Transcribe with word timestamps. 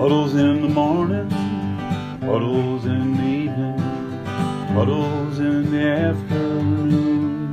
Puddles 0.00 0.34
in 0.34 0.62
the 0.62 0.68
morning, 0.68 1.28
puddles 2.20 2.86
in 2.86 3.18
the 3.18 3.22
evening, 3.22 4.24
puddles 4.72 5.38
in 5.38 5.70
the 5.70 5.90
afternoon. 5.90 7.52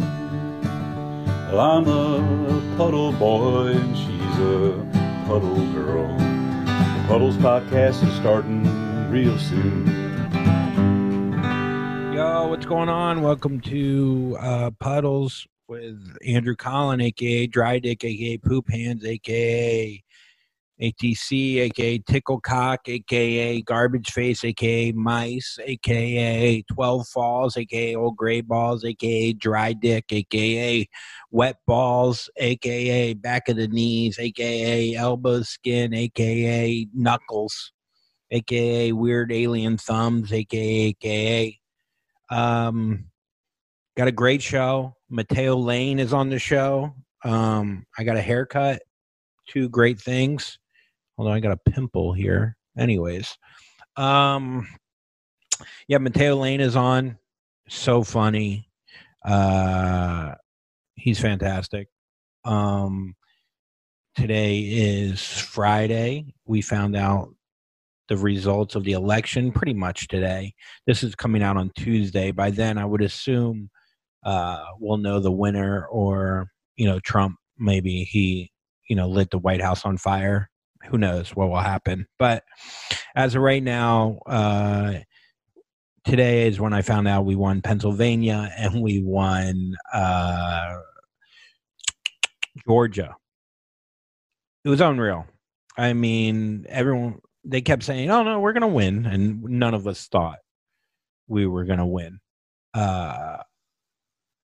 Well, 1.52 1.60
I'm 1.60 1.86
a 1.90 2.78
puddle 2.78 3.12
boy 3.12 3.74
and 3.74 3.98
she's 3.98 4.40
a 4.40 5.28
puddle 5.28 5.58
girl. 5.74 6.08
The 6.18 7.06
Puddles 7.10 7.36
podcast 7.36 8.08
is 8.08 8.16
starting 8.16 8.64
real 9.12 9.38
soon. 9.38 9.86
Yo, 12.14 12.48
what's 12.48 12.66
going 12.66 12.88
on? 12.88 13.24
Welcome 13.24 13.60
to 13.60 14.38
uh, 14.40 14.72
Puddles 14.80 15.46
with 15.68 16.18
Andrew 16.26 16.56
Collin, 16.56 17.02
aka 17.02 17.48
Dry 17.48 17.80
Dick, 17.80 18.06
aka 18.06 18.38
Poop 18.38 18.72
Hands, 18.72 19.04
aka 19.04 20.02
ATC, 20.82 21.58
aka 21.62 21.98
Tickle 22.00 22.40
Cock, 22.40 22.88
aka 22.88 23.62
Garbage 23.64 24.12
Face, 24.12 24.44
aka 24.44 24.92
Mice, 24.92 25.58
aka 25.66 26.62
12 26.72 27.08
Falls, 27.08 27.58
aka 27.58 27.96
Old 27.96 28.16
Gray 28.16 28.42
Balls, 28.42 28.86
aka 28.86 29.34
Dry 29.34 29.74
Dick, 29.74 30.06
aka 30.12 30.88
Wet 31.32 31.56
Balls, 31.66 32.30
aka 32.38 33.14
Back 33.16 33.50
of 33.50 33.56
the 33.56 33.68
Knees, 33.68 34.20
aka 34.20 34.94
Elbow 34.94 35.42
Skin, 35.42 35.96
aka 35.96 36.88
Knuckles, 36.94 37.74
aka 38.30 38.92
Weird 38.92 39.32
Alien 39.32 39.78
Thumbs, 39.78 40.32
aka 40.32 40.90
aka. 40.90 41.58
Um, 42.30 43.06
got 43.96 44.08
a 44.08 44.12
great 44.12 44.44
show. 44.44 44.94
Matteo 45.10 45.56
Lane 45.56 45.98
is 45.98 46.14
on 46.14 46.30
the 46.30 46.38
show. 46.38 46.94
Um, 47.24 47.88
I 47.98 48.04
got 48.04 48.18
a 48.18 48.22
haircut. 48.22 48.82
Two 49.50 49.70
great 49.70 50.00
things 50.00 50.60
although 51.18 51.32
I 51.32 51.40
got 51.40 51.52
a 51.52 51.72
pimple 51.72 52.14
here. 52.14 52.58
Anyways, 52.78 53.38
um, 53.96 54.68
yeah, 55.88 55.98
Matteo 55.98 56.36
Lane 56.36 56.62
is 56.62 56.76
on. 56.76 57.18
So 57.70 58.04
funny. 58.04 58.70
Uh, 59.26 60.36
he's 60.96 61.20
fantastic. 61.20 61.88
Um, 62.46 63.16
today 64.16 64.60
is 64.60 65.22
Friday. 65.22 66.34
We 66.46 66.62
found 66.62 66.96
out 66.96 67.34
the 68.08 68.18
results 68.18 68.76
of 68.76 68.84
the 68.84 68.94
election 68.94 69.52
pretty 69.52 69.74
much 69.74 70.08
today. 70.08 70.54
This 70.86 71.04
is 71.04 71.16
coming 71.16 71.44
out 71.44 71.58
on 71.58 71.72
Tuesday. 71.76 72.32
By 72.32 72.52
then, 72.52 72.78
I 72.78 72.86
would 72.86 73.02
assume 73.02 73.70
uh, 74.24 74.64
we'll 74.80 74.98
know 74.98 75.20
the 75.20 75.32
winner, 75.32 75.86
or 75.88 76.48
you 76.76 76.86
know, 76.86 77.00
Trump 77.00 77.36
maybe 77.58 78.04
he 78.04 78.52
you 78.88 78.96
know 78.96 79.08
lit 79.08 79.32
the 79.32 79.38
White 79.40 79.62
House 79.62 79.84
on 79.84 79.98
fire 79.98 80.50
who 80.88 80.98
knows 80.98 81.36
what 81.36 81.50
will 81.50 81.60
happen. 81.60 82.08
But 82.18 82.44
as 83.16 83.36
of 83.36 83.42
right 83.42 83.64
now, 83.64 84.20
uh, 84.26 85.00
today 86.06 86.48
is 86.48 86.60
when 86.60 86.74
I 86.74 86.82
found 86.82 87.08
out 87.08 87.26
we 87.26 87.36
won 87.36 87.62
Pennsylvania 87.62 88.52
and 88.58 88.82
we 88.82 89.02
won 89.04 89.76
uh, 89.94 90.78
Georgia. 92.68 93.16
It 94.64 94.70
was 94.70 94.82
unreal. 94.82 95.26
I 95.78 95.94
mean, 95.94 96.66
everyone 96.70 97.20
they 97.44 97.62
kept 97.62 97.84
saying, 97.84 98.10
"Oh 98.10 98.24
no, 98.24 98.40
we're 98.40 98.54
gonna 98.54 98.68
win," 98.68 99.06
and 99.06 99.44
none 99.44 99.74
of 99.74 99.88
us 99.88 100.08
thought 100.08 100.40
we 101.28 101.46
were 101.46 101.66
gonna 101.66 101.86
win. 101.88 102.20
Uh, 102.74 103.38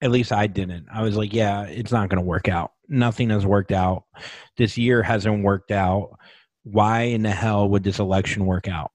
at 0.02 0.11
least 0.11 0.31
I 0.31 0.47
didn't. 0.47 0.88
I 0.91 1.02
was 1.02 1.16
like, 1.16 1.33
"Yeah, 1.33 1.64
it's 1.64 1.91
not 1.91 2.09
gonna 2.09 2.21
work 2.21 2.47
out." 2.47 2.71
Nothing 2.88 3.30
has 3.30 3.45
worked 3.45 3.72
out. 3.72 4.03
This 4.58 4.78
year 4.78 5.03
hasn't 5.03 5.44
worked 5.44 5.72
out. 5.72 6.17
Why 6.64 7.02
in 7.03 7.23
the 7.23 7.31
hell 7.31 7.67
would 7.70 7.84
this 7.84 8.00
election 8.00 8.45
work 8.45 8.67
out? 8.67 8.92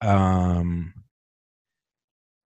Um, 0.00 0.94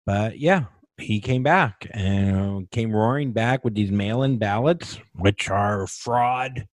but 0.06 0.40
yeah, 0.40 0.66
he 0.98 1.20
came 1.20 1.44
back 1.44 1.88
and 1.92 2.70
came 2.72 2.92
roaring 2.92 3.32
back 3.32 3.64
with 3.64 3.76
these 3.76 3.92
mail-in 3.92 4.38
ballots, 4.38 5.00
which 5.14 5.50
are 5.50 5.86
fraud. 5.88 6.68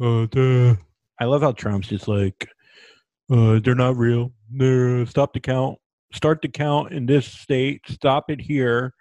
Uh, 0.00 0.74
I 1.20 1.24
love 1.24 1.42
how 1.42 1.52
Trump's 1.52 1.88
just 1.88 2.08
like, 2.08 2.48
uh, 3.30 3.60
they're 3.62 3.74
not 3.74 3.96
real. 3.96 4.32
They're 4.50 5.04
stop 5.06 5.32
the 5.32 5.40
count, 5.40 5.78
start 6.12 6.42
the 6.42 6.48
count 6.48 6.92
in 6.92 7.06
this 7.06 7.26
state, 7.26 7.82
stop 7.86 8.30
it 8.30 8.40
here, 8.40 8.94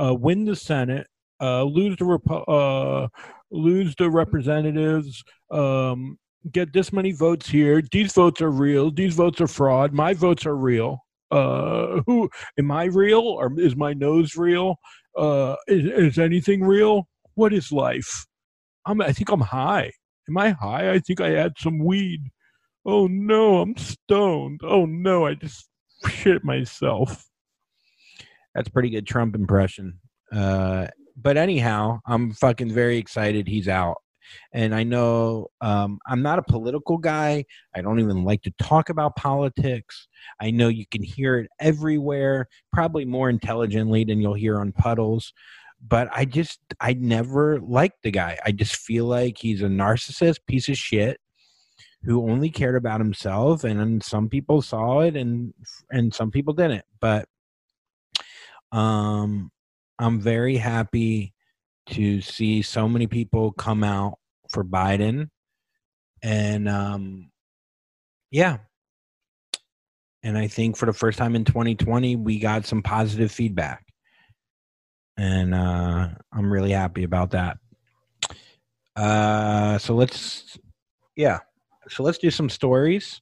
uh, 0.00 0.14
win 0.14 0.44
the 0.44 0.54
Senate, 0.56 1.06
uh, 1.42 1.64
lose 1.64 1.96
the 1.96 2.04
rep- 2.04 2.48
uh, 2.48 3.08
lose 3.50 3.94
the 3.96 4.08
representatives, 4.08 5.22
um, 5.50 6.16
get 6.52 6.72
this 6.72 6.92
many 6.92 7.12
votes 7.12 7.48
here. 7.48 7.82
These 7.90 8.12
votes 8.12 8.40
are 8.40 8.50
real. 8.50 8.90
These 8.90 9.14
votes 9.14 9.40
are 9.40 9.46
fraud. 9.46 9.92
My 9.92 10.14
votes 10.14 10.46
are 10.46 10.56
real. 10.56 10.98
Uh, 11.30 12.02
who 12.06 12.30
am 12.58 12.70
I 12.70 12.84
real 12.84 13.20
or 13.20 13.58
is 13.58 13.74
my 13.74 13.92
nose 13.92 14.36
real? 14.36 14.76
Uh, 15.16 15.56
is, 15.66 15.84
is 15.84 16.18
anything 16.18 16.62
real? 16.62 17.08
What 17.34 17.52
is 17.52 17.72
life? 17.72 18.26
I'm, 18.86 19.00
I 19.00 19.12
think 19.12 19.30
I'm 19.30 19.40
high. 19.40 19.92
Am 20.28 20.38
I 20.38 20.50
high? 20.50 20.92
I 20.92 20.98
think 20.98 21.20
I 21.20 21.30
had 21.30 21.54
some 21.58 21.78
weed. 21.78 22.20
Oh 22.84 23.06
no, 23.06 23.60
I'm 23.60 23.76
stoned. 23.76 24.60
Oh 24.62 24.86
no, 24.86 25.26
I 25.26 25.34
just 25.34 25.68
shit 26.08 26.44
myself. 26.44 27.24
That's 28.54 28.68
pretty 28.68 28.90
good 28.90 29.06
Trump 29.06 29.34
impression. 29.34 30.00
Uh, 30.30 30.88
but 31.16 31.36
anyhow, 31.36 32.00
I'm 32.06 32.32
fucking 32.32 32.72
very 32.72 32.98
excited 32.98 33.46
he's 33.46 33.68
out. 33.68 33.96
And 34.52 34.74
I 34.74 34.82
know 34.82 35.48
um, 35.60 35.98
I'm 36.06 36.22
not 36.22 36.38
a 36.38 36.42
political 36.42 36.98
guy. 36.98 37.44
I 37.74 37.82
don't 37.82 38.00
even 38.00 38.24
like 38.24 38.42
to 38.42 38.52
talk 38.62 38.88
about 38.88 39.16
politics. 39.16 40.08
I 40.40 40.50
know 40.50 40.68
you 40.68 40.86
can 40.90 41.02
hear 41.02 41.38
it 41.38 41.50
everywhere, 41.60 42.48
probably 42.72 43.04
more 43.04 43.28
intelligently 43.28 44.04
than 44.04 44.20
you'll 44.20 44.34
hear 44.34 44.58
on 44.58 44.72
puddles. 44.72 45.32
But 45.86 46.08
I 46.12 46.24
just, 46.24 46.60
I 46.80 46.94
never 46.94 47.58
liked 47.60 48.02
the 48.04 48.12
guy. 48.12 48.38
I 48.44 48.52
just 48.52 48.76
feel 48.76 49.06
like 49.06 49.38
he's 49.38 49.62
a 49.62 49.66
narcissist 49.66 50.38
piece 50.46 50.68
of 50.68 50.76
shit 50.76 51.18
who 52.04 52.30
only 52.30 52.50
cared 52.50 52.76
about 52.76 53.00
himself. 53.00 53.64
And 53.64 54.02
some 54.02 54.28
people 54.28 54.62
saw 54.62 55.00
it 55.00 55.16
and, 55.16 55.52
and 55.90 56.14
some 56.14 56.30
people 56.30 56.54
didn't. 56.54 56.84
But 57.00 57.26
um, 58.70 59.50
I'm 60.02 60.20
very 60.20 60.56
happy 60.56 61.32
to 61.90 62.20
see 62.20 62.62
so 62.62 62.88
many 62.88 63.06
people 63.06 63.52
come 63.52 63.84
out 63.84 64.18
for 64.50 64.64
Biden. 64.64 65.28
And 66.22 66.68
um, 66.68 67.30
yeah. 68.32 68.58
And 70.24 70.36
I 70.36 70.48
think 70.48 70.76
for 70.76 70.86
the 70.86 70.92
first 70.92 71.18
time 71.18 71.36
in 71.36 71.44
2020, 71.44 72.16
we 72.16 72.40
got 72.40 72.66
some 72.66 72.82
positive 72.82 73.30
feedback. 73.30 73.86
And 75.16 75.54
uh, 75.54 76.08
I'm 76.32 76.52
really 76.52 76.72
happy 76.72 77.04
about 77.04 77.30
that. 77.30 77.58
Uh, 78.96 79.78
so 79.78 79.94
let's, 79.94 80.58
yeah. 81.16 81.38
So 81.88 82.02
let's 82.02 82.18
do 82.18 82.30
some 82.30 82.48
stories. 82.48 83.20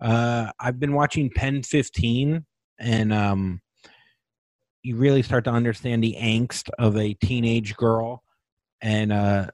Uh, 0.00 0.50
I've 0.60 0.80
been 0.80 0.94
watching 0.94 1.30
Pen 1.30 1.62
15 1.62 2.44
and 2.78 3.12
um, 3.12 3.60
you 4.86 4.94
really 4.94 5.22
start 5.22 5.42
to 5.42 5.50
understand 5.50 6.02
the 6.02 6.16
angst 6.16 6.70
of 6.78 6.96
a 6.96 7.12
teenage 7.14 7.76
girl. 7.76 8.22
And 8.80 9.12
uh 9.12 9.48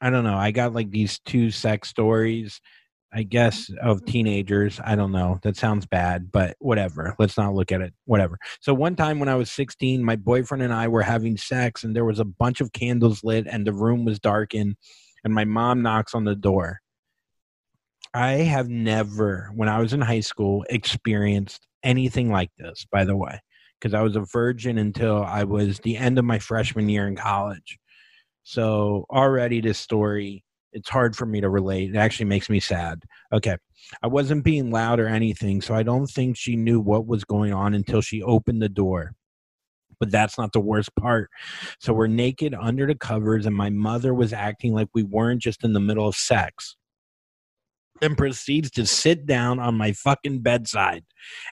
i 0.00 0.10
don't 0.10 0.24
know 0.24 0.36
i 0.36 0.50
got 0.50 0.74
like 0.74 0.90
these 0.90 1.18
two 1.20 1.50
sex 1.50 1.88
stories 1.88 2.60
i 3.14 3.22
guess 3.22 3.70
of 3.80 4.04
teenagers. 4.04 4.78
I 4.84 4.94
don't 4.94 5.12
know 5.12 5.38
that 5.42 5.56
sounds 5.56 5.86
bad 5.86 6.30
but 6.32 6.56
whatever 6.58 7.14
let's 7.18 7.38
not 7.38 7.54
look 7.54 7.70
at 7.70 7.80
it 7.80 7.94
whatever. 8.04 8.38
So 8.60 8.74
one 8.74 8.96
time 8.96 9.20
when 9.20 9.28
i 9.28 9.34
was 9.36 9.50
16 9.52 10.02
my 10.02 10.16
boyfriend 10.16 10.62
and 10.62 10.72
i 10.72 10.88
were 10.88 11.02
having 11.02 11.36
sex 11.36 11.84
and 11.84 11.94
there 11.94 12.04
was 12.04 12.18
a 12.18 12.24
bunch 12.24 12.60
of 12.60 12.72
candles 12.72 13.22
lit 13.22 13.46
and 13.46 13.66
the 13.66 13.72
room 13.72 14.04
was 14.04 14.18
darkened 14.18 14.76
and 15.22 15.32
my 15.32 15.44
mom 15.44 15.82
knocks 15.82 16.14
on 16.14 16.24
the 16.24 16.36
door. 16.36 16.80
I 18.12 18.32
have 18.32 18.68
never 18.68 19.50
when 19.54 19.68
i 19.68 19.78
was 19.78 19.92
in 19.92 20.00
high 20.00 20.20
school 20.20 20.64
experienced 20.68 21.66
anything 21.84 22.30
like 22.30 22.50
this 22.58 22.86
by 22.90 23.04
the 23.04 23.16
way 23.16 23.40
because 23.80 23.94
I 23.94 24.02
was 24.02 24.16
a 24.16 24.24
virgin 24.32 24.78
until 24.78 25.22
I 25.22 25.44
was 25.44 25.78
the 25.80 25.96
end 25.96 26.18
of 26.18 26.24
my 26.24 26.38
freshman 26.38 26.88
year 26.88 27.06
in 27.06 27.16
college. 27.16 27.78
So 28.42 29.06
already 29.10 29.60
this 29.60 29.78
story, 29.78 30.44
it's 30.72 30.88
hard 30.88 31.16
for 31.16 31.26
me 31.26 31.40
to 31.40 31.48
relate. 31.48 31.90
It 31.90 31.96
actually 31.96 32.26
makes 32.26 32.48
me 32.48 32.60
sad. 32.60 33.02
Okay. 33.32 33.56
I 34.02 34.06
wasn't 34.06 34.44
being 34.44 34.70
loud 34.70 35.00
or 35.00 35.08
anything, 35.08 35.60
so 35.60 35.74
I 35.74 35.82
don't 35.82 36.06
think 36.06 36.36
she 36.36 36.56
knew 36.56 36.80
what 36.80 37.06
was 37.06 37.24
going 37.24 37.52
on 37.52 37.74
until 37.74 38.00
she 38.00 38.22
opened 38.22 38.62
the 38.62 38.68
door. 38.68 39.14
But 39.98 40.10
that's 40.10 40.36
not 40.36 40.52
the 40.52 40.60
worst 40.60 40.94
part. 40.96 41.30
So 41.80 41.92
we're 41.92 42.06
naked 42.06 42.54
under 42.54 42.86
the 42.86 42.94
covers, 42.94 43.46
and 43.46 43.56
my 43.56 43.70
mother 43.70 44.12
was 44.12 44.32
acting 44.32 44.74
like 44.74 44.88
we 44.94 45.02
weren't 45.02 45.40
just 45.40 45.64
in 45.64 45.72
the 45.72 45.80
middle 45.80 46.06
of 46.06 46.14
sex 46.14 46.75
and 48.02 48.16
proceeds 48.16 48.70
to 48.72 48.86
sit 48.86 49.26
down 49.26 49.58
on 49.58 49.74
my 49.74 49.92
fucking 49.92 50.40
bedside 50.40 51.04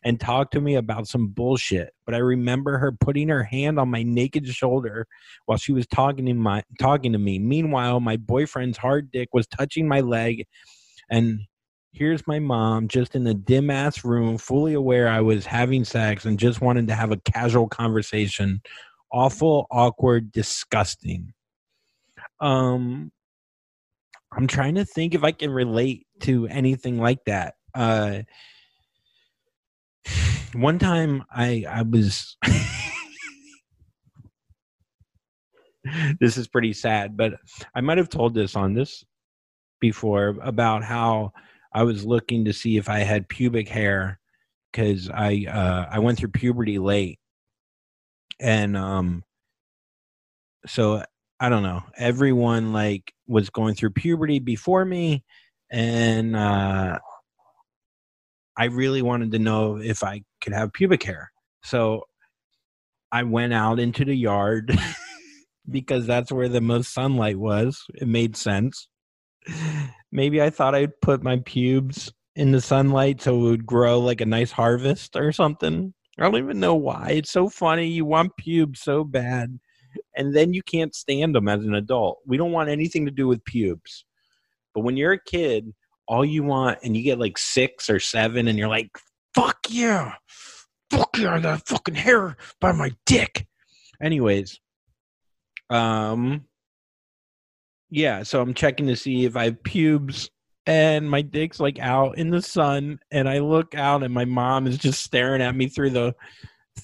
and 0.05 0.21
talk 0.21 0.51
to 0.53 0.61
me 0.61 0.75
about 0.75 1.09
some 1.09 1.29
bullshit. 1.29 1.91
But 2.07 2.15
I 2.15 2.19
remember 2.19 2.79
her 2.79 2.93
putting 2.93 3.29
her 3.29 3.43
hand 3.45 3.79
on 3.79 3.89
my 3.91 4.03
naked 4.03 4.47
shoulder 4.49 5.07
while 5.47 5.59
she 5.59 5.73
was 5.73 5.87
talking 5.87 6.27
to 6.27 6.35
my 6.35 6.63
talking 6.79 7.13
to 7.13 7.19
me. 7.19 7.39
Meanwhile, 7.39 8.01
my 8.01 8.17
boyfriend's 8.17 8.79
hard 8.79 9.11
dick 9.11 9.29
was 9.33 9.47
touching 9.47 9.89
my 9.89 10.01
leg 10.01 10.47
and 11.11 11.41
Here's 11.95 12.27
my 12.27 12.41
mom 12.41 12.89
just 12.89 13.15
in 13.15 13.25
a 13.29 13.35
dim 13.35 13.71
ass 13.71 14.05
room, 14.05 14.37
fully 14.37 14.75
aware 14.75 15.07
I 15.07 15.21
was 15.21 15.47
having 15.47 15.85
sex 15.85 16.25
and 16.25 16.41
just 16.41 16.61
wanted 16.61 16.89
to 16.89 16.95
have 16.97 17.13
a 17.13 17.19
casual 17.19 17.69
conversation. 17.69 18.61
Awful, 19.13 19.69
awkward, 19.71 20.33
disgusting. 20.33 21.35
Um, 22.41 23.13
I'm 24.37 24.47
trying 24.47 24.75
to 24.77 24.85
think 24.85 25.15
if 25.15 25.23
I 25.23 25.33
can 25.33 25.51
relate 25.51 26.07
to 26.21 26.47
anything 26.49 26.99
like 26.99 27.25
that. 27.27 27.55
Uh, 27.75 28.23
one 30.55 30.79
time 30.79 31.25
I 31.31 31.65
I 31.69 31.83
was 31.83 32.37
this 36.21 36.37
is 36.37 36.49
pretty 36.49 36.73
sad, 36.73 37.17
but 37.17 37.35
I 37.75 37.81
might 37.81 37.99
have 37.99 38.09
told 38.09 38.35
this 38.35 38.57
on 38.57 38.75
this 38.75 39.05
before 39.81 40.37
about 40.43 40.83
how 40.83 41.33
I 41.73 41.83
was 41.83 42.05
looking 42.05 42.45
to 42.45 42.53
see 42.53 42.77
if 42.77 42.89
I 42.89 43.01
had 43.01 43.29
pubic 43.29 43.69
hair 43.69 44.19
because 44.73 45.11
I 45.11 45.47
uh, 45.49 45.87
I 45.91 45.99
went 46.01 46.19
through 46.19 46.31
puberty 46.31 46.79
late, 46.79 47.19
and 48.41 48.77
um, 48.77 49.25
so 50.67 51.05
I 51.41 51.49
don't 51.49 51.63
know. 51.63 51.83
Everyone 51.97 52.73
like 52.73 53.14
was 53.27 53.51
going 53.51 53.75
through 53.75 53.91
puberty 53.91 54.39
before 54.39 54.85
me, 54.85 55.25
and 55.71 56.37
uh, 56.37 56.99
I 58.57 58.65
really 58.67 59.03
wanted 59.03 59.33
to 59.33 59.39
know 59.39 59.77
if 59.77 60.03
I 60.03 60.23
could 60.41 60.53
have 60.53 60.73
pubic 60.73 61.03
hair. 61.03 61.31
So 61.63 62.05
I 63.11 63.23
went 63.23 63.53
out 63.53 63.79
into 63.79 64.05
the 64.05 64.15
yard 64.15 64.77
because 65.71 66.07
that's 66.07 66.33
where 66.33 66.49
the 66.49 66.61
most 66.61 66.93
sunlight 66.93 67.39
was. 67.39 67.85
It 67.95 68.09
made 68.09 68.37
sense. 68.37 68.89
Maybe 70.13 70.41
I 70.41 70.51
thought 70.51 70.75
I'd 70.75 71.01
put 71.01 71.23
my 71.23 71.41
pubes 71.45 72.13
in 72.37 72.53
the 72.53 72.61
sunlight 72.61 73.23
so 73.23 73.37
it 73.37 73.43
would 73.43 73.67
grow 73.67 74.01
like 74.01 74.21
a 74.21 74.27
nice 74.27 74.51
harvest 74.51 75.17
or 75.17 75.33
something. 75.33 75.95
I 76.19 76.23
don't 76.23 76.37
even 76.37 76.61
know 76.61 76.75
why. 76.75 77.11
It's 77.11 77.33
so 77.33 77.49
funny. 77.49 77.89
You 77.89 78.05
want 78.05 78.37
pubes 78.37 78.81
so 78.81 79.05
bad, 79.05 79.59
and 80.17 80.35
then 80.35 80.53
you 80.53 80.63
can't 80.63 80.95
stand 80.95 81.35
them 81.35 81.49
as 81.49 81.65
an 81.65 81.75
adult. 81.75 82.19
We 82.27 82.37
don't 82.37 82.53
want 82.53 82.71
anything 82.71 83.05
to 83.07 83.11
do 83.11 83.29
with 83.29 83.45
pubes. 83.45 84.05
But 84.75 84.81
when 84.81 84.97
you're 84.97 85.13
a 85.13 85.23
kid, 85.23 85.73
all 86.07 86.25
you 86.25 86.43
want, 86.43 86.79
and 86.83 86.97
you 86.97 87.03
get 87.03 87.19
like 87.19 87.39
six 87.39 87.89
or 87.89 88.01
seven, 88.01 88.49
and 88.49 88.59
you're 88.59 88.69
like, 88.69 88.91
fuck 89.35 89.59
yeah. 89.69 90.15
Fuck 90.91 91.17
yeah, 91.19 91.39
that 91.39 91.67
fucking 91.67 91.95
hair 91.95 92.37
by 92.61 92.73
my 92.73 92.93
dick. 93.07 93.47
Anyways, 94.03 94.61
um, 95.71 96.45
yeah, 97.91 98.23
so 98.23 98.41
I'm 98.41 98.55
checking 98.55 98.87
to 98.89 98.97
see 98.97 99.25
if 99.25 99.37
I 99.37 99.45
have 99.45 99.63
pubes 99.63 100.31
and 100.67 101.09
my 101.09 101.23
dick's 101.23 101.61
like 101.61 101.79
out 101.79 102.19
in 102.19 102.31
the 102.31 102.43
sun 102.43 102.99
and 103.11 103.29
I 103.29 103.39
look 103.39 103.75
out 103.75 104.03
and 104.03 104.15
my 104.15 104.25
mom 104.25 104.67
is 104.67 104.79
just 104.79 105.03
staring 105.03 105.43
at 105.43 105.55
me 105.55 105.69
through 105.69 105.91
the 105.91 106.15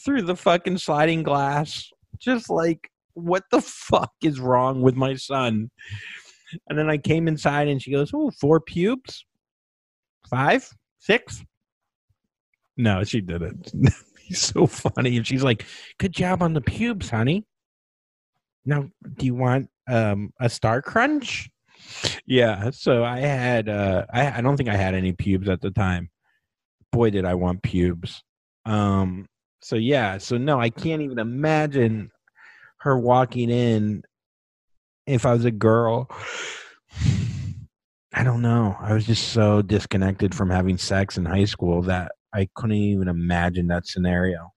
through 0.05 0.23
the 0.23 0.37
fucking 0.37 0.79
sliding 0.79 1.23
glass 1.23 1.91
just 2.19 2.51
like 2.51 2.90
what 3.15 3.45
the 3.51 3.61
fuck 3.61 4.13
is 4.23 4.41
wrong 4.41 4.83
with 4.83 4.95
my 4.95 5.15
son? 5.15 5.71
And 6.69 6.79
then 6.79 6.91
I 6.91 6.99
came 6.99 7.29
inside 7.29 7.69
and 7.69 7.81
she 7.81 7.93
goes 7.93 8.11
oh 8.15 8.31
four 8.41 8.61
pubes? 8.61 9.25
Five? 10.29 10.69
Six? 10.99 11.45
No 12.77 13.05
she 13.05 13.21
didn't. 13.21 13.73
He's 14.23 14.41
so 14.41 14.67
funny. 14.67 15.17
And 15.17 15.27
she's 15.27 15.43
like 15.43 15.65
good 15.99 16.13
job 16.13 16.43
on 16.43 16.55
the 16.55 16.61
pubes 16.61 17.11
honey. 17.11 17.45
Now 18.65 18.91
do 19.17 19.27
you 19.27 19.35
want 19.35 19.69
um 19.89 20.33
a 20.41 20.49
star 20.49 20.83
crunch? 20.83 21.51
Yeah 22.27 22.71
so 22.71 23.05
i 23.05 23.19
had 23.21 23.69
uh 23.69 24.05
I, 24.13 24.39
I 24.39 24.41
don't 24.41 24.57
think 24.57 24.69
i 24.69 24.77
had 24.77 24.95
any 24.95 25.13
pubes 25.13 25.49
at 25.49 25.61
the 25.61 25.71
time. 25.71 26.11
Boy 26.93 27.11
did 27.11 27.25
i 27.25 27.35
want 27.35 27.63
pubes. 27.63 28.23
Um 28.67 29.27
so 29.63 29.77
yeah 29.77 30.19
so 30.19 30.39
no 30.39 30.59
i 30.61 30.71
can't 30.71 31.03
even 31.03 31.19
imagine 31.19 32.11
her 32.81 32.99
walking 32.99 33.51
in 33.51 34.03
if 35.07 35.27
i 35.27 35.33
was 35.33 35.45
a 35.45 35.51
girl 35.51 36.09
i 38.13 38.23
don't 38.25 38.43
know 38.43 38.77
i 38.81 38.93
was 38.93 39.07
just 39.07 39.29
so 39.29 39.63
disconnected 39.63 40.35
from 40.35 40.51
having 40.51 40.77
sex 40.77 41.17
in 41.17 41.25
high 41.25 41.45
school 41.45 41.83
that 41.83 42.13
i 42.35 42.49
couldn't 42.55 42.77
even 42.77 43.09
imagine 43.09 43.67
that 43.69 43.87
scenario 43.87 44.53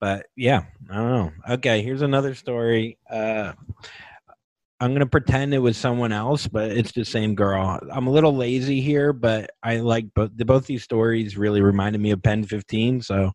but 0.00 0.26
yeah, 0.36 0.64
I 0.90 0.94
don't 0.94 1.10
know. 1.10 1.32
Okay, 1.54 1.82
here's 1.82 2.02
another 2.02 2.34
story. 2.34 2.98
Uh, 3.10 3.52
I'm 4.78 4.92
gonna 4.92 5.06
pretend 5.06 5.54
it 5.54 5.58
was 5.58 5.78
someone 5.78 6.12
else, 6.12 6.46
but 6.46 6.70
it's 6.70 6.92
the 6.92 7.04
same 7.04 7.34
girl. 7.34 7.80
I'm 7.90 8.06
a 8.06 8.10
little 8.10 8.36
lazy 8.36 8.80
here, 8.80 9.14
but 9.14 9.50
I 9.62 9.78
like 9.78 10.06
both. 10.14 10.32
Both 10.36 10.66
these 10.66 10.82
stories 10.82 11.38
really 11.38 11.62
reminded 11.62 12.00
me 12.00 12.10
of 12.10 12.22
Pen 12.22 12.44
15. 12.44 13.00
So, 13.00 13.32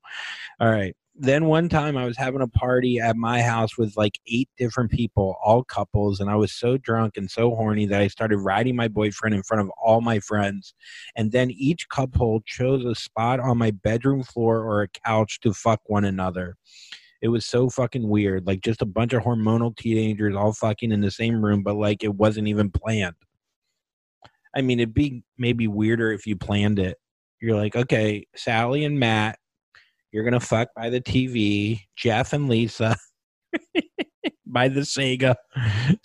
all 0.60 0.70
right. 0.70 0.96
Then 1.24 1.46
one 1.46 1.70
time 1.70 1.98
I 1.98 2.06
was 2.06 2.18
having 2.18 2.42
a 2.42 2.48
party 2.48 3.00
at 3.00 3.16
my 3.16 3.44
house 3.44 3.78
with 3.78 3.96
like 3.96 4.18
eight 4.26 4.50
different 4.58 4.90
people, 4.90 5.38
all 5.44 5.64
couples, 5.64 6.20
and 6.20 6.32
I 6.32 6.36
was 6.36 6.52
so 6.52 6.78
drunk 6.78 7.16
and 7.16 7.30
so 7.30 7.54
horny 7.54 7.86
that 7.86 8.02
I 8.02 8.08
started 8.08 8.40
riding 8.40 8.76
my 8.76 8.88
boyfriend 8.88 9.36
in 9.36 9.44
front 9.44 9.62
of 9.62 9.70
all 9.80 10.02
my 10.02 10.20
friends. 10.20 10.74
And 11.16 11.32
then 11.32 11.52
each 11.52 11.88
couple 11.90 12.42
chose 12.48 12.84
a 12.86 12.96
spot 12.96 13.40
on 13.40 13.60
my 13.60 13.70
bedroom 13.70 14.24
floor 14.24 14.62
or 14.62 14.82
a 14.82 14.88
couch 14.88 15.40
to 15.42 15.54
fuck 15.54 15.82
one 15.86 16.06
another. 16.06 16.56
It 17.22 17.28
was 17.28 17.46
so 17.46 17.70
fucking 17.70 18.10
weird. 18.10 18.48
Like 18.48 18.62
just 18.62 18.82
a 18.82 18.88
bunch 18.88 19.14
of 19.14 19.22
hormonal 19.22 19.78
teenagers 19.78 20.36
all 20.36 20.54
fucking 20.54 20.92
in 20.92 21.02
the 21.02 21.12
same 21.12 21.46
room, 21.46 21.62
but 21.62 21.76
like 21.76 22.04
it 22.04 22.16
wasn't 22.16 22.48
even 22.48 22.72
planned. 22.72 23.14
I 24.56 24.62
mean, 24.62 24.80
it'd 24.80 24.96
be 24.96 25.24
maybe 25.38 25.68
weirder 25.68 26.12
if 26.14 26.26
you 26.26 26.36
planned 26.36 26.80
it. 26.80 26.98
You're 27.40 27.58
like, 27.58 27.76
okay, 27.76 28.26
Sally 28.36 28.86
and 28.86 29.00
Matt, 29.00 29.38
you're 30.12 30.24
gonna 30.24 30.40
fuck 30.40 30.70
by 30.76 30.90
the 30.90 31.02
TV. 31.02 31.82
Jeff 31.96 32.34
and 32.34 32.50
Lisa 32.50 32.96
by 34.46 34.68
the 34.68 34.82
Sega, 34.82 35.36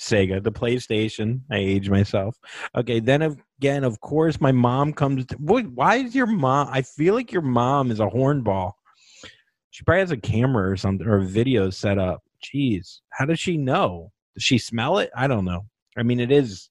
Sega, 0.00 0.43
the 0.43 0.53
PlayStation. 0.53 1.41
I 1.50 1.56
age 1.56 1.91
myself. 1.91 2.37
Okay, 2.76 3.00
then 3.00 3.37
again, 3.61 3.85
of 3.85 4.00
course, 4.00 4.41
my 4.41 4.53
mom 4.53 4.93
comes. 4.93 5.26
To, 5.26 5.37
why 5.37 5.97
is 5.97 6.14
your 6.14 6.26
mom? 6.26 6.69
I 6.70 6.82
feel 6.82 7.14
like 7.14 7.32
your 7.32 7.43
mom 7.43 7.91
is 7.91 8.00
a 8.00 8.06
hornball. 8.06 8.73
She 9.70 9.85
probably 9.85 10.00
has 10.00 10.12
a 10.12 10.17
camera 10.17 10.70
or 10.70 10.76
something 10.76 11.06
or 11.06 11.19
a 11.19 11.25
video 11.25 11.70
set 11.70 11.99
up. 11.99 12.23
Jeez, 12.43 13.00
how 13.11 13.26
does 13.26 13.41
she 13.41 13.56
know? 13.56 14.12
Does 14.35 14.44
she 14.44 14.59
smell 14.59 14.99
it? 14.99 15.11
I 15.17 15.26
don't 15.26 15.44
know. 15.44 15.67
I 15.99 16.02
mean, 16.02 16.20
it 16.20 16.31
is 16.31 16.70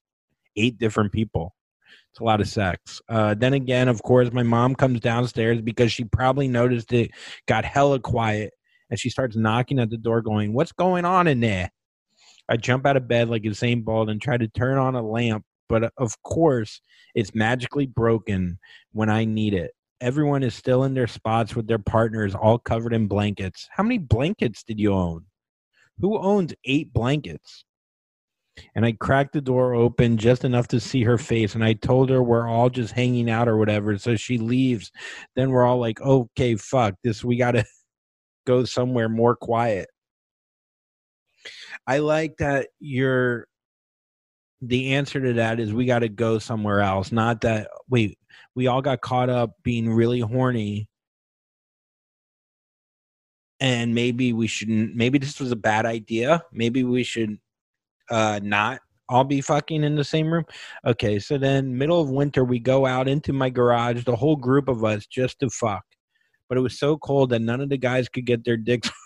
eight 0.55 0.77
different 0.77 1.11
people. 1.11 1.53
It's 2.15 2.21
a 2.21 2.23
lot 2.23 2.39
of 2.39 2.47
sex. 2.47 3.01
Uh, 3.09 3.33
then 3.33 3.51
again, 3.51 3.89
of 3.89 4.01
course, 4.01 4.31
my 4.31 4.41
mom 4.41 4.73
comes 4.73 5.01
downstairs 5.01 5.61
because 5.61 5.91
she 5.91 6.05
probably 6.05 6.47
noticed 6.47 6.93
it 6.93 7.11
got 7.45 7.65
hella 7.65 7.99
quiet 7.99 8.53
and 8.89 8.97
she 8.97 9.09
starts 9.09 9.35
knocking 9.35 9.79
at 9.79 9.89
the 9.89 9.97
door, 9.97 10.21
going, 10.21 10.53
What's 10.53 10.71
going 10.71 11.03
on 11.03 11.27
in 11.27 11.41
there? 11.41 11.69
I 12.47 12.55
jump 12.55 12.85
out 12.85 12.95
of 12.95 13.09
bed 13.09 13.27
like 13.27 13.41
Usain 13.41 13.83
Bolt 13.83 14.07
and 14.07 14.21
try 14.21 14.37
to 14.37 14.47
turn 14.47 14.77
on 14.77 14.95
a 14.95 15.01
lamp, 15.01 15.43
but 15.67 15.83
uh, 15.83 15.89
of 15.97 16.15
course, 16.23 16.79
it's 17.15 17.35
magically 17.35 17.85
broken 17.85 18.59
when 18.93 19.09
I 19.09 19.25
need 19.25 19.53
it. 19.53 19.71
Everyone 19.99 20.41
is 20.41 20.55
still 20.55 20.85
in 20.85 20.93
their 20.93 21.07
spots 21.07 21.53
with 21.53 21.67
their 21.67 21.79
partners, 21.79 22.33
all 22.33 22.59
covered 22.59 22.93
in 22.93 23.07
blankets. 23.07 23.67
How 23.71 23.83
many 23.83 23.97
blankets 23.97 24.63
did 24.63 24.79
you 24.79 24.93
own? 24.93 25.25
Who 25.99 26.17
owns 26.17 26.53
eight 26.63 26.93
blankets? 26.93 27.65
And 28.75 28.85
I 28.85 28.93
cracked 28.93 29.33
the 29.33 29.41
door 29.41 29.73
open 29.73 30.17
just 30.17 30.43
enough 30.43 30.67
to 30.69 30.79
see 30.79 31.03
her 31.03 31.17
face. 31.17 31.55
And 31.55 31.63
I 31.63 31.73
told 31.73 32.09
her 32.09 32.23
we're 32.23 32.47
all 32.47 32.69
just 32.69 32.93
hanging 32.93 33.29
out 33.29 33.47
or 33.47 33.57
whatever. 33.57 33.97
So 33.97 34.15
she 34.15 34.37
leaves. 34.37 34.91
Then 35.35 35.51
we're 35.51 35.65
all 35.65 35.79
like, 35.79 36.01
okay, 36.01 36.55
fuck 36.55 36.95
this. 37.03 37.23
We 37.23 37.37
got 37.37 37.51
to 37.51 37.65
go 38.45 38.63
somewhere 38.63 39.09
more 39.09 39.35
quiet. 39.35 39.89
I 41.85 41.99
like 41.99 42.37
that 42.37 42.69
you're 42.79 43.47
the 44.61 44.93
answer 44.93 45.21
to 45.21 45.33
that 45.33 45.59
is 45.59 45.73
we 45.73 45.85
got 45.85 45.99
to 45.99 46.09
go 46.09 46.39
somewhere 46.39 46.81
else. 46.81 47.11
Not 47.11 47.41
that 47.41 47.69
we 47.89 48.17
we 48.55 48.67
all 48.67 48.81
got 48.81 49.01
caught 49.01 49.29
up 49.29 49.51
being 49.63 49.89
really 49.91 50.21
horny 50.21 50.87
and 53.59 53.95
maybe 53.95 54.33
we 54.33 54.47
shouldn't 54.47 54.95
maybe 54.95 55.17
this 55.17 55.39
was 55.39 55.51
a 55.51 55.55
bad 55.55 55.85
idea 55.85 56.43
maybe 56.51 56.83
we 56.83 57.03
should 57.03 57.39
uh 58.09 58.39
not 58.43 58.79
all 59.07 59.23
be 59.23 59.41
fucking 59.41 59.83
in 59.83 59.95
the 59.95 60.03
same 60.03 60.31
room? 60.31 60.45
Okay 60.85 61.19
so 61.19 61.37
then 61.37 61.77
middle 61.77 62.01
of 62.01 62.09
winter 62.09 62.43
we 62.43 62.59
go 62.59 62.85
out 62.85 63.07
into 63.07 63.33
my 63.33 63.49
garage 63.49 64.03
the 64.03 64.15
whole 64.15 64.35
group 64.35 64.67
of 64.67 64.83
us 64.83 65.05
just 65.05 65.39
to 65.39 65.49
fuck. 65.49 65.83
But 66.49 66.57
it 66.57 66.61
was 66.61 66.79
so 66.79 66.97
cold 66.97 67.31
that 67.31 67.41
none 67.41 67.61
of 67.61 67.69
the 67.69 67.77
guys 67.77 68.09
could 68.09 68.25
get 68.25 68.45
their 68.45 68.57
dicks 68.57 68.89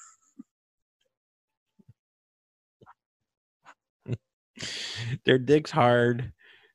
their 5.25 5.37
dicks 5.37 5.71
hard. 5.71 6.31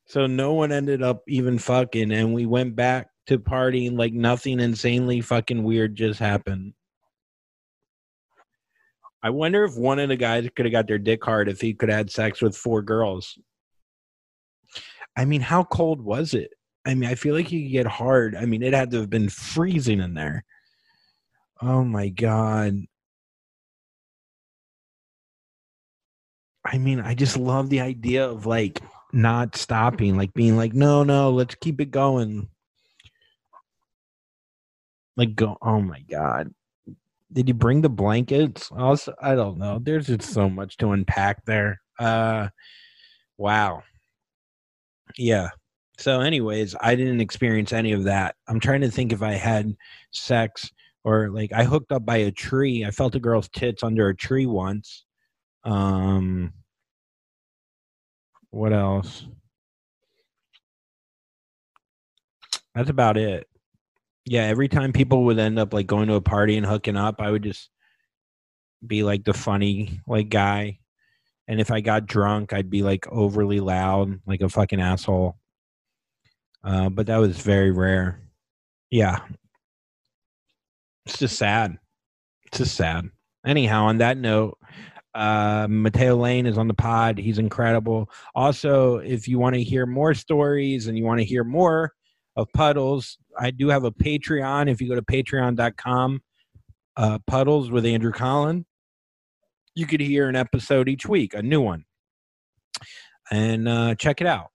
So 0.07 0.27
no 0.27 0.53
one 0.53 0.73
ended 0.73 1.03
up 1.03 1.23
even 1.29 1.59
fucking, 1.59 2.13
and 2.13 2.35
we 2.35 2.47
went 2.47 2.77
back 2.77 3.09
to 3.27 3.39
partying 3.39 3.99
like 3.99 4.13
nothing 4.13 4.61
insanely 4.61 5.21
fucking 5.21 5.63
weird 5.63 5.97
just 5.97 6.21
happened. 6.21 6.75
I 9.25 9.31
wonder 9.31 9.65
if 9.65 9.75
one 9.75 9.99
of 9.99 10.11
the 10.11 10.17
guys 10.17 10.47
could 10.55 10.67
have 10.67 10.73
got 10.73 10.87
their 10.87 10.99
dick 10.99 11.25
hard 11.25 11.49
if 11.49 11.59
he 11.59 11.73
could 11.73 11.89
have 11.89 11.97
had 11.97 12.11
sex 12.11 12.43
with 12.43 12.55
four 12.55 12.83
girls. 12.83 13.39
I 15.17 15.25
mean, 15.25 15.41
how 15.41 15.65
cold 15.65 16.03
was 16.03 16.35
it? 16.35 16.53
I 16.85 16.95
mean, 16.95 17.09
I 17.09 17.15
feel 17.15 17.35
like 17.35 17.51
you 17.51 17.63
could 17.63 17.73
get 17.73 17.87
hard. 17.87 18.37
I 18.37 18.45
mean, 18.45 18.63
it 18.63 18.75
had 18.75 18.91
to 18.91 19.01
have 19.01 19.09
been 19.09 19.31
freezing 19.31 20.01
in 20.01 20.13
there. 20.13 20.45
Oh 21.63 21.83
my 21.85 22.11
god. 22.11 22.81
I 26.67 26.77
mean, 26.77 27.01
I 27.01 27.15
just 27.15 27.39
love 27.39 27.71
the 27.71 27.81
idea 27.81 28.29
of 28.29 28.45
like 28.45 28.81
not 29.11 29.57
stopping, 29.57 30.19
like 30.19 30.35
being 30.35 30.59
like, 30.59 30.75
no, 30.75 31.03
no, 31.03 31.31
let's 31.31 31.55
keep 31.55 31.81
it 31.81 31.91
going. 31.91 32.49
Like 35.17 35.35
go 35.35 35.57
oh 35.63 35.81
my 35.81 36.01
god. 36.01 36.53
Did 37.35 37.49
you 37.49 37.55
bring 37.55 37.83
the 37.83 37.89
blankets? 37.91 38.71
Also, 38.73 39.13
I 39.21 39.35
don't 39.35 39.59
know. 39.59 39.79
There's 39.83 40.07
just 40.07 40.23
so 40.33 40.49
much 40.49 40.77
to 40.79 40.93
unpack 40.93 41.45
there. 41.45 41.81
Uh 41.99 42.49
wow. 43.39 43.83
Yeah. 45.19 45.49
So 45.99 46.21
anyways, 46.21 46.75
I 46.81 46.95
didn't 46.97 47.21
experience 47.21 47.73
any 47.73 47.93
of 47.93 48.05
that. 48.05 48.37
I'm 48.49 48.61
trying 48.61 48.81
to 48.83 48.91
think 48.91 49.13
if 49.13 49.23
I 49.23 49.33
had 49.33 49.75
sex 50.13 50.71
or 51.05 51.31
like 51.31 51.53
I 51.53 51.65
hooked 51.65 51.93
up 51.93 52.05
by 52.07 52.17
a 52.19 52.31
tree. 52.33 52.85
I 52.85 52.91
felt 52.91 53.15
a 53.15 53.21
girl's 53.21 53.49
tits 53.51 53.83
under 53.83 54.09
a 54.09 54.17
tree 54.17 54.47
once. 54.47 55.05
Um 55.65 56.53
what 58.51 58.73
else? 58.73 59.27
That's 62.75 62.91
about 62.91 63.17
it. 63.17 63.47
Yeah, 64.27 64.45
every 64.45 64.69
time 64.69 64.93
people 64.93 65.25
would 65.25 65.39
end 65.39 65.59
up 65.59 65.75
like 65.75 65.87
going 65.87 66.09
to 66.09 66.15
a 66.15 66.21
party 66.21 66.57
and 66.57 66.65
hooking 66.65 66.97
up, 66.97 67.21
I 67.21 67.31
would 67.31 67.43
just 67.43 67.69
be 68.87 69.03
like 69.03 69.25
the 69.25 69.35
funny 69.35 70.01
like 70.07 70.29
guy. 70.31 70.79
And 71.47 71.61
if 71.61 71.71
I 71.71 71.81
got 71.81 72.07
drunk, 72.07 72.53
I'd 72.53 72.71
be 72.71 72.83
like 72.83 73.07
overly 73.09 73.61
loud, 73.61 74.21
like 74.27 74.41
a 74.41 74.49
fucking 74.49 74.81
asshole. 74.81 75.37
Uh, 76.63 76.89
but 76.89 77.07
that 77.07 77.19
was 77.19 77.39
very 77.39 77.71
rare. 77.71 78.23
Yeah. 78.91 79.19
It's 81.05 81.19
just 81.19 81.37
sad. 81.37 81.77
It's 82.47 82.59
just 82.59 82.75
sad. 82.75 83.11
Anyhow, 83.45 83.85
on 83.85 83.99
that 83.99 84.17
note, 84.17 84.57
uh, 85.15 85.67
Matteo 85.69 86.17
Lane 86.17 86.47
is 86.47 86.57
on 86.57 86.67
the 86.67 86.75
pod. 86.75 87.19
He's 87.19 87.39
incredible. 87.39 88.11
Also, 88.35 88.97
if 88.99 89.29
you 89.29 89.39
want 89.39 89.55
to 89.55 89.63
hear 89.63 89.85
more 89.85 90.15
stories 90.15 90.87
and 90.87 90.97
you 90.97 91.05
want 91.05 91.21
to 91.21 91.27
hear 91.27 91.45
more 91.45 91.93
of 92.37 92.53
Puddles, 92.53 93.19
I 93.39 93.51
do 93.51 93.69
have 93.69 93.85
a 93.85 93.93
Patreon. 93.93 94.71
If 94.71 94.81
you 94.81 94.89
go 94.89 94.95
to 94.95 95.03
patreon.com, 95.03 96.23
uh, 96.97 97.19
Puddles 97.27 97.71
with 97.71 97.87
Andrew 97.87 98.13
Collin, 98.13 98.67
you 99.75 99.87
could 99.87 100.01
hear 100.01 100.29
an 100.29 100.37
episode 100.37 100.89
each 100.89 101.07
week, 101.07 101.35
a 101.35 101.43
new 101.43 101.61
one. 101.61 101.85
And 103.31 103.69
uh, 103.69 103.95
check 103.97 104.21
it 104.21 104.27
out. 104.27 104.49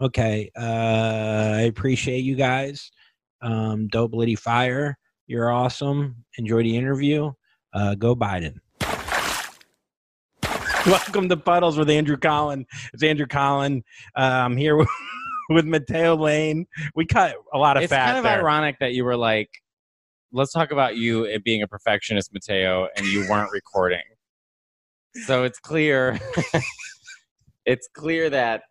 Okay. 0.00 0.50
Uh, 0.56 1.54
I 1.56 1.62
appreciate 1.62 2.20
you 2.20 2.36
guys. 2.36 2.90
Um, 3.40 3.88
Dope 3.88 4.14
Liddy 4.14 4.34
Fire, 4.34 4.96
you're 5.26 5.50
awesome. 5.50 6.24
Enjoy 6.38 6.62
the 6.62 6.76
interview. 6.76 7.32
Uh, 7.72 7.94
go 7.94 8.16
Biden. 8.16 8.56
Welcome 10.86 11.28
to 11.28 11.36
Puddles 11.36 11.76
with 11.76 11.90
Andrew 11.90 12.16
Collin. 12.16 12.66
It's 12.92 13.02
Andrew 13.02 13.26
Collin. 13.26 13.84
Uh, 14.16 14.42
I'm 14.44 14.56
here 14.56 14.76
with, 14.76 14.88
with 15.48 15.64
Matteo 15.64 16.16
Lane. 16.16 16.66
We 16.94 17.06
cut 17.06 17.34
a 17.52 17.58
lot 17.58 17.76
of 17.76 17.82
it's 17.82 17.90
fat 17.90 18.02
It's 18.02 18.06
kind 18.06 18.18
of 18.18 18.24
there. 18.24 18.38
ironic 18.40 18.76
that 18.80 18.92
you 18.94 19.04
were 19.04 19.16
like, 19.16 19.50
let's 20.32 20.52
talk 20.52 20.70
about 20.72 20.96
you 20.96 21.38
being 21.44 21.62
a 21.62 21.66
perfectionist, 21.68 22.32
Matteo, 22.32 22.88
and 22.96 23.06
you 23.06 23.26
weren't 23.28 23.50
recording. 23.52 24.02
So 25.24 25.44
it's 25.44 25.58
clear. 25.58 26.18
it's 27.64 27.88
clear 27.94 28.30
that. 28.30 28.62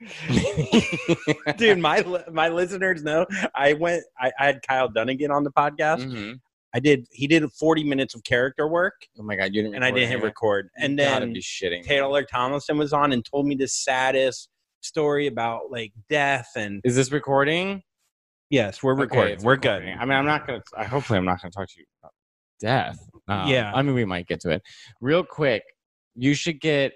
Dude, 1.58 1.78
my 1.78 2.02
my 2.32 2.48
listeners 2.48 3.02
know 3.04 3.26
I 3.54 3.74
went. 3.74 4.02
I, 4.18 4.32
I 4.38 4.46
had 4.46 4.60
Kyle 4.66 4.88
Dunnigan 4.88 5.30
on 5.30 5.44
the 5.44 5.52
podcast. 5.52 6.04
Mhm. 6.04 6.40
I 6.74 6.80
did. 6.80 7.06
He 7.12 7.26
did 7.26 7.44
40 7.52 7.84
minutes 7.84 8.14
of 8.14 8.24
character 8.24 8.66
work, 8.66 8.94
Oh 9.18 9.22
my 9.22 9.36
god, 9.36 9.50
you 9.54 9.62
didn't. 9.62 9.74
and 9.76 9.84
I 9.84 9.90
didn't 9.90 10.08
hit 10.08 10.22
record. 10.22 10.70
And 10.76 10.98
then 10.98 11.34
shitting. 11.34 11.84
Taylor 11.84 12.24
Tomlinson 12.24 12.78
was 12.78 12.92
on 12.92 13.12
and 13.12 13.24
told 13.24 13.46
me 13.46 13.54
the 13.54 13.68
saddest 13.68 14.48
story 14.84 15.26
about 15.26 15.70
like 15.70 15.92
death 16.08 16.50
and 16.56 16.80
Is 16.84 16.96
this 16.96 17.12
recording? 17.12 17.82
yes, 18.50 18.82
we're 18.82 18.94
recording. 18.94 19.34
it's 19.34 19.44
we're 19.44 19.52
recording. 19.52 19.94
good. 19.94 19.98
I 20.00 20.04
mean, 20.04 20.16
I'm 20.16 20.26
not 20.26 20.46
gonna. 20.46 20.62
I 20.76 20.84
hopefully, 20.84 21.18
I'm 21.18 21.24
not 21.24 21.40
gonna 21.40 21.50
talk 21.52 21.68
to 21.68 21.74
you 21.78 21.84
about 22.02 22.12
death. 22.60 22.98
Um, 23.28 23.48
Yeah. 23.48 23.72
I 23.74 23.82
mean, 23.82 23.94
we 23.94 24.04
might 24.04 24.26
get 24.26 24.40
to 24.40 24.50
it 24.50 24.62
real 25.00 25.24
quick. 25.24 25.62
You 26.14 26.34
should 26.34 26.60
get. 26.60 26.92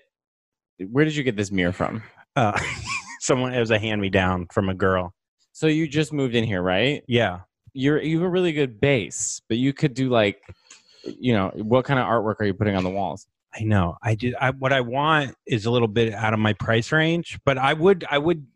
Where 0.91 1.05
did 1.05 1.17
you 1.17 1.23
get 1.23 1.37
this 1.37 1.51
mirror 1.51 1.73
from? 1.73 2.03
Uh, 2.35 2.59
someone 3.21 3.55
it 3.55 3.61
was 3.61 3.71
a 3.71 3.79
hand 3.79 4.01
me 4.01 4.11
down 4.11 4.47
from 4.53 4.69
a 4.69 4.75
girl. 4.75 5.15
So 5.53 5.67
you 5.69 5.89
just 5.89 6.13
moved 6.13 6.35
in 6.35 6.45
here, 6.45 6.61
right? 6.63 7.03
Yeah. 7.09 7.41
You're 7.73 8.03
you 8.03 8.19
have 8.19 8.27
a 8.27 8.31
really 8.31 8.53
good 8.53 8.79
base, 8.81 9.41
but 9.49 9.57
you 9.59 9.73
could 9.73 9.95
do 9.95 10.09
like, 10.11 10.41
you 11.05 11.33
know, 11.33 11.51
what 11.55 11.85
kind 11.87 11.99
of 11.99 12.07
artwork 12.07 12.37
are 12.41 12.45
you 12.45 12.53
putting 12.55 12.75
on 12.77 12.85
the 12.85 12.91
walls? 12.91 13.27
I 13.59 13.65
know. 13.65 13.97
I 14.03 14.15
did. 14.15 14.35
I, 14.41 14.51
what 14.51 14.73
I 14.73 14.81
want 14.81 15.35
is 15.47 15.67
a 15.67 15.71
little 15.71 15.89
bit 15.89 16.13
out 16.13 16.35
of 16.35 16.39
my 16.39 16.53
price 16.53 16.93
range, 16.93 17.39
but 17.45 17.57
I 17.57 17.73
would. 17.73 18.05
I 18.11 18.19
would 18.19 18.47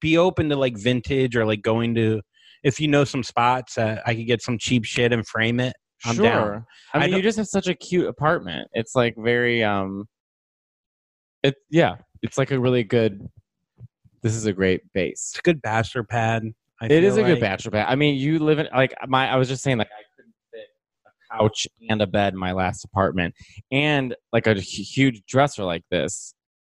be 0.00 0.18
open 0.18 0.48
to 0.48 0.56
like 0.56 0.76
vintage 0.76 1.36
or 1.36 1.46
like 1.46 1.62
going 1.62 1.94
to 1.94 2.20
if 2.62 2.80
you 2.80 2.88
know 2.88 3.04
some 3.04 3.22
spots 3.22 3.74
that 3.74 4.02
I 4.06 4.14
could 4.14 4.26
get 4.26 4.42
some 4.42 4.58
cheap 4.58 4.84
shit 4.84 5.12
and 5.12 5.26
frame 5.26 5.60
it. 5.60 5.74
I'm 6.04 6.16
sure. 6.16 6.24
down. 6.24 6.66
I 6.94 6.98
I 6.98 7.06
mean, 7.06 7.16
you 7.16 7.22
just 7.22 7.38
have 7.38 7.46
such 7.46 7.66
a 7.66 7.74
cute 7.74 8.06
apartment. 8.06 8.68
It's 8.72 8.94
like 8.94 9.14
very 9.16 9.62
um. 9.64 10.06
It 11.42 11.54
yeah, 11.70 11.96
it's 12.22 12.38
like 12.38 12.50
a 12.50 12.58
really 12.58 12.84
good. 12.84 13.28
This 14.22 14.34
is 14.34 14.46
a 14.46 14.52
great 14.52 14.82
base. 14.92 15.30
It's 15.30 15.38
a 15.38 15.42
good 15.42 15.62
bachelor 15.62 16.02
pad. 16.02 16.42
I 16.80 16.86
It 16.86 17.04
is 17.04 17.16
a 17.16 17.22
good 17.22 17.40
bachelor 17.40 17.72
pad. 17.72 17.86
I 17.88 17.94
mean, 17.94 18.16
you 18.16 18.38
live 18.38 18.58
in 18.58 18.68
like 18.74 18.94
my. 19.06 19.28
I 19.28 19.36
was 19.36 19.48
just 19.48 19.62
saying, 19.62 19.78
like 19.78 19.88
I 19.88 20.02
couldn't 20.02 20.06
fit 20.06 20.06
a 20.06 20.07
couch 21.32 21.66
and 21.88 22.00
a 22.02 22.06
bed 22.06 22.32
in 22.34 22.38
my 22.38 22.52
last 22.52 22.84
apartment, 22.84 23.34
and 23.70 24.14
like 24.32 24.46
a 24.46 24.54
huge 24.54 25.22
dresser 25.26 25.64
like 25.64 25.84
this, 25.90 26.34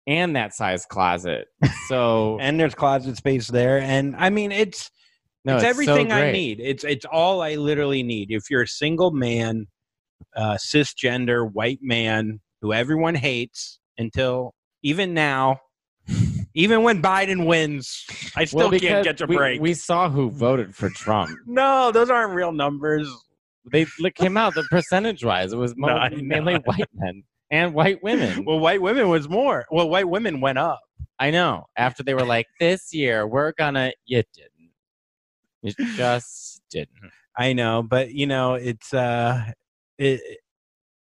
and 0.07 0.35
that 0.35 0.53
size 0.53 0.85
closet. 0.85 1.47
So 1.87 2.37
And 2.39 2.57
there's 2.59 2.73
closet 2.73 3.17
space 3.17 3.47
there, 3.47 3.79
and 3.79 4.15
I 4.17 4.29
mean 4.29 4.51
it's 4.51 4.89
no, 5.43 5.55
it's, 5.55 5.63
so 5.63 5.69
everything 5.69 6.11
I 6.11 6.31
need. 6.31 6.59
It's 6.61 6.83
it's 6.83 7.05
all 7.05 7.41
I 7.41 7.55
literally 7.55 8.03
need. 8.03 8.31
If 8.31 8.49
you're 8.49 8.61
a 8.61 8.67
single 8.67 9.11
man, 9.11 9.67
uh, 10.35 10.55
cisgender 10.55 11.51
white 11.51 11.79
man 11.81 12.39
who 12.61 12.71
everyone 12.73 13.15
hates 13.15 13.79
until 13.97 14.53
even 14.83 15.13
now, 15.13 15.59
even 16.53 16.83
when 16.83 17.01
Biden 17.01 17.45
wins, 17.45 18.05
I 18.35 18.45
still 18.45 18.69
Well, 18.69 18.79
can't 18.79 19.03
get 19.03 19.19
a 19.21 19.25
we, 19.25 19.35
break. 19.35 19.61
We 19.61 19.73
saw 19.73 20.09
who 20.09 20.29
voted 20.29 20.75
for 20.75 20.89
Trump. 20.89 21.31
no, 21.45 21.91
those 21.91 22.09
aren't 22.09 22.33
real 22.33 22.51
numbers. 22.51 23.09
They 23.71 23.85
came 24.15 24.37
out 24.37 24.55
the 24.55 24.63
percentage 24.63 25.23
wise. 25.23 25.53
It 25.53 25.57
was 25.57 25.75
No, 25.77 26.07
mainly 26.11 26.55
white 26.55 26.89
men 26.93 27.23
and 27.51 27.73
white 27.73 28.01
women. 28.01 28.45
Well, 28.45 28.59
white 28.59 28.81
women 28.81 29.09
was 29.09 29.29
more. 29.29 29.65
Well, 29.71 29.89
white 29.89 30.09
women 30.09 30.41
went 30.41 30.57
up. 30.57 30.79
I 31.19 31.29
know. 31.29 31.65
After 31.77 32.01
they 32.01 32.15
were 32.15 32.25
like, 32.25 32.47
"This 32.59 32.93
year 32.93 33.27
we're 33.27 33.51
gonna," 33.51 33.91
you 34.05 34.23
didn't. 34.33 34.71
You 35.61 35.73
just 35.95 36.61
didn't. 36.71 37.11
I 37.37 37.53
know, 37.53 37.83
but 37.83 38.11
you 38.11 38.25
know, 38.25 38.55
it's 38.55 38.93
uh, 38.93 39.43
it. 39.99 40.21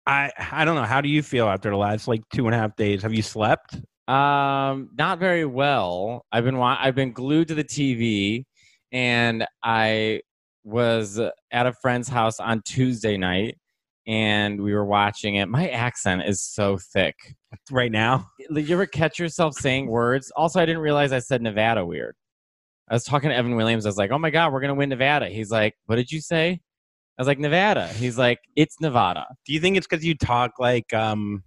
I 0.07 0.31
I 0.53 0.65
don't 0.67 0.75
know. 0.75 0.83
How 0.85 1.01
do 1.01 1.09
you 1.09 1.23
feel 1.23 1.49
after 1.49 1.71
the 1.71 1.77
last 1.77 2.07
like 2.09 2.23
two 2.31 2.45
and 2.47 2.55
a 2.55 2.59
half 2.59 2.77
days? 2.77 3.03
Have 3.03 3.15
you 3.15 3.23
slept? 3.23 3.77
Um, 4.07 4.91
not 4.99 5.19
very 5.19 5.47
well. 5.47 6.27
I've 6.31 6.45
been 6.45 6.59
wa- 6.59 6.77
I've 6.79 6.95
been 6.95 7.13
glued 7.13 7.49
to 7.49 7.55
the 7.55 7.65
TV, 7.65 8.45
and 8.93 9.47
I 9.63 10.21
was 10.65 11.19
at 11.19 11.67
a 11.67 11.73
friend's 11.73 12.09
house 12.09 12.41
on 12.41 12.63
Tuesday 12.63 13.17
night, 13.17 13.59
and 14.07 14.61
we 14.61 14.75
were 14.75 14.85
watching 14.85 15.37
it. 15.37 15.49
My 15.49 15.69
accent 15.69 16.23
is 16.27 16.43
so 16.43 16.79
thick. 16.79 17.15
Right 17.71 17.93
now, 17.93 18.27
Like, 18.51 18.69
You 18.69 18.75
ever 18.75 18.87
catch 18.87 19.19
yourself 19.19 19.55
saying 19.55 19.87
words? 19.87 20.33
Also, 20.35 20.61
I 20.61 20.67
didn't 20.67 20.83
realize 20.83 21.13
I 21.13 21.21
said 21.21 21.41
Nevada 21.41 21.87
weird. 21.87 22.17
I 22.89 22.95
was 22.95 23.05
talking 23.05 23.31
to 23.31 23.37
Evan 23.37 23.57
Williams. 23.57 23.87
I 23.87 23.89
was 23.89 23.97
like, 23.97 24.11
"Oh 24.11 24.19
my 24.19 24.31
god, 24.31 24.53
we're 24.53 24.61
gonna 24.61 24.75
win 24.75 24.89
Nevada." 24.89 25.29
He's 25.29 25.51
like, 25.51 25.75
"What 25.87 25.97
did 25.97 26.11
you 26.11 26.21
say?" 26.21 26.51
I 26.51 27.23
was 27.23 27.29
like, 27.29 27.39
"Nevada." 27.39 27.89
He's 27.89 28.19
like, 28.19 28.41
"It's 28.57 28.81
Nevada." 28.81 29.27
do 29.47 29.53
you 29.55 29.61
think 29.61 29.77
it's 29.77 29.87
because 29.87 30.05
you 30.05 30.15
talk 30.17 30.59
like 30.59 30.93
um, 30.93 31.45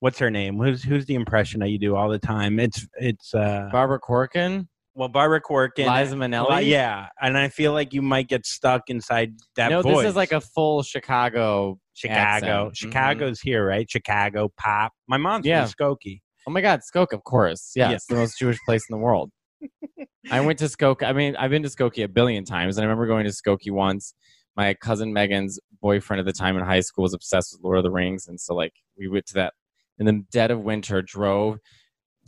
what's 0.00 0.18
her 0.18 0.30
name? 0.30 0.58
Who's 0.58 0.82
who's 0.82 1.06
the 1.06 1.14
impression 1.14 1.60
that 1.60 1.68
you 1.68 1.78
do 1.78 1.94
all 1.94 2.08
the 2.08 2.18
time? 2.18 2.58
It's 2.58 2.86
it's 2.98 3.34
uh, 3.34 3.68
Barbara 3.70 4.00
Corkin, 4.00 4.68
well, 4.94 5.08
Barbara 5.08 5.40
Corkin, 5.40 5.86
Liza 5.86 6.16
Minnelli. 6.16 6.56
Li- 6.58 6.70
yeah, 6.70 7.08
and 7.20 7.36
I 7.38 7.48
feel 7.48 7.72
like 7.72 7.92
you 7.94 8.02
might 8.02 8.28
get 8.28 8.44
stuck 8.46 8.82
inside 8.88 9.34
that 9.56 9.70
no, 9.70 9.82
voice. 9.82 9.98
this 9.98 10.06
is 10.10 10.16
like 10.16 10.32
a 10.32 10.40
full 10.40 10.82
Chicago. 10.82 11.78
Chicago. 11.94 12.16
accent. 12.16 12.50
Mhm. 12.70 12.76
Chicago's 12.76 13.40
here, 13.40 13.66
right? 13.66 13.88
Chicago 13.90 14.50
pop. 14.56 14.92
My 15.06 15.16
mom's 15.16 15.46
Yeah. 15.46 15.66
from 15.66 15.72
Skokie. 15.96 16.20
Oh 16.46 16.50
my 16.50 16.60
God, 16.62 16.80
Skokie, 16.80 17.12
of 17.12 17.24
course. 17.24 17.72
Yeah, 17.76 17.90
Yeah. 17.90 17.96
it's 17.96 18.06
the 18.06 18.14
most 18.16 18.38
Jewish 18.38 18.58
place 18.66 18.82
in 18.88 18.94
the 18.96 19.02
world. 19.02 19.30
I 20.30 20.40
went 20.40 20.58
to 20.60 20.64
Skokie. 20.66 21.02
I 21.06 21.12
mean, 21.12 21.36
I've 21.36 21.50
been 21.50 21.62
to 21.62 21.68
Skokie 21.68 22.02
a 22.04 22.08
billion 22.08 22.44
times, 22.44 22.76
and 22.76 22.82
I 22.82 22.86
remember 22.86 23.06
going 23.06 23.24
to 23.26 23.30
Skokie 23.30 23.70
once. 23.70 24.14
My 24.56 24.74
cousin 24.74 25.12
Megan's 25.12 25.60
boyfriend 25.80 26.20
at 26.20 26.26
the 26.26 26.32
time 26.32 26.56
in 26.56 26.64
high 26.64 26.80
school 26.80 27.02
was 27.02 27.14
obsessed 27.14 27.52
with 27.52 27.62
Lord 27.62 27.78
of 27.78 27.84
the 27.84 27.90
Rings, 27.90 28.26
and 28.26 28.40
so 28.40 28.54
like 28.54 28.72
we 28.98 29.06
went 29.08 29.26
to 29.26 29.34
that 29.34 29.54
in 29.98 30.06
the 30.06 30.24
dead 30.32 30.50
of 30.50 30.60
winter, 30.60 31.02
drove 31.02 31.58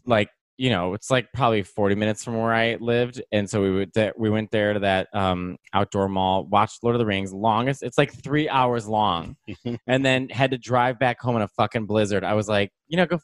like 0.06 0.28
you 0.58 0.70
know, 0.70 0.94
it's 0.94 1.10
like 1.10 1.28
probably 1.32 1.62
40 1.62 1.94
minutes 1.94 2.22
from 2.22 2.38
where 2.38 2.52
I 2.52 2.76
lived. 2.76 3.22
And 3.32 3.48
so 3.48 3.62
we 3.62 3.74
went 3.78 3.92
there, 3.94 4.12
we 4.16 4.30
went 4.30 4.50
there 4.50 4.74
to 4.74 4.80
that 4.80 5.08
um, 5.14 5.56
outdoor 5.72 6.08
mall, 6.08 6.44
watched 6.44 6.82
Lord 6.82 6.94
of 6.94 7.00
the 7.00 7.06
Rings, 7.06 7.32
longest, 7.32 7.82
it's 7.82 7.98
like 7.98 8.12
three 8.12 8.48
hours 8.48 8.86
long, 8.86 9.36
and 9.86 10.04
then 10.04 10.28
had 10.28 10.50
to 10.50 10.58
drive 10.58 10.98
back 10.98 11.20
home 11.20 11.36
in 11.36 11.42
a 11.42 11.48
fucking 11.48 11.86
blizzard. 11.86 12.24
I 12.24 12.34
was 12.34 12.48
like, 12.48 12.70
you 12.88 12.96
know, 12.96 13.06
go 13.06 13.18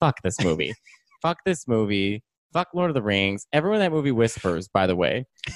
fuck 0.00 0.20
this 0.22 0.40
movie. 0.40 0.74
fuck 1.22 1.38
this 1.44 1.66
movie. 1.66 2.22
Fuck 2.52 2.68
Lord 2.74 2.90
of 2.90 2.94
the 2.94 3.02
Rings. 3.02 3.46
Everyone 3.52 3.80
in 3.80 3.80
that 3.80 3.92
movie 3.92 4.12
whispers, 4.12 4.68
by 4.68 4.86
the 4.86 4.96
way. 4.96 5.26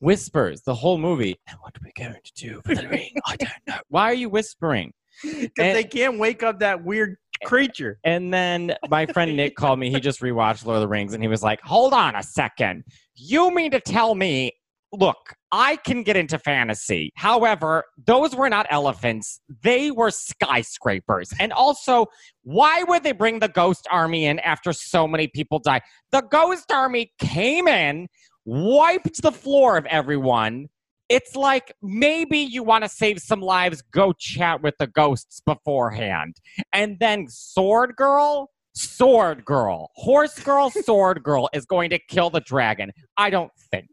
Whispers 0.00 0.62
the 0.62 0.76
whole 0.76 0.96
movie. 0.96 1.36
And 1.48 1.58
what 1.60 1.76
are 1.76 1.80
we 1.84 1.90
going 2.00 2.14
to 2.22 2.32
do 2.36 2.60
for 2.64 2.76
the 2.76 2.86
ring? 2.86 3.10
I 3.26 3.34
don't 3.34 3.50
know. 3.66 3.78
Why 3.88 4.04
are 4.04 4.14
you 4.14 4.28
whispering? 4.28 4.92
Because 5.24 5.50
they 5.56 5.82
can't 5.82 6.20
wake 6.20 6.44
up 6.44 6.60
that 6.60 6.84
weird 6.84 7.16
creature. 7.44 7.98
And 8.04 8.32
then 8.32 8.74
my 8.88 9.06
friend 9.06 9.36
Nick 9.36 9.56
called 9.56 9.78
me. 9.78 9.90
He 9.90 10.00
just 10.00 10.20
rewatched 10.20 10.64
Lord 10.64 10.76
of 10.76 10.82
the 10.82 10.88
Rings 10.88 11.14
and 11.14 11.22
he 11.22 11.28
was 11.28 11.42
like, 11.42 11.60
Hold 11.62 11.92
on 11.92 12.16
a 12.16 12.22
second. 12.22 12.84
You 13.14 13.54
mean 13.54 13.70
to 13.72 13.80
tell 13.80 14.14
me, 14.14 14.52
look, 14.92 15.34
I 15.52 15.76
can 15.76 16.02
get 16.02 16.16
into 16.16 16.38
fantasy. 16.38 17.12
However, 17.16 17.84
those 18.06 18.34
were 18.34 18.48
not 18.48 18.66
elephants, 18.70 19.40
they 19.62 19.90
were 19.90 20.10
skyscrapers. 20.10 21.32
And 21.40 21.52
also, 21.52 22.06
why 22.42 22.82
would 22.84 23.02
they 23.02 23.12
bring 23.12 23.38
the 23.38 23.48
ghost 23.48 23.86
army 23.90 24.26
in 24.26 24.38
after 24.40 24.72
so 24.72 25.06
many 25.06 25.28
people 25.28 25.58
died? 25.58 25.82
The 26.12 26.22
ghost 26.22 26.70
army 26.72 27.12
came 27.18 27.68
in, 27.68 28.08
wiped 28.44 29.22
the 29.22 29.32
floor 29.32 29.76
of 29.76 29.86
everyone. 29.86 30.68
It's 31.08 31.34
like 31.34 31.72
maybe 31.82 32.38
you 32.38 32.62
want 32.62 32.84
to 32.84 32.88
save 32.88 33.20
some 33.20 33.40
lives, 33.40 33.82
go 33.92 34.12
chat 34.12 34.62
with 34.62 34.74
the 34.78 34.86
ghosts 34.86 35.40
beforehand. 35.40 36.36
And 36.72 36.98
then 37.00 37.26
Sword 37.28 37.96
Girl, 37.96 38.50
Sword 38.74 39.44
Girl, 39.44 39.90
Horse 39.94 40.38
Girl, 40.38 40.70
Sword 40.84 41.22
Girl 41.22 41.48
is 41.52 41.64
going 41.64 41.90
to 41.90 41.98
kill 42.08 42.30
the 42.30 42.40
dragon. 42.40 42.92
I 43.16 43.30
don't 43.30 43.52
think. 43.70 43.88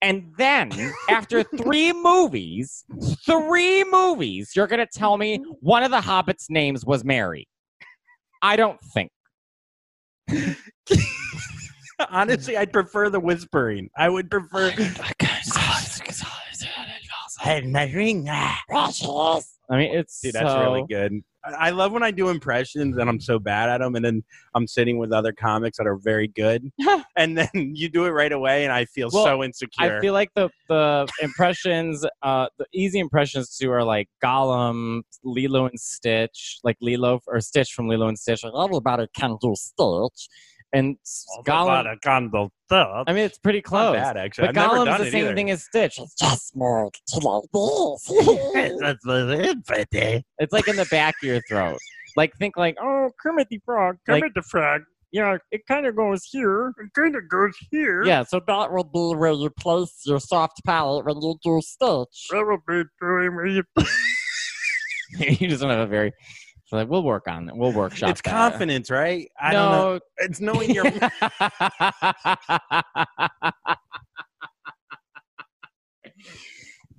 And 0.00 0.32
then 0.36 0.70
after 1.08 1.42
three 1.56 1.92
movies, 1.92 2.84
three 3.24 3.84
movies, 3.84 4.52
you're 4.54 4.66
going 4.66 4.84
to 4.84 4.98
tell 4.98 5.16
me 5.16 5.42
one 5.60 5.82
of 5.82 5.90
the 5.90 6.00
hobbits' 6.00 6.46
names 6.48 6.84
was 6.84 7.04
Mary. 7.04 7.48
I 8.42 8.56
don't 8.56 8.78
think. 8.92 9.10
Honestly, 12.10 12.56
I'd 12.56 12.72
prefer 12.72 13.10
the 13.10 13.20
whispering. 13.20 13.88
I 13.96 14.08
would 14.08 14.30
prefer. 14.30 14.72
Ring. 14.76 14.90
ah. 14.98 15.41
I 19.70 19.76
mean, 19.78 19.94
it's 19.94 20.20
Dude, 20.20 20.34
that's 20.34 20.50
so- 20.50 20.60
really 20.60 20.84
good. 20.88 21.12
I 21.44 21.68
I 21.68 21.70
love 21.70 21.90
when 21.92 22.02
I 22.02 22.10
do 22.12 22.28
impressions 22.28 22.96
and 22.98 23.08
I'm 23.08 23.20
so 23.20 23.38
bad 23.38 23.68
at 23.68 23.78
them, 23.78 23.96
and 23.96 24.04
then 24.04 24.22
I'm 24.54 24.66
sitting 24.66 24.98
with 24.98 25.12
other 25.12 25.32
comics 25.32 25.78
that 25.78 25.86
are 25.86 25.96
very 25.96 26.28
good, 26.28 26.70
and 27.16 27.36
then 27.36 27.48
you 27.54 27.88
do 27.88 28.04
it 28.04 28.10
right 28.10 28.30
away, 28.32 28.64
and 28.64 28.72
I 28.72 28.84
feel 28.84 29.08
Well, 29.12 29.24
so 29.24 29.42
insecure. 29.42 29.96
I 29.98 30.00
feel 30.00 30.12
like 30.12 30.30
the 30.34 30.50
the 30.68 31.08
impressions, 31.20 32.06
uh, 32.22 32.46
the 32.58 32.66
easy 32.72 33.00
impressions 33.00 33.56
too 33.56 33.72
are 33.72 33.82
like 33.82 34.08
Gollum, 34.22 35.02
Lilo 35.24 35.66
and 35.66 35.80
Stitch, 35.80 36.60
like 36.62 36.76
Lilo 36.80 37.20
or 37.26 37.40
Stitch 37.40 37.72
from 37.72 37.88
Lilo 37.88 38.06
and 38.08 38.18
Stitch. 38.18 38.44
Like 38.44 38.52
everybody 38.54 39.06
can 39.16 39.36
do 39.40 39.54
Stitch, 39.56 40.28
and 40.72 40.96
s- 41.02 41.26
Gollum. 41.44 41.92
a 41.92 41.98
candle 41.98 42.50
stuff. 42.66 43.04
I 43.06 43.12
mean, 43.12 43.24
it's 43.24 43.38
pretty 43.38 43.58
Not 43.58 43.64
close. 43.64 43.96
bad, 43.96 44.16
actually. 44.16 44.48
But 44.48 44.58
I've 44.58 44.68
never 44.68 44.74
Gollum's 44.76 44.84
done 44.86 45.00
the 45.02 45.06
it 45.06 45.12
same 45.12 45.24
either. 45.26 45.34
thing 45.34 45.50
as 45.50 45.64
Stitch. 45.64 45.98
It's 45.98 46.14
just 46.14 46.56
more 46.56 46.90
to 47.08 47.18
like 47.18 47.42
this. 47.52 48.80
That's 48.80 49.04
the 49.04 49.54
it. 49.92 50.24
it's 50.38 50.52
like 50.52 50.68
in 50.68 50.76
the 50.76 50.86
back 50.90 51.14
of 51.22 51.26
your 51.28 51.40
throat. 51.48 51.78
Like 52.16 52.32
think 52.38 52.56
like, 52.56 52.76
oh, 52.80 53.10
Kermit 53.22 53.48
the 53.50 53.58
Frog. 53.64 53.96
Like, 54.06 54.24
the 54.34 54.42
frog. 54.42 54.82
yeah, 55.12 55.36
it 55.50 55.66
kind 55.66 55.86
of 55.86 55.96
goes 55.96 56.24
here. 56.24 56.68
It 56.78 56.92
kind 56.94 57.16
of 57.16 57.28
goes 57.28 57.56
here. 57.70 58.04
Yeah, 58.04 58.22
so 58.24 58.40
that 58.46 58.70
would 58.72 58.92
be 58.92 59.14
where 59.16 59.32
you 59.32 59.48
place 59.50 60.02
your 60.04 60.20
soft 60.20 60.60
palate 60.66 61.04
when 61.06 61.16
you 61.22 61.38
do 61.42 61.60
Stitch. 61.62 62.28
That 62.30 62.44
would 62.46 62.60
be 62.66 62.82
doing 63.00 63.34
where 63.34 63.46
you. 63.46 63.62
you 65.18 65.48
just 65.48 65.62
don't 65.62 65.70
have 65.70 65.80
a 65.80 65.86
very. 65.86 66.12
So 66.72 66.78
like, 66.78 66.88
we'll 66.88 67.02
work 67.02 67.28
on 67.28 67.50
it. 67.50 67.54
We'll 67.54 67.70
workshop. 67.70 68.08
It. 68.08 68.12
It's 68.12 68.22
that. 68.22 68.30
confidence, 68.30 68.88
right? 68.88 69.30
I 69.38 69.52
don't 69.52 69.72
know. 69.72 69.92
no. 69.92 70.00
It's 70.16 70.40
knowing 70.40 70.70
your. 70.70 70.84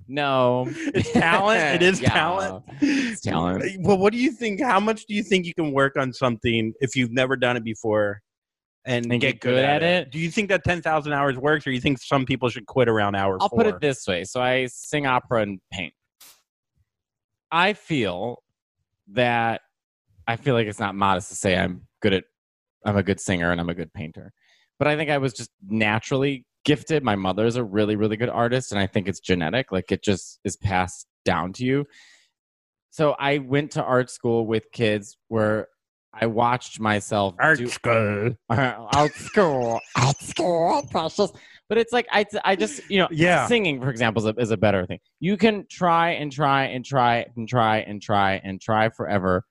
no. 0.06 0.68
it's 0.68 1.10
talent. 1.10 1.82
It 1.82 1.82
is 1.82 2.00
Yeah, 2.02 2.10
talent. 2.10 2.62
It's 2.80 3.20
talent. 3.20 3.64
Well, 3.80 3.98
what 3.98 4.12
do 4.12 4.20
you 4.20 4.30
think? 4.30 4.62
How 4.62 4.78
much 4.78 5.06
do 5.06 5.14
you 5.14 5.24
think 5.24 5.44
you 5.44 5.54
can 5.54 5.72
work 5.72 5.96
on 5.96 6.12
something 6.12 6.72
if 6.78 6.94
you've 6.94 7.10
never 7.10 7.34
done 7.34 7.56
it 7.56 7.64
before 7.64 8.20
and, 8.84 9.10
And 9.10 9.20
get, 9.20 9.40
good, 9.40 9.64
at, 9.64 9.82
it? 9.82 10.12
Do 10.12 10.20
you 10.20 10.30
think 10.30 10.50
that 10.50 10.62
10,000 10.62 11.12
hours 11.12 11.36
works 11.36 11.66
or 11.66 11.72
you 11.72 11.80
think 11.80 11.98
some 11.98 12.24
people 12.24 12.48
should 12.48 12.66
quit 12.66 12.88
around 12.88 13.16
hour 13.16 13.38
I'll 13.40 13.48
four? 13.48 13.64
put 13.64 13.66
it 13.66 13.80
this 13.80 14.06
way. 14.06 14.22
So 14.22 14.40
I 14.40 14.66
sing 14.66 15.04
opera 15.04 15.42
and 15.42 15.58
paint. 15.72 15.92
I 17.50 17.72
feel 17.72 18.43
that 19.12 19.60
I 20.26 20.36
feel 20.36 20.54
like 20.54 20.66
it's 20.66 20.80
not 20.80 20.94
modest 20.94 21.28
to 21.28 21.34
say 21.34 21.56
I'm 21.56 21.82
good 22.00 22.14
at 22.14 22.24
I'm 22.84 22.96
a 22.96 23.02
good 23.02 23.20
singer 23.20 23.50
and 23.50 23.60
I'm 23.60 23.70
a 23.70 23.74
good 23.74 23.92
painter. 23.92 24.32
But 24.78 24.88
I 24.88 24.96
think 24.96 25.10
I 25.10 25.18
was 25.18 25.32
just 25.32 25.50
naturally 25.66 26.44
gifted. 26.64 27.02
My 27.02 27.16
mother's 27.16 27.56
a 27.56 27.64
really, 27.64 27.96
really 27.96 28.16
good 28.16 28.28
artist, 28.28 28.72
and 28.72 28.80
I 28.80 28.86
think 28.86 29.08
it's 29.08 29.20
genetic. 29.20 29.72
Like 29.72 29.92
it 29.92 30.02
just 30.02 30.40
is 30.44 30.56
passed 30.56 31.06
down 31.24 31.52
to 31.54 31.64
you. 31.64 31.86
So 32.90 33.16
I 33.18 33.38
went 33.38 33.72
to 33.72 33.82
art 33.82 34.10
school 34.10 34.46
with 34.46 34.70
kids 34.72 35.16
where 35.28 35.68
I 36.12 36.26
watched 36.26 36.78
myself 36.78 37.34
Art 37.40 37.58
do, 37.58 37.66
school. 37.66 38.36
art 38.48 39.14
school, 39.14 39.80
art 39.96 40.20
school, 40.20 40.86
precious. 40.90 41.32
But 41.68 41.78
it's 41.78 41.92
like 41.92 42.06
I, 42.10 42.26
I 42.44 42.56
just 42.56 42.88
you 42.90 42.98
know 42.98 43.08
Yeah. 43.10 43.46
singing 43.46 43.80
for 43.80 43.90
example 43.90 44.26
is 44.26 44.36
a, 44.36 44.40
is 44.40 44.50
a 44.50 44.56
better 44.56 44.86
thing. 44.86 44.98
You 45.20 45.36
can 45.36 45.66
try 45.70 46.10
and 46.10 46.30
try 46.30 46.64
and 46.64 46.84
try 46.84 47.26
and 47.36 47.48
try 47.48 47.78
and 47.78 48.02
try 48.02 48.40
and 48.44 48.60
try 48.60 48.88
forever 48.90 49.44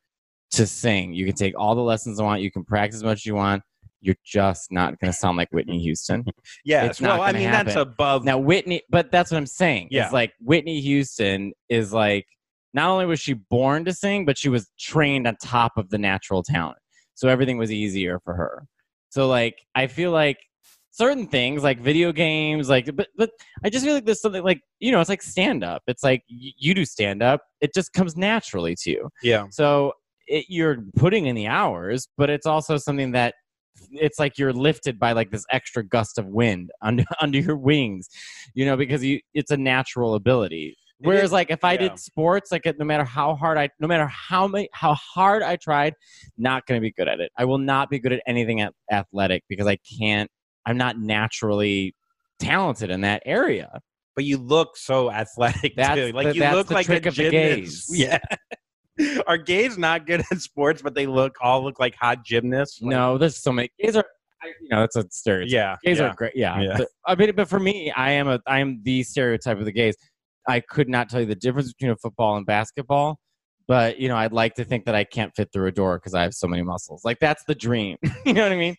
to 0.52 0.67
sing. 0.67 1.13
You 1.13 1.26
can 1.26 1.36
take 1.36 1.58
all 1.58 1.73
the 1.76 1.82
lessons 1.82 2.19
you 2.19 2.26
want. 2.26 2.41
You 2.41 2.52
can 2.52 2.63
practice 2.63 2.97
as 2.97 3.04
much 3.04 3.19
as 3.19 3.26
you 3.26 3.36
want. 3.36 3.63
You're 4.02 4.15
just 4.23 4.71
not 4.71 4.99
going 4.99 5.12
to 5.12 5.17
sound 5.17 5.38
like 5.38 5.47
Whitney 5.52 5.80
Houston. 5.80 6.23
Yes. 6.65 6.91
It's 6.91 7.02
well, 7.02 7.21
I 7.21 7.32
mean, 7.32 7.49
that's 7.49 7.76
above. 7.76 8.23
Now 8.23 8.38
Whitney, 8.38 8.84
but 8.89 9.12
that's 9.12 9.32
what 9.32 9.38
I'm 9.38 9.45
saying. 9.45 9.88
Yeah. 9.91 10.04
It's 10.06 10.13
like 10.13 10.34
Whitney 10.39 10.80
Houston 10.82 11.54
is 11.69 11.91
like 11.91 12.28
not 12.73 12.89
only 12.89 13.06
was 13.06 13.19
she 13.19 13.34
born 13.34 13.86
to 13.86 13.93
sing, 13.93 14.26
but 14.26 14.38
she 14.38 14.49
was 14.49 14.69
trained 14.80 15.28
on 15.28 15.36
top 15.41 15.73
of 15.78 15.89
the 15.89 15.97
natural 15.97 16.43
talent. 16.43 16.78
So 17.15 17.28
everything 17.30 17.58
was 17.58 17.71
easier 17.71 18.19
for 18.23 18.34
her. 18.36 18.65
So 19.10 19.28
like 19.28 19.58
I 19.76 19.88
feel 19.88 20.12
like 20.12 20.38
certain 20.93 21.27
things 21.27 21.63
like 21.63 21.82
video 21.82 22.12
games, 22.12 22.69
like 22.69 22.95
but 22.95 23.08
but 23.17 23.32
I 23.63 23.69
just 23.69 23.84
feel 23.84 23.95
like 23.95 24.06
there's 24.06 24.21
something 24.21 24.43
like 24.43 24.62
you 24.79 24.91
know 24.91 25.01
it's 25.01 25.10
like 25.10 25.21
stand 25.21 25.63
up. 25.63 25.84
It's 25.88 26.03
like 26.03 26.23
y- 26.29 26.53
you 26.58 26.73
do 26.73 26.86
stand 26.86 27.21
up, 27.21 27.41
it 27.60 27.73
just 27.73 27.91
comes 27.93 28.15
naturally 28.15 28.75
to 28.82 28.89
you. 28.89 29.10
yeah. 29.21 29.47
So 29.49 29.93
it, 30.27 30.45
you're 30.47 30.77
putting 30.95 31.25
in 31.25 31.36
the 31.36 31.47
hours, 31.47 32.08
but 32.17 32.29
it's 32.29 32.45
also 32.45 32.77
something 32.77 33.12
that 33.12 33.34
it's 33.91 34.19
like 34.19 34.38
you're 34.38 34.53
lifted 34.53 34.99
by 34.99 35.12
like 35.12 35.32
this 35.32 35.45
extra 35.51 35.84
gust 35.84 36.17
of 36.17 36.27
wind 36.27 36.71
under 36.82 37.03
under 37.19 37.39
your 37.39 37.58
wings, 37.58 38.08
you 38.53 38.65
know, 38.65 38.77
because 38.77 39.03
you 39.03 39.19
it's 39.34 39.51
a 39.51 39.58
natural 39.58 40.15
ability. 40.15 40.77
Whereas 40.99 41.34
like 41.34 41.51
if 41.51 41.65
I 41.65 41.73
yeah. 41.73 41.89
did 41.89 41.99
sports, 41.99 42.49
like 42.51 42.63
no 42.79 42.86
matter 42.86 43.03
how 43.03 43.36
hard 43.36 43.58
I, 43.58 43.67
no 43.79 43.88
matter 43.88 44.08
how 44.08 44.47
many 44.47 44.69
how 44.71 44.93
hard 44.93 45.43
I 45.43 45.58
tried, 45.58 45.95
not 46.38 46.65
going 46.65 46.79
to 46.79 46.82
be 46.82 46.91
good 46.91 47.10
at 47.10 47.19
it. 47.19 47.29
I 47.38 47.43
will 47.43 47.58
not 47.58 47.89
be 47.89 47.99
good 47.99 48.13
at 48.13 48.21
anything 48.25 48.62
at 48.62 48.73
athletic 48.89 49.43
because 49.49 49.67
I 49.67 49.77
can't. 49.99 50.29
I'm 50.65 50.78
not 50.78 50.97
naturally 50.97 51.95
talented 52.39 52.89
in 52.89 53.02
that 53.02 53.23
area. 53.26 53.80
But 54.15 54.26
you 54.26 54.38
look 54.38 54.78
so 54.78 55.12
athletic 55.21 55.73
That's 55.76 55.95
too. 55.95 56.12
Like 56.12 56.28
the- 56.28 56.36
you 56.36 56.39
that's 56.41 56.56
look 56.56 56.71
like 56.71 56.86
trick 56.86 57.06
a 57.06 57.10
of 57.10 57.15
the 57.15 57.30
gymnast. 57.30 57.89
gays. 57.89 57.89
Yeah. 57.99 58.19
Are 59.28 59.38
gays 59.38 59.76
not 59.78 60.06
good 60.06 60.23
at 60.32 60.39
sports, 60.39 60.84
but 60.84 60.93
they 60.93 61.08
look 61.08 61.36
all 61.41 61.63
look 61.63 61.80
like 61.80 61.95
hot 61.95 62.23
gymnasts? 62.23 62.80
Like- 62.82 62.91
no, 62.91 63.17
there's 63.17 63.38
so 63.38 63.52
many. 63.52 63.69
Gays 63.82 63.95
are, 63.95 64.06
I, 64.41 64.47
you 64.62 64.69
know, 64.69 64.84
it's 64.84 64.95
a 64.95 65.06
stereotype. 65.10 65.52
Yeah. 65.52 65.76
gays 65.84 65.97
yeah. 65.99 66.06
are 66.06 66.13
great 66.13 66.34
yeah, 66.36 66.60
Yeah. 66.62 66.78
But, 66.78 66.88
i 67.08 67.15
mean 67.15 67.34
but 67.36 67.47
for 67.49 67.60
me 67.60 67.91
i 67.95 68.12
am 68.12 68.28
a 68.28 68.39
i 68.45 68.60
am 68.60 68.82
the 68.84 69.02
stereotype 69.04 69.58
of 69.58 69.65
the 69.65 69.71
gays 69.71 69.95
i 70.49 70.60
could 70.60 70.89
not 70.89 71.10
tell 71.10 71.21
you 71.21 71.26
the 71.26 71.34
difference 71.36 71.71
between 71.73 71.91
a 71.91 71.95
football 71.95 72.36
and 72.36 72.45
basketball 72.45 73.19
but 73.69 73.99
you 73.99 74.10
know 74.10 74.17
i'd 74.17 74.34
like 74.34 74.54
to 74.56 74.65
think 74.65 74.84
that 74.84 74.95
i 74.95 75.06
can't 75.06 75.34
fit 75.34 75.47
through 75.54 75.67
a 75.67 75.71
door 75.71 75.97
because 75.97 76.13
i 76.13 76.21
have 76.21 76.34
so 76.34 76.45
many 76.45 76.62
muscles 76.62 77.06
like 77.06 77.19
that's 77.19 77.43
the 77.45 77.56
dream 77.56 77.95
you 78.26 78.34
know 78.34 78.43
what 78.43 78.52
i 78.52 78.58
mean 78.58 78.76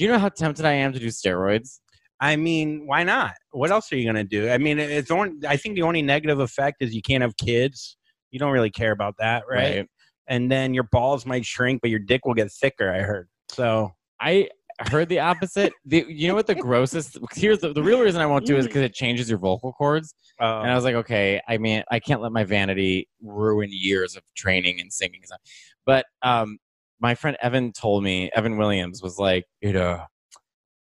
do 0.00 0.06
you 0.06 0.10
know 0.10 0.18
how 0.18 0.30
tempted 0.30 0.64
i 0.64 0.72
am 0.72 0.94
to 0.94 0.98
do 0.98 1.08
steroids 1.08 1.80
I 2.22 2.36
mean, 2.36 2.86
why 2.86 3.02
not? 3.02 3.32
What 3.50 3.70
else 3.70 3.90
are 3.90 3.96
you 3.96 4.04
gonna 4.04 4.24
do? 4.24 4.50
I 4.50 4.58
mean, 4.58 4.78
it's 4.78 5.10
only. 5.10 5.32
I 5.48 5.56
think 5.56 5.74
the 5.74 5.80
only 5.80 6.02
negative 6.02 6.38
effect 6.38 6.82
is 6.82 6.94
you 6.94 7.00
can't 7.00 7.22
have 7.22 7.34
kids. 7.38 7.96
You 8.30 8.38
don't 8.38 8.52
really 8.52 8.68
care 8.68 8.92
about 8.92 9.14
that, 9.20 9.44
right? 9.48 9.88
And 10.26 10.52
then 10.52 10.74
your 10.74 10.84
balls 10.92 11.24
might 11.24 11.46
shrink, 11.46 11.80
but 11.80 11.88
your 11.88 11.98
dick 11.98 12.26
will 12.26 12.34
get 12.34 12.52
thicker. 12.52 12.92
I 12.92 13.00
heard. 13.00 13.30
So 13.48 13.94
i 14.20 14.50
heard 14.90 15.08
the 15.08 15.18
opposite 15.18 15.72
the, 15.86 16.06
you 16.08 16.28
know 16.28 16.34
what 16.34 16.46
the 16.46 16.54
grossest 16.54 17.18
here's 17.34 17.58
the, 17.58 17.70
the 17.70 17.82
real 17.82 18.00
reason 18.00 18.18
i 18.18 18.24
won't 18.24 18.46
do 18.46 18.56
it 18.56 18.60
is 18.60 18.66
because 18.66 18.80
it 18.80 18.94
changes 18.94 19.28
your 19.28 19.38
vocal 19.38 19.74
cords 19.74 20.14
And 20.62 20.70
I 20.70 20.74
was 20.74 20.84
like, 20.84 20.94
okay, 20.94 21.40
I 21.46 21.58
mean, 21.58 21.84
I 21.90 22.00
can't 22.00 22.22
let 22.22 22.32
my 22.32 22.44
vanity 22.44 23.08
ruin 23.22 23.68
years 23.70 24.16
of 24.16 24.22
training 24.34 24.80
and 24.80 24.90
singing. 24.90 25.20
and 25.20 25.26
stuff. 25.26 25.40
But 25.84 26.06
um, 26.22 26.58
my 27.00 27.14
friend 27.14 27.36
Evan 27.42 27.72
told 27.72 28.04
me, 28.04 28.30
Evan 28.34 28.56
Williams 28.56 29.02
was 29.02 29.18
like, 29.18 29.46
it 29.60 29.76
uh, 29.76 30.04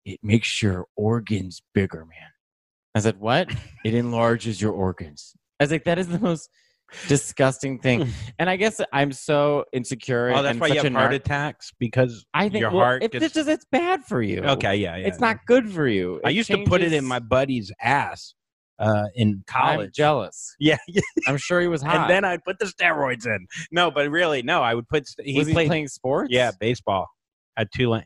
it 0.05 0.21
makes 0.23 0.63
your 0.63 0.87
organs 0.97 1.63
bigger, 1.75 2.05
man. 2.07 2.31
I 2.95 3.01
said, 3.01 3.19
what? 3.19 3.51
it 3.85 3.95
enlarges 4.05 4.61
your 4.61 4.73
organs. 4.73 5.35
I 5.61 5.65
was 5.65 5.71
like, 5.73 5.85
that 5.85 5.99
is 5.99 6.09
the 6.09 6.21
most 6.21 6.49
disgusting 7.09 7.79
thing. 7.81 8.09
And 8.39 8.49
I 8.49 8.57
guess 8.57 8.81
I'm 8.93 9.13
so 9.13 9.65
insecure. 9.73 10.31
Oh, 10.35 10.43
that's 10.43 10.53
and 10.53 10.61
why 10.61 10.69
such 10.69 10.77
you 10.77 10.83
have 10.85 10.93
heart 10.93 11.15
attacks 11.15 11.73
because 11.79 12.25
I 12.35 12.49
think 12.49 12.61
your 12.61 12.71
well, 12.71 12.85
heart 12.85 13.03
If 13.03 13.11
gets- 13.13 13.25
it's 13.27 13.35
just 13.35 13.49
it's 13.49 13.67
bad 13.73 14.05
for 14.05 14.23
you. 14.23 14.43
okay, 14.43 14.77
yeah, 14.77 14.97
yeah. 14.97 15.07
it's 15.07 15.21
not 15.21 15.39
good 15.47 15.71
for 15.71 15.89
you. 15.89 16.21
I 16.25 16.31
It 16.31 16.35
used 16.35 16.51
to 16.51 16.65
put 16.65 16.83
it 16.83 16.93
in 16.93 17.05
my 17.05 17.19
buddy's 17.19 17.73
ass 17.81 18.35
uh, 18.79 19.07
in 19.15 19.29
I'm 19.29 19.45
college. 19.47 19.95
jealous. 19.95 20.55
Yeah. 20.59 20.77
I'm 21.27 21.37
sure 21.39 21.61
he 21.61 21.69
was 21.69 21.83
hot. 21.83 21.97
and 21.97 22.11
then 22.11 22.25
I'd 22.25 22.45
put 22.45 22.59
the 22.59 22.67
steroids 22.67 23.27
in. 23.27 23.47
No, 23.73 23.91
but 23.91 24.11
really, 24.11 24.43
no, 24.43 24.63
I 24.63 24.75
would 24.75 24.89
put. 24.89 25.05
He 25.23 25.39
was 25.39 25.47
he 25.47 25.53
played, 25.53 25.69
playing 25.69 25.89
sports? 25.89 26.29
yeah, 26.33 26.51
baseball 26.61 27.07
at 27.57 27.71
Tulane. 27.73 28.05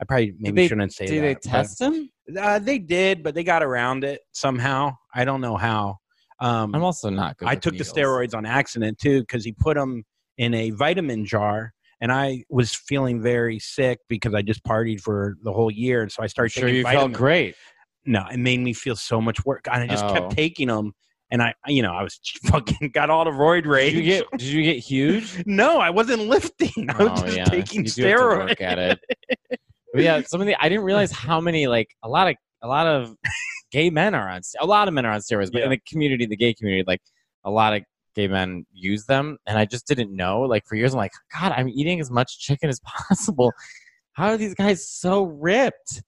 I 0.00 0.04
probably 0.04 0.34
maybe 0.38 0.62
they- 0.62 0.68
shouldn't 0.68 0.92
say 0.92 1.06
Did 1.06 1.22
that. 1.22 1.26
they 1.26 1.34
but- 1.34 1.42
test 1.42 1.80
him? 1.80 2.10
Uh, 2.38 2.58
they 2.58 2.78
did, 2.78 3.22
but 3.22 3.34
they 3.34 3.42
got 3.44 3.62
around 3.62 4.04
it 4.04 4.20
somehow. 4.32 4.96
I 5.14 5.24
don't 5.24 5.40
know 5.40 5.56
how. 5.56 5.96
Um, 6.40 6.74
I'm 6.74 6.82
also 6.84 7.08
not 7.10 7.36
good. 7.36 7.48
I 7.48 7.54
took 7.56 7.72
needles. 7.74 7.92
the 7.92 8.00
steroids 8.00 8.34
on 8.34 8.46
accident 8.46 8.98
too 8.98 9.20
because 9.20 9.44
he 9.44 9.52
put 9.52 9.76
them 9.76 10.04
in 10.38 10.54
a 10.54 10.70
vitamin 10.70 11.24
jar, 11.26 11.72
and 12.00 12.10
I 12.12 12.44
was 12.48 12.74
feeling 12.74 13.20
very 13.22 13.58
sick 13.58 13.98
because 14.08 14.34
I 14.34 14.42
just 14.42 14.64
partied 14.64 15.00
for 15.00 15.36
the 15.44 15.52
whole 15.52 15.70
year, 15.70 16.02
and 16.02 16.10
so 16.10 16.22
I 16.22 16.26
started 16.26 16.50
sure 16.52 16.68
you 16.68 16.82
vitamins. 16.82 17.12
felt 17.12 17.12
great. 17.18 17.54
No, 18.04 18.24
it 18.32 18.38
made 18.38 18.60
me 18.60 18.72
feel 18.72 18.96
so 18.96 19.20
much 19.20 19.44
work, 19.44 19.66
and 19.70 19.82
I 19.82 19.86
just 19.86 20.04
Oh. 20.04 20.12
kept 20.12 20.32
taking 20.32 20.68
them. 20.68 20.92
And 21.30 21.40
I, 21.42 21.54
you 21.66 21.80
know, 21.82 21.92
I 21.92 22.02
was 22.02 22.20
fucking 22.46 22.90
got 22.92 23.08
all 23.08 23.24
the 23.24 23.30
roid 23.30 23.64
rage. 23.64 23.94
Did 23.94 23.98
you 23.98 24.04
get? 24.04 24.30
Did 24.32 24.42
you 24.48 24.62
get 24.62 24.76
huge? 24.78 25.42
no, 25.46 25.78
I 25.78 25.88
wasn't 25.90 26.22
lifting. 26.22 26.70
I 26.90 27.04
was 27.04 27.20
Oh, 27.22 27.24
just 27.24 27.36
yeah. 27.36 27.44
taking 27.44 27.84
You 27.84 27.90
do 27.90 28.02
have 28.04 28.18
to 28.18 28.24
steroids. 28.24 28.48
work 28.48 28.60
at 28.60 28.78
it. 28.78 29.00
Yeah, 29.94 30.22
some 30.22 30.40
of 30.40 30.46
the 30.46 30.56
I 30.62 30.68
didn't 30.68 30.84
realize 30.84 31.10
how 31.12 31.40
many 31.40 31.66
like 31.66 31.88
a 32.02 32.08
lot 32.08 32.28
of 32.28 32.36
a 32.62 32.68
lot 32.68 32.86
of 32.86 33.14
gay 33.70 33.88
men 33.90 34.14
are 34.14 34.28
on 34.28 34.40
a 34.60 34.66
lot 34.66 34.88
of 34.88 34.94
men 34.94 35.04
are 35.06 35.12
on 35.12 35.20
steroids, 35.20 35.50
but 35.52 35.62
in 35.62 35.70
the 35.70 35.80
community, 35.86 36.26
the 36.26 36.36
gay 36.36 36.54
community, 36.54 36.84
like 36.86 37.00
a 37.44 37.50
lot 37.50 37.74
of 37.74 37.82
gay 38.14 38.28
men 38.28 38.66
use 38.72 39.04
them, 39.06 39.38
and 39.46 39.56
I 39.58 39.64
just 39.64 39.86
didn't 39.86 40.14
know. 40.14 40.40
Like 40.42 40.64
for 40.66 40.76
years, 40.76 40.92
I'm 40.92 40.98
like, 40.98 41.12
God, 41.38 41.52
I'm 41.56 41.68
eating 41.68 41.98
as 42.00 42.10
much 42.10 42.38
chicken 42.40 42.68
as 42.68 42.78
possible. 42.80 43.52
How 44.12 44.28
are 44.28 44.36
these 44.36 44.54
guys 44.54 44.86
so 44.88 45.24
ripped? 45.24 46.02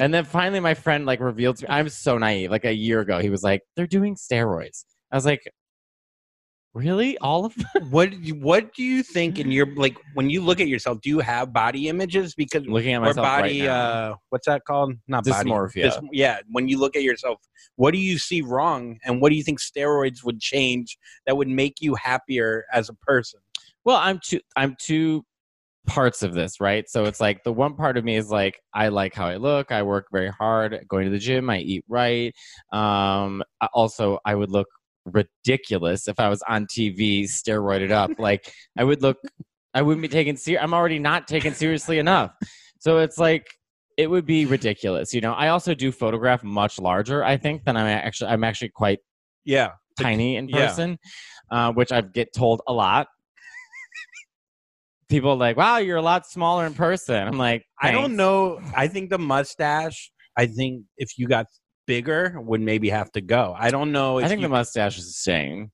And 0.00 0.12
then 0.14 0.24
finally, 0.24 0.60
my 0.60 0.74
friend 0.74 1.06
like 1.06 1.20
revealed 1.20 1.56
to 1.58 1.64
me. 1.64 1.68
I'm 1.70 1.88
so 1.88 2.18
naive. 2.18 2.50
Like 2.50 2.64
a 2.64 2.72
year 2.72 3.00
ago, 3.00 3.18
he 3.18 3.30
was 3.30 3.42
like, 3.42 3.62
"They're 3.76 3.86
doing 3.86 4.14
steroids." 4.16 4.84
I 5.10 5.16
was 5.16 5.24
like, 5.26 5.42
"Really? 6.74 7.18
All 7.18 7.44
of 7.44 7.54
them?" 7.54 7.66
What 7.90 8.10
do 8.10 8.16
you- 8.18 8.34
What 8.34 8.74
do 8.74 8.82
you 8.82 9.02
think 9.02 9.38
in 9.38 9.50
your 9.50 9.66
like 9.76 9.96
when 10.14 10.30
you 10.30 10.40
look 10.42 10.60
at 10.60 10.68
yourself? 10.68 11.00
Do 11.00 11.08
you 11.08 11.20
have 11.20 11.52
body 11.52 11.88
images? 11.88 12.34
Because 12.34 12.66
Looking 12.66 12.92
at 12.94 12.98
or 12.98 13.06
myself 13.06 13.24
body 13.26 13.60
right 13.60 13.66
now. 13.68 13.74
uh 13.74 14.14
what's 14.30 14.46
that 14.46 14.64
called 14.64 14.94
not 15.08 15.24
body 15.24 15.50
Dysmorphia. 15.50 15.90
Dys- 15.90 16.08
yeah 16.12 16.38
when 16.50 16.68
you 16.68 16.78
look 16.78 16.94
at 16.96 17.02
yourself 17.02 17.40
what 17.76 17.92
do 17.92 17.98
you 17.98 18.18
see 18.18 18.42
wrong 18.42 18.98
and 19.04 19.20
what 19.20 19.30
do 19.30 19.36
you 19.36 19.42
think 19.42 19.58
steroids 19.60 20.22
would 20.24 20.40
change 20.40 20.98
that 21.26 21.36
would 21.36 21.48
make 21.48 21.76
you 21.80 21.94
happier 21.94 22.64
as 22.72 22.88
a 22.88 22.94
person 22.94 23.40
Well, 23.84 23.96
I'm 23.96 24.18
too. 24.22 24.40
I'm 24.56 24.76
two 24.78 25.24
parts 25.88 26.22
of 26.22 26.34
this, 26.34 26.60
right? 26.60 26.88
So 26.88 27.04
it's 27.04 27.20
like 27.20 27.42
the 27.42 27.52
one 27.52 27.74
part 27.74 27.96
of 27.96 28.04
me 28.04 28.16
is 28.16 28.30
like 28.30 28.60
I 28.74 28.88
like 28.88 29.14
how 29.14 29.26
I 29.26 29.36
look. 29.36 29.72
I 29.72 29.82
work 29.82 30.06
very 30.12 30.30
hard, 30.30 30.84
going 30.88 31.04
to 31.04 31.10
the 31.10 31.18
gym. 31.18 31.50
I 31.50 31.58
eat 31.58 31.84
right. 31.88 32.32
Um, 32.72 33.42
also, 33.72 34.18
I 34.24 34.34
would 34.34 34.50
look 34.50 34.68
ridiculous 35.04 36.06
if 36.06 36.20
I 36.20 36.28
was 36.28 36.42
on 36.48 36.66
TV, 36.66 37.24
steroided 37.24 37.90
up. 37.90 38.10
like 38.18 38.52
I 38.76 38.84
would 38.84 39.02
look. 39.02 39.16
I 39.74 39.82
wouldn't 39.82 40.02
be 40.02 40.08
taken 40.08 40.36
serious. 40.36 40.62
I'm 40.62 40.74
already 40.74 40.98
not 40.98 41.26
taken 41.26 41.54
seriously 41.54 41.98
enough. 41.98 42.32
So 42.78 42.98
it's 42.98 43.18
like 43.18 43.46
it 43.96 44.08
would 44.08 44.26
be 44.26 44.46
ridiculous. 44.46 45.12
You 45.12 45.20
know. 45.20 45.32
I 45.32 45.48
also 45.48 45.74
do 45.74 45.90
photograph 45.90 46.44
much 46.44 46.78
larger. 46.78 47.24
I 47.24 47.36
think 47.36 47.64
than 47.64 47.76
I'm 47.76 47.86
actually. 47.86 48.30
I'm 48.30 48.44
actually 48.44 48.70
quite 48.70 49.00
yeah 49.44 49.70
tiny 49.98 50.36
in 50.36 50.48
yeah. 50.48 50.66
person, 50.66 50.98
uh, 51.50 51.72
which 51.72 51.92
I 51.92 52.00
get 52.02 52.32
told 52.32 52.62
a 52.66 52.72
lot. 52.72 53.08
People 55.08 55.30
are 55.30 55.36
like, 55.36 55.56
"Wow, 55.56 55.78
you're 55.78 55.96
a 55.96 56.02
lot 56.02 56.26
smaller 56.26 56.66
in 56.66 56.74
person." 56.74 57.26
I'm 57.26 57.38
like, 57.38 57.64
i 57.80 57.90
don't 57.92 58.16
know 58.16 58.60
i 58.74 58.88
think 58.88 59.08
the 59.08 59.18
mustache 59.18 60.10
i 60.36 60.46
think 60.46 60.82
if 60.96 61.16
you 61.16 61.28
got 61.28 61.46
bigger 61.86 62.38
would 62.40 62.60
maybe 62.60 62.88
have 62.90 63.10
to 63.12 63.20
go 63.20 63.54
i 63.56 63.70
don't 63.70 63.92
know 63.92 64.18
if 64.18 64.24
I 64.24 64.28
think 64.28 64.40
you, 64.40 64.46
the 64.46 64.50
mustache 64.50 64.98
is 64.98 65.06
the 65.06 65.12
same. 65.12 65.70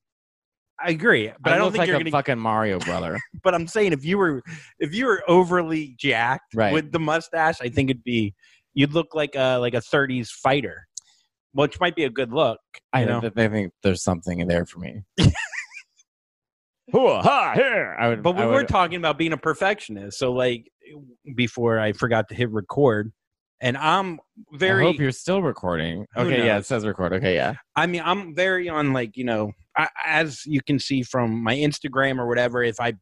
i 0.79 0.91
agree 0.91 1.31
but 1.41 1.51
i, 1.51 1.55
don't 1.57 1.65
look 1.65 1.73
think 1.73 1.79
like 1.79 1.87
you're 1.87 1.95
a 1.95 1.99
gonna 1.99 2.11
fucking 2.11 2.37
Mario 2.37 2.77
brother. 2.79 3.17
but 3.43 3.55
i'm 3.55 3.65
saying 3.67 3.91
if 3.91 4.05
you 4.05 4.17
were 4.19 4.43
if 4.79 4.93
you 4.93 5.07
were 5.07 5.23
overly 5.27 5.95
jacked 5.97 6.53
Right. 6.53 6.71
with 6.73 6.91
the 6.91 6.99
mustache 6.99 7.57
i 7.59 7.69
think 7.69 7.89
it'd 7.89 8.03
be 8.03 8.35
you'd 8.75 8.93
look 8.93 9.15
like 9.15 9.33
a 9.35 9.57
like 9.57 9.73
a 9.73 9.81
30s 9.81 10.29
fighter 10.29 10.85
which 11.53 11.79
might 11.79 11.95
be 11.95 12.03
a 12.03 12.09
good 12.09 12.31
look 12.31 12.59
I 12.93 13.03
know 13.05 13.19
know. 13.19 13.31
I 13.35 13.47
think 13.47 13.73
there's 13.81 14.03
something 14.03 14.39
in 14.41 14.47
there 14.47 14.65
for 14.67 14.79
me. 14.79 15.01
Hooah, 16.93 17.21
ha, 17.23 17.53
here. 17.55 17.95
I 17.99 18.09
would, 18.09 18.23
But 18.23 18.35
we 18.35 18.43
I 18.43 18.45
were 18.45 18.61
uh, 18.61 18.65
talking 18.65 18.97
about 18.97 19.17
being 19.17 19.33
a 19.33 19.37
perfectionist. 19.37 20.19
So 20.19 20.31
like 20.31 20.71
before 21.35 21.79
I 21.79 21.93
forgot 21.93 22.29
to 22.29 22.35
hit 22.35 22.51
record. 22.51 23.11
And 23.61 23.77
I'm 23.77 24.19
I 24.53 24.57
very 24.57 24.83
hope 24.83 24.97
you're 24.99 25.11
still 25.11 25.41
recording. 25.41 26.05
Okay, 26.15 26.45
yeah, 26.45 26.57
it 26.57 26.65
says 26.65 26.85
record. 26.85 27.13
Okay, 27.13 27.35
yeah. 27.35 27.55
I 27.75 27.87
mean 27.87 28.01
I'm 28.03 28.35
very 28.35 28.69
on 28.69 28.93
like, 28.93 29.15
you 29.17 29.23
know, 29.23 29.53
I, 29.77 29.87
as 30.05 30.45
you 30.45 30.61
can 30.61 30.77
see 30.77 31.03
from 31.03 31.41
my 31.41 31.55
Instagram 31.55 32.19
or 32.19 32.27
whatever, 32.27 32.63
if 32.63 32.79
I 32.79 32.93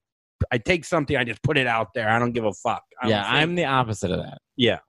I 0.51 0.59
take 0.59 0.85
something, 0.85 1.17
I 1.17 1.23
just 1.23 1.41
put 1.43 1.57
it 1.57 1.67
out 1.67 1.87
there. 1.95 2.09
I 2.09 2.19
don't 2.19 2.33
give 2.33 2.45
a 2.45 2.53
fuck. 2.53 2.83
I 3.01 3.09
yeah, 3.09 3.23
think, 3.23 3.35
I'm 3.35 3.55
the 3.55 3.65
opposite 3.65 4.11
of 4.11 4.19
that. 4.19 4.37
Yeah. 4.55 4.79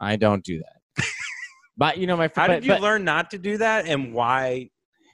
I 0.00 0.16
don't 0.16 0.42
do 0.44 0.58
that. 0.60 1.06
but 1.76 1.98
you 1.98 2.06
know, 2.06 2.16
my 2.16 2.30
How 2.34 2.46
but- 2.46 2.54
did 2.54 2.64
you 2.64 2.72
but- 2.72 2.80
learn 2.80 3.04
not 3.04 3.30
to 3.32 3.38
do 3.38 3.58
that 3.58 3.86
and 3.86 4.12
why? 4.14 4.70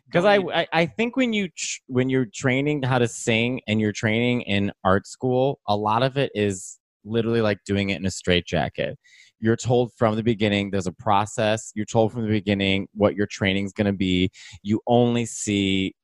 Because 0.08 0.24
I, 0.24 0.36
I 0.36 0.66
I 0.72 0.86
think 0.86 1.16
when 1.16 1.32
you 1.32 1.48
tr- 1.48 1.80
when 1.86 2.08
you're 2.08 2.26
training 2.26 2.82
how 2.82 2.98
to 2.98 3.08
sing 3.08 3.60
and 3.66 3.80
you're 3.80 3.92
training 3.92 4.42
in 4.42 4.72
art 4.84 5.06
school, 5.06 5.60
a 5.66 5.76
lot 5.76 6.02
of 6.02 6.16
it 6.16 6.30
is 6.34 6.78
literally 7.04 7.40
like 7.40 7.58
doing 7.64 7.90
it 7.90 7.98
in 7.98 8.06
a 8.06 8.10
straitjacket. 8.10 8.98
You're 9.40 9.56
told 9.56 9.92
from 9.96 10.16
the 10.16 10.22
beginning 10.22 10.70
there's 10.70 10.86
a 10.86 10.92
process. 10.92 11.70
You're 11.74 11.86
told 11.86 12.12
from 12.12 12.22
the 12.22 12.28
beginning 12.28 12.88
what 12.94 13.14
your 13.14 13.26
training's 13.26 13.72
going 13.72 13.86
to 13.86 13.92
be. 13.92 14.30
You 14.62 14.80
only 14.86 15.26
see 15.26 15.94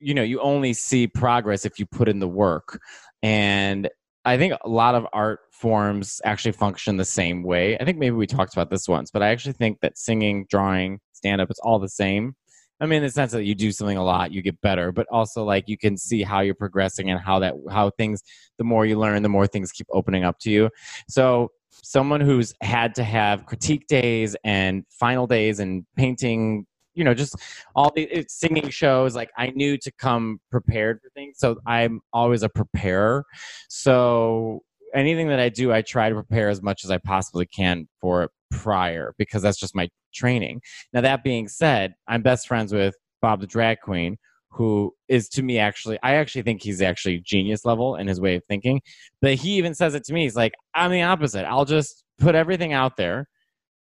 you 0.00 0.12
know, 0.12 0.22
you 0.22 0.40
only 0.40 0.74
see 0.74 1.06
progress 1.06 1.64
if 1.64 1.78
you 1.78 1.86
put 1.86 2.08
in 2.08 2.18
the 2.18 2.28
work. 2.28 2.78
And 3.22 3.88
I 4.26 4.36
think 4.36 4.54
a 4.62 4.68
lot 4.68 4.94
of 4.94 5.06
art 5.12 5.40
forms 5.52 6.20
actually 6.24 6.52
function 6.52 6.96
the 6.96 7.04
same 7.04 7.42
way. 7.42 7.78
I 7.78 7.84
think 7.84 7.98
maybe 7.98 8.16
we 8.16 8.26
talked 8.26 8.52
about 8.52 8.70
this 8.70 8.88
once, 8.88 9.10
but 9.10 9.22
I 9.22 9.28
actually 9.28 9.54
think 9.54 9.78
that 9.80 9.96
singing, 9.96 10.46
drawing, 10.50 11.00
stand 11.12 11.40
up, 11.40 11.50
it's 11.50 11.60
all 11.60 11.78
the 11.78 11.88
same. 11.88 12.34
I 12.80 12.86
mean, 12.86 12.98
in 12.98 13.02
the 13.04 13.10
sense 13.10 13.32
that 13.32 13.44
you 13.44 13.54
do 13.54 13.70
something 13.70 13.96
a 13.96 14.04
lot, 14.04 14.32
you 14.32 14.42
get 14.42 14.60
better, 14.60 14.90
but 14.90 15.06
also 15.10 15.44
like 15.44 15.68
you 15.68 15.78
can 15.78 15.96
see 15.96 16.22
how 16.22 16.40
you're 16.40 16.54
progressing 16.54 17.10
and 17.10 17.20
how 17.20 17.38
that 17.38 17.54
how 17.70 17.90
things. 17.90 18.22
The 18.58 18.64
more 18.64 18.84
you 18.84 18.98
learn, 18.98 19.22
the 19.22 19.28
more 19.28 19.46
things 19.46 19.72
keep 19.72 19.86
opening 19.90 20.24
up 20.24 20.38
to 20.40 20.50
you. 20.50 20.70
So, 21.08 21.50
someone 21.70 22.20
who's 22.20 22.52
had 22.62 22.94
to 22.96 23.04
have 23.04 23.46
critique 23.46 23.86
days 23.86 24.36
and 24.44 24.84
final 24.90 25.26
days 25.26 25.60
and 25.60 25.84
painting, 25.96 26.66
you 26.94 27.04
know, 27.04 27.14
just 27.14 27.36
all 27.76 27.92
the 27.94 28.24
singing 28.28 28.70
shows. 28.70 29.14
Like 29.14 29.30
I 29.36 29.50
knew 29.50 29.78
to 29.78 29.92
come 29.92 30.40
prepared 30.50 31.00
for 31.00 31.10
things, 31.10 31.38
so 31.38 31.58
I'm 31.66 32.00
always 32.12 32.42
a 32.42 32.48
preparer. 32.48 33.24
So 33.68 34.62
anything 34.94 35.28
that 35.28 35.40
I 35.40 35.48
do, 35.48 35.72
I 35.72 35.82
try 35.82 36.08
to 36.08 36.14
prepare 36.14 36.48
as 36.48 36.62
much 36.62 36.84
as 36.84 36.90
I 36.90 36.98
possibly 36.98 37.46
can 37.46 37.88
for 38.00 38.24
it 38.24 38.30
prior 38.62 39.14
because 39.18 39.42
that's 39.42 39.58
just 39.58 39.74
my 39.74 39.88
training. 40.14 40.60
Now, 40.92 41.00
that 41.02 41.24
being 41.24 41.48
said, 41.48 41.94
I'm 42.08 42.22
best 42.22 42.46
friends 42.48 42.72
with 42.72 42.94
Bob 43.20 43.40
the 43.40 43.46
Drag 43.46 43.80
Queen, 43.80 44.16
who 44.50 44.94
is 45.08 45.28
to 45.30 45.42
me 45.42 45.58
actually, 45.58 45.98
I 46.02 46.14
actually 46.14 46.42
think 46.42 46.62
he's 46.62 46.80
actually 46.80 47.20
genius 47.20 47.64
level 47.64 47.96
in 47.96 48.06
his 48.06 48.20
way 48.20 48.36
of 48.36 48.44
thinking. 48.44 48.80
But 49.20 49.34
he 49.34 49.56
even 49.56 49.74
says 49.74 49.94
it 49.94 50.04
to 50.04 50.12
me. 50.12 50.22
He's 50.22 50.36
like, 50.36 50.54
I'm 50.74 50.90
the 50.90 51.02
opposite. 51.02 51.44
I'll 51.44 51.64
just 51.64 52.04
put 52.18 52.34
everything 52.34 52.72
out 52.72 52.96
there, 52.96 53.26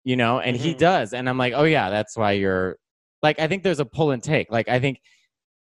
you 0.04 0.15
know, 0.15 0.39
and 0.39 0.58
he 0.58 0.74
Mhm. 0.74 0.80
does. 0.80 1.13
And 1.13 1.30
I'm 1.30 1.38
like, 1.38 1.54
oh, 1.56 1.63
yeah, 1.65 1.89
that's 1.89 2.17
why 2.17 2.32
you're 2.34 2.78
like, 3.22 3.39
I 3.39 3.48
think 3.48 3.63
there's 3.63 3.80
a 3.80 3.86
pull 3.86 4.12
and 4.12 4.24
take. 4.24 4.52
Like, 4.52 4.67
I 4.67 4.80
think 4.80 5.00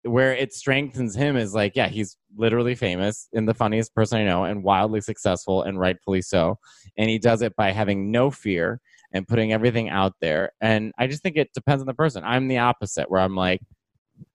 where 0.02 0.34
it 0.34 0.52
strengthens 0.52 1.14
him 1.14 1.36
is 1.36 1.54
like, 1.54 1.76
yeah, 1.76 1.88
he's 1.88 2.16
literally 2.36 2.74
famous 2.74 3.28
and 3.34 3.48
the 3.48 3.54
funniest 3.54 3.94
person 3.94 4.18
I 4.18 4.24
know 4.24 4.44
and 4.44 4.62
wildly 4.62 5.00
successful 5.00 5.62
and 5.62 5.78
rightfully 5.78 6.22
so. 6.22 6.58
And 6.96 7.10
he 7.10 7.18
does 7.18 7.42
it 7.42 7.54
by 7.56 7.70
having 7.70 8.10
no 8.10 8.30
fear 8.30 8.80
and 9.12 9.28
putting 9.28 9.52
everything 9.52 9.90
out 9.90 10.14
there. 10.20 10.52
And 10.60 10.92
I 10.98 11.06
just 11.06 11.22
think 11.22 11.36
it 11.36 11.52
depends 11.52 11.82
on 11.82 11.86
the 11.86 11.94
person. 11.94 12.22
I'm 12.24 12.48
the 12.48 12.58
opposite 12.58 13.10
where 13.10 13.20
I'm 13.20 13.36
like, 13.36 13.60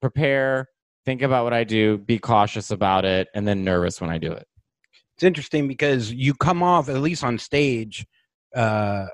prepare, 0.01 0.67
think 1.05 1.21
about 1.21 1.43
what 1.43 1.53
I 1.53 1.63
do, 1.63 1.97
be 1.97 2.19
cautious 2.19 2.71
about 2.71 3.05
it, 3.05 3.27
and 3.33 3.47
then 3.47 3.63
nervous 3.63 4.01
when 4.01 4.09
I 4.09 4.17
do 4.17 4.31
it. 4.31 4.47
It's 5.15 5.23
interesting 5.23 5.67
because 5.67 6.11
you 6.11 6.33
come 6.33 6.61
off, 6.61 6.89
at 6.89 6.97
least 6.97 7.23
on 7.23 7.39
stage, 7.39 8.05
uh, 8.53 9.07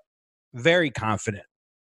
very 0.53 0.89
confident. 0.89 1.45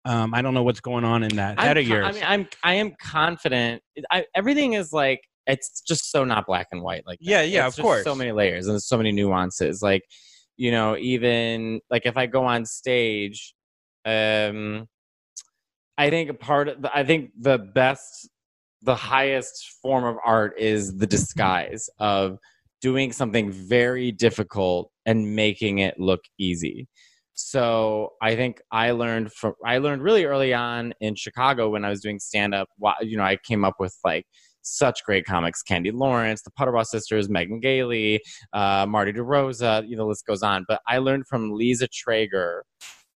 Um, 0.09 0.33
I 0.33 0.41
don't 0.41 0.55
know 0.55 0.63
what's 0.63 0.79
going 0.79 1.03
on 1.03 1.21
in 1.21 1.35
that 1.35 1.59
head 1.59 1.77
I'm 1.77 1.83
of 1.83 1.87
yours. 1.87 2.07
I 2.07 2.11
mean, 2.11 2.23
I'm 2.25 2.47
I 2.63 2.73
am 2.73 2.95
confident. 2.99 3.83
I, 4.09 4.25
everything 4.33 4.73
is 4.73 4.91
like 4.91 5.21
it's 5.45 5.81
just 5.81 6.11
so 6.11 6.23
not 6.23 6.47
black 6.47 6.67
and 6.71 6.81
white. 6.81 7.03
Like 7.05 7.19
that. 7.19 7.29
Yeah, 7.29 7.41
yeah, 7.43 7.67
It's 7.67 7.75
of 7.75 7.77
just 7.77 7.85
course. 7.85 8.03
So 8.05 8.15
many 8.15 8.31
layers 8.31 8.67
and 8.67 8.81
so 8.81 8.97
many 8.97 9.11
nuances. 9.11 9.83
Like, 9.83 10.03
you 10.57 10.71
know, 10.71 10.97
even 10.97 11.79
like 11.91 12.07
if 12.07 12.17
I 12.17 12.25
go 12.25 12.43
on 12.43 12.65
stage, 12.65 13.53
um, 14.03 14.87
I 15.97 16.09
think 16.09 16.31
a 16.31 16.33
part 16.33 16.69
of 16.69 16.81
the, 16.81 16.95
I 16.95 17.03
think 17.03 17.29
the 17.39 17.59
best, 17.59 18.29
the 18.81 18.95
highest 18.95 19.75
form 19.81 20.05
of 20.05 20.15
art 20.25 20.53
is 20.57 20.97
the 20.97 21.07
disguise 21.07 21.87
of 21.99 22.39
doing 22.81 23.11
something 23.11 23.51
very 23.51 24.11
difficult 24.11 24.89
and 25.05 25.35
making 25.35 25.79
it 25.79 25.99
look 25.99 26.21
easy. 26.39 26.87
So 27.41 28.13
I 28.21 28.35
think 28.35 28.61
I 28.71 28.91
learned 28.91 29.31
from 29.31 29.53
I 29.65 29.77
learned 29.77 30.03
really 30.03 30.25
early 30.25 30.53
on 30.53 30.93
in 30.99 31.15
Chicago 31.15 31.69
when 31.69 31.85
I 31.85 31.89
was 31.89 32.01
doing 32.01 32.19
stand 32.19 32.53
up. 32.53 32.67
You 33.01 33.15
know, 33.17 33.23
I 33.23 33.37
came 33.37 33.63
up 33.63 33.75
with 33.79 33.95
like 34.03 34.25
such 34.61 35.03
great 35.05 35.25
comics: 35.25 35.63
Candy 35.63 35.91
Lawrence, 35.91 36.41
the 36.41 36.51
Puterbaugh 36.51 36.85
sisters, 36.85 37.29
Megan 37.29 37.61
Gailey, 37.61 38.21
uh, 38.51 38.85
Marty 38.87 39.13
DeRosa. 39.13 39.87
You 39.87 39.95
know, 39.95 40.03
the 40.03 40.09
list 40.09 40.25
goes 40.25 40.43
on. 40.43 40.65
But 40.67 40.81
I 40.85 40.97
learned 40.97 41.27
from 41.27 41.51
Liza 41.53 41.87
Treyger 41.87 42.61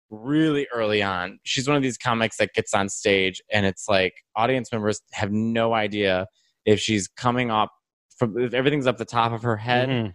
really 0.10 0.68
early 0.74 1.04
on. 1.04 1.40
She's 1.44 1.68
one 1.68 1.76
of 1.76 1.84
these 1.84 1.98
comics 1.98 2.38
that 2.38 2.54
gets 2.54 2.74
on 2.74 2.88
stage 2.88 3.42
and 3.52 3.66
it's 3.66 3.90
like 3.90 4.14
audience 4.36 4.72
members 4.72 5.02
have 5.12 5.32
no 5.32 5.74
idea 5.74 6.28
if 6.66 6.80
she's 6.80 7.08
coming 7.08 7.52
up 7.52 7.72
from 8.18 8.38
if 8.38 8.54
everything's 8.54 8.86
up 8.88 8.98
the 8.98 9.06
top 9.06 9.32
of 9.32 9.42
her 9.42 9.58
head 9.58 9.90
Mhm. 9.90 10.14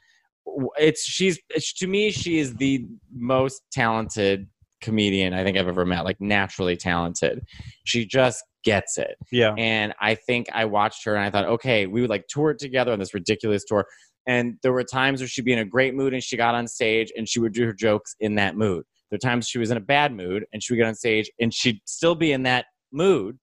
It's 0.78 1.02
she's 1.04 1.38
it's, 1.50 1.72
to 1.74 1.86
me 1.86 2.10
she 2.10 2.38
is 2.38 2.54
the 2.56 2.86
most 3.14 3.62
talented 3.72 4.48
comedian 4.80 5.34
I 5.34 5.44
think 5.44 5.56
I've 5.58 5.68
ever 5.68 5.84
met 5.84 6.04
like 6.04 6.20
naturally 6.20 6.76
talented. 6.76 7.40
She 7.84 8.06
just 8.06 8.44
gets 8.64 8.98
it. 8.98 9.16
Yeah. 9.32 9.54
and 9.56 9.94
I 10.00 10.14
think 10.14 10.46
I 10.52 10.64
watched 10.64 11.04
her 11.04 11.14
and 11.14 11.24
I 11.24 11.30
thought 11.30 11.46
okay 11.46 11.86
we 11.86 12.00
would 12.00 12.10
like 12.10 12.26
tour 12.28 12.54
together 12.54 12.92
on 12.92 12.98
this 12.98 13.14
ridiculous 13.14 13.64
tour. 13.64 13.86
And 14.26 14.56
there 14.62 14.72
were 14.72 14.84
times 14.84 15.20
where 15.20 15.28
she'd 15.28 15.44
be 15.44 15.52
in 15.52 15.58
a 15.58 15.64
great 15.64 15.94
mood 15.94 16.12
and 16.12 16.22
she 16.22 16.36
got 16.36 16.54
on 16.54 16.66
stage 16.66 17.10
and 17.16 17.28
she 17.28 17.40
would 17.40 17.54
do 17.54 17.64
her 17.64 17.72
jokes 17.72 18.14
in 18.20 18.34
that 18.34 18.56
mood. 18.56 18.84
There 19.10 19.16
were 19.16 19.26
times 19.26 19.48
she 19.48 19.58
was 19.58 19.70
in 19.70 19.78
a 19.78 19.80
bad 19.80 20.12
mood 20.12 20.44
and 20.52 20.62
she 20.62 20.72
would 20.72 20.78
get 20.78 20.86
on 20.86 20.94
stage 20.94 21.30
and 21.40 21.52
she'd 21.52 21.80
still 21.86 22.14
be 22.14 22.32
in 22.32 22.42
that 22.44 22.66
mood 22.92 23.38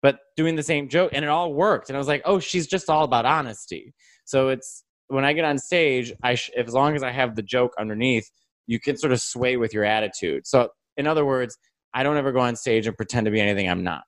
but 0.00 0.18
doing 0.36 0.56
the 0.56 0.62
same 0.62 0.88
joke 0.88 1.12
and 1.12 1.24
it 1.24 1.28
all 1.28 1.54
worked. 1.54 1.88
And 1.88 1.96
i 1.96 1.98
was 1.98 2.08
like 2.08 2.22
oh 2.24 2.40
she's 2.40 2.66
just 2.66 2.88
all 2.90 3.04
about 3.04 3.24
honesty. 3.24 3.94
So 4.24 4.48
it's 4.48 4.84
when 5.12 5.24
i 5.24 5.32
get 5.32 5.44
on 5.44 5.58
stage 5.58 6.12
i 6.22 6.34
sh- 6.34 6.50
as 6.56 6.72
long 6.72 6.94
as 6.96 7.02
i 7.02 7.10
have 7.10 7.36
the 7.36 7.42
joke 7.42 7.72
underneath 7.78 8.28
you 8.66 8.78
can 8.80 8.96
sort 8.96 9.12
of 9.12 9.20
sway 9.20 9.56
with 9.56 9.74
your 9.74 9.84
attitude. 9.84 10.46
So 10.46 10.68
in 10.96 11.06
other 11.06 11.24
words 11.24 11.56
i 11.94 12.02
don't 12.02 12.16
ever 12.16 12.32
go 12.32 12.40
on 12.40 12.56
stage 12.56 12.86
and 12.86 12.96
pretend 12.96 13.24
to 13.26 13.30
be 13.30 13.40
anything 13.40 13.68
i'm 13.68 13.82
not. 13.84 14.02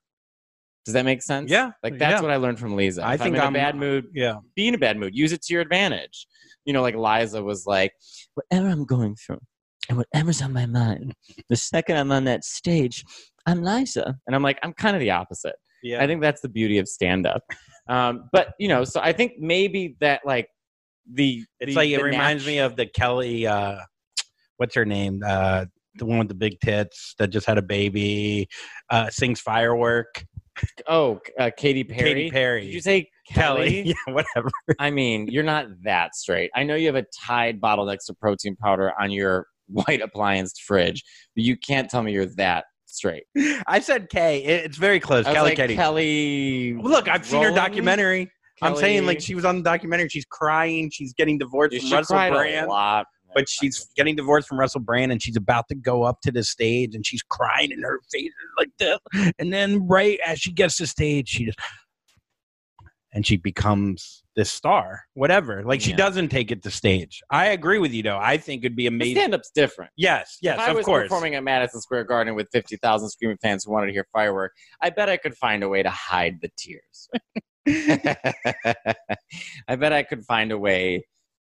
Does 0.84 0.92
that 0.94 1.04
make 1.06 1.22
sense? 1.22 1.50
Yeah, 1.50 1.70
like 1.82 1.98
that's 1.98 2.14
yeah. 2.14 2.20
what 2.20 2.30
i 2.30 2.36
learned 2.36 2.58
from 2.58 2.76
liza. 2.76 3.02
I 3.02 3.14
if 3.14 3.20
think 3.20 3.36
i'm 3.36 3.40
in 3.40 3.40
I'm- 3.42 3.54
a 3.54 3.58
bad 3.58 3.76
mood 3.76 4.06
Yeah. 4.14 4.36
be 4.56 4.68
in 4.68 4.74
a 4.74 4.78
bad 4.78 4.96
mood. 4.96 5.14
Use 5.14 5.32
it 5.32 5.42
to 5.42 5.52
your 5.52 5.62
advantage. 5.62 6.26
You 6.64 6.72
know 6.72 6.82
like 6.82 6.94
liza 6.96 7.42
was 7.42 7.66
like 7.66 7.92
whatever 8.34 8.68
i'm 8.68 8.84
going 8.84 9.16
through 9.16 9.40
and 9.88 9.98
whatever's 9.98 10.40
on 10.40 10.52
my 10.52 10.64
mind 10.66 11.14
the 11.50 11.56
second 11.56 11.96
i'm 11.98 12.10
on 12.12 12.24
that 12.24 12.44
stage 12.44 13.04
i'm 13.46 13.62
liza. 13.62 14.14
And 14.26 14.34
i'm 14.34 14.42
like 14.42 14.58
i'm 14.62 14.72
kind 14.72 14.96
of 14.96 15.00
the 15.00 15.10
opposite. 15.10 15.56
Yeah. 15.82 16.02
I 16.02 16.06
think 16.06 16.22
that's 16.22 16.40
the 16.40 16.48
beauty 16.48 16.78
of 16.78 16.88
stand 16.88 17.26
up. 17.26 17.42
Um, 17.90 18.30
but 18.32 18.54
you 18.58 18.68
know, 18.68 18.84
so 18.84 18.98
I 19.02 19.12
think 19.12 19.32
maybe 19.38 19.96
that 20.00 20.22
like 20.24 20.48
the 21.12 21.44
It's 21.60 21.70
the- 21.70 21.76
like 21.76 21.90
it 21.90 22.02
reminds 22.02 22.44
nat- 22.44 22.50
me 22.50 22.58
of 22.58 22.76
the 22.76 22.86
Kelly. 22.86 23.46
Uh, 23.46 23.78
what's 24.56 24.74
her 24.74 24.84
name? 24.84 25.22
Uh, 25.26 25.66
the 25.96 26.06
one 26.06 26.18
with 26.18 26.28
the 26.28 26.34
big 26.34 26.58
tits 26.60 27.14
that 27.18 27.28
just 27.28 27.46
had 27.46 27.58
a 27.58 27.62
baby. 27.62 28.48
Uh, 28.90 29.10
sings 29.10 29.40
firework. 29.40 30.24
oh 30.88 31.20
uh, 31.38 31.50
Katy 31.56 31.84
Perry. 31.84 32.14
Katy 32.14 32.30
Perry. 32.30 32.64
Did 32.66 32.74
you 32.74 32.80
say 32.80 33.08
Kelly? 33.28 33.82
yeah, 33.86 34.12
whatever. 34.14 34.50
I 34.78 34.90
mean, 34.90 35.28
you're 35.28 35.42
not 35.44 35.66
that 35.84 36.14
straight. 36.14 36.50
I 36.54 36.62
know 36.64 36.74
you 36.74 36.86
have 36.86 36.96
a 36.96 37.06
Tide 37.24 37.60
bottle 37.60 37.86
next 37.86 38.06
to 38.06 38.14
protein 38.14 38.56
powder 38.56 38.92
on 39.00 39.10
your 39.10 39.46
white 39.68 40.00
appliance 40.02 40.58
fridge, 40.58 41.02
but 41.34 41.44
you 41.44 41.56
can't 41.56 41.88
tell 41.90 42.02
me 42.02 42.12
you're 42.12 42.26
that 42.36 42.64
straight. 42.86 43.24
I 43.66 43.80
said 43.80 44.08
K. 44.10 44.42
It's 44.44 44.76
very 44.76 45.00
close. 45.00 45.26
I 45.26 45.30
was 45.30 45.36
Kelly 45.36 45.48
like, 45.50 45.56
Kelly. 45.56 45.74
Kelly. 45.76 46.74
Look, 46.80 47.08
I've 47.08 47.26
seen 47.26 47.42
her 47.42 47.48
Rowland? 47.48 47.74
Documentary. 48.60 48.76
I'm 48.76 48.80
saying 48.80 49.06
like 49.06 49.20
she 49.20 49.34
was 49.34 49.44
on 49.44 49.56
the 49.58 49.62
documentary. 49.62 50.08
She's 50.08 50.24
crying. 50.26 50.90
She's 50.90 51.12
getting 51.14 51.38
divorced 51.38 51.72
You 51.74 51.80
from 51.80 51.88
should 51.88 51.94
Russell 51.96 52.14
cried 52.16 52.32
a 52.32 52.36
Brand. 52.36 52.68
lot. 52.68 53.06
But 53.34 53.48
she's 53.48 53.88
getting 53.96 54.14
divorced 54.14 54.46
from 54.46 54.60
Russell 54.60 54.80
Brand, 54.80 55.10
and 55.10 55.20
she's 55.20 55.34
about 55.36 55.66
to 55.68 55.74
go 55.74 56.04
up 56.04 56.20
to 56.20 56.30
the 56.30 56.44
stage, 56.44 56.94
and 56.94 57.04
she's 57.04 57.20
crying, 57.22 57.72
in 57.72 57.82
her 57.82 57.98
face 58.12 58.30
like 58.56 58.70
this. 58.78 58.98
And 59.40 59.52
then, 59.52 59.88
right 59.88 60.20
as 60.24 60.38
she 60.38 60.52
gets 60.52 60.76
to 60.76 60.86
stage, 60.86 61.30
she 61.30 61.46
just 61.46 61.58
and 63.12 63.24
she 63.26 63.36
becomes 63.36 64.24
this 64.36 64.52
star, 64.52 65.02
whatever. 65.14 65.62
Like 65.64 65.80
she 65.80 65.90
Yeah. 65.90 65.96
doesn't 65.96 66.28
take 66.28 66.50
it 66.50 66.62
to 66.64 66.70
stage. 66.70 67.22
I 67.30 67.46
agree 67.46 67.78
with 67.78 67.92
you, 67.92 68.02
though. 68.02 68.18
I 68.20 68.36
think 68.36 68.64
it'd 68.64 68.76
be 68.76 68.86
amazing. 68.88 69.16
stand 69.16 69.34
up's 69.34 69.50
different. 69.54 69.92
Yes, 69.96 70.36
yes, 70.42 70.58
if 70.58 70.66
I 70.66 70.70
of 70.70 70.76
was 70.76 70.84
course. 70.84 71.04
performing 71.04 71.34
at 71.36 71.44
Madison 71.44 71.80
Square 71.80 72.04
Garden 72.04 72.34
with 72.34 72.48
50,000 72.52 73.08
screaming 73.10 73.38
fans 73.40 73.64
who 73.64 73.72
wanted 73.72 73.86
to 73.86 73.92
hear 73.92 74.06
firework, 74.12 74.52
I 74.80 74.90
bet 74.90 75.08
I 75.08 75.16
could 75.16 75.36
find 75.36 75.62
a 75.62 75.68
way 75.68 75.82
to 75.84 75.90
hide 75.90 76.40
the 76.40 76.50
tears. 76.56 77.08
I 79.68 79.76
bet 79.76 79.92
I 79.92 80.02
could 80.02 80.24
find 80.24 80.52
a 80.52 80.58
way 80.58 81.04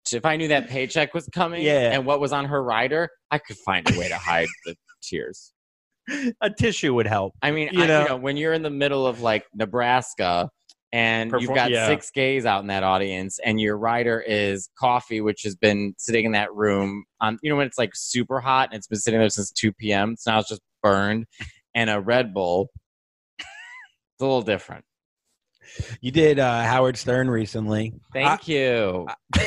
to, 0.05 0.17
if 0.17 0.25
I 0.25 0.35
knew 0.37 0.47
that 0.49 0.69
paycheck 0.69 1.13
was 1.13 1.27
coming 1.33 1.63
Yeah. 1.63 1.91
and 1.93 2.05
what 2.05 2.19
was 2.19 2.31
on 2.31 2.45
her 2.45 2.63
rider, 2.63 3.09
I 3.31 3.37
could 3.39 3.57
find 3.57 3.89
a 3.89 3.99
way 3.99 4.07
to 4.07 4.17
hide 4.17 4.47
the 4.65 4.75
tears. 5.01 5.51
A 6.41 6.49
tissue 6.51 6.93
would 6.93 7.07
help. 7.07 7.33
I 7.41 7.51
mean, 7.51 7.69
You 7.71 7.83
I, 7.83 7.87
know- 7.87 8.01
you 8.03 8.09
know, 8.09 8.17
when 8.17 8.37
you're 8.37 8.53
in 8.53 8.61
the 8.61 8.69
middle 8.69 9.07
of 9.07 9.21
like 9.21 9.45
Nebraska 9.55 10.49
and 10.93 11.33
you've 11.39 11.53
got 11.53 11.71
yeah. 11.71 11.87
six 11.87 12.11
gays 12.11 12.45
out 12.45 12.61
in 12.61 12.67
that 12.67 12.83
audience 12.83 13.39
and 13.43 13.59
your 13.59 13.77
rider 13.77 14.21
is 14.21 14.69
coffee, 14.79 15.19
which 15.19 15.41
has 15.43 15.55
been 15.55 15.93
sitting 15.97 16.25
in 16.25 16.31
that 16.33 16.53
room 16.53 17.03
on, 17.19 17.37
you 17.41 17.49
know, 17.49 17.57
when 17.57 17.67
it's 17.67 17.77
like 17.77 17.91
super 17.95 18.39
hot 18.39 18.69
and 18.71 18.77
it's 18.77 18.87
been 18.87 18.99
sitting 18.99 19.19
there 19.19 19.27
since 19.29 19.51
2 19.51 19.73
p.m. 19.73 20.15
So 20.17 20.31
now 20.31 20.39
it's 20.39 20.49
just 20.49 20.61
burned 20.83 21.25
and 21.73 21.89
a 21.89 21.99
Red 21.99 22.33
Bull. 22.33 22.69
It's 23.39 24.21
a 24.21 24.25
little 24.25 24.43
different. 24.43 24.85
You 26.01 26.11
did 26.11 26.39
uh, 26.39 26.63
Howard 26.63 26.97
Stern 26.97 27.29
recently. 27.29 27.93
Thank 28.13 28.47
you. 28.47 29.07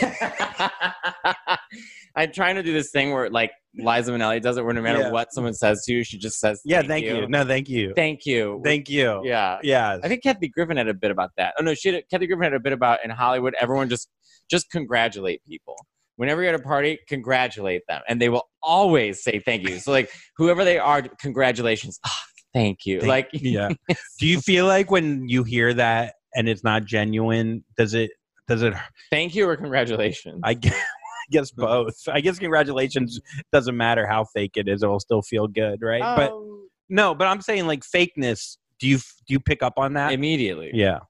I'm 2.16 2.33
trying 2.33 2.57
to 2.57 2.62
do 2.62 2.72
this 2.72 2.90
thing 2.90 3.12
where 3.12 3.31
like 3.31 3.52
Liza 3.76 4.11
Minnelli 4.12 4.42
does 4.42 4.57
it 4.57 4.64
where 4.64 4.74
no 4.74 4.83
matter 4.83 5.00
Yeah. 5.00 5.11
what 5.12 5.33
someone 5.33 5.54
says 5.54 5.85
to 5.85 5.92
you, 5.92 6.02
she 6.04 6.18
just 6.18 6.40
says, 6.40 6.61
Yeah, 6.64 6.83
thank 6.83 7.04
you. 7.04 7.28
No, 7.28 7.44
thank 7.44 7.68
you. 7.68 7.92
Thank 7.94 8.26
you. 8.26 8.61
Thank 8.64 8.88
you. 8.88 9.20
yeah. 9.24 9.59
Yeah. 9.62 9.98
I 10.02 10.09
think 10.09 10.22
Kathy 10.22 10.48
Griffin 10.48 10.76
had 10.76 10.88
a 10.88 10.94
bit 10.94 11.11
about 11.11 11.31
that. 11.37 11.54
Oh 11.59 11.62
no, 11.62 11.74
she 11.74 11.92
had, 11.92 12.02
Kathy 12.11 12.26
Griffin 12.26 12.42
had 12.44 12.54
a 12.54 12.61
bit 12.61 12.72
about 12.72 13.04
in 13.04 13.11
Hollywood. 13.11 13.54
Everyone 13.61 13.88
just 13.88 14.09
just 14.50 14.70
congratulate 14.70 15.44
people. 15.46 15.76
Whenever 16.16 16.42
you're 16.42 16.52
at 16.52 16.59
a 16.59 16.62
party, 16.62 16.98
congratulate 17.09 17.83
them, 17.87 18.00
and 18.09 18.20
they 18.20 18.28
will 18.28 18.48
always 18.61 19.22
say 19.22 19.38
thank 19.38 19.68
you. 19.68 19.78
So 19.78 19.92
like 19.92 20.11
whoever 20.37 20.64
they 20.64 20.78
are, 20.78 21.02
congratulations. 21.20 22.00
Ah, 22.04 22.22
thank 22.58 22.86
you. 22.86 23.00
Thank- 23.00 23.08
like 23.08 23.28
yeah. 23.32 23.68
Do 24.18 24.26
you 24.26 24.40
feel 24.40 24.66
like 24.66 24.90
when 24.90 25.28
you 25.28 25.44
hear 25.44 25.72
that 25.74 26.14
and 26.34 26.48
it's 26.48 26.64
not 26.64 26.84
genuine, 26.84 27.64
does 27.76 27.94
it 27.94 28.10
does 28.48 28.62
it 28.62 28.74
thank 29.10 29.34
you 29.34 29.48
or 29.48 29.56
congratulations. 29.56 30.40
I 30.42 30.54
guess, 30.54 30.74
I 30.74 31.26
guess 31.30 31.50
both. 31.50 31.96
I 32.08 32.20
guess 32.20 32.38
congratulations 32.38 33.20
doesn't 33.52 33.76
matter 33.76 34.06
how 34.06 34.24
fake 34.24 34.52
it 34.56 34.68
is, 34.68 34.82
it'll 34.82 35.00
still 35.00 35.22
feel 35.22 35.46
good, 35.46 35.80
right? 35.82 36.02
but 36.16 36.32
Um, 36.32 36.68
no, 36.88 37.14
but 37.14 37.26
I'm 37.26 37.40
saying 37.42 37.66
like 37.66 37.82
fakeness, 37.82 38.56
do 38.80 38.88
you 38.88 38.96
do 38.98 39.34
you 39.34 39.40
pick 39.40 39.62
up 39.62 39.74
on 39.76 39.94
that? 39.94 40.12
immediately. 40.12 40.70
yeah. 40.74 41.00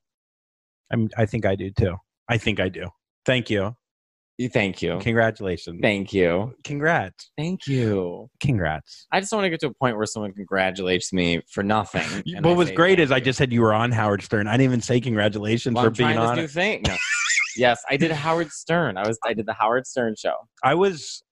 I'm 0.91 1.09
I 1.17 1.27
think 1.27 1.45
I 1.47 1.55
do 1.55 1.71
too. 1.71 1.97
I 2.29 2.39
think 2.39 2.61
I 2.61 2.69
do. 2.69 2.87
Thank 3.27 3.51
you. 3.51 3.75
Thank 4.47 4.83
you. 4.83 4.99
Congratulations. 5.01 5.81
Thank 5.83 6.13
you. 6.13 6.55
Congrats. 6.63 7.33
Thank 7.37 7.67
you. 7.67 8.31
Congrats. 8.39 9.07
I 9.11 9.19
just 9.19 9.33
want 9.33 9.45
to 9.45 9.51
get 9.51 9.59
to 9.61 9.67
a 9.67 9.75
point 9.75 9.97
where 9.97 10.07
someone 10.07 10.33
congratulates 10.33 11.13
me 11.13 11.43
for 11.51 11.65
nothing. 11.65 12.23
and 12.37 12.47
I 12.47 12.49
what 12.49 12.57
was 12.57 12.71
great 12.71 13.01
is 13.01 13.11
I 13.11 13.19
just 13.19 13.37
said 13.37 13.53
you 13.53 13.63
were 13.63 13.75
on 13.75 13.91
Howard 13.91 14.23
Stern. 14.23 14.47
I 14.47 14.53
didn't 14.53 14.65
even 14.65 14.81
say 14.81 15.01
congratulations 15.01 15.75
well, 15.75 15.85
for 15.85 15.89
I'm 15.89 15.93
being 15.95 16.13
trying 16.13 16.19
on 16.19 16.37
this 16.37 16.55
new 16.55 16.61
thing. 16.61 16.83
No. 16.87 16.97
yes, 17.57 17.83
I 17.91 17.97
did 17.97 18.13
Howard 18.13 18.53
Stern. 18.53 18.97
I 18.97 19.09
was 19.09 19.19
I 19.25 19.35
did 19.35 19.47
the 19.47 19.55
Howard 19.55 19.89
Stern 19.89 20.15
show. 20.17 20.35
I 20.63 20.75
was 20.77 21.25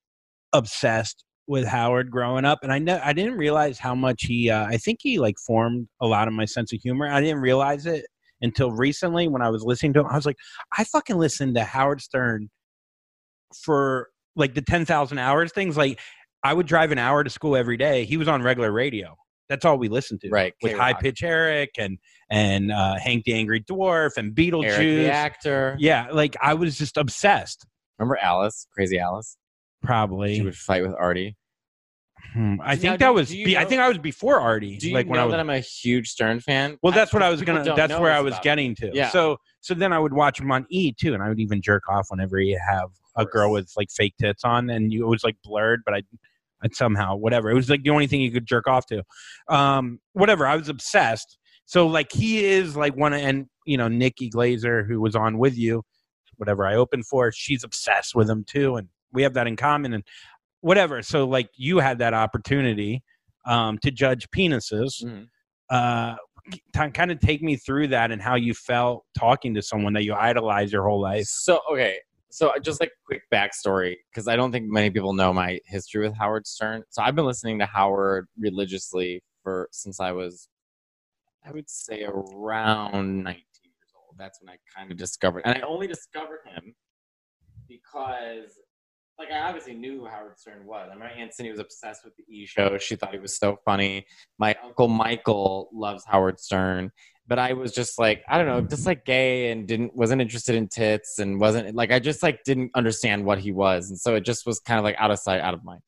obsessed 0.52 1.22
with 1.46 1.64
Howard 1.64 2.10
growing 2.10 2.44
up, 2.44 2.58
and 2.64 2.72
I 2.72 2.80
know 2.80 3.00
I 3.04 3.12
didn't 3.12 3.36
realize 3.36 3.78
how 3.78 3.94
much 3.94 4.24
he. 4.24 4.50
Uh, 4.50 4.66
I 4.66 4.78
think 4.78 4.98
he 5.00 5.20
like 5.20 5.36
formed 5.38 5.86
a 6.00 6.08
lot 6.08 6.26
of 6.26 6.34
my 6.34 6.44
sense 6.44 6.72
of 6.72 6.80
humor. 6.80 7.08
I 7.08 7.20
didn't 7.20 7.40
realize 7.40 7.86
it 7.86 8.04
until 8.42 8.72
recently 8.72 9.28
when 9.28 9.42
I 9.42 9.48
was 9.48 9.62
listening 9.62 9.92
to 9.94 10.00
him. 10.00 10.06
I 10.06 10.16
was 10.16 10.26
like, 10.26 10.36
I 10.76 10.82
fucking 10.82 11.16
listened 11.16 11.54
to 11.54 11.62
Howard 11.62 12.00
Stern 12.00 12.50
for 13.54 14.08
like 14.34 14.54
the 14.54 14.62
ten 14.62 14.84
thousand 14.84 15.18
hours 15.18 15.52
things. 15.52 15.76
Like 15.76 16.00
I 16.42 16.52
would 16.54 16.66
drive 16.66 16.92
an 16.92 16.98
hour 16.98 17.24
to 17.24 17.30
school 17.30 17.56
every 17.56 17.76
day. 17.76 18.04
He 18.04 18.16
was 18.16 18.28
on 18.28 18.42
regular 18.42 18.70
radio. 18.72 19.16
That's 19.48 19.64
all 19.64 19.78
we 19.78 19.88
listened 19.88 20.20
to, 20.22 20.28
Right, 20.28 20.54
With 20.60 20.72
K-Rock. 20.72 20.84
High 20.84 20.92
Pitch 21.00 21.22
Eric 21.22 21.70
and 21.78 21.98
and 22.30 22.72
uh, 22.72 22.96
Hank 22.96 23.24
the 23.24 23.32
Angry 23.34 23.60
Dwarf 23.62 24.16
and 24.16 24.34
Beetlejuice. 24.34 24.64
Eric 24.64 24.78
the 25.04 25.10
actor. 25.12 25.76
Yeah, 25.78 26.08
like 26.12 26.36
I 26.42 26.54
was 26.54 26.76
just 26.76 26.96
obsessed. 26.96 27.64
Remember 27.98 28.18
Alice, 28.20 28.66
Crazy 28.72 28.98
Alice? 28.98 29.36
Probably. 29.82 30.34
She 30.34 30.42
would 30.42 30.56
fight 30.56 30.82
with 30.82 30.94
Artie. 30.98 31.36
Hmm, 32.32 32.56
I 32.60 32.74
Now, 32.74 32.80
think 32.80 32.80
do 32.94 32.98
that 32.98 33.08
you- 33.08 33.14
was. 33.14 33.28
do 33.28 33.38
you 33.38 33.44
Be, 33.46 33.56
I 33.56 33.64
think 33.64 33.80
I 33.80 33.88
was 33.88 33.98
before 33.98 34.40
Artie. 34.40 34.76
Do 34.78 34.88
you 34.88 34.94
like 34.94 35.06
know 35.06 35.12
when 35.12 35.20
I 35.20 35.24
was. 35.26 35.32
that 35.32 35.40
I'm 35.40 35.50
a 35.50 35.60
huge 35.60 36.08
Stern 36.08 36.40
fan? 36.40 36.76
well, 36.82 36.92
that's 36.92 37.12
what 37.12 37.22
I 37.22 37.30
was 37.30 37.40
gonna. 37.42 37.62
That's 37.76 37.98
where 37.98 38.10
I 38.12 38.20
was 38.20 38.32
about 38.34 38.42
getting 38.42 38.74
to. 38.76 38.90
Yeah. 38.92 39.10
So 39.10 39.36
so 39.60 39.74
then 39.74 39.92
I 39.92 39.98
would 40.00 40.12
watch 40.12 40.40
him 40.40 40.50
on 40.50 40.66
E 40.70 40.92
too, 40.92 41.14
and 41.14 41.22
I 41.22 41.28
would 41.28 41.38
even 41.40 41.62
jerk 41.62 41.84
off 41.88 42.06
whenever 42.08 42.38
he 42.38 42.58
have 42.68 42.88
a 43.16 43.24
girl 43.24 43.50
with 43.52 43.70
like 43.76 43.88
fake 43.90 44.14
tits 44.20 44.44
on, 44.44 44.70
and 44.70 44.92
you, 44.92 45.04
it 45.04 45.08
was 45.08 45.24
like 45.24 45.36
blurred, 45.44 45.82
but 45.84 45.94
I. 45.94 46.02
I'd 46.62 46.74
somehow 46.74 47.16
whatever. 47.16 47.50
It 47.50 47.54
was 47.54 47.68
like 47.68 47.82
the 47.82 47.90
only 47.90 48.06
thing 48.06 48.22
you 48.22 48.32
could 48.32 48.46
jerk 48.46 48.66
off 48.66 48.86
to. 48.86 49.02
Um 49.50 50.00
whatever 50.14 50.46
i 50.46 50.56
was 50.56 50.70
obsessed. 50.70 51.36
So 51.66 51.86
like 51.86 52.10
he 52.10 52.46
is 52.46 52.74
like 52.78 52.96
one 52.96 53.12
of 53.12 53.20
and 53.20 53.44
you 53.66 53.76
know 53.76 53.88
nikki 53.88 54.30
glazer 54.30 54.86
who 54.86 54.98
was 54.98 55.14
on 55.14 55.36
with 55.36 55.56
you 55.58 55.82
whatever 56.38 56.66
i 56.66 56.74
opened 56.74 57.06
for 57.06 57.30
she's 57.30 57.62
obsessed 57.62 58.14
with 58.14 58.28
him 58.30 58.42
too 58.48 58.76
and 58.76 58.88
we 59.12 59.22
have 59.22 59.34
that 59.34 59.46
in 59.46 59.56
common 59.56 59.92
and 59.92 60.02
whatever. 60.62 61.02
So 61.02 61.26
like 61.26 61.50
you 61.56 61.78
had 61.78 61.98
that 61.98 62.14
opportunity 62.14 63.02
um 63.46 63.76
to 63.78 63.90
judge 63.90 64.28
penises. 64.30 65.04
Mhm. 65.04 65.28
uh 65.70 66.16
kind 66.72 67.10
of 67.10 67.18
take 67.20 67.42
me 67.42 67.56
through 67.56 67.88
that 67.88 68.10
and 68.12 68.22
how 68.22 68.36
you 68.36 68.54
felt 68.54 69.04
talking 69.18 69.52
to 69.54 69.60
someone 69.62 69.92
that 69.94 70.04
you 70.04 70.14
idolize 70.14 70.72
your 70.72 70.88
whole 70.88 71.00
life. 71.00 71.26
So 71.26 71.60
okay, 71.70 71.98
so 72.30 72.48
uh, 72.48 72.58
just 72.58 72.80
like 72.80 72.92
quick 73.06 73.22
backstory 73.32 73.96
because 74.10 74.28
I 74.28 74.36
don't 74.36 74.52
think 74.52 74.66
many 74.68 74.90
people 74.90 75.12
know 75.12 75.32
my 75.32 75.60
history 75.66 76.06
with 76.06 76.16
Howard 76.16 76.46
Stern. 76.46 76.82
So 76.90 77.02
I've 77.02 77.14
been 77.14 77.26
listening 77.26 77.58
to 77.60 77.66
Howard 77.66 78.26
religiously 78.38 79.22
for 79.42 79.68
since 79.72 80.00
I 80.00 80.12
was, 80.12 80.48
I 81.44 81.52
would 81.52 81.70
say 81.70 82.04
around 82.04 83.24
19 83.24 83.34
years 83.34 83.92
old. 83.94 84.16
That's 84.18 84.40
when 84.40 84.50
I 84.50 84.56
kind 84.76 84.90
of 84.90 84.96
discovered, 84.96 85.42
and 85.44 85.56
I 85.56 85.66
only 85.66 85.86
discovered 85.86 86.40
him 86.46 86.74
because. 87.68 88.58
Like 89.18 89.32
I 89.32 89.48
obviously 89.48 89.72
knew 89.72 90.00
who 90.00 90.06
Howard 90.06 90.38
Stern 90.38 90.66
was. 90.66 90.88
I 90.90 90.92
remember 90.92 91.06
Aunt 91.06 91.32
Cindy 91.32 91.50
was 91.50 91.58
obsessed 91.58 92.04
with 92.04 92.14
the 92.16 92.24
E 92.28 92.44
Show. 92.44 92.76
She 92.76 92.96
thought 92.96 93.14
he 93.14 93.18
was 93.18 93.34
so 93.34 93.56
funny. 93.64 94.04
My 94.38 94.54
uncle 94.62 94.88
Michael 94.88 95.70
loves 95.72 96.04
Howard 96.04 96.38
Stern 96.38 96.92
but 97.28 97.38
I 97.38 97.52
was 97.52 97.72
just 97.72 97.98
like, 97.98 98.22
I 98.28 98.38
don't 98.38 98.46
know, 98.46 98.60
just 98.60 98.86
like 98.86 99.04
gay 99.04 99.50
and 99.50 99.66
didn't 99.66 99.94
wasn't 99.96 100.22
interested 100.22 100.54
in 100.54 100.68
tits 100.68 101.18
and 101.18 101.40
wasn't 101.40 101.74
like 101.74 101.90
I 101.90 101.98
just 101.98 102.22
like 102.22 102.44
didn't 102.44 102.70
understand 102.74 103.24
what 103.24 103.38
he 103.38 103.52
was. 103.52 103.90
And 103.90 103.98
so 103.98 104.14
it 104.14 104.20
just 104.24 104.46
was 104.46 104.60
kind 104.60 104.78
of 104.78 104.84
like 104.84 104.96
out 104.98 105.10
of 105.10 105.18
sight, 105.18 105.40
out 105.40 105.54
of 105.54 105.64
mind. 105.64 105.82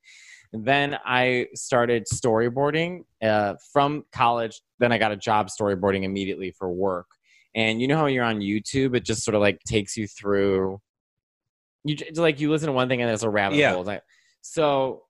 And 0.52 0.64
then 0.64 0.96
I 1.04 1.46
started 1.54 2.06
storyboarding 2.12 3.04
uh, 3.22 3.54
from 3.72 4.04
college. 4.12 4.60
Then 4.78 4.92
I 4.92 4.98
got 4.98 5.12
a 5.12 5.16
job 5.16 5.48
storyboarding 5.48 6.04
immediately 6.04 6.50
for 6.50 6.70
work. 6.72 7.06
And 7.54 7.80
you 7.80 7.88
know 7.88 7.96
how 7.98 8.06
you're 8.06 8.24
on 8.24 8.40
YouTube, 8.40 8.96
it 8.96 9.04
just 9.04 9.24
sort 9.24 9.34
of 9.34 9.40
like 9.40 9.60
takes 9.66 9.96
you 9.96 10.06
through. 10.06 10.80
You 11.84 11.96
like 12.14 12.40
you 12.40 12.50
listen 12.50 12.66
to 12.66 12.72
one 12.72 12.88
thing 12.88 13.00
and 13.02 13.08
there's 13.08 13.22
a 13.22 13.30
rabbit 13.30 13.56
Yeah. 13.56 13.72
hole. 13.74 13.88
So 14.40 15.04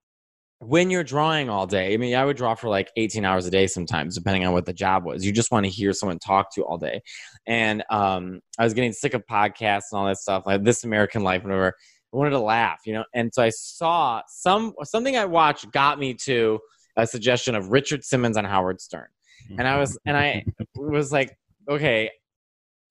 when 0.61 0.91
you're 0.91 1.05
drawing 1.05 1.49
all 1.49 1.67
day, 1.67 1.95
I 1.95 1.97
mean, 1.97 2.15
I 2.17 2.25
would 2.25 2.37
draw 2.37 2.55
for 2.55 2.69
like 2.69 2.91
18 2.97 3.25
hours 3.25 3.47
a 3.47 3.51
day 3.51 3.67
sometimes, 3.67 4.17
depending 4.17 4.45
on 4.45 4.53
what 4.53 4.67
the 4.67 4.73
job 4.73 5.05
was. 5.05 5.25
You 5.25 5.31
just 5.31 5.53
want 5.53 5.67
to 5.67 5.71
hear 5.71 5.93
someone 5.93 6.19
talk 6.19 6.53
to 6.55 6.61
you 6.61 6.67
all 6.67 6.79
day. 6.79 7.01
And 7.47 7.85
um, 7.91 8.41
I 8.59 8.65
was 8.65 8.75
getting 8.75 8.93
sick 8.93 9.15
of 9.15 9.25
podcasts 9.27 9.93
and 9.93 10.01
all 10.01 10.07
that 10.07 10.19
stuff, 10.19 10.45
like 10.47 10.65
This 10.65 10.83
American 10.83 11.23
Life, 11.23 11.43
and 11.43 11.51
whatever. 11.51 11.75
I 12.13 12.17
wanted 12.17 12.31
to 12.31 12.41
laugh, 12.41 12.81
you 12.87 12.95
know. 12.95 13.05
And 13.15 13.33
so 13.33 13.43
I 13.43 13.51
saw 13.51 14.23
some 14.29 14.73
something 14.83 15.17
I 15.17 15.27
watched 15.27 15.71
got 15.73 15.99
me 15.99 16.15
to 16.25 16.59
a 16.97 17.07
suggestion 17.07 17.55
of 17.55 17.69
Richard 17.69 18.03
Simmons 18.03 18.37
on 18.37 18.45
Howard 18.45 18.81
Stern, 18.81 19.09
and 19.59 19.69
I 19.69 19.79
was 19.79 19.99
and 20.07 20.17
I 20.17 20.45
was 20.75 21.13
like, 21.13 21.37
okay, 21.69 22.11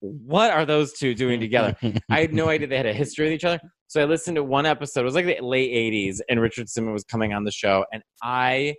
what 0.00 0.52
are 0.52 0.64
those 0.64 0.92
two 0.92 1.14
doing 1.14 1.40
together? 1.40 1.76
I 2.08 2.20
had 2.20 2.32
no 2.32 2.48
idea 2.48 2.68
they 2.68 2.76
had 2.76 2.86
a 2.86 2.92
history 2.92 3.26
with 3.26 3.34
each 3.34 3.44
other. 3.44 3.60
So 3.88 4.02
I 4.02 4.04
listened 4.04 4.36
to 4.36 4.44
one 4.44 4.66
episode. 4.66 5.00
It 5.00 5.04
was 5.04 5.14
like 5.14 5.26
the 5.26 5.38
late 5.40 5.72
80s, 5.72 6.20
and 6.28 6.40
Richard 6.40 6.68
Simmons 6.68 6.92
was 6.92 7.04
coming 7.04 7.32
on 7.32 7.44
the 7.44 7.50
show, 7.50 7.84
and 7.92 8.02
I 8.22 8.76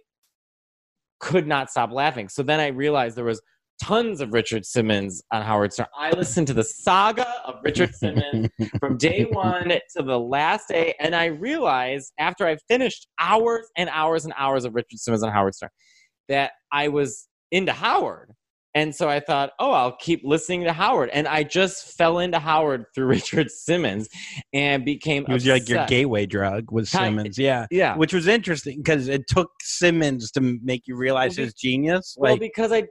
could 1.20 1.48
not 1.48 1.70
stop 1.70 1.92
laughing. 1.92 2.30
So 2.30 2.44
then 2.44 2.60
I 2.60 2.68
realized 2.68 3.18
there 3.18 3.26
was 3.26 3.42
tons 3.82 4.22
of 4.22 4.34
Richard 4.34 4.66
Simmons 4.66 5.24
on 5.32 5.42
Howard 5.42 5.74
Stern. 5.74 5.88
I 5.98 6.12
listened 6.12 6.48
to 6.48 6.54
the 6.54 6.64
saga 6.64 7.28
of 7.46 7.56
Richard 7.64 7.96
Simmons 7.96 8.50
from 8.80 8.98
day 8.98 9.24
one 9.24 9.70
to 9.70 10.04
the 10.04 10.20
last 10.20 10.68
day, 10.68 10.94
and 11.00 11.16
I 11.16 11.26
realized 11.26 12.14
after 12.20 12.46
I 12.46 12.58
finished 12.68 13.08
hours 13.20 13.68
and 13.78 13.90
hours 13.92 14.26
and 14.26 14.34
hours 14.38 14.66
of 14.66 14.76
Richard 14.76 15.00
Simmons 15.00 15.24
on 15.24 15.32
Howard 15.32 15.56
Stern 15.56 15.70
that 16.28 16.52
I 16.72 16.90
was 16.90 17.28
into 17.52 17.72
Howard. 17.72 18.32
And 18.80 18.96
so 18.96 19.10
I 19.10 19.20
thought, 19.20 19.52
oh, 19.60 19.72
I'll 19.74 19.98
keep 19.98 20.22
listening 20.24 20.64
to 20.64 20.72
Howard. 20.72 21.10
And 21.12 21.28
I 21.28 21.44
just 21.44 21.98
fell 21.98 22.20
into 22.20 22.40
Howard 22.40 22.86
through 22.96 23.08
Richard 23.18 23.52
Simmons 23.52 24.08
and 24.54 24.86
became 24.86 25.26
It 25.28 25.34
was 25.34 25.46
like 25.46 25.68
your 25.68 25.86
gateway 25.86 26.26
drug 26.26 26.72
with 26.72 26.90
Kind- 26.90 27.18
Simmons, 27.18 27.38
yeah. 27.38 27.68
Yeah. 27.72 27.98
Which 27.98 28.14
was 28.14 28.26
interesting 28.28 28.78
because 28.78 29.10
it 29.10 29.28
took 29.28 29.52
Simmons 29.62 30.32
to 30.32 30.40
make 30.64 30.84
you 30.88 30.96
realize 30.96 31.32
Well, 31.32 31.36
be- 31.38 31.44
his 31.44 31.54
genius. 31.56 32.16
well, 32.18 32.38
because 32.38 32.72
I, 32.72 32.84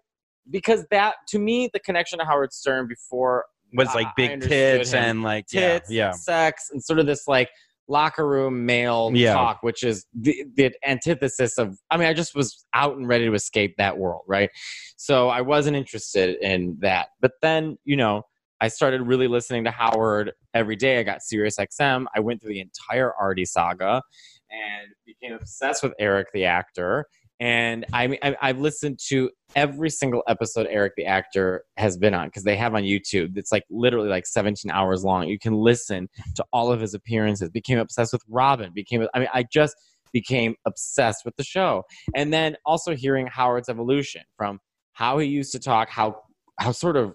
because 0.51 0.85
that 0.90 1.14
to 1.29 1.38
me, 1.38 1.70
the 1.72 1.81
connection 1.81 2.18
to 2.18 2.27
Howard 2.27 2.53
Stern 2.53 2.87
before 2.87 3.46
was 3.72 3.94
like 3.94 4.09
big 4.14 4.42
tits 4.42 4.92
him. 4.92 5.03
and 5.05 5.22
like 5.22 5.46
yeah, 5.53 5.79
tits, 5.79 5.90
yeah. 5.90 6.11
sex, 6.12 6.68
and 6.70 6.85
sort 6.85 6.98
of 6.98 7.07
this 7.07 7.27
like 7.27 7.48
locker 7.88 8.27
room 8.27 8.66
male 8.66 9.11
Yeah. 9.14 9.33
talk, 9.33 9.62
which 9.62 9.83
is 9.83 10.07
the, 10.14 10.44
the 10.55 10.72
antithesis 10.87 11.59
of. 11.59 11.79
I 11.90 11.96
mean, 11.96 12.09
I 12.09 12.12
just 12.14 12.35
was 12.35 12.64
out 12.74 12.96
and 12.96 13.09
ready 13.09 13.27
to 13.27 13.35
escape 13.35 13.77
that 13.79 13.98
world, 13.98 14.22
right? 14.29 14.51
So 14.96 15.29
I 15.29 15.40
wasn't 15.40 15.77
interested 15.77 16.37
in 16.42 16.77
that. 16.81 17.09
But 17.20 17.33
then, 17.42 17.79
you 17.85 17.96
know, 17.96 18.22
I 18.61 18.68
started 18.68 19.03
really 19.03 19.29
listening 19.29 19.64
to 19.64 19.70
Howard 19.70 20.33
every 20.55 20.77
day. 20.77 20.98
I 20.98 21.03
got 21.05 21.22
Sirius 21.22 21.57
XM. 21.59 22.07
I 22.14 22.20
went 22.20 22.40
through 22.42 22.53
the 22.53 22.61
entire 22.61 23.12
Artie 23.14 23.44
saga 23.44 24.03
and 24.51 24.88
became 25.07 25.33
obsessed 25.35 25.83
with 25.83 25.92
Eric 25.98 26.29
the 26.33 26.44
actor. 26.44 27.07
And 27.40 27.87
I 27.92 28.09
mean, 28.09 28.18
I've 28.22 28.59
listened 28.59 28.98
to 29.09 29.31
every 29.55 29.90
single 29.90 30.24
episode 30.27 30.66
Eric 30.68 30.94
the 30.96 31.07
actor 31.07 31.64
has 31.77 31.96
been 31.96 32.12
on 32.12 32.27
because 32.27 32.42
they 32.42 32.57
have 32.57 32.74
on 32.74 32.83
YouTube. 32.83 33.37
It's 33.37 33.53
like 33.53 33.64
literally 33.70 34.09
like 34.09 34.27
17 34.27 34.70
hours 34.70 35.05
long. 35.05 35.29
You 35.29 35.38
can 35.38 35.55
listen 35.55 36.09
to 36.35 36.44
all 36.53 36.72
of 36.72 36.81
his 36.81 36.94
appearances. 36.94 37.48
Became 37.51 37.79
obsessed 37.79 38.12
with 38.12 38.22
Robin. 38.29 38.72
Became, 38.74 39.07
I 39.14 39.20
mean, 39.20 39.29
I 39.33 39.44
just 39.44 39.77
became 40.12 40.57
obsessed 40.66 41.24
with 41.24 41.37
the 41.37 41.44
show. 41.44 41.85
And 42.14 42.33
then 42.33 42.57
also 42.66 42.96
hearing 42.96 43.29
Howard's 43.29 43.68
evolution 43.68 44.22
from 44.37 44.59
how 44.92 45.18
he 45.18 45.29
used 45.29 45.53
to 45.53 45.61
talk, 45.61 45.88
how 45.88 46.22
how 46.59 46.72
sort 46.72 46.96
of 46.96 47.14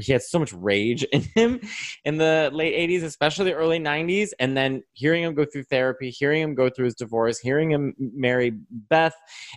he 0.00 0.12
had 0.12 0.22
so 0.22 0.38
much 0.38 0.52
rage 0.52 1.04
in 1.12 1.22
him 1.34 1.60
in 2.04 2.16
the 2.16 2.50
late 2.52 2.74
80s 2.88 3.04
especially 3.04 3.44
the 3.44 3.54
early 3.54 3.78
90s 3.78 4.30
and 4.38 4.56
then 4.56 4.82
hearing 4.94 5.22
him 5.22 5.34
go 5.34 5.44
through 5.44 5.64
therapy 5.64 6.10
hearing 6.10 6.42
him 6.42 6.54
go 6.54 6.70
through 6.70 6.86
his 6.86 6.94
divorce 6.94 7.38
hearing 7.38 7.70
him 7.70 7.94
marry 7.98 8.52
beth 8.70 9.14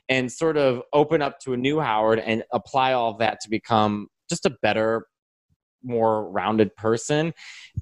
and 0.09 0.31
sort 0.31 0.57
of 0.57 0.81
open 0.93 1.21
up 1.21 1.39
to 1.39 1.53
a 1.53 1.57
new 1.57 1.79
howard 1.79 2.19
and 2.19 2.43
apply 2.51 2.93
all 2.93 3.11
of 3.11 3.19
that 3.19 3.39
to 3.41 3.49
become 3.49 4.07
just 4.29 4.45
a 4.45 4.51
better 4.61 5.05
more 5.83 6.29
rounded 6.29 6.75
person. 6.75 7.33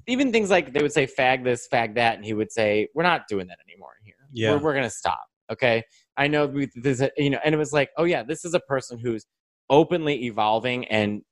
Even 0.06 0.32
things 0.32 0.50
like 0.50 0.72
they 0.72 0.82
would 0.82 0.92
say 0.92 1.06
fag 1.06 1.44
this 1.44 1.68
fag 1.72 1.94
that 1.94 2.16
and 2.16 2.24
he 2.24 2.32
would 2.32 2.52
say 2.52 2.88
we're 2.94 3.02
not 3.02 3.22
doing 3.28 3.46
that 3.48 3.58
anymore 3.68 3.94
here. 4.02 4.14
Yeah. 4.32 4.52
we're, 4.52 4.58
we're 4.58 4.74
gonna 4.74 4.90
stop. 4.90 5.24
Okay? 5.50 5.82
I 6.16 6.28
know 6.28 6.44
a, 6.44 7.10
you 7.16 7.30
know 7.30 7.38
and 7.44 7.54
it 7.54 7.58
was 7.58 7.72
like 7.72 7.90
oh 7.96 8.04
yeah 8.04 8.22
this 8.22 8.44
is 8.44 8.54
a 8.54 8.60
person 8.60 8.98
who's 8.98 9.26
openly 9.70 10.24
evolving 10.24 10.86
and 10.86 11.22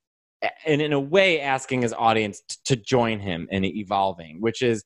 and 0.66 0.80
in 0.82 0.92
a 0.92 1.00
way 1.00 1.40
asking 1.40 1.82
his 1.82 1.92
audience 1.92 2.42
t- 2.48 2.56
to 2.64 2.76
join 2.76 3.18
him 3.18 3.48
in 3.50 3.64
evolving 3.64 4.40
which 4.40 4.62
is 4.62 4.84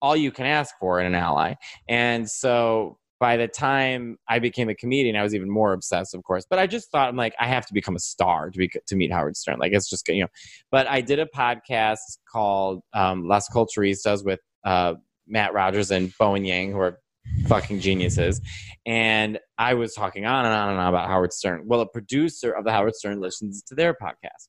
all 0.00 0.16
you 0.16 0.30
can 0.30 0.46
ask 0.46 0.74
for 0.78 1.00
in 1.00 1.06
an 1.06 1.14
ally 1.14 1.54
and 1.88 2.28
so 2.28 2.98
by 3.20 3.36
the 3.36 3.48
time 3.48 4.16
I 4.28 4.38
became 4.38 4.68
a 4.68 4.74
comedian, 4.74 5.16
I 5.16 5.22
was 5.22 5.34
even 5.34 5.50
more 5.50 5.72
obsessed, 5.72 6.14
of 6.14 6.22
course. 6.22 6.46
But 6.48 6.58
I 6.58 6.66
just 6.66 6.90
thought, 6.90 7.08
I'm 7.08 7.16
like, 7.16 7.34
I 7.40 7.46
have 7.46 7.66
to 7.66 7.74
become 7.74 7.96
a 7.96 8.00
star 8.00 8.50
to 8.50 8.58
be 8.58 8.70
to 8.86 8.96
meet 8.96 9.12
Howard 9.12 9.36
Stern. 9.36 9.58
Like, 9.58 9.72
it's 9.72 9.90
just 9.90 10.06
you 10.08 10.22
know. 10.22 10.28
But 10.70 10.88
I 10.88 11.00
did 11.00 11.18
a 11.18 11.26
podcast 11.26 11.98
called 12.30 12.82
um, 12.94 13.26
Las 13.26 13.48
Culturistas 13.48 14.24
with 14.24 14.40
uh, 14.64 14.94
Matt 15.26 15.52
Rogers 15.52 15.90
and 15.90 16.12
Bowen 16.18 16.44
Yang, 16.44 16.72
who 16.72 16.78
are 16.78 16.98
fucking 17.46 17.80
geniuses. 17.80 18.40
And 18.86 19.38
I 19.58 19.74
was 19.74 19.94
talking 19.94 20.24
on 20.24 20.44
and 20.46 20.54
on 20.54 20.70
and 20.70 20.78
on 20.78 20.88
about 20.88 21.08
Howard 21.08 21.32
Stern. 21.32 21.62
Well, 21.66 21.80
a 21.80 21.86
producer 21.86 22.52
of 22.52 22.64
the 22.64 22.72
Howard 22.72 22.94
Stern 22.94 23.20
listens 23.20 23.62
to 23.64 23.74
their 23.74 23.94
podcast, 23.94 24.48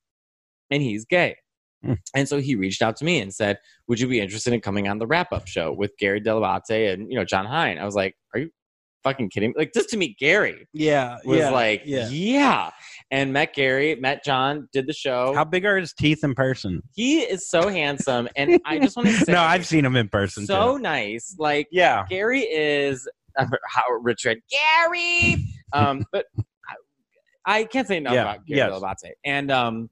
and 0.72 0.82
he's 0.82 1.06
gay. 1.06 1.36
Hmm. 1.84 1.94
And 2.16 2.28
so 2.28 2.40
he 2.42 2.56
reached 2.56 2.82
out 2.82 2.98
to 2.98 3.06
me 3.06 3.20
and 3.20 3.34
said, 3.34 3.58
"Would 3.88 4.00
you 4.00 4.08
be 4.08 4.20
interested 4.20 4.54
in 4.54 4.60
coming 4.62 4.88
on 4.90 4.98
the 5.00 5.08
wrap 5.08 5.32
up 5.32 5.48
show 5.48 5.72
with 5.72 5.98
Gary 5.98 6.20
Dell'Abate 6.22 6.94
and 6.94 7.10
you 7.10 7.18
know 7.18 7.24
Jon 7.24 7.46
Hein?" 7.46 7.78
I 7.80 7.86
was 7.86 7.96
like, 7.96 8.16
"Are 8.36 8.40
you 8.42 8.50
fucking 9.04 9.30
kidding 9.30 9.52
me?" 9.52 9.56
Like 9.58 9.72
just 9.74 9.88
to 9.92 9.98
meet 9.98 10.18
Gary 10.20 10.68
Yeah, 10.74 11.18
was 11.24 11.40
yeah, 11.40 11.50
like, 11.52 11.84
yeah. 11.86 12.10
yeah. 12.10 12.70
And 13.12 13.32
met 13.32 13.54
Gary, 13.56 13.96
met 13.96 14.26
John, 14.26 14.68
did 14.74 14.88
the 14.88 14.94
show. 14.94 15.34
How 15.34 15.46
big 15.46 15.64
are 15.66 15.78
his 15.78 15.94
teeth 15.94 16.22
in 16.24 16.36
person? 16.36 16.82
he 16.96 17.22
is 17.22 17.50
so 17.50 17.70
handsome, 17.70 18.28
and 18.36 18.60
I 18.66 18.78
just 18.80 18.98
want 18.98 19.08
to 19.08 19.14
say, 19.26 19.32
no, 19.32 19.42
I've 19.42 19.66
seen 19.66 19.86
him 19.86 19.96
in 19.96 20.10
person. 20.10 20.46
so 20.46 20.76
too. 20.76 20.84
nice. 20.84 21.34
Like 21.40 21.68
yeah, 21.72 22.04
Gary 22.10 22.42
is 22.42 23.08
uh, 23.38 23.46
Howard 23.70 24.02
Richard 24.04 24.40
Gary. 24.52 25.46
Um, 25.72 26.04
but 26.12 26.26
I, 27.48 27.60
I 27.60 27.64
can't 27.64 27.88
say 27.88 27.98
enough 27.98 28.14
Yeah, 28.16 28.24
about 28.24 28.46
Gary 28.46 28.58
yes. 28.58 28.72
Dell'Abate. 28.72 29.12
And 29.24 29.50
um, 29.50 29.90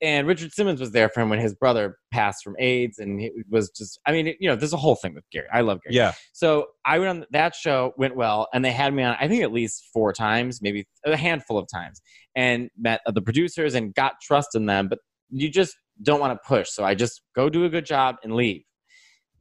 and 0.00 0.26
Richard 0.26 0.52
Simmons 0.52 0.80
was 0.80 0.92
there 0.92 1.08
for 1.08 1.20
him 1.20 1.28
when 1.28 1.38
his 1.38 1.54
brother 1.54 1.98
passed 2.12 2.42
from 2.42 2.54
AIDS, 2.58 2.98
and 2.98 3.20
it 3.20 3.32
was 3.50 3.70
just, 3.70 4.00
I 4.06 4.12
mean, 4.12 4.26
it- 4.28 4.36
you 4.40 4.48
know, 4.48 4.56
there's 4.56 4.72
a 4.72 4.76
whole 4.78 4.94
thing 4.96 5.14
with 5.14 5.24
Gary. 5.30 5.46
I 5.52 5.60
love 5.60 5.80
Gary. 5.82 5.94
Yeah. 5.96 6.12
So 6.32 6.68
I 6.84 6.98
went 6.98 7.10
on 7.10 7.26
that 7.32 7.54
show, 7.54 7.92
went 7.98 8.16
well, 8.16 8.48
and 8.54 8.64
they 8.64 8.72
had 8.72 8.94
me 8.94 9.02
on, 9.02 9.16
I 9.20 9.28
think 9.28 9.42
at 9.42 9.52
least 9.52 9.84
four 9.92 10.12
times, 10.12 10.60
maybe 10.62 10.86
a 11.04 11.16
handful 11.16 11.58
of 11.58 11.66
times, 11.72 12.00
and 12.34 12.70
met 12.78 13.00
the 13.12 13.20
producers 13.22 13.74
and 13.74 13.94
got 13.94 14.14
trust 14.22 14.54
in 14.54 14.66
them. 14.66 14.88
But 14.88 14.98
you 15.30 15.48
just 15.50 15.76
don't 16.02 16.20
want 16.20 16.32
to 16.40 16.48
push. 16.48 16.70
So 16.70 16.84
I 16.84 16.94
just 16.94 17.22
go 17.34 17.48
do 17.48 17.64
a 17.64 17.68
good 17.68 17.84
job 17.86 18.16
and 18.22 18.34
leave. 18.34 18.62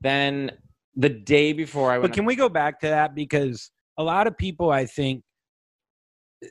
Then 0.01 0.51
the 0.95 1.09
day 1.09 1.53
before 1.53 1.91
I 1.91 1.97
went. 1.97 2.11
But 2.11 2.15
can 2.15 2.25
we 2.25 2.35
go 2.35 2.49
back 2.49 2.79
to 2.81 2.87
that 2.87 3.15
because 3.15 3.71
a 3.97 4.03
lot 4.03 4.27
of 4.27 4.37
people, 4.37 4.69
I 4.71 4.85
think, 4.85 5.23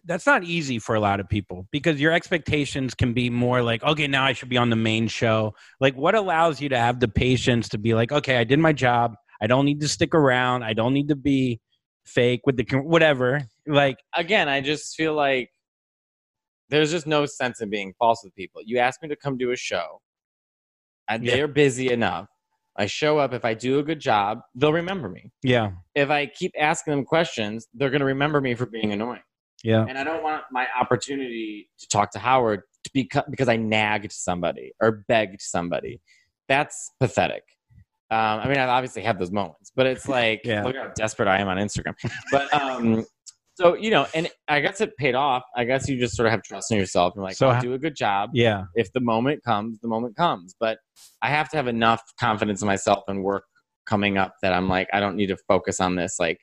that's 0.04 0.26
not 0.26 0.44
easy 0.44 0.78
for 0.78 0.94
a 0.94 1.00
lot 1.00 1.20
of 1.20 1.28
people 1.28 1.66
because 1.70 2.00
your 2.00 2.12
expectations 2.12 2.94
can 2.94 3.12
be 3.12 3.30
more 3.30 3.62
like, 3.62 3.82
okay, 3.84 4.06
now 4.06 4.24
I 4.24 4.32
should 4.32 4.48
be 4.48 4.56
on 4.56 4.70
the 4.70 4.76
main 4.76 5.08
show. 5.08 5.54
Like, 5.80 5.94
what 5.96 6.14
allows 6.14 6.60
you 6.60 6.68
to 6.70 6.78
have 6.78 7.00
the 7.00 7.08
patience 7.08 7.68
to 7.70 7.78
be 7.78 7.94
like, 7.94 8.12
okay, 8.12 8.36
I 8.38 8.44
did 8.44 8.58
my 8.58 8.72
job. 8.72 9.14
I 9.40 9.46
don't 9.46 9.64
need 9.64 9.80
to 9.80 9.88
stick 9.88 10.14
around. 10.14 10.62
I 10.62 10.72
don't 10.72 10.92
need 10.94 11.08
to 11.08 11.16
be 11.16 11.60
fake 12.04 12.40
with 12.46 12.56
the 12.56 12.64
whatever. 12.78 13.42
Like, 13.66 13.98
again, 14.14 14.48
I 14.48 14.60
just 14.60 14.94
feel 14.96 15.14
like 15.14 15.50
there's 16.70 16.90
just 16.90 17.06
no 17.06 17.26
sense 17.26 17.60
in 17.60 17.70
being 17.70 17.92
false 17.98 18.22
with 18.24 18.34
people. 18.34 18.62
You 18.64 18.78
ask 18.78 19.02
me 19.02 19.08
to 19.08 19.16
come 19.16 19.36
do 19.36 19.50
a 19.50 19.56
show, 19.56 20.00
and 21.08 21.24
Yeah. 21.24 21.34
they're 21.36 21.48
busy 21.48 21.90
enough. 21.90 22.28
I 22.76 22.86
show 22.86 23.18
up. 23.18 23.32
If 23.32 23.44
I 23.44 23.54
do 23.54 23.78
a 23.78 23.82
good 23.84 24.00
job, 24.00 24.40
they'll 24.56 24.72
remember 24.72 25.08
me. 25.08 25.30
yeah, 25.42 25.72
If 25.94 26.10
I 26.10 26.26
keep 26.26 26.52
asking 26.58 26.92
them 26.92 27.04
questions, 27.04 27.68
they're 27.74 27.90
going 27.90 28.00
to 28.00 28.06
remember 28.06 28.40
me 28.40 28.54
for 28.54 28.66
being 28.66 28.92
annoying. 28.92 29.22
Yeah, 29.64 29.84
And 29.88 29.98
I 29.98 30.04
don't 30.04 30.22
want 30.22 30.44
my 30.52 30.66
opportunity 30.80 31.68
to 31.80 31.88
talk 31.88 32.12
to 32.12 32.18
Howard 32.20 32.62
to 32.84 32.90
be 32.92 33.08
because 33.30 33.48
I 33.48 33.56
nagged 33.56 34.12
somebody 34.12 34.72
or 34.80 35.04
begged 35.08 35.40
somebody. 35.40 36.00
That's 36.48 36.92
pathetic. 37.00 37.42
Um, 38.10 38.40
I 38.40 38.48
mean, 38.48 38.58
I 38.58 38.66
obviously 38.66 39.02
have 39.02 39.18
those 39.18 39.30
moments, 39.32 39.72
but 39.74 39.86
it's 39.86 40.06
like, 40.06 40.42
Yeah. 40.44 40.62
look 40.62 40.76
how 40.76 40.88
desperate 40.94 41.26
I 41.28 41.38
am 41.40 41.48
on 41.48 41.56
Instagram. 41.56 41.94
But 42.30 42.52
um, 42.52 43.04
so 43.54 43.74
you 43.74 43.90
know, 43.90 44.06
and 44.14 44.28
I 44.48 44.60
guess 44.60 44.80
it 44.82 44.94
paid 44.98 45.14
off. 45.14 45.42
I 45.56 45.64
guess 45.64 45.88
you 45.88 45.98
just 45.98 46.14
sort 46.14 46.26
of 46.26 46.32
have 46.32 46.42
trust 46.42 46.70
in 46.70 46.76
yourself 46.78 47.14
and 47.14 47.22
like, 47.24 47.36
So 47.36 47.48
I'll 47.48 47.60
do 47.62 47.72
a 47.72 47.78
good 47.78 47.96
job. 47.96 48.30
yeah. 48.34 48.64
If 48.74 48.92
the 48.92 49.00
moment 49.00 49.42
comes, 49.42 49.78
the 49.80 49.88
moment 49.88 50.14
comes. 50.16 50.54
But 50.60 50.78
I 51.22 51.30
have 51.30 51.48
to 51.50 51.56
have 51.56 51.66
enough 51.68 52.02
confidence 52.20 52.60
in 52.60 52.66
myself 52.66 53.04
and 53.08 53.24
work 53.24 53.44
coming 53.86 54.18
up 54.18 54.34
that 54.42 54.52
I'm 54.52 54.68
like, 54.68 54.88
I 54.92 55.00
don't 55.00 55.16
need 55.16 55.28
to 55.28 55.36
focus 55.48 55.80
on 55.80 55.94
this. 55.96 56.16
Like, 56.20 56.40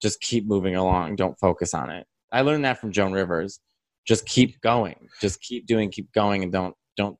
just 0.00 0.20
keep 0.20 0.46
moving 0.46 0.76
along. 0.76 1.16
Don't 1.16 1.38
focus 1.40 1.72
on 1.74 1.90
it. 1.90 2.06
I 2.34 2.40
learned 2.42 2.64
that 2.64 2.80
from 2.80 2.90
Joan 2.92 3.12
Rivers. 3.12 3.60
Just 4.06 4.26
keep 4.26 4.60
going. 4.60 5.08
Just 5.20 5.40
keep 5.40 5.66
doing, 5.66 5.90
keep 5.90 6.12
going, 6.12 6.42
and 6.42 6.52
don't 6.52 6.74
don't 6.96 7.16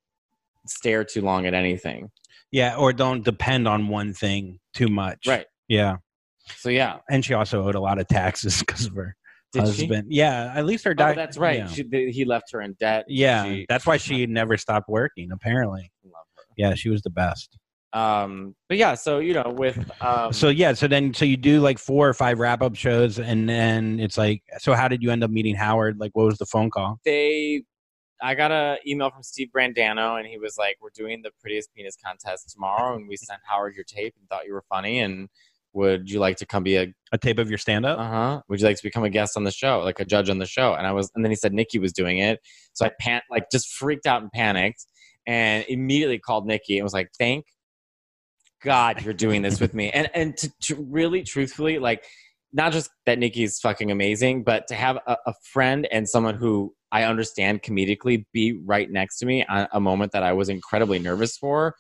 stare 0.67 1.05
too 1.05 1.23
long 1.23 1.47
at 1.47 1.55
anything. 1.55 2.11
Yeah, 2.51 2.77
or 2.77 2.93
don't 2.93 3.25
depend 3.25 3.67
on 3.69 3.89
one 3.89 4.13
thing 4.13 4.59
too 4.75 4.89
much. 4.89 5.27
Right. 5.27 5.47
Yeah. 5.69 5.97
So 6.59 6.69
yeah, 6.69 6.99
And 7.09 7.25
she 7.25 7.33
also 7.33 7.67
owed 7.67 7.75
a 7.75 7.81
lot 7.81 7.99
of 7.99 8.07
taxes 8.09 8.59
because 8.67 8.87
of 8.87 8.95
her 8.95 9.17
did 9.53 9.61
she? 9.63 9.67
husband. 9.87 10.09
Yeah, 10.13 10.53
at 10.55 10.67
least 10.67 10.85
her 10.85 10.95
Oh, 10.99 11.15
that's 11.15 11.39
right. 11.39 11.61
Yeah, 11.61 11.67
She, 11.69 12.11
he 12.11 12.25
left 12.25 12.53
her 12.53 12.61
in 12.61 12.75
debt. 12.79 13.07
yeah 13.09 13.45
She- 13.45 13.67
that's 13.69 13.87
why 13.87 13.97
she 14.05 14.27
never 14.27 14.57
stopped 14.59 14.89
working, 14.89 15.31
apparently. 15.33 15.91
Love 16.05 16.13
her. 16.37 16.43
Yeah, 16.59 16.75
she 16.75 16.91
was 16.91 17.01
the 17.03 17.11
best. 17.11 17.57
Um, 17.95 18.55
but 18.69 18.77
yeah, 18.77 18.95
so 18.95 19.21
you 19.21 19.35
know, 19.35 19.55
with 19.57 19.79
um, 20.03 20.33
So 20.33 20.49
yeah, 20.49 20.73
so 20.75 20.89
then 20.89 21.15
so 21.15 21.25
you 21.25 21.37
do 21.37 21.61
like 21.61 21.79
four 21.79 22.09
or 22.09 22.15
five 22.15 22.39
wrap 22.41 22.61
up 22.61 22.75
shows, 22.75 23.19
and 23.19 23.49
then 23.49 24.01
it's 24.01 24.19
like, 24.19 24.43
so 24.59 24.75
how 24.75 24.89
did 24.89 25.03
you 25.03 25.11
end 25.11 25.23
up 25.25 25.31
meeting 25.31 25.55
Howard? 25.55 25.99
Like, 26.01 26.11
what 26.15 26.27
was 26.27 26.39
the 26.39 26.47
phone 26.47 26.71
call? 26.71 26.99
they 27.05 27.63
I 28.23 28.35
got 28.35 28.53
an 28.53 28.79
email 28.87 29.11
from 29.11 29.23
Steve 29.23 29.49
Brandano 29.55 30.19
and 30.19 30.27
he 30.27 30.39
was 30.39 30.57
like, 30.59 30.77
We're 30.81 30.91
doing 30.95 31.21
the 31.23 31.31
prettiest 31.41 31.75
penis 31.75 31.97
contest 32.05 32.51
tomorrow 32.53 32.97
and 32.97 33.09
we 33.09 33.17
sent 33.17 33.41
Howard 33.47 33.75
your 33.75 33.85
tape 33.85 34.15
and 34.19 34.29
thought 34.29 34.47
you 34.47 34.55
were 34.55 34.65
funny 34.69 35.01
and 35.01 35.29
would 35.75 36.09
you 36.09 36.21
like 36.21 36.37
to 36.37 36.47
come 36.47 36.63
be 36.63 36.77
a 36.77 36.87
A 37.13 37.19
tape 37.19 37.39
of 37.39 37.49
your 37.49 37.59
stand 37.59 37.85
up? 37.85 37.99
uh 37.99 38.09
huh 38.09 38.43
would 38.49 38.61
you 38.61 38.67
like 38.67 38.77
to 38.77 38.83
become 38.83 39.05
a 39.05 39.11
guest 39.11 39.37
on 39.37 39.45
the 39.45 39.51
show 39.51 39.81
like 39.81 40.01
a 40.01 40.05
judge 40.05 40.31
on 40.31 40.39
the 40.39 40.47
show 40.47 40.75
and 40.75 40.87
I 40.87 40.93
was 40.93 41.11
and 41.15 41.25
then 41.25 41.31
he 41.33 41.37
said 41.37 41.53
Nikki 41.53 41.79
was 41.79 41.93
doing 41.93 42.19
it 42.19 42.41
so 42.73 42.87
I 42.87 42.93
pan 43.01 43.21
like 43.31 43.51
just 43.51 43.73
freaked 43.73 44.07
out 44.07 44.23
and 44.23 44.31
panicked 44.33 44.87
and 45.27 45.65
immediately 45.69 46.19
called 46.19 46.47
Nikki 46.47 46.79
and 46.79 46.85
was 46.85 46.93
like 46.95 47.11
thank 47.19 47.45
God 48.65 49.03
you're 49.03 49.15
doing 49.15 49.43
this 49.43 49.61
with 49.61 49.75
me 49.75 49.91
and 49.91 50.11
and 50.15 50.37
to, 50.39 50.51
to 50.63 50.87
really 50.91 51.23
truthfully 51.23 51.79
like 51.79 52.05
not 52.55 52.73
just 52.73 52.89
that 53.05 53.19
Nikki's 53.19 53.59
fucking 53.59 53.91
amazing, 53.91 54.45
but 54.45 54.69
to 54.69 54.77
have 54.77 54.97
a, 55.09 55.17
a 55.27 55.35
friend 55.53 55.89
and 55.91 56.09
someone 56.09 56.37
who 56.37 56.73
I 56.93 57.03
understand 57.03 57.63
comedically 57.63 58.25
be 58.33 58.61
right 58.65 58.89
next 58.89 59.19
to 59.19 59.27
me 59.27 59.45
on 59.47 59.67
a 59.73 59.81
moment 59.81 60.13
that 60.13 60.23
I 60.23 60.33
was 60.33 60.49
incredibly 60.49 61.01
nervous 61.01 61.37
for 61.37 61.75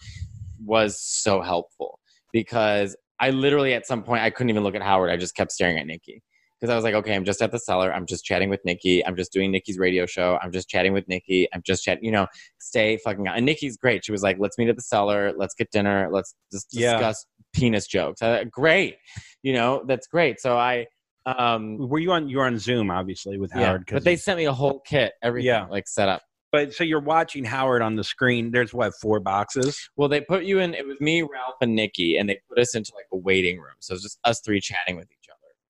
was 0.63 1.01
so 1.01 1.41
helpful 1.41 2.01
because 2.33 2.97
I 3.21 3.31
literally 3.31 3.75
at 3.75 3.87
some 3.87 4.03
point 4.03 4.25
I 4.25 4.31
couldn't 4.31 4.51
even 4.51 4.65
look 4.65 4.75
at 4.75 4.83
Howard. 4.83 5.11
I 5.11 5.17
just 5.17 5.37
kept 5.37 5.53
staring 5.53 5.79
at 5.79 5.87
Nikki 5.87 6.21
because 6.65 6.73
I 6.73 6.77
was 6.77 6.85
like, 6.85 6.95
okay, 6.95 7.15
I'm 7.15 7.27
just 7.27 7.43
at 7.43 7.53
the 7.53 7.59
cellar. 7.59 7.93
I'm 7.93 8.07
just 8.07 8.25
chatting 8.25 8.49
with 8.49 8.65
Nikki. 8.65 9.05
I'm 9.05 9.17
just 9.17 9.35
doing 9.35 9.51
Nikki's 9.53 9.77
radio 9.79 10.07
show. 10.07 10.39
I'm 10.43 10.51
just 10.51 10.67
chatting 10.67 10.95
with 10.95 11.07
Nikki. 11.09 11.47
I'm 11.53 11.61
just 11.63 11.85
chatting, 11.85 12.03
you 12.03 12.11
know, 12.11 12.27
stay 12.59 12.97
fucking 13.05 13.29
out. 13.29 13.37
And 13.37 13.45
Nikki's 13.45 13.77
great. 13.77 14.03
She 14.03 14.13
was 14.13 14.23
like, 14.23 14.39
let's 14.39 14.57
meet 14.57 14.71
at 14.71 14.77
the 14.77 14.81
cellar. 14.81 15.35
Let's 15.37 15.55
get 15.55 15.71
dinner. 15.71 16.09
Let's 16.11 16.35
just 16.51 16.69
Yeah. 16.73 16.93
discuss 16.95 17.27
penis 17.53 17.87
jokes. 17.87 18.23
I, 18.23 18.45
great. 18.45 18.97
You 19.43 19.53
know, 19.53 19.85
that's 19.87 20.07
great. 20.07 20.41
So 20.41 20.57
I, 20.57 20.87
um, 21.27 21.77
Were 21.87 21.99
you 21.99 22.13
on? 22.13 22.31
You 22.31 22.39
were 22.39 22.47
on 22.47 22.59
Zoom, 22.59 22.91
obviously, 22.91 23.37
with 23.37 23.51
yeah, 23.55 23.67
Howard. 23.67 23.85
but 23.93 24.03
they 24.05 24.17
sent 24.17 24.39
me 24.39 24.47
a 24.47 24.53
whole 24.55 24.81
kit, 24.87 25.13
everything 25.23 25.49
Yeah. 25.49 25.67
like 25.67 25.87
set 25.87 26.09
up. 26.09 26.23
but 26.51 26.73
so 26.73 26.83
you're 26.85 27.01
watching 27.01 27.45
Howard 27.45 27.83
on 27.83 27.97
the 27.97 28.05
screen. 28.05 28.53
There's 28.53 28.73
what 28.73 28.95
four 29.03 29.21
boxes? 29.21 29.91
Well, 29.97 30.09
they 30.09 30.23
put 30.23 30.45
you 30.45 30.61
in. 30.61 30.73
It 30.73 30.87
was 30.87 30.99
me, 30.99 31.21
Ralph, 31.21 31.57
and 31.61 31.75
Nikki, 31.75 32.17
and 32.17 32.27
they 32.29 32.39
put 32.49 32.59
us 32.59 32.75
into 32.75 32.93
like 32.95 33.07
a 33.13 33.17
waiting 33.19 33.59
room. 33.59 33.75
So 33.81 33.93
it's 33.93 34.03
just 34.03 34.19
us 34.25 34.41
three 34.41 34.61
chatting 34.63 34.97
with 34.97 35.11
each 35.11 35.24
other. 35.24 35.24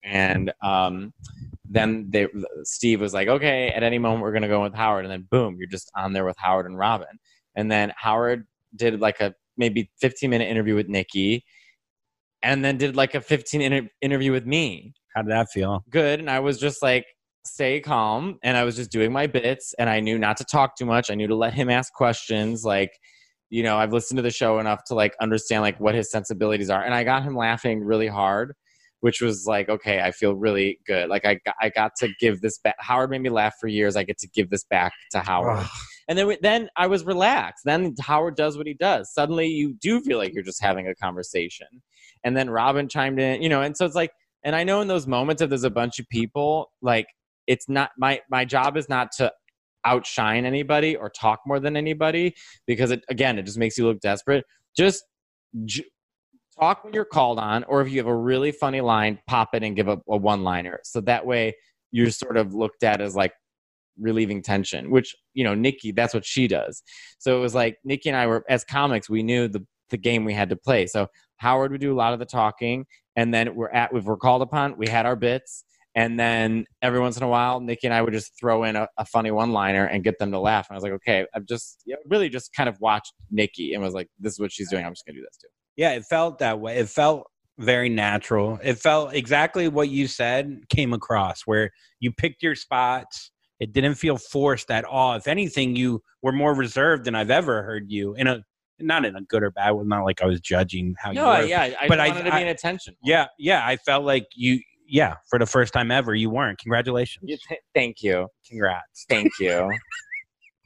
And 0.05 0.53
um, 0.61 1.13
then 1.69 2.07
they, 2.09 2.27
Steve 2.63 3.01
was 3.01 3.13
like, 3.13 3.27
"Okay, 3.27 3.69
at 3.69 3.83
any 3.83 3.97
moment 3.97 4.21
we're 4.21 4.33
gonna 4.33 4.47
go 4.47 4.61
with 4.61 4.75
Howard." 4.75 5.05
And 5.05 5.11
then 5.11 5.27
boom, 5.29 5.57
you're 5.57 5.67
just 5.67 5.91
on 5.95 6.13
there 6.13 6.25
with 6.25 6.37
Howard 6.37 6.67
and 6.67 6.77
Robin. 6.77 7.19
And 7.55 7.71
then 7.71 7.91
Howard 7.97 8.45
did 8.75 8.99
like 8.99 9.19
a 9.19 9.33
maybe 9.57 9.89
15 10.01 10.29
minute 10.29 10.47
interview 10.49 10.75
with 10.75 10.87
Nikki, 10.87 11.43
and 12.43 12.63
then 12.63 12.77
did 12.77 12.95
like 12.95 13.15
a 13.15 13.21
15 13.21 13.61
inter- 13.61 13.89
interview 14.01 14.31
with 14.31 14.45
me. 14.45 14.93
How 15.15 15.21
did 15.23 15.31
that 15.31 15.47
feel? 15.51 15.83
good 15.89 16.19
and 16.19 16.29
i 16.29 16.39
was 16.39 16.59
just 16.59 16.81
like 16.83 17.05
stay 17.45 17.79
calm 17.79 18.37
and 18.43 18.57
i 18.57 18.63
was 18.63 18.75
just 18.75 18.91
doing 18.91 19.11
my 19.11 19.27
bits 19.27 19.73
and 19.79 19.89
i 19.89 19.99
knew 19.99 20.17
not 20.17 20.35
to 20.35 20.43
talk 20.43 20.75
too 20.75 20.85
much 20.85 21.09
i 21.09 21.15
knew 21.15 21.27
to 21.27 21.35
let 21.35 21.53
him 21.53 21.69
ask 21.69 21.93
questions 21.93 22.65
like 22.65 22.91
you 23.49 23.63
know 23.63 23.77
i've 23.77 23.93
listened 23.93 24.17
to 24.17 24.21
the 24.21 24.31
show 24.31 24.59
enough 24.59 24.83
to 24.85 24.93
like 24.93 25.13
understand 25.21 25.61
like 25.61 25.79
what 25.79 25.95
his 25.95 26.11
sensibilities 26.11 26.69
are 26.69 26.83
and 26.83 26.93
i 26.93 27.03
got 27.03 27.23
him 27.23 27.35
laughing 27.35 27.81
really 27.81 28.07
hard 28.07 28.53
which 29.05 29.21
was 29.21 29.45
like 29.45 29.69
okay 29.69 30.01
i 30.01 30.09
feel 30.09 30.33
really 30.33 30.79
good 30.87 31.09
like 31.09 31.25
i 31.25 31.35
got, 31.45 31.53
i 31.61 31.69
got 31.69 31.91
to 31.95 32.09
give 32.19 32.41
this 32.41 32.57
back 32.63 32.75
howard 32.79 33.11
made 33.11 33.21
me 33.21 33.29
laugh 33.29 33.53
for 33.61 33.67
years 33.67 33.95
i 33.95 34.03
get 34.03 34.17
to 34.17 34.27
give 34.29 34.49
this 34.49 34.63
back 34.63 34.91
to 35.11 35.19
howard 35.19 35.59
Ugh. 35.59 35.69
and 36.07 36.17
then 36.17 36.35
then 36.41 36.69
I 36.75 36.87
was 36.87 37.03
relaxed. 37.03 37.63
Then 37.65 37.95
Howard 37.99 38.35
does 38.35 38.57
what 38.57 38.67
he 38.67 38.73
does. 38.73 39.11
Suddenly 39.13 39.47
you 39.47 39.73
do 39.81 40.01
feel 40.01 40.17
like 40.17 40.33
you're 40.33 40.43
just 40.43 40.61
having 40.61 40.87
a 40.87 40.95
conversation. 40.95 41.67
And 42.23 42.35
then 42.37 42.49
Robin 42.49 42.87
chimed 42.87 43.19
in, 43.19 43.41
you 43.41 43.49
know, 43.49 43.61
and 43.61 43.75
so 43.75 43.85
it's 43.85 43.95
like 43.95 44.11
and 44.43 44.55
I 44.55 44.63
know 44.63 44.81
in 44.81 44.87
those 44.87 45.07
moments 45.07 45.41
if 45.41 45.49
there's 45.49 45.63
a 45.63 45.69
bunch 45.71 45.99
of 45.99 46.07
people, 46.09 46.71
like 46.81 47.07
it's 47.47 47.67
not 47.67 47.91
my 47.97 48.21
my 48.29 48.45
job 48.45 48.77
is 48.77 48.87
not 48.89 49.11
to 49.17 49.31
outshine 49.83 50.45
anybody 50.45 50.95
or 50.95 51.09
talk 51.09 51.39
more 51.45 51.59
than 51.59 51.77
anybody 51.77 52.33
because 52.65 52.91
it 52.91 53.03
again 53.09 53.37
it 53.39 53.43
just 53.43 53.57
makes 53.57 53.77
you 53.77 53.85
look 53.85 53.99
desperate. 53.99 54.45
Just 54.77 55.03
j- 55.65 55.85
talk 56.59 56.83
when 56.83 56.93
you're 56.93 57.05
called 57.05 57.39
on 57.39 57.63
or 57.65 57.81
if 57.81 57.89
you 57.89 57.97
have 57.97 58.07
a 58.07 58.15
really 58.15 58.51
funny 58.51 58.81
line, 58.81 59.19
pop 59.27 59.49
it 59.53 59.63
and 59.63 59.75
give 59.75 59.87
a, 59.87 59.99
a 60.07 60.17
one-liner. 60.17 60.79
So 60.83 61.01
that 61.01 61.25
way 61.25 61.55
you're 61.91 62.11
sort 62.11 62.37
of 62.37 62.53
looked 62.53 62.83
at 62.83 63.01
as 63.01 63.15
like 63.15 63.33
relieving 63.99 64.41
tension, 64.41 64.91
which 64.91 65.15
you 65.33 65.43
know 65.43 65.55
Nikki, 65.55 65.91
that's 65.91 66.13
what 66.13 66.25
she 66.25 66.47
does. 66.47 66.83
So 67.19 67.37
it 67.37 67.41
was 67.41 67.55
like 67.55 67.77
Nikki 67.83 68.09
and 68.09 68.17
I 68.17 68.27
were 68.27 68.43
as 68.49 68.63
comics, 68.63 69.09
we 69.09 69.23
knew 69.23 69.47
the 69.47 69.65
the 69.89 69.97
game 69.97 70.25
we 70.25 70.33
had 70.33 70.49
to 70.49 70.55
play. 70.55 70.87
So 70.87 71.07
Howard 71.37 71.71
would 71.71 71.81
do 71.81 71.93
a 71.93 71.95
lot 71.95 72.13
of 72.13 72.19
the 72.19 72.25
talking, 72.25 72.85
and 73.15 73.33
then 73.33 73.55
we're 73.55 73.69
at 73.69 73.91
if 73.93 74.03
we're 74.03 74.17
called 74.17 74.41
upon, 74.41 74.77
we 74.77 74.87
had 74.87 75.05
our 75.05 75.15
bits, 75.15 75.63
and 75.95 76.19
then 76.19 76.65
every 76.81 76.99
once 76.99 77.17
in 77.17 77.23
a 77.23 77.27
while, 77.27 77.59
Nikki 77.59 77.87
and 77.87 77.93
I 77.93 78.01
would 78.01 78.13
just 78.13 78.37
throw 78.39 78.63
in 78.63 78.75
a, 78.75 78.87
a 78.97 79.05
funny 79.05 79.31
one 79.31 79.51
liner 79.51 79.85
and 79.85 80.03
get 80.03 80.19
them 80.19 80.31
to 80.31 80.39
laugh. 80.39 80.67
And 80.69 80.75
I 80.75 80.77
was 80.77 80.83
like, 80.83 80.93
okay, 80.93 81.25
I've 81.33 81.45
just 81.45 81.81
yeah, 81.85 81.95
really 82.07 82.29
just 82.29 82.53
kind 82.53 82.69
of 82.69 82.79
watched 82.79 83.13
Nikki 83.31 83.73
and 83.73 83.83
was 83.83 83.93
like, 83.93 84.09
this 84.19 84.33
is 84.33 84.39
what 84.39 84.51
she's 84.51 84.69
doing. 84.69 84.85
I'm 84.85 84.93
just 84.93 85.05
gonna 85.05 85.19
do 85.19 85.23
this 85.23 85.37
too. 85.37 85.47
Yeah, 85.77 85.91
it 85.91 86.05
felt 86.05 86.39
that 86.39 86.59
way. 86.59 86.77
It 86.77 86.89
felt 86.89 87.27
very 87.57 87.89
natural. 87.89 88.59
It 88.63 88.75
felt 88.75 89.13
exactly 89.13 89.67
what 89.67 89.89
you 89.89 90.07
said 90.07 90.63
came 90.69 90.93
across, 90.93 91.41
where 91.45 91.71
you 91.99 92.11
picked 92.11 92.43
your 92.43 92.55
spots. 92.55 93.31
It 93.59 93.71
didn't 93.73 93.95
feel 93.95 94.17
forced 94.17 94.69
at 94.71 94.83
all. 94.83 95.13
If 95.15 95.27
anything, 95.27 95.75
you 95.75 96.01
were 96.21 96.33
more 96.33 96.53
reserved 96.53 97.05
than 97.05 97.15
I've 97.15 97.31
ever 97.31 97.63
heard 97.63 97.85
you 97.89 98.13
in 98.15 98.27
a 98.27 98.43
not 98.77 99.05
in 99.05 99.15
a 99.15 99.21
good 99.21 99.41
or 99.41 99.51
bad 99.51 99.71
way. 99.71 99.83
Not 99.85 100.03
like 100.03 100.21
I 100.21 100.25
was 100.25 100.41
judging 100.41 100.95
how 100.99 101.11
you 101.11 101.15
No, 101.15 101.27
were. 101.29 101.43
yeah, 101.43 101.73
I 101.79 101.87
But 101.87 102.01
I- 102.01 102.09
wanted 102.09 102.23
to 102.25 102.31
be 102.31 102.41
an 102.41 102.47
attention. 102.49 102.95
yeah, 103.03 103.27
yeah. 103.39 103.65
I 103.65 103.77
felt 103.77 104.03
like 104.03 104.25
you. 104.35 104.59
Yeah, 104.87 105.15
for 105.31 105.39
the 105.39 105.47
first 105.47 105.73
time 105.73 105.89
ever, 105.89 106.13
you 106.13 106.29
weren't. 106.29 106.59
Congratulations. 106.59 107.23
You 107.27 107.37
th- 107.47 107.59
thank 107.73 108.03
you. 108.03 108.27
Congrats. 108.47 109.05
Thank 109.09 109.31
you. 109.39 109.71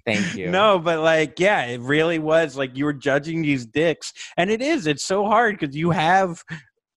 Thank 0.09 0.35
you. 0.35 0.49
No, 0.49 0.79
but 0.79 0.99
like, 0.99 1.39
yeah, 1.39 1.65
it 1.65 1.81
really 1.81 2.19
was 2.19 2.57
like 2.57 2.75
you 2.75 2.85
were 2.85 2.93
judging 2.93 3.41
these 3.41 3.65
dicks, 3.65 4.11
and 4.37 4.49
it 4.49 4.61
is. 4.61 4.87
It's 4.87 5.05
so 5.05 5.25
hard 5.25 5.59
because 5.59 5.75
you 5.75 5.91
have. 5.91 6.43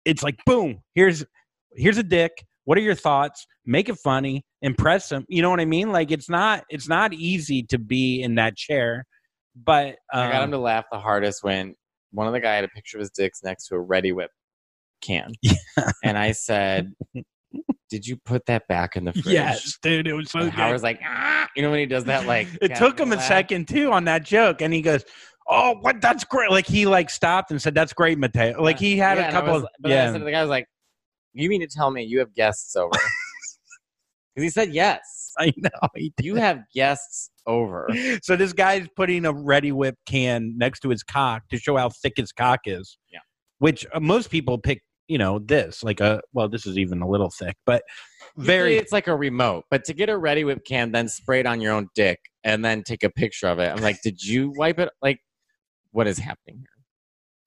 It's 0.06 0.24
like 0.24 0.38
boom. 0.46 0.82
Here's 0.96 1.26
here's 1.76 1.98
a 1.98 2.04
dick. 2.04 2.32
What 2.66 2.78
are 2.78 2.82
your 2.82 2.96
thoughts? 2.96 3.48
Make 3.66 3.90
it 3.90 3.98
funny. 3.98 4.44
Impress 4.62 5.10
them. 5.10 5.26
You 5.28 5.42
know 5.42 5.50
what 5.50 5.60
I 5.60 5.66
mean? 5.66 5.92
Like 5.92 6.12
it's 6.12 6.30
not 6.30 6.64
it's 6.70 6.88
not 6.88 7.14
easy 7.14 7.64
to 7.64 7.80
be 7.80 8.22
in 8.22 8.36
that 8.36 8.56
chair, 8.56 9.06
but 9.56 9.96
um, 10.14 10.28
I 10.28 10.32
got 10.32 10.44
him 10.44 10.52
to 10.52 10.60
laugh 10.60 10.86
the 10.92 11.00
hardest 11.00 11.44
when 11.44 11.76
one 12.12 12.28
of 12.28 12.34
the 12.34 12.40
guy 12.40 12.56
had 12.56 12.64
a 12.64 12.70
picture 12.70 12.98
of 12.98 13.02
his 13.02 13.12
dicks 13.12 13.42
next 13.44 13.68
to 13.68 13.76
a 13.76 13.84
Reddi-wip 13.84 14.32
can, 15.02 15.32
and 16.04 16.18
I 16.18 16.32
said, 16.32 16.92
"Did 17.90 18.06
you 18.08 18.18
put 18.18 18.46
that 18.48 18.68
back 18.68 18.96
in 18.96 19.06
the 19.06 19.14
fridge?" 19.14 19.26
yes, 19.28 19.78
dude, 19.82 20.08
it 20.08 20.14
was 20.14 20.30
so 20.32 20.40
And 20.40 20.52
good. 20.52 20.60
Howard's 20.60 20.84
like, 20.84 21.00
ah, 21.06 21.48
you 21.56 21.62
know 21.62 21.72
when 21.72 21.80
he 21.80 21.86
does 21.86 22.06
that, 22.06 22.26
like 22.26 22.48
it 22.62 22.76
took 22.76 23.00
him 23.00 23.12
a 23.12 23.22
second 23.22 23.68
too 23.68 23.92
on 23.92 24.06
that 24.06 24.24
joke, 24.24 24.62
and 24.62 24.74
he 24.74 24.82
goes, 24.82 25.04
"Oh, 25.48 25.76
what? 25.82 26.02
That's 26.02 26.24
great!" 26.24 26.52
Like 26.52 26.68
he 26.68 26.86
like 26.86 27.10
stopped 27.10 27.52
and 27.52 27.62
said, 27.62 27.74
"That's 27.74 27.94
great, 27.94 28.18
Matteo." 28.18 28.62
Like 28.62 28.80
he 28.80 28.98
had 28.98 29.18
Yeah, 29.18 29.30
a 29.30 29.32
couple 29.32 29.54
was- 29.54 29.64
of 29.64 29.70
But 29.80 29.92
I 29.92 29.96
yeah. 29.96 30.12
to 30.12 30.20
the 30.20 30.32
guy, 30.32 30.40
I 30.40 30.42
was 30.42 30.50
like, 30.50 30.68
"You 31.34 31.50
mean 31.50 31.62
to 31.62 31.68
tell 31.68 31.92
me 31.92 32.04
you 32.04 32.20
have 32.20 32.34
guests 32.34 32.76
over?" 32.76 32.92
Because 34.36 34.44
he 34.44 34.50
said 34.52 34.74
yes. 34.74 35.34
I 35.38 35.52
know. 35.58 35.70
He 35.96 36.14
did. 36.16 36.26
You 36.26 36.36
have 36.36 36.60
guests 36.74 37.30
over. 37.48 37.90
so 38.24 38.36
this 38.36 38.54
guy's 38.54 38.88
putting 38.96 39.26
a 39.26 39.34
Reddi-wip 39.34 39.96
can 40.06 40.54
next 40.58 40.82
to 40.82 40.90
his 40.90 41.04
cock 41.04 41.44
to 41.50 41.58
show 41.58 41.76
how 41.78 41.90
thick 41.90 42.14
his 42.18 42.32
cock 42.32 42.62
is. 42.66 42.98
Yeah. 43.12 43.20
Which 43.58 43.86
uh, 43.94 44.00
most 44.00 44.30
people 44.30 44.58
pick, 44.60 44.82
you 45.10 45.18
know, 45.18 45.40
this 45.40 45.84
like 45.84 46.00
a 46.00 46.22
well, 46.32 46.48
this 46.48 46.66
is 46.66 46.78
even 46.78 47.02
a 47.02 47.10
little 47.10 47.32
thick, 47.32 47.58
but 47.66 47.84
Usually 48.38 48.46
very 48.46 48.78
it's 48.78 48.94
like 48.94 49.08
a 49.08 49.16
remote, 49.16 49.66
but 49.70 49.84
to 49.86 49.94
get 49.94 50.08
a 50.08 50.14
Reddi-wip 50.14 50.64
can, 50.64 50.92
then 50.92 51.10
spray 51.10 51.42
it 51.42 51.46
on 51.48 51.60
your 51.60 51.74
own 51.74 51.90
dick 51.96 52.20
and 52.44 52.64
then 52.64 52.84
take 52.84 53.04
a 53.04 53.10
picture 53.10 53.48
of 53.48 53.60
it. 53.60 53.70
I'm 53.70 53.82
like, 53.82 54.02
did 54.02 54.24
you 54.24 54.54
wipe 54.56 54.80
it? 54.80 54.90
Like, 55.02 55.20
what 55.92 56.08
is 56.08 56.20
happening 56.20 56.64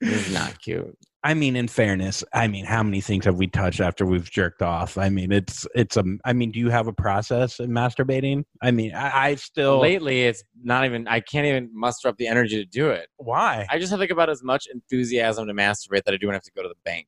here? 0.00 0.10
This 0.10 0.26
is 0.26 0.34
not 0.34 0.60
cute. 0.60 0.98
I 1.24 1.34
mean, 1.34 1.54
in 1.54 1.68
fairness, 1.68 2.24
I 2.34 2.48
mean, 2.48 2.64
how 2.64 2.82
many 2.82 3.00
things 3.00 3.26
have 3.26 3.36
we 3.36 3.46
touched 3.46 3.80
after 3.80 4.04
we've 4.04 4.28
jerked 4.28 4.60
off? 4.60 4.98
I 4.98 5.08
mean, 5.08 5.30
it's 5.30 5.68
it's 5.72 5.96
a. 5.96 6.02
I 6.24 6.32
mean, 6.32 6.50
do 6.50 6.58
you 6.58 6.68
have 6.68 6.88
a 6.88 6.92
process 6.92 7.60
in 7.60 7.70
masturbating? 7.70 8.42
I 8.60 8.72
mean, 8.72 8.92
I, 8.92 9.26
I 9.28 9.34
still 9.36 9.78
Lately, 9.78 10.24
it's 10.24 10.42
not 10.64 10.84
even. 10.84 11.06
I 11.06 11.20
can't 11.20 11.46
even 11.46 11.70
muster 11.72 12.08
up 12.08 12.16
the 12.16 12.26
energy 12.26 12.56
to 12.56 12.64
do 12.64 12.90
it. 12.90 13.06
why? 13.18 13.66
I 13.70 13.78
just 13.78 13.92
have 13.92 14.00
like 14.00 14.10
about 14.10 14.30
as 14.30 14.42
much 14.42 14.66
enthusiasm 14.66 15.46
to 15.46 15.54
masturbate 15.54 16.02
that 16.06 16.14
I 16.14 16.16
do 16.16 16.26
when 16.26 16.34
I 16.34 16.38
have 16.38 16.42
to 16.42 16.52
go 16.56 16.64
to 16.64 16.68
the 16.68 16.74
bank. 16.84 17.06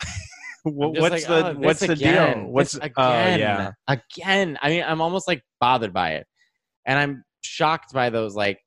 Wha- 0.64 0.88
I'm 0.88 0.94
just 0.94 1.02
what's 1.02 1.28
like, 1.28 1.44
the 1.44 1.50
oh, 1.50 1.54
what's 1.58 1.80
the 1.80 1.94
deal? 1.94 2.46
What's 2.48 2.74
oh 2.76 2.80
again? 2.80 3.38
yeah? 3.38 3.70
again. 3.88 4.58
I 4.62 4.68
mean, 4.68 4.84
I'm 4.86 5.00
almost 5.00 5.28
like 5.28 5.42
bothered 5.60 5.92
by 5.92 6.12
it, 6.12 6.26
and 6.86 6.98
I'm 6.98 7.24
shocked 7.42 7.92
by 7.92 8.10
those. 8.10 8.34
Like, 8.34 8.58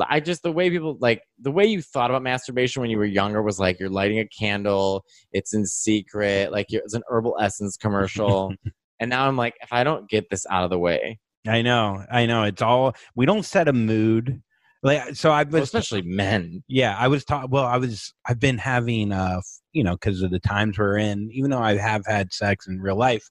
I 0.00 0.20
just 0.20 0.42
the 0.42 0.52
way 0.52 0.70
people 0.70 0.96
like 1.00 1.22
the 1.40 1.52
way 1.52 1.64
you 1.66 1.80
thought 1.82 2.10
about 2.10 2.22
masturbation 2.22 2.80
when 2.80 2.90
you 2.90 2.98
were 2.98 3.04
younger 3.04 3.42
was 3.42 3.60
like 3.60 3.78
you're 3.78 3.90
lighting 3.90 4.18
a 4.18 4.26
candle, 4.26 5.04
it's 5.32 5.54
in 5.54 5.64
secret, 5.66 6.50
like 6.50 6.66
you're, 6.70 6.82
it's 6.82 6.94
an 6.94 7.02
herbal 7.08 7.36
essence 7.40 7.76
commercial, 7.76 8.52
and 9.00 9.10
now 9.10 9.28
I'm 9.28 9.36
like, 9.36 9.54
if 9.62 9.72
I 9.72 9.84
don't 9.84 10.08
get 10.08 10.28
this 10.30 10.44
out 10.50 10.64
of 10.64 10.70
the 10.70 10.78
way, 10.78 11.18
I 11.46 11.62
know, 11.62 12.04
I 12.10 12.26
know. 12.26 12.44
It's 12.44 12.62
all 12.62 12.94
we 13.14 13.26
don't 13.26 13.44
set 13.44 13.68
a 13.68 13.72
mood. 13.72 14.42
Like 14.82 15.14
so, 15.14 15.30
I 15.30 15.44
well, 15.44 15.60
was 15.60 15.68
especially 15.68 16.02
men. 16.02 16.64
Yeah, 16.66 16.96
I 16.98 17.06
was 17.08 17.24
taught. 17.24 17.50
Well, 17.50 17.64
I 17.64 17.76
was. 17.76 18.12
I've 18.26 18.40
been 18.40 18.58
having, 18.58 19.12
uh, 19.12 19.40
you 19.72 19.84
know, 19.84 19.92
because 19.92 20.22
of 20.22 20.32
the 20.32 20.40
times 20.40 20.76
we're 20.78 20.98
in. 20.98 21.30
Even 21.32 21.50
though 21.50 21.60
I 21.60 21.76
have 21.76 22.04
had 22.04 22.32
sex 22.32 22.66
in 22.66 22.80
real 22.80 22.96
life 22.96 23.30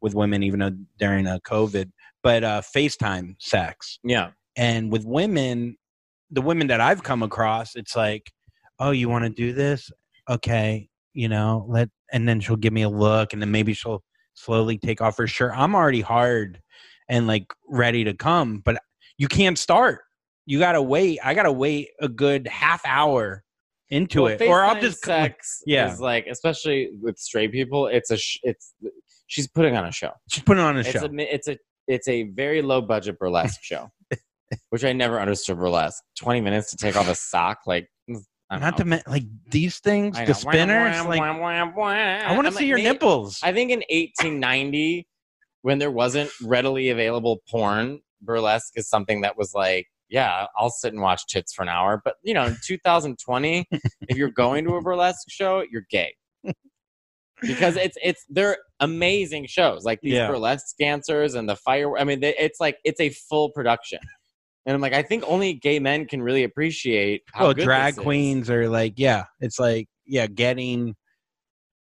with 0.00 0.14
women, 0.14 0.42
even 0.42 0.58
though 0.58 0.72
during 0.98 1.26
uh, 1.26 1.38
COVID, 1.44 1.90
but 2.22 2.42
uh, 2.42 2.62
FaceTime 2.62 3.36
sex, 3.38 4.00
Yeah, 4.02 4.30
and 4.56 4.90
with 4.90 5.04
women, 5.04 5.76
the 6.32 6.42
women 6.42 6.66
that 6.66 6.80
I've 6.80 7.04
come 7.04 7.22
across, 7.22 7.76
it's 7.76 7.94
like, 7.94 8.32
oh, 8.80 8.90
you 8.90 9.08
want 9.08 9.24
to 9.24 9.30
do 9.30 9.52
this? 9.52 9.92
Okay, 10.28 10.88
you 11.14 11.28
know, 11.28 11.64
let, 11.68 11.90
and 12.12 12.28
then 12.28 12.40
she'll 12.40 12.56
give 12.56 12.72
me 12.72 12.82
a 12.82 12.88
look, 12.88 13.32
and 13.32 13.40
then 13.40 13.52
maybe 13.52 13.72
she'll 13.72 14.02
slowly 14.34 14.78
take 14.78 15.00
off 15.00 15.16
her 15.16 15.28
shirt. 15.28 15.52
I'm 15.54 15.76
already 15.76 16.00
hard 16.00 16.60
and 17.08 17.26
like 17.28 17.46
ready 17.68 18.04
to 18.04 18.14
come, 18.14 18.62
but 18.64 18.80
you 19.16 19.28
can't 19.28 19.58
start. 19.58 20.00
You 20.48 20.58
gotta 20.58 20.80
wait. 20.80 21.18
I 21.22 21.34
gotta 21.34 21.52
wait 21.52 21.90
a 22.00 22.08
good 22.08 22.46
half 22.48 22.80
hour 22.86 23.44
into 23.90 24.22
Well, 24.22 24.32
it, 24.32 24.40
or 24.42 24.62
I'll 24.64 24.80
just 24.80 25.04
sex. 25.04 25.62
yeah. 25.66 25.92
is 25.92 26.00
like 26.00 26.26
especially 26.26 26.88
with 27.02 27.18
straight 27.18 27.52
people, 27.52 27.86
it's 27.86 28.10
a 28.10 28.16
sh- 28.16 28.38
it's 28.42 28.72
she's 29.26 29.46
putting 29.46 29.76
on 29.76 29.84
a 29.84 29.92
show. 29.92 30.10
She's 30.30 30.42
putting 30.42 30.62
on 30.64 30.76
a 30.76 30.80
it's 30.80 30.88
show. 30.90 31.04
a 31.04 31.10
it's 31.34 31.48
a 31.48 31.58
it's 31.86 32.08
a 32.08 32.22
very 32.30 32.62
low 32.62 32.80
budget 32.80 33.18
burlesque 33.18 33.60
show, 33.62 33.90
which 34.70 34.84
I 34.86 34.94
never 34.94 35.20
understood 35.20 35.58
burlesque. 35.58 36.02
Twenty 36.18 36.40
minutes 36.40 36.70
to 36.70 36.78
take 36.78 36.96
off 36.96 37.10
a 37.10 37.14
sock, 37.14 37.58
like 37.66 37.86
Not 38.50 38.78
know. 38.78 38.84
mention 38.86 39.12
like 39.12 39.24
these 39.50 39.80
things, 39.80 40.16
the 40.16 40.32
spinners. 40.32 41.04
Like 41.04 41.20
I 41.20 42.22
I 42.26 42.34
want 42.34 42.46
to 42.46 42.52
see 42.54 42.64
your 42.66 42.78
nipples. 42.78 43.38
I 43.42 43.52
think 43.52 43.70
in 43.70 43.80
1890, 43.90 45.06
when 45.60 45.78
there 45.78 45.90
wasn't 45.90 46.30
readily 46.42 46.88
available 46.88 47.42
porn, 47.50 48.00
burlesque 48.22 48.72
is 48.76 48.88
something 48.88 49.20
that 49.20 49.36
was 49.36 49.52
like, 49.52 49.86
yeah, 50.08 50.46
I'll 50.56 50.70
sit 50.70 50.92
and 50.92 51.02
watch 51.02 51.26
tits 51.26 51.52
for 51.52 51.62
an 51.62 51.68
hour. 51.68 52.00
But 52.04 52.14
you 52.22 52.34
know, 52.34 52.46
in 52.46 52.56
2020, 52.66 53.66
if 54.08 54.16
you're 54.16 54.30
going 54.30 54.64
to 54.64 54.74
a 54.76 54.82
burlesque 54.82 55.28
show, 55.30 55.64
you're 55.70 55.86
gay. 55.90 56.14
Because 57.40 57.76
it's 57.76 57.96
it's 58.02 58.24
they're 58.28 58.56
amazing 58.80 59.46
shows 59.46 59.84
like 59.84 60.00
these 60.02 60.14
Yeah. 60.14 60.26
burlesque 60.26 60.76
dancers 60.76 61.34
and 61.34 61.48
the 61.48 61.54
fire. 61.54 61.96
I 61.96 62.02
mean, 62.02 62.18
they, 62.18 62.34
it's 62.36 62.58
like 62.58 62.78
it's 62.84 63.00
a 63.00 63.10
full 63.10 63.50
production, 63.50 64.00
and 64.66 64.74
I'm 64.74 64.80
like, 64.80 64.92
I 64.92 65.02
think 65.02 65.22
only 65.24 65.54
gay 65.54 65.78
men 65.78 66.06
can 66.06 66.20
really 66.20 66.42
appreciate 66.42 67.22
how 67.32 67.44
well, 67.44 67.54
good 67.54 67.62
drag 67.62 67.96
queens 67.96 68.50
are 68.50 68.68
like, 68.68 68.94
yeah, 68.96 69.24
it's 69.38 69.60
like, 69.60 69.86
yeah, 70.04 70.26
getting, 70.26 70.96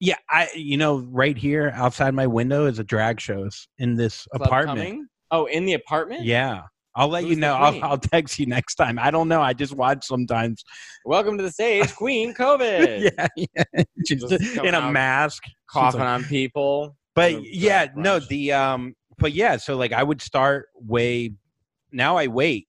yeah, 0.00 0.16
I, 0.28 0.48
you 0.54 0.76
know, 0.76 0.98
right 1.10 1.36
here 1.36 1.72
outside 1.74 2.12
my 2.12 2.26
window 2.26 2.66
is 2.66 2.78
a 2.78 2.84
drag 2.84 3.18
shows 3.18 3.68
in 3.78 3.94
this 3.96 4.26
Club 4.34 4.48
apartment. 4.48 4.78
coming? 4.78 5.08
Oh, 5.30 5.46
in 5.46 5.64
the 5.64 5.72
apartment? 5.74 6.24
Yeah, 6.24 6.64
I'll 6.98 7.06
let 7.06 7.22
Who's 7.22 7.30
you 7.30 7.36
know. 7.36 7.54
I'll. 7.54 7.82
I'll 7.84 7.98
text 7.98 8.40
you 8.40 8.46
next 8.46 8.74
time. 8.74 8.98
I 8.98 9.12
don't 9.12 9.28
know. 9.28 9.40
I 9.40 9.52
just 9.52 9.72
watch 9.72 10.04
sometimes. 10.04 10.64
Welcome 11.04 11.38
to 11.38 11.44
the 11.44 11.50
stage, 11.52 11.94
Queen 11.94 12.34
COVID. 12.34 13.12
yeah, 13.16 13.26
yeah. 13.36 13.82
Just 14.04 14.28
Just 14.28 14.56
in 14.56 14.74
a 14.74 14.90
mask, 14.90 15.44
Coughing 15.70 16.00
like- 16.00 16.08
on 16.08 16.24
people. 16.24 16.96
but 17.14 17.44
yeah, 17.44 17.86
drag 17.86 17.96
no, 17.96 18.18
the 18.18 18.52
um, 18.52 18.96
but 19.16 19.32
yeah, 19.32 19.58
so 19.58 19.76
like 19.76 19.92
I 19.92 20.02
would 20.02 20.20
start 20.20 20.66
way. 20.74 21.34
Now 21.92 22.16
I 22.16 22.26
wait, 22.26 22.66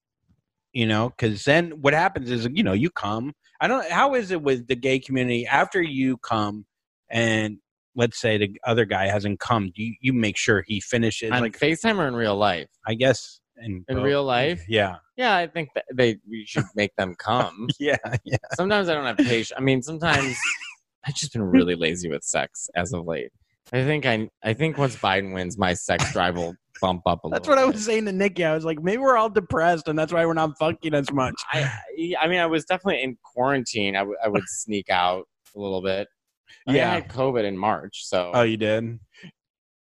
you 0.74 0.86
know, 0.86 1.10
because 1.10 1.44
then 1.44 1.72
what 1.82 1.94
happens 1.96 2.30
is 2.30 2.48
you 2.54 2.62
know 2.62 2.74
you 2.74 2.92
come. 2.92 3.34
I 3.60 3.68
don't. 3.68 3.90
How 3.90 4.14
is 4.14 4.30
it 4.30 4.44
with 4.44 4.68
the 4.68 4.76
gay 4.76 5.00
community 5.00 5.48
after 5.48 5.82
you 5.82 6.18
come, 6.18 6.68
and 7.10 7.58
let's 7.96 8.22
say 8.22 8.38
the 8.38 8.56
other 8.64 8.86
guy 8.86 9.08
hasn't 9.08 9.40
come, 9.40 9.72
do 9.76 9.82
you, 9.84 9.96
you 10.00 10.14
make 10.14 10.38
sure 10.38 10.64
he 10.68 10.80
finishes? 10.80 11.32
On 11.32 11.42
like 11.42 11.58
FaceTime 11.58 11.98
or 11.98 12.08
in 12.08 12.16
real 12.16 12.36
life? 12.36 12.68
I 12.88 12.94
guess 12.94 13.42
in, 13.64 13.86
In 13.88 13.96
both. 13.98 14.04
real 14.06 14.24
life? 14.24 14.64
yeah, 14.68 14.98
Yeah, 15.18 15.36
I 15.36 15.48
think 15.48 15.70
that 15.76 15.86
they 15.94 16.18
we 16.30 16.46
should 16.46 16.66
make 16.76 16.96
them 16.98 17.16
come. 17.16 17.68
yeah, 17.80 17.98
yeah. 18.24 18.38
sometimes 18.56 18.90
I 18.90 18.94
don't 18.94 19.06
have 19.06 19.18
patience. 19.18 19.54
I 19.58 19.62
mean, 19.62 19.82
sometimes 19.82 20.38
I've 21.06 21.16
just 21.16 21.34
been 21.34 21.44
really 21.44 21.76
lazy 21.76 22.10
with 22.10 22.24
sex 22.24 22.70
as 22.76 22.94
of 22.94 23.06
late. 23.06 23.32
I 23.72 23.84
think 23.84 24.06
I 24.06 24.30
I 24.44 24.54
think 24.54 24.78
once 24.78 24.96
Biden 24.96 25.34
wins, 25.34 25.58
my 25.58 25.74
sex 25.74 26.12
drive 26.12 26.36
will 26.36 26.56
bump 26.82 27.02
up 27.06 27.20
a 27.26 27.30
That's 27.30 27.48
little. 27.48 27.48
That's 27.48 27.48
what 27.48 27.58
I 27.60 27.66
was 27.66 27.86
saying 27.86 28.06
to 28.06 28.12
Nikki. 28.12 28.44
I 28.46 28.56
was 28.56 28.66
like, 28.66 28.82
maybe 28.82 28.98
we're 28.98 29.18
all 29.18 29.30
depressed, 29.30 29.88
and 29.88 30.00
that's 30.00 30.12
why 30.14 30.26
we're 30.26 30.34
not 30.34 30.58
fucking 30.58 30.94
as 30.94 31.12
much. 31.12 31.36
I 31.54 31.70
I 32.20 32.28
mean, 32.28 32.40
I 32.40 32.46
was 32.48 32.66
definitely 32.66 33.04
in 33.04 33.18
quarantine. 33.24 33.96
I, 33.96 34.00
w- 34.00 34.18
I 34.24 34.28
would 34.28 34.44
sneak 34.48 34.90
out 34.90 35.28
a 35.56 35.60
little 35.60 35.82
bit. 35.82 36.08
I 36.68 36.76
Yeah. 36.76 36.94
had 36.96 37.10
COVID 37.10 37.44
in 37.44 37.56
March, 37.58 38.06
so 38.08 38.32
Oh, 38.34 38.42
you 38.42 38.58
did. 38.58 39.00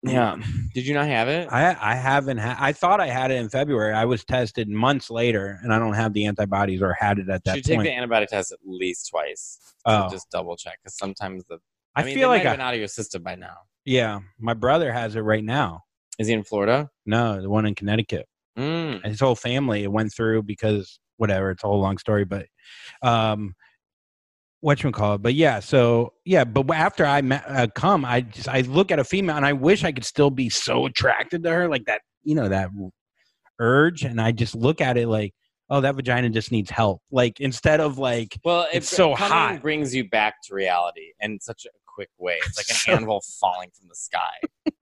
Yeah. 0.04 0.38
Did 0.74 0.86
you 0.88 0.94
not 0.94 1.08
have 1.08 1.28
it? 1.28 1.48
I 1.52 1.76
I 1.80 1.96
haven't 1.96 2.38
had. 2.38 2.58
I 2.60 2.72
thought 2.72 3.00
I 3.02 3.08
had 3.08 3.32
it 3.32 3.36
in 3.36 3.50
February. 3.50 3.94
I 3.94 4.06
was 4.06 4.24
tested 4.24 4.70
months 4.70 5.10
later, 5.10 5.60
and 5.64 5.74
I 5.74 5.80
don't 5.80 5.94
have 5.94 6.14
the 6.14 6.26
antibodies 6.26 6.82
or 6.82 6.94
had 6.94 7.20
it 7.20 7.30
at 7.30 7.44
that 7.44 7.54
point. 7.54 7.66
should 7.66 7.66
take 7.66 7.82
the 7.82 7.92
antibody 7.92 8.26
test 8.26 8.52
at 8.52 8.60
least 8.66 9.10
twice. 9.10 9.60
to 9.86 10.06
Oh. 10.06 10.10
just 10.10 10.30
double 10.32 10.56
check 10.56 10.78
because 10.84 10.98
sometimes 10.98 11.44
the 11.50 11.58
I, 11.96 12.02
I, 12.02 12.06
mean, 12.06 12.16
feel 12.16 12.30
like 12.30 12.42
I, 12.42 12.50
have 12.50 12.54
been 12.54 12.62
out 12.62 12.74
of 12.74 12.80
your 12.80 12.88
system 12.88 13.24
by 13.24 13.36
now. 13.36 13.56
yeah, 13.86 14.20
my 14.40 14.54
brother 14.54 14.92
has 14.94 15.16
it 15.16 15.22
right 15.22 15.44
now. 15.44 15.82
Is 16.18 16.28
he 16.28 16.34
in 16.34 16.44
Florida? 16.44 16.90
No, 17.06 17.42
the 17.42 17.50
one 17.50 17.66
in 17.66 17.76
Connecticut. 17.76 18.26
Mm. 18.58 19.06
His 19.06 19.20
whole 19.22 19.36
family 19.36 19.88
went 19.88 20.14
through 20.14 20.44
because 20.44 21.00
whatever. 21.18 21.52
It's 21.52 21.64
a 21.64 21.68
whole 21.68 21.80
long 21.80 21.98
story, 21.98 22.26
but 22.26 22.46
um, 23.02 23.54
what 24.62 24.84
you 24.84 24.92
call 24.92 25.16
it? 25.16 25.22
But 25.22 25.34
yeah, 25.36 25.60
so 25.60 26.14
yeah, 26.26 26.44
but 26.44 26.70
after 26.74 27.06
I 27.06 27.22
met, 27.22 27.44
uh, 27.48 27.68
come, 27.74 28.04
I 28.06 28.22
just 28.22 28.48
I 28.50 28.62
look 28.62 28.92
at 28.92 29.00
a 29.00 29.04
female 29.04 29.36
and 29.38 29.46
I 29.46 29.54
wish 29.54 29.84
I 29.84 29.92
could 29.92 30.06
still 30.06 30.30
be 30.30 30.50
so 30.50 30.86
attracted 30.86 31.44
to 31.44 31.50
her, 31.52 31.68
like 31.70 31.86
that, 31.86 32.02
you 32.24 32.36
know, 32.36 32.50
that 32.50 32.70
urge, 33.60 34.04
and 34.04 34.20
I 34.22 34.32
just 34.32 34.56
look 34.56 34.82
at 34.82 34.98
it 34.98 35.08
like, 35.08 35.34
oh, 35.70 35.82
that 35.82 35.96
vagina 35.96 36.30
just 36.30 36.52
needs 36.52 36.70
help. 36.70 37.02
Like 37.12 37.40
instead 37.40 37.80
of 37.80 37.98
like, 37.98 38.38
Well, 38.44 38.68
It's 38.74 38.92
it, 38.92 38.96
so 38.96 39.14
hot. 39.16 39.62
brings 39.62 39.94
you 39.96 40.10
back 40.10 40.36
to 40.46 40.56
reality 40.56 41.14
in 41.20 41.40
such 41.40 41.66
a 41.66 41.70
quick 41.86 42.10
way. 42.18 42.38
It's 42.46 42.58
like 42.58 42.70
an 42.70 42.76
So- 42.76 42.92
anvil 42.94 43.22
falling 43.40 43.70
from 43.78 43.88
the 43.88 43.96
sky. 43.96 44.74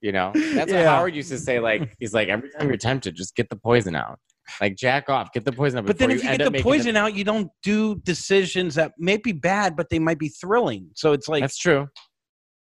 you 0.00 0.12
know, 0.12 0.32
that's 0.34 0.56
what 0.56 0.68
Yeah. 0.80 0.90
Howard 0.96 1.14
used 1.14 1.30
to 1.30 1.38
say. 1.38 1.60
Like 1.60 1.94
he's 1.98 2.12
like, 2.14 2.28
every 2.28 2.50
time 2.50 2.68
you're 2.68 2.76
tempted, 2.76 3.14
just 3.14 3.36
get 3.36 3.48
the 3.50 3.56
poison 3.56 3.94
out. 3.94 4.18
Like 4.60 4.76
jack 4.76 5.08
off, 5.08 5.32
get 5.32 5.44
the 5.44 5.52
poison 5.52 5.78
out. 5.80 5.86
But 5.86 5.98
then 5.98 6.10
if 6.10 6.22
you 6.24 6.30
end 6.30 6.38
get 6.38 6.52
the 6.52 6.62
poison 6.62 6.96
out, 6.96 7.14
you 7.14 7.24
don't 7.24 7.50
do 7.62 7.96
decisions 8.04 8.74
that 8.76 8.92
may 8.98 9.16
be 9.16 9.32
bad, 9.32 9.76
but 9.76 9.88
they 9.90 9.98
might 9.98 10.18
be 10.18 10.28
thrilling. 10.28 10.90
So 10.94 11.12
it's 11.12 11.28
like 11.28 11.42
That's 11.42 11.58
true. 11.58 11.88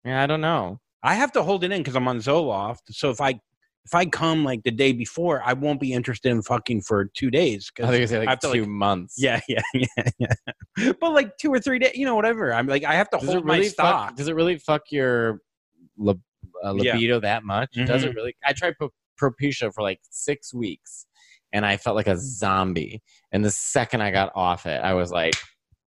Yeah, 0.06 0.24
I 0.24 0.28
don't 0.28 0.42
know. 0.42 0.80
I 1.04 1.16
have 1.16 1.32
to 1.34 1.44
hold 1.44 1.64
it 1.64 1.72
in 1.72 1.80
because 1.80 1.96
I'm 1.96 2.08
on 2.08 2.18
Zoloft. 2.20 2.80
So 2.90 3.10
if 3.10 3.22
I 3.22 3.40
if 3.86 3.96
I 3.96 4.06
come 4.06 4.44
like 4.44 4.62
the 4.64 4.70
day 4.72 4.92
before, 4.92 5.42
I 5.44 5.54
won't 5.54 5.80
be 5.80 5.92
interested 5.94 6.30
in 6.30 6.44
fucking 6.44 6.82
for 6.82 7.06
two 7.16 7.32
days. 7.32 7.72
I 7.78 7.82
'cause- 7.82 7.90
think 7.90 8.04
it's 8.04 8.12
like 8.12 8.28
I 8.30 8.36
to, 8.36 8.52
two 8.54 8.62
like- 8.62 8.70
months. 8.70 9.16
yeah, 9.18 9.40
yeah, 9.50 9.62
yeah, 9.74 10.04
yeah. 10.20 10.92
But 11.00 11.14
like 11.14 11.36
two 11.38 11.52
or 11.52 11.60
three 11.60 11.80
days, 11.80 11.94
you 11.96 12.06
know, 12.06 12.16
whatever. 12.16 12.54
I'm 12.54 12.68
like, 12.68 12.84
I 12.84 12.94
have 12.94 13.10
to 13.10 13.18
Does 13.18 13.26
hold 13.30 13.40
it 13.40 13.46
my 13.46 13.56
really 13.58 13.70
stock. 13.70 14.10
fuck? 14.10 14.16
Does 14.18 14.28
it 14.28 14.36
really 14.36 14.58
fuck 14.60 14.84
your 14.92 15.42
lib- 15.98 16.22
uh, 16.64 16.76
Yeah. 16.76 16.94
libido 16.94 17.20
that 17.22 17.44
much? 17.44 17.72
Does 17.74 18.04
it 18.04 18.12
Mhm. 18.12 18.16
really? 18.16 18.36
I 18.46 18.54
tried 18.54 18.76
Pro- 18.78 18.92
Propecia 19.20 19.74
for 19.74 19.82
like 19.82 20.00
six 20.12 20.54
weeks, 20.54 21.08
and 21.54 21.66
I 21.66 21.78
felt 21.78 21.96
like 21.96 22.08
a 22.08 22.18
zombie. 22.18 23.02
And 23.32 23.44
the 23.44 23.52
second 23.52 24.02
I 24.02 24.12
got 24.12 24.32
off 24.36 24.66
it, 24.66 24.82
I 24.84 24.94
was 24.94 25.12
like 25.12 25.36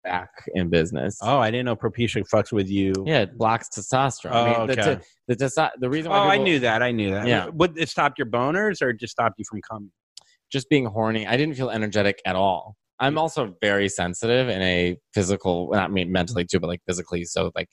back 0.03 0.29
in 0.53 0.69
business. 0.69 1.17
Oh, 1.21 1.39
I 1.39 1.49
didn't 1.51 1.65
know 1.65 1.75
Propecia 1.75 2.23
fucks 2.31 2.51
with 2.51 2.69
you. 2.69 2.93
Yeah, 3.05 3.21
it 3.21 3.37
blocks 3.37 3.69
testosterone. 3.69 4.31
Oh, 4.33 4.43
I 4.43 4.45
mean, 4.45 4.55
oh, 4.59 4.67
the, 4.67 4.73
okay. 4.81 4.95
te- 4.95 5.01
the, 5.27 5.35
testo- 5.35 5.71
the 5.79 5.89
reason 5.89 6.11
Oh, 6.11 6.15
why 6.15 6.35
I 6.35 6.37
knew 6.37 6.59
that. 6.59 6.83
I 6.83 6.91
knew 6.91 7.11
that. 7.11 7.27
Yeah. 7.27 7.47
Would 7.47 7.77
it 7.77 7.89
stop 7.89 8.13
your 8.17 8.27
boners 8.27 8.81
or 8.81 8.93
just 8.93 9.11
stop 9.11 9.33
you 9.37 9.45
from 9.49 9.61
coming? 9.69 9.91
just 10.51 10.69
being 10.69 10.85
horny. 10.85 11.25
I 11.25 11.37
didn't 11.37 11.55
feel 11.55 11.71
energetic 11.71 12.21
at 12.25 12.35
all. 12.35 12.75
I'm 12.99 13.17
also 13.17 13.55
very 13.61 13.89
sensitive 13.89 14.47
in 14.47 14.61
a 14.61 14.95
physical, 15.13 15.69
not 15.73 15.91
me 15.91 16.05
mentally 16.05 16.45
too, 16.45 16.59
but 16.59 16.67
like 16.67 16.81
physically. 16.87 17.25
So 17.25 17.51
like 17.55 17.67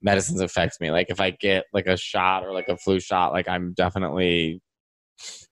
medicines 0.00 0.40
affects 0.40 0.80
me. 0.80 0.90
Like 0.90 1.08
if 1.10 1.20
I 1.20 1.30
get 1.30 1.64
like 1.74 1.86
a 1.86 1.96
shot 1.96 2.44
or 2.44 2.52
like 2.52 2.68
a 2.68 2.76
flu 2.78 3.00
shot, 3.00 3.32
like 3.32 3.48
I'm 3.48 3.74
definitely, 3.74 4.62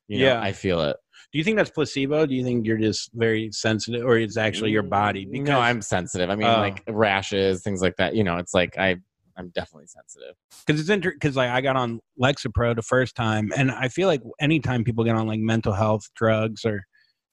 you 0.09 0.19
know, 0.21 0.25
Yeah. 0.27 0.41
I 0.41 0.53
feel 0.53 0.81
it. 0.83 0.97
Do 1.33 1.39
you 1.39 1.45
think 1.45 1.57
that's 1.57 1.71
placebo? 1.71 2.27
Do 2.27 2.35
you 2.35 2.43
think 2.43 2.67
you're 2.67 2.79
just 2.79 3.11
very 3.15 3.51
sensitive, 3.53 4.05
or 4.05 4.19
it's 4.19 4.37
actually 4.37 4.73
your 4.73 4.83
body? 4.83 5.27
Mm, 5.27 5.33
because 5.33 5.49
no, 5.49 5.61
I'm 5.61 5.81
sensitive. 5.81 6.29
I 6.31 6.35
mean, 6.37 6.49
Oh. 6.49 6.59
like 6.59 6.83
rashes, 6.89 7.63
things 7.63 7.81
like 7.83 7.97
that. 7.97 8.15
You 8.17 8.25
know, 8.25 8.37
it's 8.39 8.53
like 8.53 8.77
I, 8.79 8.97
I'm 9.37 9.51
definitely 9.55 9.87
sensitive. 9.87 10.35
because 10.67 10.81
it's 10.81 10.91
interesting 10.91 11.19
because 11.21 11.37
like 11.37 11.51
I 11.51 11.61
got 11.61 11.77
on 11.77 12.01
Lexapro 12.21 12.75
the 12.75 12.83
first 12.83 13.15
time, 13.15 13.53
and 13.57 13.71
I 13.71 13.89
feel 13.89 14.09
like 14.09 14.23
anytime 14.41 14.83
people 14.85 15.05
get 15.05 15.15
on 15.15 15.27
like 15.29 15.41
mental 15.41 15.73
health 15.73 16.03
drugs 16.17 16.65
or 16.65 16.83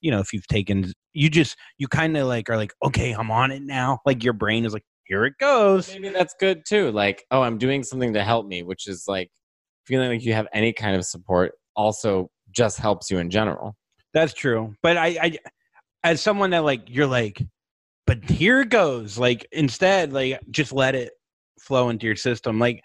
you 0.02 0.12
know 0.12 0.20
if 0.20 0.32
you've 0.32 0.46
taken 0.48 0.92
you 1.14 1.28
just 1.28 1.58
you 1.80 1.88
kind 1.88 2.16
of 2.16 2.28
like 2.28 2.52
are 2.52 2.56
like 2.56 2.72
okay 2.86 3.14
I'm 3.14 3.32
on 3.32 3.50
it 3.50 3.64
now 3.64 3.98
like 4.06 4.24
your 4.24 4.34
brain 4.34 4.64
is 4.64 4.72
like 4.72 4.84
here 5.06 5.26
it 5.26 5.34
goes 5.40 5.92
Maybe 5.92 6.10
that's 6.10 6.36
good 6.40 6.62
too. 6.68 6.92
Like, 6.92 7.26
oh, 7.32 7.42
I'm 7.42 7.58
doing 7.58 7.82
something 7.84 8.14
to 8.14 8.24
help 8.24 8.46
me, 8.46 8.62
which 8.62 8.88
is 8.88 9.06
like 9.08 9.32
feeling 9.88 10.10
like 10.10 10.24
you 10.24 10.34
have 10.34 10.48
any 10.54 10.72
kind 10.72 10.96
of 10.96 11.04
support. 11.04 11.54
Also, 11.76 12.30
just 12.52 12.78
helps 12.78 13.10
you 13.10 13.18
in 13.18 13.30
general. 13.32 13.76
That's 14.18 14.34
true 14.34 14.74
but 14.82 14.98
I 14.98 15.08
I 15.22 15.38
as 16.04 16.22
someone 16.22 16.50
that 16.52 16.64
like 16.64 16.82
you're 16.88 17.08
like 17.08 17.42
but 18.08 18.24
here 18.24 18.62
it 18.62 18.70
goes 18.70 19.18
like 19.18 19.46
instead 19.52 20.14
like 20.14 20.40
just 20.50 20.72
let 20.74 20.96
it 20.96 21.12
flow 21.60 21.90
into 21.90 22.06
your 22.06 22.16
system 22.16 22.58
like 22.60 22.82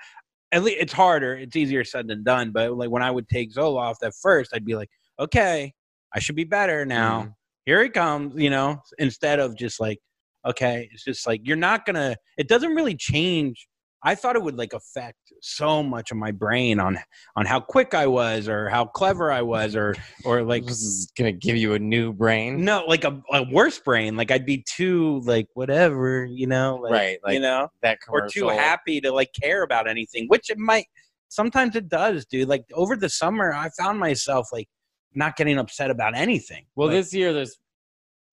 at 0.52 0.62
least 0.62 0.78
it's 0.80 0.92
harder 0.92 1.34
it's 1.34 1.56
easier 1.56 1.84
said 1.84 2.06
than 2.08 2.22
done 2.22 2.50
but 2.52 2.76
like 2.76 2.90
when 2.90 3.02
I 3.02 3.10
would 3.10 3.28
take 3.28 3.54
Zoloft 3.54 4.02
at 4.02 4.12
first 4.20 4.52
I'd 4.54 4.64
be 4.64 4.74
like 4.74 4.90
okay 5.18 5.72
I 6.14 6.18
should 6.18 6.36
be 6.36 6.44
better 6.44 6.84
now 6.84 7.22
Mhm. 7.22 7.34
here 7.64 7.82
it 7.82 7.92
comes, 7.94 8.34
you 8.36 8.50
know, 8.50 8.82
instead 8.98 9.38
of 9.38 9.56
just 9.56 9.80
like, 9.80 9.98
okay, 10.44 10.88
it's 10.92 11.04
just 11.04 11.26
like 11.26 11.40
you're 11.44 11.56
not 11.56 11.86
gonna 11.86 12.16
it 12.36 12.48
doesn't 12.48 12.74
really 12.74 12.96
change. 12.96 13.68
I 14.04 14.14
thought 14.16 14.34
it 14.34 14.42
would 14.42 14.56
like 14.58 14.72
affect 14.72 15.32
so 15.40 15.82
much 15.82 16.10
of 16.10 16.16
my 16.16 16.32
brain 16.32 16.80
on 16.80 16.98
on 17.36 17.46
how 17.46 17.60
quick 17.60 17.94
I 17.94 18.06
was 18.08 18.48
or 18.48 18.68
how 18.68 18.84
clever 18.84 19.30
I 19.30 19.42
was 19.42 19.76
or 19.76 19.94
or 20.24 20.42
like 20.52 20.66
this 20.66 20.82
is 20.82 21.12
gonna 21.16 21.32
give 21.32 21.56
you 21.56 21.74
a 21.74 21.78
new 21.78 22.12
brain. 22.12 22.64
no, 22.64 22.84
like 22.86 23.04
a, 23.04 23.22
a 23.32 23.44
worse 23.50 23.78
brain. 23.78 24.16
Like 24.16 24.30
I'd 24.30 24.44
be 24.44 24.64
too 24.68 25.20
like 25.24 25.46
whatever, 25.54 26.24
you 26.24 26.46
know, 26.46 26.76
like, 26.82 26.92
Right, 26.92 27.18
like 27.24 27.34
you 27.34 27.40
know, 27.40 27.68
that 27.82 27.98
or 28.08 28.20
commercial. 28.20 28.50
too 28.50 28.56
happy 28.56 29.00
to 29.00 29.12
like 29.12 29.30
care 29.40 29.62
about 29.62 29.88
anything, 29.88 30.26
which 30.28 30.50
it 30.50 30.58
might 30.58 30.86
sometimes 31.28 31.76
it 31.76 31.88
does, 31.88 32.26
dude. 32.26 32.48
Like 32.48 32.64
over 32.74 32.96
the 32.96 33.08
summer, 33.08 33.54
I 33.54 33.70
found 33.78 33.98
myself 33.98 34.48
like 34.52 34.68
not 35.14 35.36
getting 35.36 35.58
upset 35.58 35.90
about 35.90 36.16
anything. 36.16 36.66
Well, 36.74 36.88
Like, 36.88 36.96
this 36.96 37.14
year 37.14 37.32
there's 37.32 37.56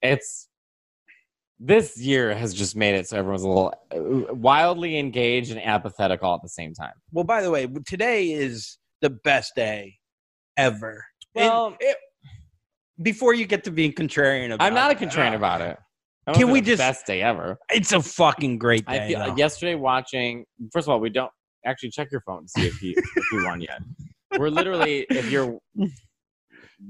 it's 0.02 0.49
this 1.60 1.98
year 1.98 2.34
has 2.34 2.54
just 2.54 2.76
made 2.76 2.96
it 2.96 3.08
so 3.08 3.18
everyone's 3.18 3.44
a 3.44 3.48
little 3.48 3.74
uh, 3.94 4.34
wildly 4.34 4.98
engaged 4.98 5.52
and 5.52 5.62
apathetic 5.62 6.24
all 6.24 6.36
at 6.36 6.42
the 6.42 6.50
same 6.50 6.74
time. 6.74 6.94
Well, 7.12 7.26
by 7.26 7.42
the 7.42 7.52
way, 7.52 7.68
today 7.86 8.32
is 8.32 8.78
the 9.02 9.10
best 9.10 9.54
day 9.56 9.98
ever. 10.58 11.06
Well, 11.36 11.76
it- 11.80 11.98
before 13.02 13.34
you 13.34 13.46
get 13.46 13.64
to 13.64 13.72
being 13.72 13.94
contrarian 13.94 14.48
about 14.52 14.64
it. 14.66 14.68
I'm 14.68 14.74
not 14.74 14.92
a 14.92 14.94
it, 14.94 15.00
contrarian 15.10 15.34
uh, 15.34 15.38
about 15.38 15.62
it. 15.62 15.78
I 16.28 16.34
Can 16.34 16.52
we 16.52 16.60
the 16.60 16.68
just- 16.72 16.80
best 16.80 17.06
day 17.06 17.22
ever? 17.22 17.58
It's 17.70 17.92
a 17.94 18.02
fucking 18.02 18.58
great 18.58 18.84
I 18.88 19.00
day. 19.00 19.08
feel 19.10 19.20
though. 19.20 19.36
yesterday 19.36 19.76
watching. 19.76 20.46
First 20.74 20.88
of 20.88 20.92
all, 20.92 21.00
we 21.00 21.10
don't 21.10 21.32
actually 21.66 21.92
check 21.92 22.10
your 22.12 22.22
phone 22.22 22.44
to 22.44 22.48
see 22.50 22.68
if 22.68 22.76
he 22.78 22.92
if 22.98 23.24
he 23.32 23.38
won 23.44 23.62
yet. 23.62 23.82
We're 24.38 24.50
literally 24.50 25.06
if 25.10 25.32
you're. 25.32 25.58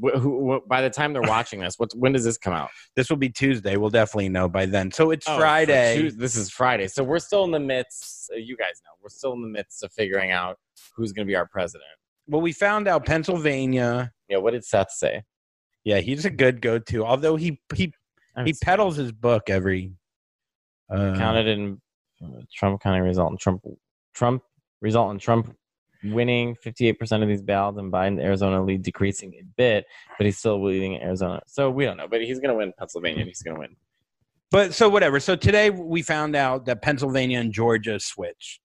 Wh- 0.03 0.17
who- 0.17 0.51
wh- 0.63 0.67
by 0.67 0.81
the 0.81 0.89
time 0.89 1.13
they're 1.13 1.21
watching 1.37 1.59
this, 1.61 1.75
what 1.77 1.91
when 1.95 2.11
does 2.13 2.23
this 2.23 2.37
come 2.37 2.53
out? 2.53 2.69
This 2.95 3.09
will 3.09 3.17
be 3.17 3.29
Tuesday. 3.29 3.77
We'll 3.77 3.89
definitely 3.89 4.29
know 4.29 4.47
by 4.49 4.65
then. 4.65 4.91
So 4.91 5.11
it's 5.11 5.27
Oh, 5.27 5.37
Friday. 5.37 5.97
Tues- 6.01 6.15
This 6.15 6.35
is 6.35 6.49
Friday, 6.49 6.87
so 6.87 7.03
we're 7.03 7.19
still 7.19 7.43
in 7.45 7.51
the 7.51 7.59
midst. 7.59 8.29
uh, 8.33 8.37
You 8.37 8.55
guys 8.57 8.81
know 8.85 8.91
we're 9.01 9.09
still 9.09 9.33
in 9.33 9.41
the 9.41 9.47
midst 9.47 9.83
of 9.83 9.91
figuring 9.93 10.31
out 10.31 10.57
who's 10.95 11.11
going 11.13 11.25
to 11.25 11.29
be 11.29 11.35
our 11.35 11.47
president. 11.47 11.89
Well, 12.27 12.41
we 12.41 12.51
found 12.53 12.87
out 12.87 13.05
Pennsylvania. 13.05 14.11
Yeah, 14.27 14.37
what 14.37 14.51
did 14.51 14.63
Seth 14.63 14.91
say? 14.91 15.23
Yeah, 15.83 15.99
he's 15.99 16.25
a 16.25 16.29
good 16.29 16.61
go-to. 16.61 17.05
Although 17.05 17.35
he 17.37 17.59
he 17.73 17.93
he 18.45 18.53
peddles 18.61 18.95
his 18.97 19.11
book 19.11 19.49
every. 19.49 19.93
Uh, 20.93 21.15
counted 21.17 21.47
in 21.47 21.79
uh, 22.23 22.41
Trump 22.53 22.81
County 22.81 22.99
result 23.01 23.31
in 23.31 23.37
Trump 23.37 23.61
Trump 24.13 24.43
result 24.81 25.11
in 25.11 25.19
Trump 25.19 25.55
winning 26.03 26.55
58% 26.55 27.21
of 27.21 27.27
these 27.27 27.41
ballots 27.41 27.77
and 27.77 27.91
Biden 27.91 28.21
Arizona 28.21 28.63
lead 28.63 28.83
decreasing 28.83 29.33
a 29.39 29.43
bit, 29.57 29.85
but 30.17 30.25
he's 30.25 30.37
still 30.37 30.63
leading 30.63 31.01
Arizona. 31.01 31.41
So 31.47 31.69
we 31.69 31.85
don't 31.85 31.97
know, 31.97 32.07
but 32.07 32.21
he's 32.21 32.39
going 32.39 32.51
to 32.51 32.55
win 32.55 32.73
Pennsylvania. 32.77 33.25
He's 33.25 33.41
going 33.41 33.55
to 33.55 33.59
win. 33.59 33.75
But 34.51 34.73
so 34.73 34.89
whatever. 34.89 35.19
So 35.19 35.35
today 35.35 35.69
we 35.69 36.01
found 36.01 36.35
out 36.35 36.65
that 36.65 36.81
Pennsylvania 36.81 37.39
and 37.39 37.53
Georgia 37.53 37.99
switched. 37.99 38.61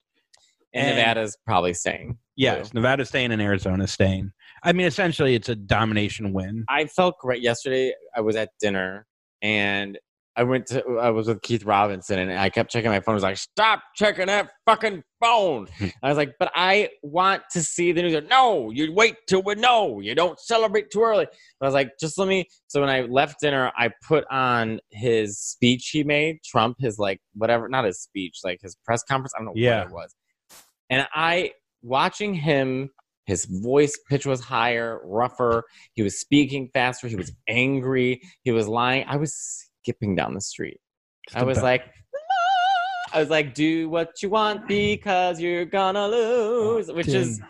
And, 0.72 0.88
And- 0.88 0.96
Nevada's 0.98 1.36
probably 1.46 1.74
staying. 1.74 2.18
Yes, 2.36 2.74
Nevada 2.74 3.04
staying 3.04 3.30
and 3.30 3.40
Arizona 3.40 3.86
staying. 3.86 4.32
I 4.64 4.72
mean, 4.72 4.86
essentially, 4.86 5.36
it's 5.36 5.48
a 5.48 5.54
domination 5.54 6.32
win. 6.32 6.64
I 6.68 6.86
felt 6.86 7.16
great 7.20 7.42
yesterday. 7.42 7.92
I 8.16 8.22
was 8.22 8.34
at 8.34 8.50
dinner 8.60 9.06
and 9.40 9.96
I 10.36 10.42
went 10.42 10.66
to 10.68 10.82
I 11.00 11.10
was 11.10 11.28
with 11.28 11.42
Keith 11.42 11.64
Robinson 11.64 12.18
and 12.18 12.32
I 12.32 12.50
kept 12.50 12.70
checking 12.70 12.90
my 12.90 12.98
phone. 13.00 13.12
I 13.12 13.16
was 13.16 13.22
like, 13.22 13.36
"Stop 13.36 13.82
checking 13.94 14.26
that 14.26 14.50
fucking 14.66 15.04
phone!" 15.20 15.68
I 16.02 16.08
was 16.08 16.16
like, 16.16 16.34
"But 16.38 16.50
I 16.54 16.90
want 17.02 17.42
to 17.52 17.62
see 17.62 17.92
the 17.92 18.02
news." 18.02 18.20
No, 18.28 18.70
you 18.70 18.92
wait 18.92 19.16
till 19.28 19.42
we 19.42 19.54
know. 19.54 20.00
You 20.00 20.14
don't 20.14 20.38
celebrate 20.40 20.90
too 20.90 21.02
early. 21.02 21.26
But 21.60 21.66
I 21.66 21.68
was 21.68 21.74
like, 21.74 21.92
"Just 22.00 22.18
let 22.18 22.26
me." 22.26 22.46
So 22.66 22.80
when 22.80 22.90
I 22.90 23.02
left 23.02 23.40
dinner, 23.40 23.70
I 23.76 23.90
put 24.06 24.24
on 24.30 24.80
his 24.90 25.38
speech 25.38 25.90
he 25.90 26.02
made. 26.02 26.42
Trump, 26.44 26.78
his 26.80 26.98
like 26.98 27.20
whatever, 27.34 27.68
not 27.68 27.84
his 27.84 28.00
speech, 28.00 28.40
like 28.42 28.58
his 28.60 28.76
press 28.84 29.02
conference. 29.04 29.32
I 29.34 29.38
don't 29.38 29.46
know 29.46 29.52
Yeah. 29.54 29.80
what 29.84 29.86
it 29.88 29.92
was. 29.94 30.14
And 30.90 31.06
I 31.14 31.52
watching 31.82 32.34
him. 32.34 32.90
His 33.26 33.46
voice 33.46 33.98
pitch 34.10 34.26
was 34.26 34.40
higher, 34.42 35.00
rougher. 35.02 35.64
He 35.94 36.02
was 36.02 36.20
speaking 36.20 36.68
faster. 36.74 37.08
He 37.08 37.16
was 37.16 37.32
angry. 37.48 38.20
He 38.42 38.50
was 38.50 38.68
lying. 38.68 39.06
I 39.08 39.16
was 39.16 39.70
skipping 39.84 40.16
down 40.16 40.34
the 40.34 40.40
street. 40.40 40.80
It's 41.26 41.36
I 41.36 41.42
was 41.42 41.62
like, 41.62 41.82
I 43.12 43.20
was 43.20 43.30
like, 43.30 43.54
do 43.54 43.88
what 43.88 44.22
you 44.22 44.30
want 44.30 44.66
because 44.66 45.40
you're 45.40 45.64
gonna 45.64 46.08
lose, 46.08 46.90
which 46.90 47.08
is, 47.08 47.40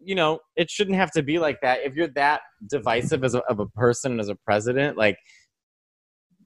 you 0.00 0.14
know, 0.14 0.40
it 0.56 0.70
shouldn't 0.70 0.96
have 0.96 1.10
to 1.12 1.22
be 1.22 1.38
like 1.38 1.58
that. 1.62 1.80
If 1.84 1.94
you're 1.94 2.08
that 2.08 2.40
divisive 2.68 3.22
as 3.24 3.34
a, 3.34 3.40
of 3.42 3.60
a 3.60 3.66
person 3.66 4.18
as 4.18 4.28
a 4.28 4.34
president, 4.34 4.96
like, 4.96 5.16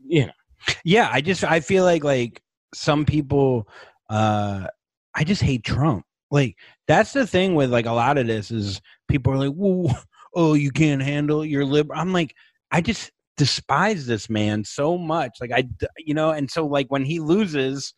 you 0.07 0.27
know, 0.27 0.33
yeah. 0.85 1.09
I 1.11 1.21
just 1.21 1.45
I 1.45 1.61
feel 1.61 1.85
like 1.85 2.05
like 2.05 2.43
some 2.75 3.05
people. 3.05 3.69
uh 4.11 4.67
I 5.19 5.25
just 5.25 5.41
hate 5.41 5.65
Trump. 5.65 6.05
Like 6.31 6.57
that's 6.87 7.15
the 7.15 7.27
thing 7.27 7.55
with 7.55 7.73
like 7.73 7.87
a 7.87 7.93
lot 7.93 8.19
of 8.19 8.27
this 8.27 8.51
is 8.51 8.83
people 9.09 9.33
are 9.33 9.39
like, 9.39 9.55
"Whoa, 9.55 9.91
oh, 10.35 10.53
you 10.55 10.71
can't 10.71 11.03
handle 11.03 11.45
your 11.45 11.65
liberal." 11.65 11.99
I'm 11.99 12.13
like, 12.13 12.35
I 12.71 12.83
just 12.83 13.11
despise 13.37 14.07
this 14.07 14.29
man 14.31 14.65
so 14.65 14.97
much. 14.99 15.39
Like 15.41 15.53
I, 15.53 15.69
you 15.99 16.15
know, 16.15 16.31
and 16.31 16.51
so 16.51 16.67
like 16.67 16.87
when 16.89 17.05
he 17.05 17.21
loses, 17.21 17.95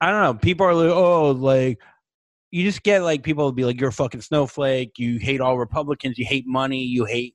I 0.00 0.10
don't 0.10 0.22
know. 0.22 0.34
People 0.34 0.66
are 0.66 0.74
like, 0.74 0.90
"Oh, 0.90 1.30
like." 1.30 1.78
You 2.54 2.64
just 2.64 2.82
get 2.82 3.02
like 3.02 3.22
people 3.22 3.44
will 3.44 3.52
be 3.52 3.64
like, 3.64 3.80
"You're 3.80 3.88
a 3.88 3.92
fucking 3.94 4.20
snowflake. 4.20 4.98
You 4.98 5.16
hate 5.18 5.40
all 5.40 5.56
Republicans. 5.56 6.18
You 6.18 6.26
hate 6.26 6.46
money. 6.46 6.82
You 6.82 7.06
hate 7.06 7.34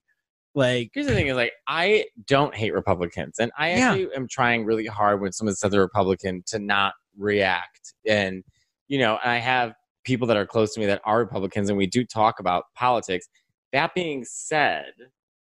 like." 0.53 0.91
here's 0.93 1.07
the 1.07 1.13
thing: 1.13 1.25
is 1.25 1.35
like, 1.35 1.53
I 1.67 2.05
don't 2.27 2.53
hate 2.53 2.71
Republicans, 2.75 3.39
and 3.39 3.51
I 3.57 3.69
Yeah. 3.71 3.89
actually 3.89 4.13
am 4.15 4.27
trying 4.27 4.63
really 4.63 4.85
hard 4.85 5.19
when 5.19 5.31
someone 5.31 5.55
says 5.55 5.71
they're 5.71 5.81
Republican 5.81 6.43
to 6.47 6.59
not 6.59 6.93
react. 7.17 7.95
And 8.05 8.43
you 8.89 8.99
know, 8.99 9.17
I 9.23 9.37
have 9.37 9.73
people 10.03 10.27
that 10.27 10.37
are 10.37 10.45
close 10.45 10.75
to 10.75 10.79
me 10.79 10.85
that 10.85 11.01
are 11.03 11.17
Republicans, 11.17 11.69
and 11.69 11.79
we 11.79 11.87
do 11.87 12.05
talk 12.05 12.39
about 12.39 12.65
politics. 12.75 13.27
That 13.73 13.95
being 13.95 14.23
said, 14.23 14.91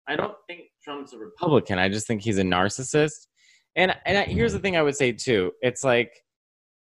I 0.09 0.17
don't 0.17 0.35
think 0.45 0.63
Trump's 0.83 1.13
a 1.13 1.17
Republican. 1.17 1.79
I 1.79 1.89
just 1.89 2.07
think 2.07 2.21
he's 2.21 2.37
a 2.37 2.43
narcissist. 2.43 3.27
And 3.75 3.95
and 4.05 4.17
I, 4.17 4.23
here's 4.23 4.53
the 4.53 4.59
thing 4.59 4.77
I 4.77 4.81
would 4.81 4.95
say 4.95 5.11
too. 5.11 5.51
It's 5.61 5.83
like 5.83 6.11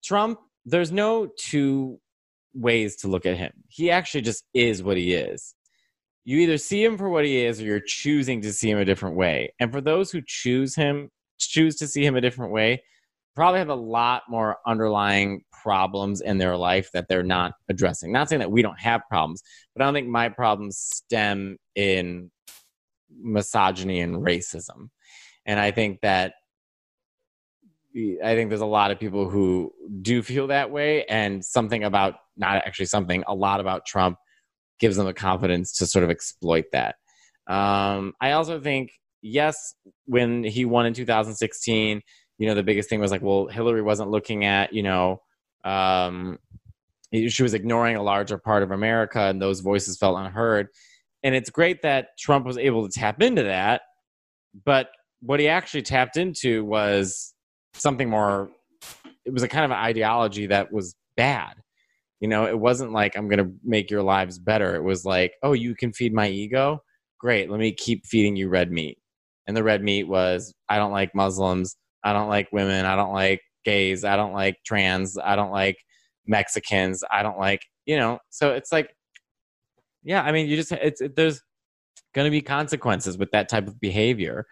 Trump. 0.03 0.39
There's 0.65 0.91
no 0.91 1.27
two 1.37 1.99
ways 2.53 2.97
to 2.97 3.07
look 3.07 3.25
at 3.25 3.37
him. 3.37 3.51
He 3.67 3.91
actually 3.91 4.21
just 4.21 4.43
is 4.53 4.83
what 4.83 4.97
he 4.97 5.13
is. 5.13 5.55
You 6.23 6.37
either 6.39 6.57
see 6.57 6.83
him 6.83 6.97
for 6.97 7.09
what 7.09 7.25
he 7.25 7.43
is, 7.43 7.59
or 7.59 7.65
you're 7.65 7.79
choosing 7.79 8.41
to 8.41 8.53
see 8.53 8.69
him 8.69 8.77
a 8.77 8.85
different 8.85 9.15
way. 9.15 9.53
And 9.59 9.71
for 9.71 9.81
those 9.81 10.11
who 10.11 10.21
choose 10.25 10.75
him, 10.75 11.09
choose 11.39 11.75
to 11.77 11.87
see 11.87 12.05
him 12.05 12.15
a 12.15 12.21
different 12.21 12.51
way, 12.51 12.83
probably 13.35 13.59
have 13.59 13.69
a 13.69 13.75
lot 13.75 14.23
more 14.29 14.57
underlying 14.67 15.43
problems 15.51 16.21
in 16.21 16.37
their 16.37 16.55
life 16.55 16.89
that 16.93 17.07
they're 17.07 17.23
not 17.23 17.53
addressing. 17.69 18.11
Not 18.11 18.29
saying 18.29 18.39
that 18.39 18.51
we 18.51 18.61
don't 18.61 18.79
have 18.79 19.01
problems, 19.09 19.41
but 19.73 19.81
I 19.81 19.85
don't 19.85 19.93
think 19.93 20.09
my 20.09 20.29
problems 20.29 20.77
stem 20.77 21.57
in 21.75 22.29
misogyny 23.19 24.01
and 24.01 24.17
racism. 24.17 24.89
And 25.45 25.59
I 25.59 25.71
think 25.71 26.01
that 26.01 26.33
I 27.95 28.35
think 28.35 28.49
there's 28.49 28.61
a 28.61 28.65
lot 28.65 28.91
of 28.91 28.99
people 28.99 29.29
who 29.29 29.73
do 30.01 30.21
feel 30.21 30.47
that 30.47 30.71
way, 30.71 31.03
and 31.05 31.43
something 31.43 31.83
about 31.83 32.15
not 32.37 32.65
actually 32.65 32.85
something, 32.85 33.23
a 33.27 33.35
lot 33.35 33.59
about 33.59 33.85
Trump 33.85 34.17
gives 34.79 34.95
them 34.95 35.05
the 35.05 35.13
confidence 35.13 35.73
to 35.73 35.85
sort 35.85 36.03
of 36.03 36.09
exploit 36.09 36.65
that. 36.71 36.95
Um, 37.47 38.13
I 38.21 38.31
also 38.31 38.61
think, 38.61 38.91
yes, 39.21 39.75
when 40.05 40.43
he 40.43 40.63
won 40.63 40.85
in 40.85 40.93
2016, 40.93 42.01
you 42.37 42.47
know, 42.47 42.55
the 42.55 42.63
biggest 42.63 42.89
thing 42.89 43.01
was 43.01 43.11
like, 43.11 43.21
well, 43.21 43.47
Hillary 43.47 43.81
wasn't 43.81 44.09
looking 44.09 44.45
at, 44.45 44.73
you 44.73 44.83
know, 44.83 45.21
um, 45.63 46.39
she 47.27 47.43
was 47.43 47.53
ignoring 47.53 47.97
a 47.97 48.03
larger 48.03 48.37
part 48.37 48.63
of 48.63 48.71
America, 48.71 49.19
and 49.19 49.41
those 49.41 49.59
voices 49.59 49.97
felt 49.97 50.17
unheard. 50.17 50.69
And 51.23 51.35
it's 51.35 51.49
great 51.49 51.83
that 51.83 52.17
Trump 52.17 52.45
was 52.45 52.57
able 52.57 52.87
to 52.87 52.99
tap 52.99 53.21
into 53.21 53.43
that, 53.43 53.81
but 54.65 54.89
what 55.21 55.39
he 55.39 55.47
actually 55.47 55.83
tapped 55.83 56.17
into 56.17 56.65
was 56.65 57.33
something 57.73 58.09
more. 58.09 58.49
It 59.25 59.33
was 59.33 59.43
a 59.43 59.47
kind 59.47 59.65
of 59.65 59.71
an 59.71 59.77
ideology 59.77 60.47
that 60.47 60.71
was 60.71 60.95
bad. 61.15 61.53
You 62.19 62.27
know, 62.27 62.47
it 62.47 62.57
wasn't 62.59 62.91
like 62.91 63.15
I'm 63.15 63.27
going 63.27 63.43
to 63.43 63.53
make 63.63 63.91
your 63.91 64.01
lives 64.03 64.39
better. 64.39 64.75
It 64.75 64.83
was 64.83 65.05
like, 65.05 65.33
oh, 65.43 65.53
you 65.53 65.75
can 65.75 65.93
feed 65.93 66.13
my 66.13 66.27
ego. 66.27 66.81
Great, 67.19 67.51
let 67.51 67.59
me 67.59 67.71
keep 67.71 68.05
feeding 68.05 68.35
you 68.35 68.49
red 68.49 68.71
meat. 68.71 68.97
And 69.47 69.55
the 69.55 69.63
red 69.63 69.83
meat 69.83 70.05
was, 70.07 70.53
I 70.69 70.77
don't 70.77 70.91
like 70.91 71.13
Muslims. 71.13 71.77
I 72.03 72.13
don't 72.13 72.29
like 72.29 72.47
women. 72.51 72.85
I 72.85 72.95
don't 72.95 73.13
like 73.13 73.41
gays. 73.63 74.03
I 74.03 74.15
don't 74.15 74.33
like 74.33 74.57
trans. 74.65 75.17
I 75.17 75.35
don't 75.35 75.51
like 75.51 75.77
Mexicans. 76.25 77.03
I 77.11 77.21
don't 77.21 77.37
like, 77.37 77.61
you 77.85 77.97
know, 77.97 78.19
so 78.29 78.53
it's 78.53 78.71
like, 78.71 78.89
yeah, 80.03 80.21
I 80.21 80.31
mean, 80.31 80.47
you 80.47 80.55
just, 80.55 80.71
it's, 80.71 81.01
it, 81.01 81.15
there's 81.15 81.41
going 82.13 82.25
to 82.25 82.31
be 82.31 82.41
consequences 82.41 83.17
with 83.17 83.31
that 83.31 83.49
type 83.49 83.67
of 83.67 83.79
behavior, 83.79 84.45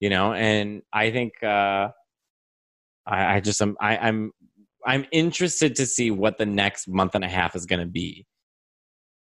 you 0.00 0.10
know, 0.10 0.32
and 0.32 0.82
I 0.92 1.10
think, 1.10 1.32
uh, 1.42 1.88
I, 3.06 3.36
I 3.36 3.40
just, 3.40 3.60
am, 3.62 3.76
I, 3.80 3.96
I'm, 3.96 4.32
I'm 4.84 5.06
interested 5.12 5.76
to 5.76 5.86
see 5.86 6.10
what 6.10 6.38
the 6.38 6.46
next 6.46 6.88
month 6.88 7.14
and 7.14 7.24
a 7.24 7.28
half 7.28 7.56
is 7.56 7.66
going 7.66 7.80
to 7.80 7.86
be 7.86 8.26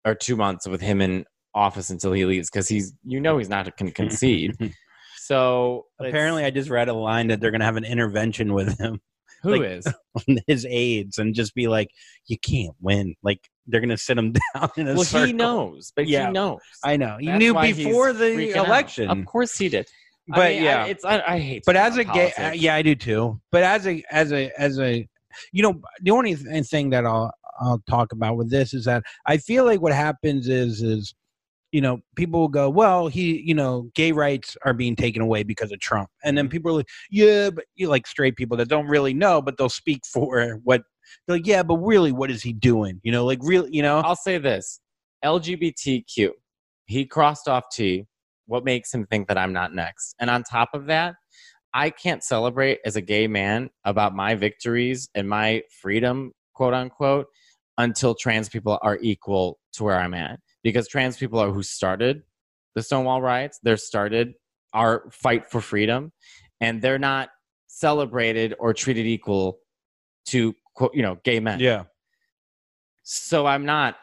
or 0.06 0.14
two 0.14 0.36
months 0.36 0.68
with 0.68 0.82
him 0.82 1.02
in 1.02 1.26
office 1.54 1.90
until 1.90 2.14
he 2.14 2.26
leaves 2.26 2.50
because 2.50 2.68
he's, 2.68 2.94
you 3.04 3.20
know, 3.20 3.38
he's 3.38 3.50
not 3.50 3.66
going 3.78 3.92
to 3.92 3.94
concede. 3.94 4.56
So 5.26 5.88
apparently, 6.00 6.46
I 6.46 6.52
just 6.52 6.70
read 6.70 6.88
a 6.88 6.94
line 6.94 7.30
that 7.30 7.40
they're 7.40 7.50
going 7.50 7.62
to 7.62 7.66
have 7.66 7.78
an 7.78 7.84
intervention 7.84 8.54
with 8.54 8.80
him. 8.80 9.02
Who 9.42 9.58
like, 9.58 9.62
is 9.64 9.88
his 10.48 10.68
aides 10.70 11.18
and 11.18 11.34
just 11.34 11.56
be 11.56 11.68
like, 11.68 11.90
"You 12.28 12.38
can't 12.38 12.76
win." 12.80 13.16
Like 13.24 13.40
they're 13.68 13.80
going 13.82 13.90
to 13.90 13.98
sit 13.98 14.18
him 14.18 14.34
down 14.54 14.70
in 14.78 14.88
a 14.88 14.94
well, 14.94 15.04
circle. 15.04 15.28
he 15.28 15.34
knows, 15.34 15.92
but 15.96 16.08
Yeah. 16.08 16.28
he 16.28 16.34
knows. 16.34 16.60
I 16.84 16.98
know. 16.98 17.18
He 17.20 17.28
That's 17.28 17.40
knew 17.40 17.54
before 17.54 18.14
the 18.14 18.26
freaking 18.26 18.56
out. 18.58 18.68
election. 18.68 19.10
Of 19.10 19.26
course 19.26 19.58
he 19.58 19.70
did. 19.70 19.88
I 20.32 20.36
But 20.38 20.52
mean, 20.54 20.64
yeah. 20.64 20.84
I, 20.84 20.88
it's 20.88 21.06
I, 21.06 21.22
I 21.28 21.40
hate. 21.40 21.64
but 21.66 21.76
as 21.76 21.98
a 21.98 22.04
gay, 22.04 22.32
uh, 22.34 22.52
yeah, 22.52 22.76
I 22.76 22.82
do 22.82 22.96
too. 22.96 23.40
But 23.52 23.64
as 23.64 23.86
a 23.88 24.04
as 24.12 24.32
a 24.34 24.52
as 24.58 24.80
a, 24.80 25.08
you 25.52 25.62
know, 25.64 25.82
the 26.02 26.12
only 26.12 26.36
th- 26.36 26.66
thing 26.68 26.90
that 26.92 27.06
I'll 27.06 27.32
I'll 27.60 27.82
talk 27.88 28.12
about 28.12 28.36
with 28.36 28.50
this 28.50 28.74
is 28.74 28.86
that 28.86 29.04
I 29.28 29.38
feel 29.38 29.66
like 29.66 29.82
what 29.82 29.94
happens 29.94 30.48
is 30.48 30.82
is, 30.82 31.14
you 31.72 31.80
know, 31.82 32.00
people 32.16 32.40
will 32.40 32.48
go, 32.48 32.70
well, 32.70 33.08
he, 33.08 33.40
you 33.46 33.54
know, 33.54 33.90
gay 33.96 34.12
rights 34.12 34.58
are 34.66 34.74
being 34.74 34.96
taken 34.96 35.22
away 35.22 35.44
because 35.44 35.72
of 35.72 35.80
Trump, 35.80 36.10
and 36.24 36.36
then 36.38 36.50
people 36.50 36.72
are 36.72 36.78
like, 36.78 36.88
yeah, 37.12 37.52
but 37.52 37.66
you 37.76 37.88
like 37.88 38.08
straight 38.08 38.36
people 38.36 38.58
that 38.58 38.68
don't 38.68 38.88
really 38.88 39.14
know, 39.14 39.42
but 39.44 39.58
they'll 39.58 39.70
speak 39.70 40.02
for 40.12 40.60
what. 40.64 40.82
They're 41.28 41.38
like, 41.38 41.48
yeah, 41.48 41.64
but 41.64 41.78
really, 41.78 42.12
what 42.12 42.32
is 42.32 42.42
he 42.44 42.54
doing? 42.54 43.00
You 43.04 43.12
know, 43.12 43.26
like 43.26 43.40
really, 43.42 43.70
you 43.72 43.82
know, 43.82 44.00
I'll 44.00 44.16
say 44.16 44.38
this: 44.38 44.80
LGBTQ. 45.24 46.30
He 46.86 47.06
crossed 47.06 47.48
off 47.48 47.66
T. 47.72 48.06
What 48.48 48.64
makes 48.64 48.94
him 48.94 49.08
think 49.08 49.28
that 49.28 49.38
I'm 49.38 49.54
not 49.54 49.74
next? 49.74 50.16
And 50.20 50.30
on 50.30 50.44
top 50.44 50.70
of 50.74 50.86
that, 50.86 51.16
I 51.74 51.90
can't 51.90 52.24
celebrate 52.24 52.80
as 52.86 52.96
a 52.96 53.02
gay 53.02 53.28
man 53.28 53.70
about 53.84 54.16
my 54.16 54.36
victories 54.36 55.10
and 55.16 55.28
my 55.28 55.64
freedom, 55.82 56.32
quote 56.54 56.74
unquote, 56.74 57.26
until 57.78 58.16
trans 58.16 58.50
people 58.50 58.80
are 58.82 59.00
equal 59.02 59.58
to 59.74 59.84
where 59.84 60.00
I'm 60.00 60.14
at. 60.14 60.40
Because 60.64 60.88
trans 60.88 61.18
people 61.18 61.40
are 61.40 61.52
who 61.52 61.64
started 61.64 62.22
the 62.76 62.84
Stonewall 62.84 63.22
riots. 63.22 63.60
They're 63.64 63.78
started 63.78 64.34
our 64.74 65.10
fight 65.12 65.50
for 65.50 65.62
freedom, 65.62 66.12
and 66.62 66.82
they're 66.82 67.00
not 67.00 67.30
celebrated 67.68 68.54
or 68.60 68.74
treated 68.74 69.06
equal 69.06 69.60
to 70.28 70.54
you 70.94 71.02
know, 71.02 71.16
gay 71.24 71.40
men. 71.40 71.60
yeah, 71.60 71.84
So 73.04 73.46
I'm 73.46 73.66
not 73.66 73.96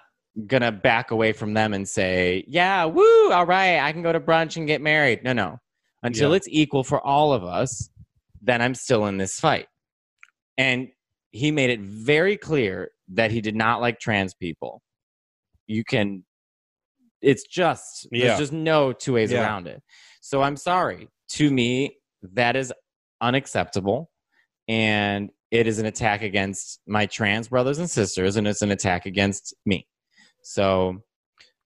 gonna 0.47 0.73
back 0.73 1.11
away 1.11 1.33
from 1.33 1.53
them 1.55 1.75
and 1.75 1.87
say, 1.89 2.45
"Yeah, 2.49 2.85
woo, 2.87 3.33
all 3.33 3.45
right, 3.47 3.81
I 3.81 3.93
can 3.93 4.03
go 4.03 4.13
to 4.13 4.21
brunch 4.21 4.57
and 4.57 4.67
get 4.67 4.81
married." 4.81 5.23
No, 5.25 5.33
no. 5.33 5.59
Until 6.03 6.31
Yeah. 6.31 6.37
it's 6.37 6.49
equal 6.51 6.85
for 6.85 7.01
all 7.01 7.33
of 7.33 7.45
us, 7.45 7.91
then 8.41 8.63
I'm 8.63 8.75
still 8.75 9.07
in 9.07 9.19
this 9.19 9.39
fight. 9.39 9.69
And 10.57 10.89
he 11.31 11.51
made 11.51 11.71
it 11.71 11.81
very 11.81 12.37
clear 12.37 12.93
that 13.09 13.31
he 13.31 13.41
did 13.41 13.55
not 13.57 13.81
like 13.81 13.99
trans 14.01 14.35
people. 14.35 14.83
You 15.67 15.85
can 15.85 16.25
it's 17.21 17.45
just 17.47 18.09
Yeah. 18.11 18.27
there's 18.29 18.39
just 18.41 18.53
no 18.53 18.93
two 18.93 19.13
ways 19.13 19.31
Yeah. 19.31 19.43
around 19.43 19.69
it. 19.69 19.81
So 20.21 20.43
I'm 20.43 20.57
sorry. 20.57 21.09
To 21.35 21.51
me, 21.53 21.99
that 22.23 22.57
is 22.57 22.73
unacceptable 23.21 24.11
and 24.67 25.31
it 25.53 25.67
is 25.67 25.79
an 25.79 25.85
attack 25.87 26.23
against 26.23 26.81
my 26.89 27.05
trans 27.07 27.47
brothers 27.49 27.79
and 27.79 27.89
sisters 27.89 28.37
and 28.37 28.49
it's 28.49 28.63
an 28.63 28.71
attack 28.73 29.05
against 29.07 29.55
me. 29.67 29.87
So 30.43 30.97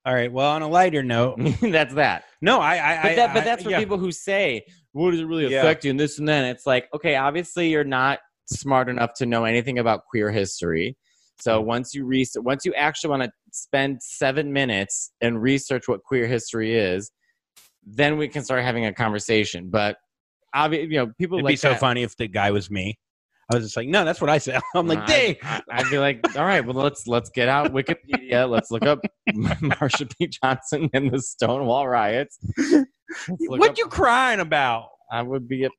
all 0.05 0.15
right. 0.15 0.31
Well, 0.31 0.53
on 0.53 0.63
a 0.63 0.69
lighter 0.69 1.03
note, 1.03 1.37
that's 1.61 1.95
that. 1.95 2.25
no, 2.41 2.61
I, 2.61 2.75
I, 2.75 3.03
But, 3.03 3.11
I 3.11 3.15
that, 3.17 3.35
but 3.35 3.43
I- 3.43 3.45
that's 3.45 3.63
for 3.65 3.71
yeah. 3.71 3.79
people 3.81 3.99
who 3.99 4.13
say, 4.13 4.63
"What 4.93 5.11
does 5.11 5.21
it 5.21 5.25
really 5.25 5.49
Yeah. 5.49 5.61
affect 5.61 5.85
you?" 5.85 5.91
and 5.91 5.99
this 5.99 6.19
and 6.21 6.29
that. 6.29 6.45
It's 6.45 6.65
like, 6.67 6.89
okay, 6.95 7.17
obviously 7.17 7.71
you're 7.71 7.83
not 7.83 8.21
smart 8.49 8.89
enough 8.89 9.15
to 9.15 9.27
know 9.27 9.45
anything 9.45 9.79
about 9.81 10.03
queer 10.09 10.31
history. 10.31 10.97
So 11.41 11.59
mm-hmm. 11.59 11.67
once 11.67 11.93
you 11.95 12.05
research, 12.07 12.45
once 12.45 12.65
you 12.65 12.73
actually 12.75 13.11
want 13.11 13.23
to 13.25 13.31
spend 13.53 14.01
seven 14.03 14.53
minutes 14.53 15.11
and 15.21 15.43
research 15.43 15.89
what 15.89 16.05
queer 16.05 16.27
history 16.29 16.77
is, 16.79 17.11
then 17.85 18.17
we 18.17 18.29
can 18.29 18.45
start 18.45 18.63
having 18.63 18.85
a 18.87 18.93
conversation. 18.93 19.71
But 19.71 19.97
obviously, 20.55 20.93
you 20.95 20.99
know, 21.05 21.13
people 21.19 21.39
It'd 21.39 21.45
like 21.47 21.53
be 21.55 21.57
so 21.57 21.71
that- 21.71 21.81
funny 21.81 22.03
if 22.05 22.17
the 22.17 22.29
guy 22.29 22.51
was 22.53 22.71
me. 22.71 22.99
I 23.51 23.55
was 23.57 23.65
just 23.65 23.77
like, 23.77 23.89
no, 23.89 24.05
that's 24.05 24.21
what 24.21 24.29
I 24.31 24.39
said. 24.39 24.61
I'm 24.75 24.87
like, 24.89 25.07
dang. 25.07 25.37
I, 25.43 25.63
I'd 25.71 25.91
be 25.91 25.99
like, 25.99 26.37
all 26.37 26.45
right, 26.45 26.65
well, 26.65 26.75
let's 26.75 27.07
let's 27.07 27.31
get 27.31 27.49
out 27.49 27.73
Wikipedia. 27.73 28.49
Let's 28.49 28.71
look 28.71 28.85
up 28.85 29.01
Marsha 29.31 30.11
P. 30.19 30.27
Johnson 30.29 30.91
and 30.93 31.11
the 31.13 31.21
Stonewall 31.21 31.87
riots. 31.87 32.39
What 33.29 33.71
up- 33.71 33.79
you 33.79 33.87
crying 33.87 34.41
about? 34.41 34.89
I 35.13 35.23
would 35.23 35.47
be. 35.49 35.65
A, 35.65 35.71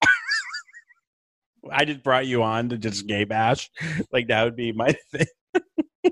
I 1.70 1.84
just 1.84 2.02
brought 2.04 2.26
you 2.26 2.44
on 2.44 2.70
to 2.70 2.78
just 2.78 3.08
gay 3.08 3.26
bash. 3.26 3.70
Like 4.14 4.28
that 4.30 4.46
would 4.46 4.56
be 4.56 4.72
my 4.72 4.96
thing. 5.12 5.26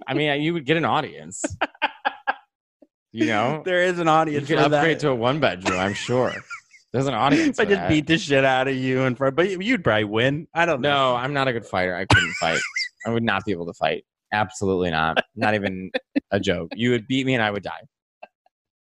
I 0.06 0.14
mean, 0.14 0.42
you 0.42 0.54
would 0.54 0.66
get 0.66 0.76
an 0.76 0.84
audience. 0.84 1.42
You 3.14 3.28
know, 3.28 3.62
There 3.64 3.82
is 3.84 3.98
an 4.00 4.08
you 4.08 4.12
audience 4.12 4.48
could 4.50 4.58
for 4.58 4.66
upgrade 4.66 4.98
that. 4.98 5.02
to 5.02 5.10
a 5.12 5.16
one 5.16 5.40
bedroom. 5.40 5.80
I'm 5.80 5.94
sure 5.94 6.34
there's 6.96 7.08
an 7.08 7.14
audience. 7.14 7.60
if 7.60 7.68
I 7.68 7.70
just 7.70 7.90
beat 7.90 8.08
the 8.08 8.18
shit 8.18 8.46
out 8.46 8.70
of 8.70 8.76
you 8.76 9.02
in 9.02 9.16
front, 9.16 9.36
but 9.36 9.50
you'd 9.50 9.84
probably 9.84 10.06
win. 10.06 10.48
I 10.54 10.66
don't 10.66 10.80
know. 10.80 11.12
No, 11.12 11.16
I'm 11.18 11.34
not 11.34 11.50
a 11.50 11.52
good 11.52 11.66
fighter. 11.66 11.94
I 11.94 12.06
couldn't 12.06 12.34
fight. 12.40 12.62
I 13.06 13.10
would 13.10 13.22
not 13.22 13.44
be 13.44 13.52
able 13.52 13.66
to 13.66 13.74
fight. 13.74 14.06
Absolutely 14.32 14.92
not. 14.92 15.22
Not 15.36 15.56
even 15.56 15.92
a 16.32 16.40
joke. 16.40 16.72
You 16.74 16.92
would 16.92 17.06
beat 17.06 17.26
me 17.26 17.34
and 17.34 17.44
I 17.44 17.52
would 17.52 17.64
die. 17.64 17.82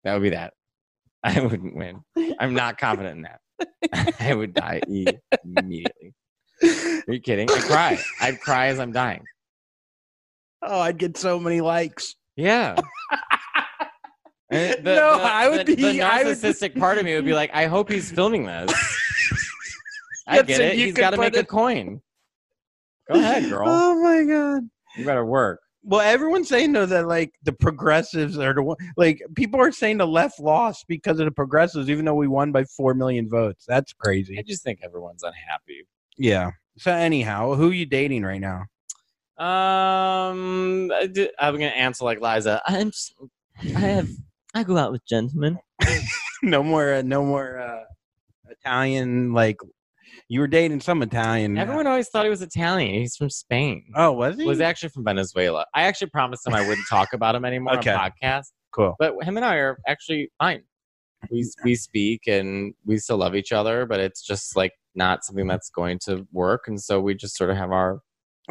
That 0.03 0.13
would 0.13 0.23
be 0.23 0.31
that. 0.31 0.53
I 1.23 1.41
wouldn't 1.41 1.75
win. 1.75 2.01
I'm 2.39 2.55
not 2.55 2.79
confident 2.79 3.17
in 3.17 3.21
that. 3.21 4.15
I 4.19 4.33
would 4.33 4.55
die 4.55 4.81
immediately. 4.87 6.15
Are 6.63 7.13
you 7.13 7.19
kidding? 7.19 7.51
I'd 7.51 7.61
cry. 7.61 7.99
I'd 8.19 8.41
cry 8.41 8.67
as 8.67 8.79
I'm 8.79 8.91
dying. 8.93 9.25
Oh, 10.63 10.79
I'd 10.79 10.97
get 10.97 11.17
so 11.17 11.39
many 11.39 11.61
likes. 11.61 12.15
Yeah. 12.35 12.77
And 14.53 14.83
No, 14.83 15.17
I 15.21 15.47
would 15.47 15.65
the, 15.65 15.75
be- 15.75 15.81
The 15.81 16.01
I 16.01 16.23
would- 16.23 16.35
narcissistic 16.37 16.77
part 16.77 16.97
of 16.97 17.05
me 17.05 17.15
would 17.15 17.23
be 17.25 17.33
like, 17.33 17.51
I 17.53 17.67
hope 17.67 17.89
he's 17.89 18.11
filming 18.11 18.45
this. 18.45 18.71
I 20.27 20.41
get 20.41 20.59
it. 20.59 20.75
He's 20.75 20.93
got 20.93 21.11
to 21.11 21.17
make 21.17 21.35
a 21.37 21.43
coin. 21.45 22.01
Go 23.09 23.17
ahead, 23.19 23.43
girl. 23.49 23.63
Oh 23.67 23.95
my 24.03 24.23
god. 24.25 24.69
You 24.97 25.05
better 25.05 25.25
work. 25.25 25.61
Well, 25.83 26.01
everyone's 26.01 26.47
saying 26.49 26.73
though 26.73 26.85
that 26.85 27.07
like 27.07 27.33
the 27.43 27.53
progressives 27.53 28.37
are 28.37 28.53
the 28.53 28.61
one. 28.61 28.77
Like 28.97 29.21
people 29.35 29.59
are 29.59 29.71
saying 29.71 29.97
the 29.97 30.05
left 30.07 30.39
lost 30.39 30.85
because 30.87 31.19
of 31.19 31.25
the 31.25 31.31
progressives, 31.31 31.89
even 31.89 32.05
though 32.05 32.13
we 32.15 32.27
won 32.27 32.51
by 32.51 32.65
four 32.65 32.93
million 32.93 33.29
votes. 33.29 33.65
That's 33.67 33.93
crazy. 33.93 34.37
I 34.37 34.41
just 34.43 34.63
think 34.63 34.79
everyone's 34.83 35.23
unhappy. 35.23 35.87
Yeah. 36.17 36.51
So 36.77 36.91
anyhow, 36.91 37.55
who 37.55 37.71
are 37.71 37.73
you 37.73 37.85
dating 37.85 38.23
right 38.23 38.41
now? 38.41 38.65
Um, 39.37 40.91
I'm 40.91 41.53
gonna 41.53 41.65
answer 41.67 42.05
like 42.05 42.21
Liza. 42.21 42.61
I'm. 42.67 42.91
Just, 42.91 43.15
I 43.63 43.79
have. 43.79 44.09
I 44.53 44.63
go 44.63 44.77
out 44.77 44.91
with 44.91 45.05
gentlemen. 45.07 45.57
no 46.43 46.61
more. 46.63 46.95
Uh, 46.95 47.01
no 47.01 47.23
more 47.23 47.59
uh, 47.59 47.83
Italian. 48.49 49.33
Like 49.33 49.57
you 50.27 50.39
were 50.39 50.47
dating 50.47 50.81
some 50.81 51.01
Italian. 51.01 51.57
uh, 51.57 51.61
Everyone 51.61 51.87
always 51.87 52.09
thought 52.09 52.23
he 52.25 52.29
was 52.29 52.41
Italian. 52.41 52.95
He's 52.95 53.15
from 53.15 53.29
Spain. 53.29 53.85
Oh, 53.95 54.11
was 54.11 54.37
he? 54.37 54.45
Was 54.45 54.61
actually 54.61 54.89
from 54.89 55.03
Venezuela. 55.05 55.65
I 55.73 55.83
actually 55.83 56.09
promised 56.09 56.45
him 56.45 56.53
I 56.53 56.67
wouldn't 56.67 56.87
talk 56.89 57.13
about 57.13 57.35
him 57.35 57.45
anymore 57.45 57.77
Okay. 57.77 57.91
on 57.91 58.11
podcast. 58.21 58.45
cool? 58.71 58.95
But 58.99 59.15
him 59.23 59.37
and 59.37 59.45
I 59.45 59.55
are 59.55 59.77
actually 59.87 60.31
fine. 60.39 60.63
We 61.29 61.47
we 61.63 61.75
speak 61.75 62.21
and 62.27 62.73
we 62.85 62.97
still 62.97 63.17
love 63.17 63.35
each 63.35 63.51
other, 63.51 63.85
but 63.85 63.99
it's 63.99 64.21
just 64.23 64.55
like 64.55 64.71
not 64.95 65.23
something 65.23 65.47
that's 65.47 65.69
going 65.69 65.99
to 66.05 66.25
work. 66.31 66.63
And 66.67 66.81
so 66.81 66.99
we 66.99 67.13
just 67.13 67.37
sort 67.37 67.51
of 67.51 67.57
have 67.57 67.71
our 67.71 67.99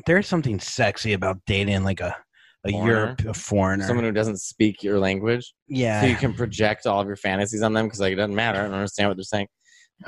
There's 0.06 0.28
something 0.28 0.60
sexy 0.60 1.12
about 1.12 1.38
dating 1.46 1.82
like 1.82 1.98
a 2.00 2.16
a 2.64 2.70
Foreigner? 2.72 2.92
Europe 2.92 3.24
a 3.26 3.34
foreigner. 3.34 3.86
someone 3.86 4.04
who 4.04 4.12
doesn't 4.12 4.38
speak 4.38 4.82
your 4.82 4.98
language. 4.98 5.54
yeah. 5.68 6.00
so 6.00 6.06
you 6.06 6.16
can 6.16 6.34
project 6.34 6.86
all 6.86 7.00
of 7.00 7.06
your 7.06 7.16
fantasies 7.16 7.62
on 7.62 7.72
them 7.72 7.86
because 7.86 8.00
like 8.00 8.12
it 8.12 8.16
doesn't 8.16 8.34
matter. 8.34 8.58
I 8.60 8.62
don't 8.64 8.74
understand 8.74 9.08
what 9.08 9.16
they're 9.16 9.24
saying. 9.24 9.48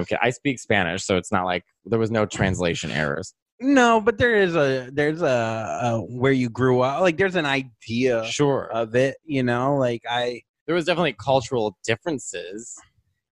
Okay, 0.01 0.17
I 0.23 0.31
speak 0.31 0.59
Spanish, 0.59 1.05
so 1.05 1.17
it's 1.17 1.31
not 1.33 1.45
like 1.45 1.65
there 1.85 1.99
was 1.99 2.11
no 2.11 2.25
translation 2.27 2.91
errors. 2.91 3.35
No, 3.61 4.01
but 4.01 4.19
there 4.19 4.37
is 4.37 4.57
a 4.57 4.91
there's 4.93 5.23
a, 5.23 5.79
a 5.83 5.99
where 6.01 6.33
you 6.33 6.49
grew 6.49 6.81
up. 6.81 7.01
Like 7.01 7.17
there's 7.17 7.37
an 7.37 7.47
idea 7.47 8.25
Sure, 8.25 8.71
of 8.73 8.95
it. 8.95 9.17
You 9.25 9.43
know, 9.43 9.77
like 9.77 10.03
I 10.09 10.43
there 10.67 10.75
was 10.75 10.85
definitely 10.87 11.15
cultural 11.15 11.77
differences, 11.87 12.75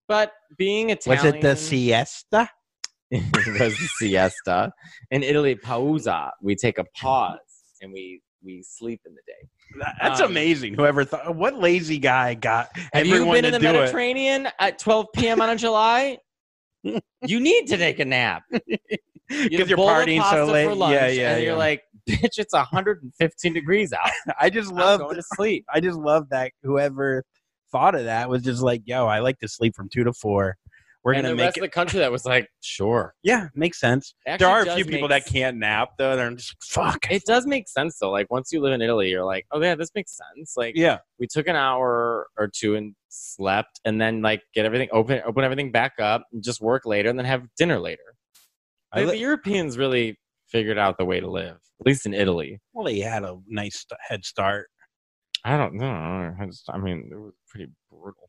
but 0.08 0.32
being 0.56 0.90
Italian, 0.90 1.24
was 1.24 1.34
it 1.34 1.40
the 1.40 1.56
siesta? 1.56 2.48
it 3.10 3.60
was 3.60 3.76
the 3.76 3.88
siesta 3.98 4.70
in 5.10 5.22
Italy. 5.22 5.56
Pausa. 5.56 6.30
We 6.42 6.54
take 6.56 6.78
a 6.78 6.84
pause 6.94 7.38
and 7.82 7.92
we 7.92 8.20
we 8.42 8.62
sleep 8.62 9.00
in 9.06 9.14
the 9.14 9.20
day. 9.26 9.86
That's 10.00 10.20
Um, 10.20 10.30
amazing. 10.30 10.74
Whoever 10.74 11.04
thought 11.04 11.34
what 11.36 11.58
lazy 11.58 11.98
guy 11.98 12.34
got 12.34 12.70
Have 12.92 13.06
you 13.06 13.24
been 13.24 13.44
in 13.44 13.52
the 13.52 13.58
do 13.58 13.68
it? 13.68 13.72
Mediterranean 13.72 14.48
at 14.58 14.78
12 14.78 15.06
p.m. 15.14 15.40
on 15.40 15.50
a 15.50 15.56
July? 15.56 16.18
you 16.82 17.40
need 17.40 17.66
to 17.68 17.76
take 17.76 17.98
a 17.98 18.04
nap. 18.04 18.42
Because 19.30 19.58
have 19.60 19.68
you're 19.68 19.78
partying 19.78 20.28
so 20.28 20.46
late. 20.46 20.76
Yeah, 20.92 21.06
yeah. 21.06 21.34
And 21.36 21.44
you're 21.44 21.54
like, 21.54 21.84
bitch, 22.08 22.38
it's 22.38 22.52
115 22.52 23.52
degrees 23.52 23.92
out. 23.92 24.10
I 24.40 24.50
just 24.50 24.72
love 24.72 24.98
going 24.98 25.14
to 25.14 25.22
sleep. 25.22 25.64
I 25.72 25.78
just 25.78 25.96
love 25.96 26.28
that 26.30 26.50
whoever 26.64 27.22
thought 27.70 27.94
of 27.94 28.06
that 28.06 28.28
was 28.28 28.42
just 28.42 28.60
like, 28.60 28.82
yo, 28.86 29.06
I 29.06 29.20
like 29.20 29.38
to 29.38 29.46
sleep 29.46 29.76
from 29.76 29.88
two 29.88 30.02
to 30.02 30.12
four. 30.12 30.56
We're 31.02 31.14
and 31.14 31.22
gonna 31.22 31.28
the 31.30 31.36
make 31.36 31.44
rest 31.46 31.56
it. 31.56 31.60
of 31.60 31.64
the 31.64 31.70
country 31.70 32.00
that 32.00 32.12
was 32.12 32.26
like, 32.26 32.48
sure. 32.60 33.14
yeah, 33.22 33.48
makes 33.54 33.80
sense. 33.80 34.14
There 34.26 34.48
are 34.48 34.62
a 34.62 34.74
few 34.74 34.84
people 34.84 35.08
that 35.08 35.24
can't 35.26 35.56
nap 35.56 35.90
though. 35.98 36.14
They're 36.14 36.30
just 36.32 36.54
fuck. 36.62 37.10
It 37.10 37.22
does 37.26 37.46
make 37.46 37.68
sense 37.68 37.96
though. 37.98 38.10
Like 38.10 38.30
once 38.30 38.52
you 38.52 38.60
live 38.60 38.74
in 38.74 38.82
Italy, 38.82 39.08
you're 39.08 39.24
like, 39.24 39.46
oh 39.50 39.62
yeah, 39.62 39.74
this 39.74 39.90
makes 39.94 40.16
sense. 40.16 40.54
Like 40.56 40.76
yeah, 40.76 40.98
we 41.18 41.26
took 41.26 41.46
an 41.48 41.56
hour 41.56 42.26
or 42.36 42.48
two 42.54 42.74
and 42.76 42.94
slept, 43.08 43.80
and 43.84 44.00
then 44.00 44.20
like 44.20 44.42
get 44.54 44.66
everything 44.66 44.88
open, 44.92 45.22
open 45.24 45.42
everything 45.42 45.72
back 45.72 45.92
up, 45.98 46.24
and 46.32 46.42
just 46.42 46.60
work 46.60 46.84
later, 46.84 47.08
and 47.08 47.18
then 47.18 47.26
have 47.26 47.44
dinner 47.56 47.80
later. 47.80 48.02
Like, 48.94 49.06
li- 49.06 49.12
the 49.12 49.18
Europeans 49.18 49.78
really 49.78 50.18
figured 50.48 50.76
out 50.78 50.98
the 50.98 51.04
way 51.04 51.20
to 51.20 51.30
live, 51.30 51.56
at 51.80 51.86
least 51.86 52.04
in 52.06 52.12
Italy. 52.12 52.58
well, 52.72 52.84
they 52.84 52.98
had 52.98 53.22
a 53.22 53.38
nice 53.46 53.86
head 54.06 54.24
start. 54.24 54.68
I 55.44 55.56
don't 55.56 55.74
know. 55.74 55.86
I, 56.38 56.44
just, 56.46 56.68
I 56.68 56.76
mean, 56.76 57.08
it 57.10 57.16
was 57.16 57.32
pretty 57.48 57.70
brutal 57.90 58.28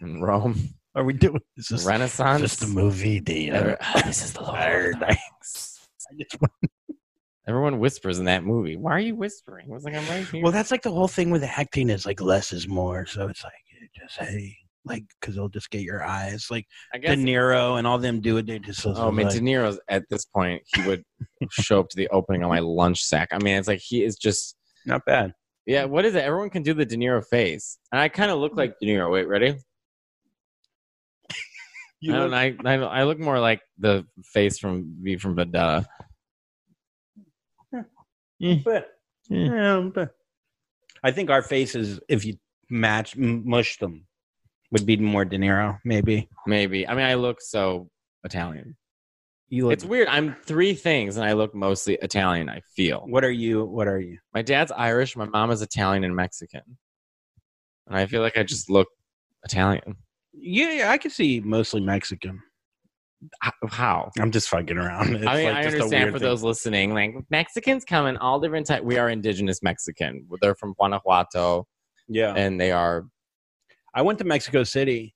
in 0.00 0.20
Rome. 0.20 0.58
Are 0.94 1.04
we 1.04 1.12
doing? 1.12 1.40
Is 1.56 1.68
this 1.68 1.84
Renaissance. 1.84 2.40
just 2.40 2.62
a 2.62 2.66
movie? 2.66 3.20
The 3.20 3.50
uh, 3.52 3.76
this 4.04 4.24
is 4.24 4.32
the 4.32 4.42
Lord. 4.42 4.96
of. 4.96 5.02
I 5.02 5.18
just 6.18 6.36
Everyone 7.46 7.78
whispers 7.78 8.18
in 8.18 8.26
that 8.26 8.44
movie. 8.44 8.76
Why 8.76 8.92
are 8.92 9.00
you 9.00 9.14
whispering? 9.14 9.66
I 9.70 9.74
was 9.74 9.84
like, 9.84 9.94
I'm 9.94 10.06
right 10.08 10.26
here. 10.26 10.42
well, 10.42 10.52
that's 10.52 10.70
like 10.70 10.82
the 10.82 10.90
whole 10.90 11.08
thing 11.08 11.30
with 11.30 11.40
the 11.40 11.58
acting 11.58 11.90
is 11.90 12.06
like 12.06 12.20
less 12.20 12.52
is 12.52 12.68
more. 12.68 13.06
So 13.06 13.28
it's 13.28 13.42
like 13.42 13.52
just 13.96 14.18
hey, 14.18 14.56
like 14.84 15.04
because 15.20 15.36
they'll 15.36 15.48
just 15.48 15.70
get 15.70 15.82
your 15.82 16.04
eyes. 16.04 16.48
Like 16.50 16.66
I 16.92 16.98
guess, 16.98 17.16
De. 17.16 17.22
Niro 17.22 17.78
and 17.78 17.86
all 17.86 17.98
them 17.98 18.20
do 18.20 18.36
it. 18.36 18.46
They 18.46 18.58
just 18.58 18.86
Oh, 18.86 19.08
I 19.08 19.10
mean, 19.10 19.26
like, 19.26 19.34
De 19.34 19.40
Niro's 19.40 19.78
at 19.88 20.04
this 20.10 20.24
point, 20.24 20.62
he 20.74 20.86
would 20.86 21.02
show 21.50 21.80
up 21.80 21.88
to 21.90 21.96
the 21.96 22.08
opening 22.08 22.42
on 22.42 22.50
my 22.50 22.60
lunch 22.60 23.02
sack. 23.02 23.28
I 23.32 23.38
mean, 23.38 23.56
it's 23.56 23.68
like 23.68 23.80
he 23.82 24.04
is 24.04 24.16
just, 24.16 24.56
not 24.86 25.04
bad. 25.06 25.32
yeah. 25.66 25.84
What 25.84 26.04
is 26.04 26.14
it? 26.14 26.24
Everyone 26.24 26.50
can 26.50 26.62
do 26.62 26.74
the 26.74 26.86
De 26.86 26.96
Niro 26.96 27.24
face, 27.24 27.78
and 27.92 28.00
I 28.00 28.08
kind 28.08 28.30
of 28.30 28.38
look 28.38 28.56
like 28.56 28.74
De 28.80 28.86
Niro. 28.86 29.10
Wait, 29.10 29.28
ready? 29.28 29.56
You 32.00 32.14
I 32.14 32.16
don't. 32.16 32.30
look- 32.30 32.66
I, 32.66 32.74
I 32.74 33.00
I 33.00 33.02
look 33.04 33.18
more 33.18 33.38
like 33.38 33.60
the 33.78 34.06
face 34.24 34.58
from 34.58 34.96
V 35.02 35.16
from 35.16 35.36
Vendetta. 35.36 35.86
But, 38.64 38.88
yeah, 39.28 39.88
but 39.92 40.14
I 41.04 41.10
think 41.12 41.28
our 41.28 41.42
faces, 41.42 42.00
if 42.08 42.24
you 42.24 42.38
match 42.70 43.14
mush 43.16 43.76
them, 43.78 44.06
would 44.70 44.86
be 44.86 44.96
more 44.96 45.24
De 45.26 45.36
Niro. 45.36 45.78
Maybe 45.84 46.28
Maybe. 46.46 46.88
I 46.88 46.94
mean, 46.94 47.04
I 47.04 47.14
look 47.14 47.42
so 47.42 47.90
Italian. 48.24 48.76
you 49.50 49.64
look. 49.64 49.74
It's 49.74 49.84
weird. 49.84 50.08
I'm 50.08 50.34
three 50.44 50.72
things, 50.74 51.16
and 51.18 51.26
I 51.26 51.34
look 51.34 51.54
mostly 51.54 51.98
Italian. 52.00 52.48
I 52.48 52.60
feel. 52.74 53.00
what 53.06 53.24
are 53.24 53.30
you? 53.30 53.64
What 53.64 53.88
are 53.88 54.00
you? 54.00 54.18
My 54.32 54.40
dad's 54.42 54.72
Irish. 54.72 55.16
My 55.16 55.26
mom 55.26 55.50
is 55.50 55.60
Italian 55.60 56.04
and 56.04 56.16
Mexican, 56.16 56.62
and 57.88 57.96
I 57.98 58.06
feel 58.06 58.22
like 58.22 58.38
I 58.38 58.42
just 58.42 58.70
look 58.70 58.88
Italian. 59.44 59.96
Yeah, 60.32 60.70
yeah, 60.72 60.90
I 60.90 60.98
can 60.98 61.10
see 61.10 61.40
mostly 61.40 61.80
Mexican. 61.80 62.40
How? 63.68 64.10
I'm 64.18 64.30
just 64.30 64.48
fucking 64.48 64.78
around. 64.78 65.14
It's 65.16 65.26
I 65.26 65.36
mean, 65.36 65.44
like 65.46 65.56
I 65.56 65.64
understand 65.66 66.12
for 66.12 66.18
thing. 66.18 66.28
those 66.28 66.42
listening. 66.42 66.94
Like 66.94 67.14
Mexicans 67.30 67.84
come 67.84 68.06
in 68.06 68.16
all 68.16 68.40
different 68.40 68.66
types. 68.66 68.82
We 68.82 68.96
are 68.98 69.10
indigenous 69.10 69.62
Mexican. 69.62 70.26
They're 70.40 70.54
from 70.54 70.72
Guanajuato, 70.74 71.66
Yeah, 72.08 72.32
and 72.34 72.58
they 72.60 72.72
are. 72.72 73.04
I 73.94 74.02
went 74.02 74.18
to 74.20 74.24
Mexico 74.24 74.64
City. 74.64 75.14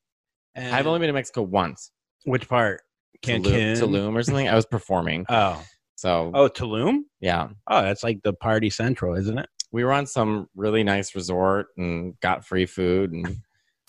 And 0.57 0.75
I've 0.75 0.87
only 0.87 1.01
been 1.01 1.09
to 1.09 1.13
Mexico 1.15 1.43
once. 1.43 1.91
which 2.27 2.49
part? 2.49 2.83
Cancun. 3.25 3.73
Tulum 3.77 4.15
or 4.15 4.23
something. 4.23 4.49
I 4.49 4.55
was 4.55 4.67
performing, 4.67 5.25
Oh, 5.31 5.63
so 5.97 6.31
oh, 6.35 6.49
Tulum. 6.49 7.01
yeah. 7.21 7.49
Oh, 7.69 7.81
that's 7.83 8.03
like 8.05 8.21
the 8.23 8.35
party 8.35 8.69
central, 8.71 9.15
isn't 9.17 9.39
it? 9.39 9.49
We 9.73 9.83
were 9.83 9.93
on 9.93 10.07
some 10.07 10.49
really 10.55 10.85
nice 10.85 11.15
resort 11.17 11.69
and 11.79 12.19
got 12.21 12.45
free 12.45 12.67
food, 12.67 13.13
and 13.13 13.39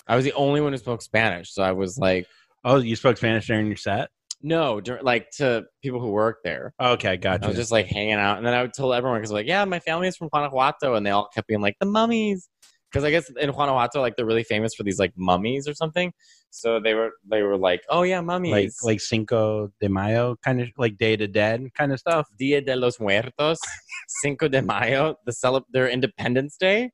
I 0.08 0.16
was 0.16 0.26
the 0.26 0.34
only 0.34 0.62
one 0.62 0.72
who 0.74 0.78
spoke 0.78 1.02
Spanish. 1.02 1.54
So 1.54 1.64
I 1.64 1.72
was 1.72 1.98
like, 1.98 2.28
Oh, 2.64 2.78
you 2.78 2.96
spoke 2.96 3.18
Spanish 3.18 3.46
during 3.48 3.68
your 3.68 3.76
set. 3.76 4.10
no, 4.42 4.82
dur- 4.82 5.00
like 5.04 5.30
to 5.38 5.66
people 5.84 6.00
who 6.00 6.10
work 6.10 6.40
there. 6.44 6.74
Okay, 6.82 7.16
gotcha. 7.18 7.46
I 7.46 7.48
was 7.48 7.56
just 7.58 7.72
like 7.72 7.86
hanging 7.88 8.14
out, 8.16 8.38
and 8.38 8.46
then 8.46 8.54
I 8.54 8.62
would 8.64 8.74
tell 8.74 8.94
everyone 8.94 9.20
because 9.20 9.32
like, 9.32 9.48
yeah, 9.48 9.64
my 9.66 9.80
family 9.80 10.08
is 10.08 10.18
from 10.18 10.30
Guanajuato, 10.30 10.96
and 10.96 11.06
they 11.06 11.12
all 11.12 11.30
kept 11.34 11.48
being 11.48 11.62
like 11.62 11.76
the 11.80 11.86
mummies, 11.86 12.50
because 12.92 13.04
I 13.04 13.12
guess 13.12 13.30
in 13.40 13.52
Guanajuato, 13.52 14.02
like 14.02 14.16
they're 14.16 14.26
really 14.26 14.44
famous 14.44 14.74
for 14.76 14.84
these 14.84 15.00
like 15.00 15.14
mummies 15.16 15.68
or 15.68 15.74
something. 15.76 16.12
So 16.50 16.80
they 16.80 16.94
were 16.96 17.12
they 17.30 17.42
were 17.44 17.58
like, 17.58 17.82
oh 17.90 18.02
yeah, 18.04 18.22
mummies, 18.22 18.52
like 18.52 18.72
like 18.84 19.00
Cinco 19.02 19.70
de 19.82 19.90
Mayo 19.90 20.36
kind 20.44 20.60
of 20.62 20.70
like 20.78 20.98
Day 20.98 21.16
to 21.18 21.28
Dead 21.28 21.62
kind 21.78 21.92
of 21.92 22.00
stuff. 22.00 22.28
Dia 22.40 22.62
de 22.62 22.76
los 22.76 23.00
Muertos, 23.00 23.60
Cinco 24.08 24.48
de 24.48 24.62
Mayo, 24.62 25.16
the 25.26 25.32
celeb 25.34 25.64
their 25.72 25.88
Independence 25.90 26.58
Day. 26.58 26.92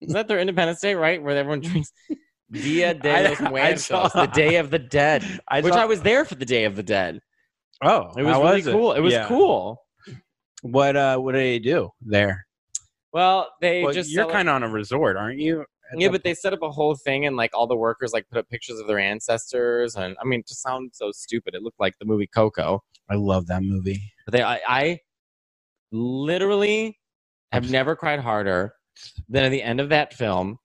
Is 0.00 0.12
that 0.12 0.28
their 0.28 0.38
Independence 0.40 0.80
Day, 0.80 0.94
right? 0.94 1.22
Where 1.22 1.36
everyone 1.36 1.60
drinks 1.68 1.92
Dia 2.50 2.94
de 2.94 3.28
los 3.30 3.40
Muertos, 3.50 3.84
saw- 3.86 4.08
the 4.08 4.26
Day 4.28 4.56
of 4.56 4.70
the 4.70 4.78
Dead, 4.78 5.24
I 5.48 5.60
which 5.60 5.74
saw- 5.74 5.80
I 5.80 5.84
was 5.86 6.02
there 6.02 6.24
for 6.24 6.34
the 6.34 6.44
Day 6.46 6.64
of 6.64 6.76
the 6.76 6.82
Dead. 6.82 7.20
Oh, 7.82 8.12
It 8.16 8.22
was 8.22 8.36
really 8.38 8.60
it? 8.60 8.64
cool. 8.72 8.92
It 8.92 9.00
was 9.00 9.12
Yeah. 9.12 9.26
cool. 9.28 9.80
What 10.62 10.96
uh 10.96 11.18
what 11.18 11.32
do 11.32 11.38
they 11.38 11.58
do 11.58 11.90
there? 12.00 12.46
Well, 13.12 13.50
they 13.60 13.82
Well, 13.82 13.92
just 13.92 14.10
you're 14.10 14.26
kind 14.30 14.48
of 14.48 14.54
on 14.56 14.62
a 14.62 14.68
resort, 14.68 15.16
aren't 15.16 15.38
you? 15.38 15.64
Yeah, 15.96 16.08
but 16.08 16.24
they 16.24 16.32
set 16.34 16.52
up 16.54 16.62
a 16.62 16.70
whole 16.70 16.94
thing 16.96 17.26
and 17.26 17.36
like 17.36 17.50
all 17.54 17.66
the 17.66 17.76
workers 17.76 18.12
like 18.12 18.26
put 18.28 18.38
up 18.38 18.48
pictures 18.48 18.78
of 18.80 18.86
their 18.86 18.98
ancestors 18.98 19.94
and 19.96 20.16
I 20.20 20.24
mean, 20.24 20.40
it 20.40 20.48
just 20.48 20.62
sounds 20.62 20.96
so 20.96 21.12
stupid. 21.12 21.54
It 21.54 21.62
looked 21.62 21.78
like 21.78 21.94
the 21.98 22.06
movie 22.06 22.26
Coco. 22.26 22.82
I 23.10 23.14
love 23.16 23.46
that 23.48 23.62
movie. 23.62 24.02
But 24.24 24.32
they, 24.32 24.42
I, 24.42 24.60
I 24.66 25.00
literally 25.92 26.98
have 27.52 27.70
never 27.70 27.94
cried 27.94 28.20
harder 28.20 28.72
than 29.28 29.44
at 29.44 29.50
the 29.50 29.62
end 29.62 29.80
of 29.80 29.90
that 29.90 30.14
film. 30.14 30.58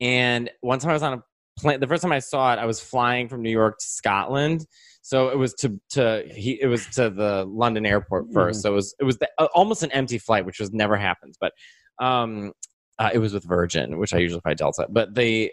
And 0.00 0.50
one 0.60 0.78
time 0.78 0.90
I 0.90 0.94
was 0.94 1.02
on 1.02 1.14
a 1.14 1.22
plane. 1.58 1.80
The 1.80 1.86
first 1.86 2.02
time 2.02 2.12
I 2.12 2.18
saw 2.18 2.52
it, 2.52 2.58
I 2.58 2.66
was 2.66 2.80
flying 2.80 3.28
from 3.28 3.42
New 3.42 3.50
York 3.50 3.78
to 3.78 3.86
Scotland. 3.86 4.66
So 5.02 5.28
it 5.28 5.38
was 5.38 5.54
to 5.54 5.80
to 5.90 6.24
he 6.32 6.60
it 6.60 6.66
was 6.66 6.86
to 6.94 7.10
the 7.10 7.44
London 7.44 7.84
airport 7.84 8.30
1st 8.30 8.56
So 8.56 8.72
it 8.72 8.74
was 8.74 8.94
it 9.00 9.04
was 9.04 9.18
the, 9.18 9.28
uh, 9.38 9.48
almost 9.54 9.82
an 9.82 9.90
empty 9.92 10.18
flight, 10.18 10.46
which 10.46 10.60
was 10.60 10.72
never 10.72 10.96
happens. 10.96 11.36
But 11.40 11.52
um, 11.98 12.52
uh, 12.98 13.10
it 13.12 13.18
was 13.18 13.32
with 13.34 13.44
Virgin, 13.44 13.98
which 13.98 14.14
I 14.14 14.18
usually 14.18 14.40
fly 14.40 14.54
Delta. 14.54 14.86
But 14.88 15.14
the 15.14 15.52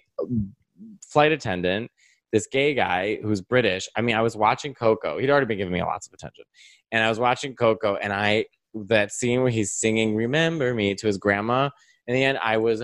flight 1.06 1.32
attendant, 1.32 1.90
this 2.32 2.48
gay 2.48 2.74
guy 2.74 3.20
who's 3.24 3.42
British. 3.42 3.90
I 3.96 4.02
mean, 4.02 4.16
I 4.16 4.22
was 4.22 4.36
watching 4.36 4.74
Coco. 4.74 5.18
He'd 5.18 5.30
already 5.30 5.48
been 5.48 5.58
giving 5.58 5.74
me 5.74 5.82
lots 5.82 6.08
of 6.08 6.14
attention, 6.14 6.46
and 6.92 7.04
I 7.04 7.10
was 7.10 7.20
watching 7.20 7.56
Coco, 7.56 7.96
and 7.96 8.14
I 8.14 8.46
that 8.76 9.12
scene 9.12 9.42
where 9.42 9.50
he's 9.50 9.72
singing 9.72 10.16
"Remember 10.16 10.74
Me" 10.74 10.94
to 10.96 11.08
his 11.08 11.18
grandma. 11.18 11.70
In 12.10 12.16
the 12.16 12.24
end, 12.24 12.40
I 12.42 12.58
was 12.58 12.84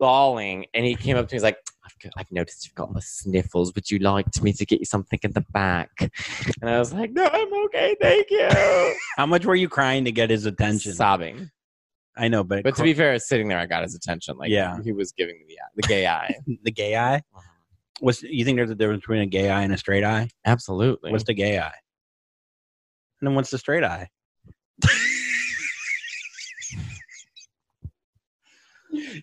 bawling, 0.00 0.66
and 0.74 0.84
he 0.84 0.96
came 0.96 1.16
up 1.16 1.28
to 1.28 1.34
me. 1.34 1.36
He's 1.36 1.44
like, 1.44 1.56
"I've, 1.84 2.10
I've 2.16 2.32
noticed 2.32 2.66
you've 2.66 2.74
got 2.74 2.92
the 2.92 3.00
sniffles. 3.00 3.72
Would 3.76 3.92
you 3.92 4.00
like 4.00 4.26
me 4.42 4.52
to 4.54 4.66
get 4.66 4.80
you 4.80 4.86
something 4.86 5.20
in 5.22 5.30
the 5.30 5.44
back?" 5.52 5.90
And 6.60 6.68
I 6.68 6.80
was 6.80 6.92
like, 6.92 7.12
"No, 7.12 7.30
I'm 7.32 7.64
okay, 7.66 7.94
thank 8.00 8.28
you." 8.32 8.48
How 9.16 9.24
much 9.26 9.46
were 9.46 9.54
you 9.54 9.68
crying 9.68 10.04
to 10.06 10.10
get 10.10 10.30
his 10.30 10.46
attention? 10.46 10.94
Sobbing. 10.94 11.48
I 12.16 12.26
know, 12.26 12.42
but, 12.42 12.64
But 12.64 12.74
to 12.74 12.82
be 12.82 12.92
fair, 12.92 13.16
sitting 13.20 13.46
there, 13.46 13.58
I 13.58 13.66
got 13.66 13.84
his 13.84 13.94
attention. 13.94 14.36
Like, 14.36 14.50
Yeah. 14.50 14.78
he 14.82 14.90
was 14.90 15.12
giving 15.12 15.36
me 15.36 15.44
the, 15.76 15.82
the 15.82 15.88
gay 15.88 16.06
eye. 16.06 16.34
the 16.62 16.72
gay 16.72 16.96
eye. 16.96 17.22
What's 18.00 18.18
uh-huh. 18.18 18.30
you 18.32 18.44
think 18.44 18.56
there's 18.56 18.70
a 18.70 18.74
difference 18.74 19.02
between 19.02 19.20
a 19.20 19.26
gay 19.26 19.48
eye 19.48 19.62
and 19.62 19.72
a 19.72 19.78
straight 19.78 20.02
eye? 20.02 20.28
Absolutely. 20.44 21.12
What's 21.12 21.24
the 21.24 21.34
gay 21.34 21.60
eye? 21.60 21.74
And 23.20 23.28
then 23.28 23.34
what's 23.36 23.50
the 23.50 23.58
straight 23.58 23.84
eye? 23.84 24.08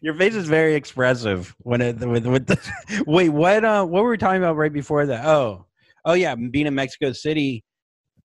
Your 0.02 0.14
face 0.16 0.36
is 0.36 0.48
very 0.48 0.76
expressive 0.76 1.56
when 1.60 1.82
it 1.82 2.00
with 2.00 2.26
with 2.26 2.48
the 2.48 3.04
wait 3.08 3.30
what 3.30 3.64
uh 3.66 3.86
what 3.86 4.04
were 4.04 4.12
we 4.12 4.18
talking 4.18 4.42
about 4.42 4.56
right 4.56 4.74
before 4.74 5.06
that? 5.06 5.26
Oh 5.26 5.66
oh 6.06 6.14
yeah, 6.14 6.36
being 6.36 6.68
in 6.68 6.76
Mexico 6.76 7.12
City. 7.12 7.64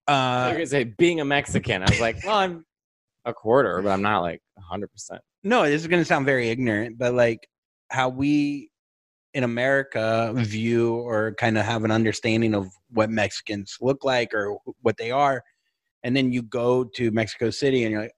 I 0.09 0.13
Uh 0.13 0.49
was 0.49 0.53
gonna 0.55 0.67
say 0.67 0.85
being 0.85 1.21
a 1.21 1.25
Mexican. 1.25 1.83
I 1.83 1.87
was 1.91 2.01
like, 2.01 2.23
well, 2.25 2.37
I'm 2.37 2.65
a 3.25 3.35
quarter, 3.35 3.83
but 3.83 3.91
I'm 3.91 4.03
not 4.03 4.21
like 4.21 4.41
hundred 4.59 4.89
percent. 4.93 5.21
no, 5.45 5.65
this 5.65 5.81
is 5.83 5.87
gonna 5.89 6.05
sound 6.05 6.27
very 6.27 6.49
ignorant, 6.49 6.99
but 6.99 7.15
like 7.15 7.49
how 7.91 8.09
we 8.09 8.71
in 9.35 9.45
America 9.45 10.33
view 10.35 10.95
or 10.95 11.35
kind 11.35 11.59
of 11.59 11.65
have 11.65 11.85
an 11.85 11.91
understanding 11.91 12.55
of 12.55 12.69
what 12.91 13.11
Mexicans 13.11 13.77
look 13.81 14.03
like 14.05 14.33
or 14.33 14.57
what 14.81 14.97
they 14.97 15.11
are, 15.11 15.43
and 16.03 16.17
then 16.17 16.33
you 16.33 16.43
go 16.43 16.85
to 16.85 17.11
Mexico 17.11 17.51
City 17.51 17.83
and 17.85 17.93
you're 17.93 18.03
like, 18.03 18.15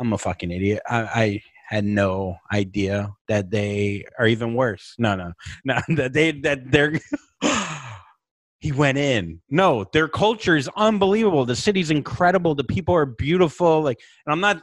I'm 0.00 0.12
a 0.12 0.18
fucking 0.18 0.50
idiot. 0.50 0.82
I, 0.88 1.00
I 1.02 1.42
had 1.66 1.84
no 1.84 2.36
idea 2.52 3.12
that 3.28 3.50
they 3.50 4.04
are 4.18 4.26
even 4.26 4.54
worse. 4.54 4.94
No, 4.98 5.16
no, 5.16 5.32
no. 5.64 5.80
That 5.96 6.12
they 6.12 6.32
that 6.32 6.70
they're. 6.70 6.94
he 8.60 8.72
went 8.72 8.98
in. 8.98 9.40
No, 9.50 9.84
their 9.92 10.08
culture 10.08 10.56
is 10.56 10.70
unbelievable. 10.76 11.44
The 11.44 11.56
city's 11.56 11.90
incredible. 11.90 12.54
The 12.54 12.64
people 12.64 12.94
are 12.94 13.06
beautiful. 13.06 13.82
Like, 13.82 13.98
and 14.26 14.32
I'm 14.32 14.40
not. 14.40 14.62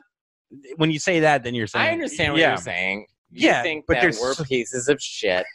When 0.78 0.92
you 0.92 1.00
say 1.00 1.20
that, 1.22 1.44
then 1.44 1.56
you're 1.56 1.68
saying 1.68 1.86
I 1.86 1.92
understand 1.92 2.34
what 2.34 2.40
yeah. 2.42 2.50
you're 2.50 2.58
saying. 2.58 3.08
You 3.32 3.50
Yeah, 3.50 3.64
think 3.64 3.86
but 3.88 3.96
that 3.96 4.16
we're 4.22 4.34
so- 4.34 4.44
pieces 4.44 4.88
of 4.88 5.02
shit, 5.02 5.46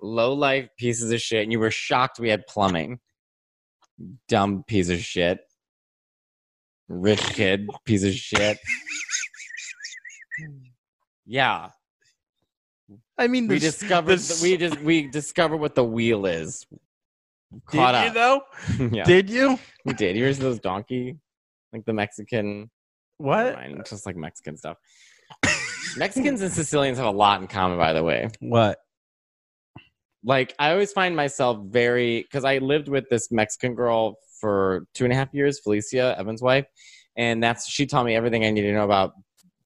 low 0.00 0.32
life 0.34 0.68
pieces 0.76 1.10
of 1.12 1.20
shit, 1.20 1.44
and 1.44 1.52
you 1.52 1.60
were 1.60 1.70
shocked 1.70 2.18
we 2.20 2.28
had 2.28 2.46
plumbing. 2.46 2.98
Dumb 4.28 4.64
piece 4.66 4.88
of 4.88 4.98
shit. 4.98 5.38
Rich 6.88 7.20
kid 7.34 7.68
piece 7.86 8.04
of 8.04 8.12
shit. 8.12 8.58
Yeah, 11.26 11.70
I 13.18 13.26
mean, 13.28 13.46
we 13.48 13.58
discovered. 13.58 14.16
the- 14.18 14.40
we 14.42 14.56
just 14.56 14.80
we 14.80 15.06
discovered 15.08 15.58
what 15.58 15.74
the 15.74 15.84
wheel 15.84 16.26
is. 16.26 16.66
Did 17.52 17.62
Caught 17.66 18.02
you 18.14 18.20
up. 18.20 18.46
though? 18.78 18.86
yeah, 18.92 19.04
Did 19.04 19.28
you? 19.28 19.58
we 19.84 19.92
did. 19.92 20.16
Here's 20.16 20.38
those 20.38 20.58
donkey, 20.58 21.16
like 21.72 21.84
the 21.84 21.92
Mexican. 21.92 22.70
What? 23.18 23.54
Mind, 23.54 23.82
just 23.88 24.06
like 24.06 24.16
Mexican 24.16 24.56
stuff. 24.56 24.78
Mexicans 25.96 26.40
and 26.40 26.50
Sicilians 26.50 26.96
have 26.98 27.06
a 27.06 27.10
lot 27.10 27.40
in 27.42 27.46
common, 27.46 27.76
by 27.78 27.92
the 27.92 28.02
way. 28.02 28.28
What? 28.40 28.78
Like, 30.24 30.54
I 30.58 30.70
always 30.72 30.92
find 30.92 31.14
myself 31.14 31.58
very 31.66 32.22
because 32.22 32.44
I 32.44 32.58
lived 32.58 32.88
with 32.88 33.04
this 33.10 33.30
Mexican 33.30 33.74
girl 33.74 34.16
for 34.40 34.86
two 34.94 35.04
and 35.04 35.12
a 35.12 35.16
half 35.16 35.28
years, 35.34 35.60
Felicia, 35.60 36.16
Evan's 36.18 36.40
wife, 36.42 36.64
and 37.16 37.42
that's 37.42 37.68
she 37.68 37.86
taught 37.86 38.06
me 38.06 38.16
everything 38.16 38.44
I 38.44 38.50
need 38.50 38.62
to 38.62 38.72
know 38.72 38.84
about 38.84 39.12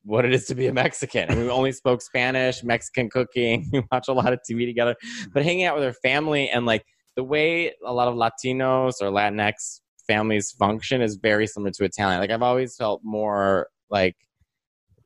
what 0.07 0.25
it 0.25 0.33
is 0.33 0.47
to 0.47 0.55
be 0.55 0.69
a 0.69 0.73
Mexican. 0.73 1.29
And 1.29 1.41
we 1.41 1.51
only 1.51 1.73
spoke 1.73 2.01
Spanish, 2.01 2.63
Mexican 2.63 3.11
cooking. 3.11 3.69
We 3.73 3.83
watch 3.91 4.09
a 4.09 4.13
lot 4.13 4.33
of 4.33 4.39
TV 4.49 4.65
together, 4.67 4.95
but 5.35 5.43
hanging 5.43 5.65
out 5.65 5.75
with 5.75 5.85
her 5.85 5.93
family 5.93 6.49
and 6.49 6.65
like 6.65 6.85
the 7.17 7.25
way 7.25 7.73
a 7.85 7.93
lot 7.93 8.09
of 8.09 8.15
Latinos 8.15 8.95
or 9.01 9.11
Latinx 9.11 9.81
families 10.07 10.53
function 10.53 11.03
is 11.03 11.17
very 11.17 11.47
similar 11.47 11.73
to 11.73 11.85
Italian. 11.85 12.21
Like 12.21 12.31
I've 12.31 12.43
always 12.43 12.77
felt 12.77 13.01
more 13.03 13.69
like 13.91 14.17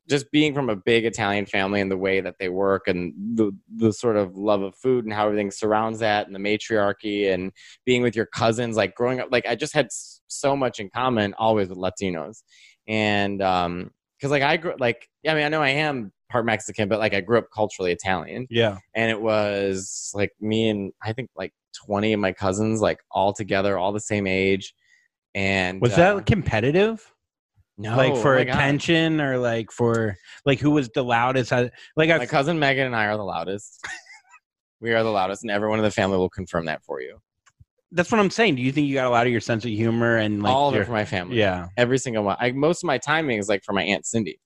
just 0.09 0.31
being 0.31 0.55
from 0.55 0.69
a 0.69 0.77
big 0.77 1.07
Italian 1.07 1.47
family 1.47 1.81
and 1.81 1.91
the 1.91 1.97
way 1.97 2.21
that 2.21 2.35
they 2.39 2.49
work 2.49 2.87
and 2.87 3.15
the 3.37 3.53
the 3.77 3.93
sort 3.93 4.17
of 4.17 4.37
love 4.37 4.61
of 4.61 4.75
food 4.77 5.05
and 5.05 5.15
how 5.15 5.27
everything 5.27 5.51
surrounds 5.51 6.01
that 6.01 6.27
and 6.27 6.35
the 6.35 6.39
matriarchy 6.39 7.29
and 7.29 7.53
being 7.87 8.03
with 8.03 8.17
your 8.17 8.27
cousins 8.27 8.77
like 8.77 8.95
growing 8.95 9.21
up 9.21 9.29
like 9.31 9.47
I 9.47 9.55
just 9.55 9.73
had 9.73 9.89
so 10.27 10.57
much 10.57 10.81
in 10.81 10.91
common 10.91 11.33
always 11.39 11.69
with 11.69 11.79
Latinos 11.79 12.43
and 12.89 13.41
um 13.41 13.93
cuz 14.21 14.31
like 14.31 14.43
I 14.43 14.57
grew 14.57 14.75
like 14.79 15.09
I 15.29 15.35
mean 15.35 15.45
I 15.45 15.49
know 15.49 15.63
I 15.63 15.71
am 15.71 16.13
part 16.31 16.45
Mexican 16.47 16.89
but 16.89 16.99
like 16.99 17.15
I 17.15 17.21
grew 17.21 17.39
up 17.39 17.47
culturally 17.55 17.93
Italian 17.93 18.47
Yeah. 18.51 18.79
and 18.95 19.11
it 19.11 19.21
was 19.21 20.13
like 20.15 20.31
me 20.41 20.69
and 20.69 20.93
I 21.03 21.13
think 21.13 21.31
like 21.37 21.53
20 21.87 22.13
of 22.13 22.21
my 22.21 22.33
cousins 22.33 22.81
like 22.81 22.99
all 23.11 23.33
together 23.33 23.77
all 23.79 23.93
the 23.93 24.01
same 24.01 24.27
age 24.27 24.75
and 25.35 25.81
Was 25.81 25.95
uh, 25.95 26.15
that 26.17 26.27
competitive? 26.27 27.13
no 27.79 27.97
like 27.97 28.13
oh 28.13 28.17
for 28.17 28.37
God. 28.37 28.49
attention 28.49 29.21
or 29.21 29.39
like 29.39 29.71
for 29.73 30.15
like 30.45 30.61
who 30.61 30.71
was 30.71 30.89
the 30.91 31.03
loudest? 31.03 31.51
Like 31.51 32.11
I 32.11 32.19
My 32.19 32.27
cousin 32.27 32.59
Megan 32.59 32.87
and 32.87 32.95
I 32.97 33.07
are 33.07 33.17
the 33.17 33.25
loudest. 33.25 33.83
we 34.81 34.93
are 34.93 35.03
the 35.03 35.11
loudest, 35.11 35.43
and 35.43 35.51
everyone 35.51 35.79
in 35.79 35.85
the 35.85 35.91
family 35.91 36.19
will 36.19 36.29
confirm 36.31 36.67
that 36.67 36.83
for 36.85 37.01
you. 37.01 37.19
That's 37.93 38.11
what 38.13 38.21
I'm 38.21 38.31
saying. 38.31 38.57
Do 38.57 38.63
you 38.63 38.73
think 38.73 38.87
you 38.87 38.95
got 38.95 39.07
a 39.07 39.11
lot 39.11 39.27
of 39.27 39.33
your 39.33 39.41
sense 39.41 39.65
of 39.65 39.71
humor 39.71 40.17
and 40.17 40.43
like 40.43 40.55
All 40.55 40.69
of 40.69 40.75
your, 40.75 40.83
it 40.83 40.87
for 40.87 40.93
my 40.93 41.05
family. 41.05 41.39
yeah. 41.39 41.69
Every 41.77 41.99
single 41.99 42.23
one. 42.25 42.37
I, 42.39 42.53
most 42.53 42.83
of 42.85 42.87
my 42.87 42.99
timing 42.99 43.39
is 43.39 43.49
like 43.49 43.65
for 43.65 43.73
my 43.73 43.83
Aunt 43.83 44.07
Cindy. 44.07 44.41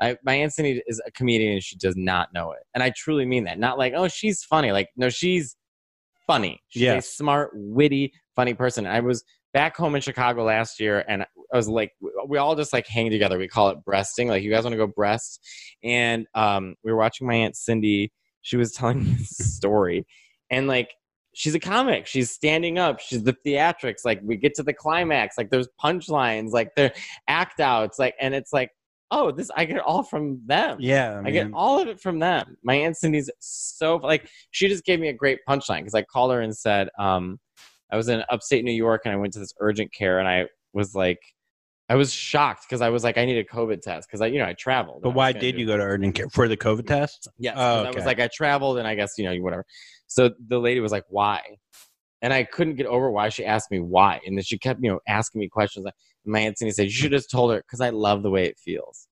I, 0.00 0.16
my 0.24 0.34
Aunt 0.34 0.52
Cindy 0.52 0.82
is 0.86 1.00
a 1.06 1.10
comedian 1.12 1.52
and 1.52 1.62
she 1.62 1.76
does 1.76 1.94
not 1.96 2.32
know 2.34 2.52
it. 2.52 2.60
And 2.74 2.82
I 2.82 2.90
truly 2.96 3.24
mean 3.24 3.44
that. 3.44 3.58
Not 3.58 3.78
like, 3.78 3.92
oh, 3.96 4.08
she's 4.08 4.42
funny. 4.42 4.72
Like, 4.72 4.88
no, 4.96 5.08
she's 5.10 5.54
funny. 6.26 6.60
She's 6.68 6.82
Yeah. 6.82 6.94
a 6.94 7.02
smart, 7.02 7.50
witty, 7.54 8.12
funny 8.34 8.54
person. 8.54 8.86
I 8.86 9.00
was 9.00 9.22
back 9.52 9.76
home 9.76 9.94
in 9.94 10.00
Chicago 10.00 10.42
last 10.44 10.80
year 10.80 11.04
and 11.06 11.22
I 11.22 11.56
was 11.56 11.68
like, 11.68 11.92
we 12.26 12.38
all 12.38 12.56
just 12.56 12.72
like 12.72 12.86
hang 12.86 13.10
together. 13.10 13.38
We 13.38 13.46
call 13.46 13.68
it 13.68 13.84
breasting. 13.84 14.26
Like, 14.28 14.42
you 14.42 14.50
guys 14.50 14.64
want 14.64 14.72
to 14.72 14.78
go 14.78 14.86
breast? 14.86 15.46
And 15.84 16.26
um, 16.34 16.74
we 16.82 16.90
were 16.90 16.98
watching 16.98 17.26
my 17.26 17.34
Aunt 17.34 17.54
Cindy. 17.56 18.10
She 18.40 18.56
was 18.56 18.72
telling 18.76 19.04
me 19.04 19.12
this 19.18 19.36
story. 19.36 20.04
And 20.50 20.66
like, 20.66 20.90
she's 21.34 21.54
a 21.54 21.60
comic. 21.60 22.06
She's 22.06 22.30
standing 22.30 22.78
up. 22.78 23.00
She's 23.00 23.22
the 23.22 23.36
theatrics. 23.46 24.04
Like, 24.04 24.20
we 24.22 24.36
get 24.36 24.54
to 24.54 24.62
the 24.62 24.72
climax. 24.72 25.36
Like, 25.38 25.50
there's 25.50 25.68
punchlines. 25.82 26.50
Like, 26.50 26.70
they're 26.76 26.92
act 27.28 27.60
outs. 27.60 27.98
Like, 27.98 28.14
and 28.20 28.34
it's 28.34 28.52
like, 28.52 28.70
oh, 29.10 29.30
this, 29.30 29.50
I 29.56 29.66
get 29.66 29.76
it 29.76 29.82
all 29.84 30.02
from 30.02 30.40
them. 30.46 30.78
Yeah. 30.80 31.20
I 31.24 31.30
get 31.30 31.52
all 31.52 31.80
of 31.80 31.86
it 31.88 32.00
from 32.00 32.18
them. 32.18 32.56
My 32.64 32.74
aunt 32.74 32.96
Cindy's 32.96 33.30
so 33.40 33.96
like 33.96 34.26
she 34.52 34.68
just 34.68 34.84
gave 34.84 35.00
me 35.00 35.08
a 35.08 35.12
great 35.12 35.38
punchline 35.46 35.80
because 35.80 35.94
I 35.94 36.00
called 36.02 36.32
her 36.32 36.40
and 36.40 36.56
said, 36.56 36.88
um, 36.98 37.38
I 37.92 37.96
was 37.96 38.08
in 38.08 38.22
upstate 38.30 38.64
New 38.64 38.72
York 38.72 39.02
and 39.04 39.12
I 39.12 39.16
went 39.18 39.34
to 39.34 39.38
this 39.38 39.52
urgent 39.60 39.92
care 39.92 40.18
and 40.18 40.26
I 40.26 40.46
was 40.72 40.94
like, 40.94 41.18
I 41.90 41.94
was 41.96 42.10
shocked 42.10 42.64
because 42.66 42.80
I 42.80 42.88
was 42.88 43.04
like, 43.04 43.18
I 43.18 43.26
need 43.26 43.36
a 43.36 43.44
COVID 43.44 43.82
test 43.82 44.08
because 44.08 44.22
I, 44.22 44.26
you 44.28 44.38
know, 44.38 44.46
I 44.46 44.54
traveled. 44.54 45.02
But 45.02 45.10
I 45.10 45.12
why 45.12 45.32
did 45.32 45.58
you 45.58 45.66
go 45.66 45.76
to 45.76 45.82
urgent 45.82 46.14
care 46.14 46.30
for 46.30 46.48
the 46.48 46.56
COVID 46.56 46.86
test? 46.86 47.28
Yes, 47.38 47.54
Oh, 47.58 47.84
'cause 47.84 47.86
I 47.86 47.90
was 47.90 48.06
like, 48.06 48.18
I 48.20 48.30
traveled 48.34 48.78
and 48.78 48.88
I 48.88 48.94
guess 48.94 49.12
you 49.18 49.24
know 49.24 49.36
whatever. 49.42 49.66
So 50.14 50.30
the 50.48 50.58
lady 50.58 50.80
was 50.80 50.92
like, 50.92 51.04
why? 51.08 51.40
And 52.20 52.32
I 52.32 52.44
couldn't 52.44 52.76
get 52.76 52.86
over 52.86 53.10
why 53.10 53.28
she 53.30 53.44
asked 53.44 53.70
me 53.70 53.80
why, 53.80 54.20
and 54.26 54.36
then 54.36 54.44
she 54.44 54.56
kept 54.58 54.80
you 54.82 54.90
know 54.90 55.00
asking 55.08 55.40
me 55.40 55.48
questions. 55.48 55.84
And 55.86 55.94
my 56.32 56.40
aunt 56.40 56.56
Cindy 56.58 56.72
said, 56.72 56.84
you 56.84 56.90
should 56.92 57.12
have 57.12 57.26
told 57.28 57.52
her 57.52 57.58
because 57.58 57.80
I 57.80 57.90
love 57.90 58.22
the 58.22 58.30
way 58.30 58.44
it 58.46 58.56
feels. 58.58 59.08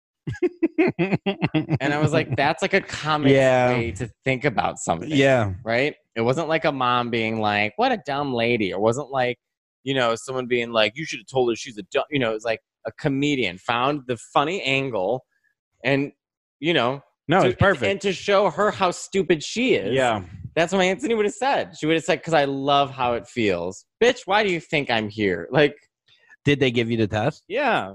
And 1.80 1.94
I 1.94 2.00
was 2.00 2.14
like, 2.14 2.36
that's 2.36 2.62
like 2.62 2.74
a 2.74 2.82
comic 2.82 3.32
Yeah. 3.32 3.70
way 3.70 3.92
to 3.92 4.10
think 4.24 4.46
about 4.46 4.80
something. 4.80 5.10
yeah. 5.12 5.54
Right? 5.64 5.96
It 6.16 6.22
wasn't 6.22 6.48
like 6.48 6.66
a 6.66 6.72
mom 6.72 7.10
being 7.10 7.40
like, 7.40 7.74
what 7.78 7.92
a 7.92 7.98
dumb 8.06 8.34
lady. 8.34 8.74
Or 8.74 8.80
wasn't 8.82 9.12
like, 9.12 9.38
you 9.84 9.94
know, 9.94 10.16
someone 10.16 10.48
being 10.48 10.72
like, 10.72 10.94
you 10.96 11.06
should 11.06 11.20
have 11.20 11.28
told 11.28 11.50
her 11.52 11.56
she's 11.56 11.78
a 11.78 11.84
dumb, 11.92 12.06
you 12.10 12.20
know, 12.20 12.34
it's 12.34 12.46
like 12.46 12.62
a 12.88 12.92
comedian 12.94 13.58
found 13.58 14.02
the 14.08 14.18
funny 14.18 14.62
angle 14.64 15.26
and, 15.84 16.12
you 16.60 16.74
know, 16.74 17.04
No, 17.28 17.42
to- 17.44 17.50
it's 17.50 17.60
perfect. 17.60 17.92
And 17.92 18.02
to 18.02 18.14
show 18.14 18.50
her 18.50 18.72
how 18.72 18.92
stupid 18.92 19.44
she 19.44 19.76
is. 19.76 19.94
yeah. 19.94 20.24
That's 20.56 20.72
what 20.72 20.80
my 20.80 20.86
Aunt 20.86 21.02
Cindy 21.02 21.16
would 21.16 21.26
have 21.26 21.34
said. 21.34 21.76
She 21.78 21.86
would 21.86 21.96
have 21.96 22.04
said, 22.06 22.20
because 22.20 22.34
I 22.34 22.46
love 22.46 22.90
how 22.90 23.14
it 23.14 23.28
feels. 23.28 23.86
Bitch, 24.02 24.22
why 24.26 24.44
do 24.44 24.52
you 24.52 24.60
think 24.62 24.90
I'm 24.90 25.10
here? 25.10 25.48
Like, 25.52 25.76
Did 26.46 26.60
they 26.60 26.72
give 26.72 26.90
you 26.90 26.98
the 26.98 27.08
test? 27.08 27.44
yeah. 27.48 27.94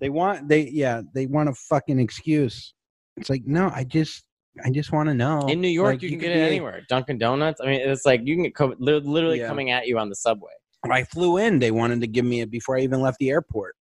They 0.00 0.08
want 0.08 0.48
they 0.48 0.62
yeah, 0.68 1.02
they 1.14 1.26
want 1.26 1.48
a 1.48 1.54
fucking 1.54 2.00
excuse. 2.00 2.74
It's 3.16 3.30
like, 3.30 3.42
no, 3.46 3.70
I 3.72 3.84
just 3.84 4.24
I 4.64 4.70
just 4.70 4.90
want 4.90 5.08
to 5.08 5.14
know. 5.14 5.46
In 5.46 5.60
New 5.60 5.68
York, 5.68 5.92
Like, 5.94 6.02
you 6.02 6.08
can 6.10 6.18
get 6.18 6.34
be 6.34 6.40
it 6.40 6.42
a- 6.42 6.46
anywhere. 6.48 6.80
Dunkin' 6.88 7.18
Donuts. 7.18 7.60
I 7.60 7.66
mean, 7.66 7.80
it's 7.88 8.04
like 8.04 8.20
you 8.24 8.34
can 8.34 8.42
get 8.42 8.54
COVID, 8.54 8.76
li- 8.80 8.98
literally 9.04 9.38
Yeah. 9.38 9.46
coming 9.46 9.70
at 9.70 9.86
you 9.86 9.98
on 9.98 10.08
the 10.08 10.16
subway. 10.16 10.50
When 10.80 10.90
I 10.90 11.04
flew 11.04 11.36
in, 11.36 11.60
they 11.60 11.70
wanted 11.70 12.00
to 12.00 12.08
give 12.08 12.24
me 12.24 12.40
it 12.40 12.50
before 12.50 12.76
I 12.76 12.80
even 12.80 13.00
left 13.00 13.18
the 13.20 13.30
airport. 13.30 13.76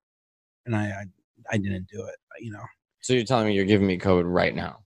And 0.65 0.75
I 0.75 0.87
I, 0.89 1.03
I 1.51 1.57
didn't 1.57 1.87
do 1.89 2.03
it, 2.05 2.15
you 2.41 2.51
know. 2.51 2.63
So 3.01 3.13
you're 3.13 3.23
telling 3.23 3.47
me 3.47 3.53
you're 3.53 3.63
giving 3.65 3.87
me 3.87 3.97
COVID 3.97 4.25
right 4.25 4.53
now? 4.53 4.79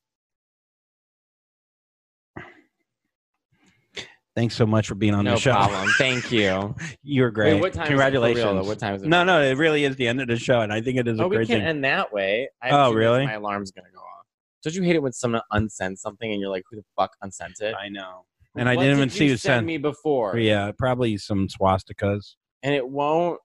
Thanks 4.35 4.55
so 4.55 4.65
much 4.65 4.87
for 4.87 4.95
being 4.95 5.13
on 5.13 5.25
no 5.25 5.35
the 5.35 5.39
show. 5.39 5.51
No 5.51 5.57
problem. 5.67 5.89
Thank 5.97 6.31
you. 6.31 6.75
You're 7.03 7.29
great. 7.29 7.53
Wait, 7.53 7.61
what 7.61 7.73
time 7.73 7.85
Congratulations. 7.87 8.43
Real. 8.45 8.65
What 8.65 8.79
time 8.79 8.95
is 8.95 9.03
it? 9.03 9.07
no, 9.07 9.23
no, 9.23 9.41
it 9.41 9.57
really 9.57 9.83
is 9.85 9.95
the 9.95 10.07
end 10.07 10.21
of 10.21 10.27
the 10.27 10.37
show, 10.37 10.61
and 10.61 10.73
I 10.73 10.81
think 10.81 10.97
it 10.97 11.07
is 11.07 11.19
a 11.19 11.23
Oh, 11.23 11.27
we 11.27 11.35
great 11.37 11.47
can't 11.47 11.61
thing. 11.61 11.67
end 11.67 11.83
that 11.83 12.11
way. 12.11 12.49
I 12.61 12.69
Oh, 12.69 12.77
have 12.77 12.91
two 12.91 12.97
minutes, 12.97 13.11
really? 13.11 13.25
My 13.27 13.33
alarm's 13.33 13.71
gonna 13.71 13.89
go 13.93 13.99
off. 13.99 14.25
Don't 14.63 14.73
you 14.75 14.81
hate 14.81 14.95
it 14.95 15.03
when 15.03 15.13
someone 15.13 15.41
unsends 15.51 16.01
something 16.01 16.31
and 16.31 16.41
you're 16.41 16.49
like, 16.49 16.63
"Who 16.71 16.77
the 16.77 16.85
fuck 16.97 17.11
unsent 17.21 17.59
it?" 17.61 17.75
I 17.75 17.89
know. 17.89 18.25
And 18.55 18.67
I 18.69 18.75
didn't 18.75 18.97
even 18.97 19.09
see 19.09 19.25
you 19.25 19.31
who 19.31 19.37
send 19.37 19.57
sent. 19.59 19.67
me 19.67 19.77
before, 19.77 20.37
Yeah, 20.37 20.71
probably 20.77 21.17
some 21.17 21.47
swastikas. 21.47 22.35
and 22.63 22.73
it 22.73 22.87
won't 22.87 23.39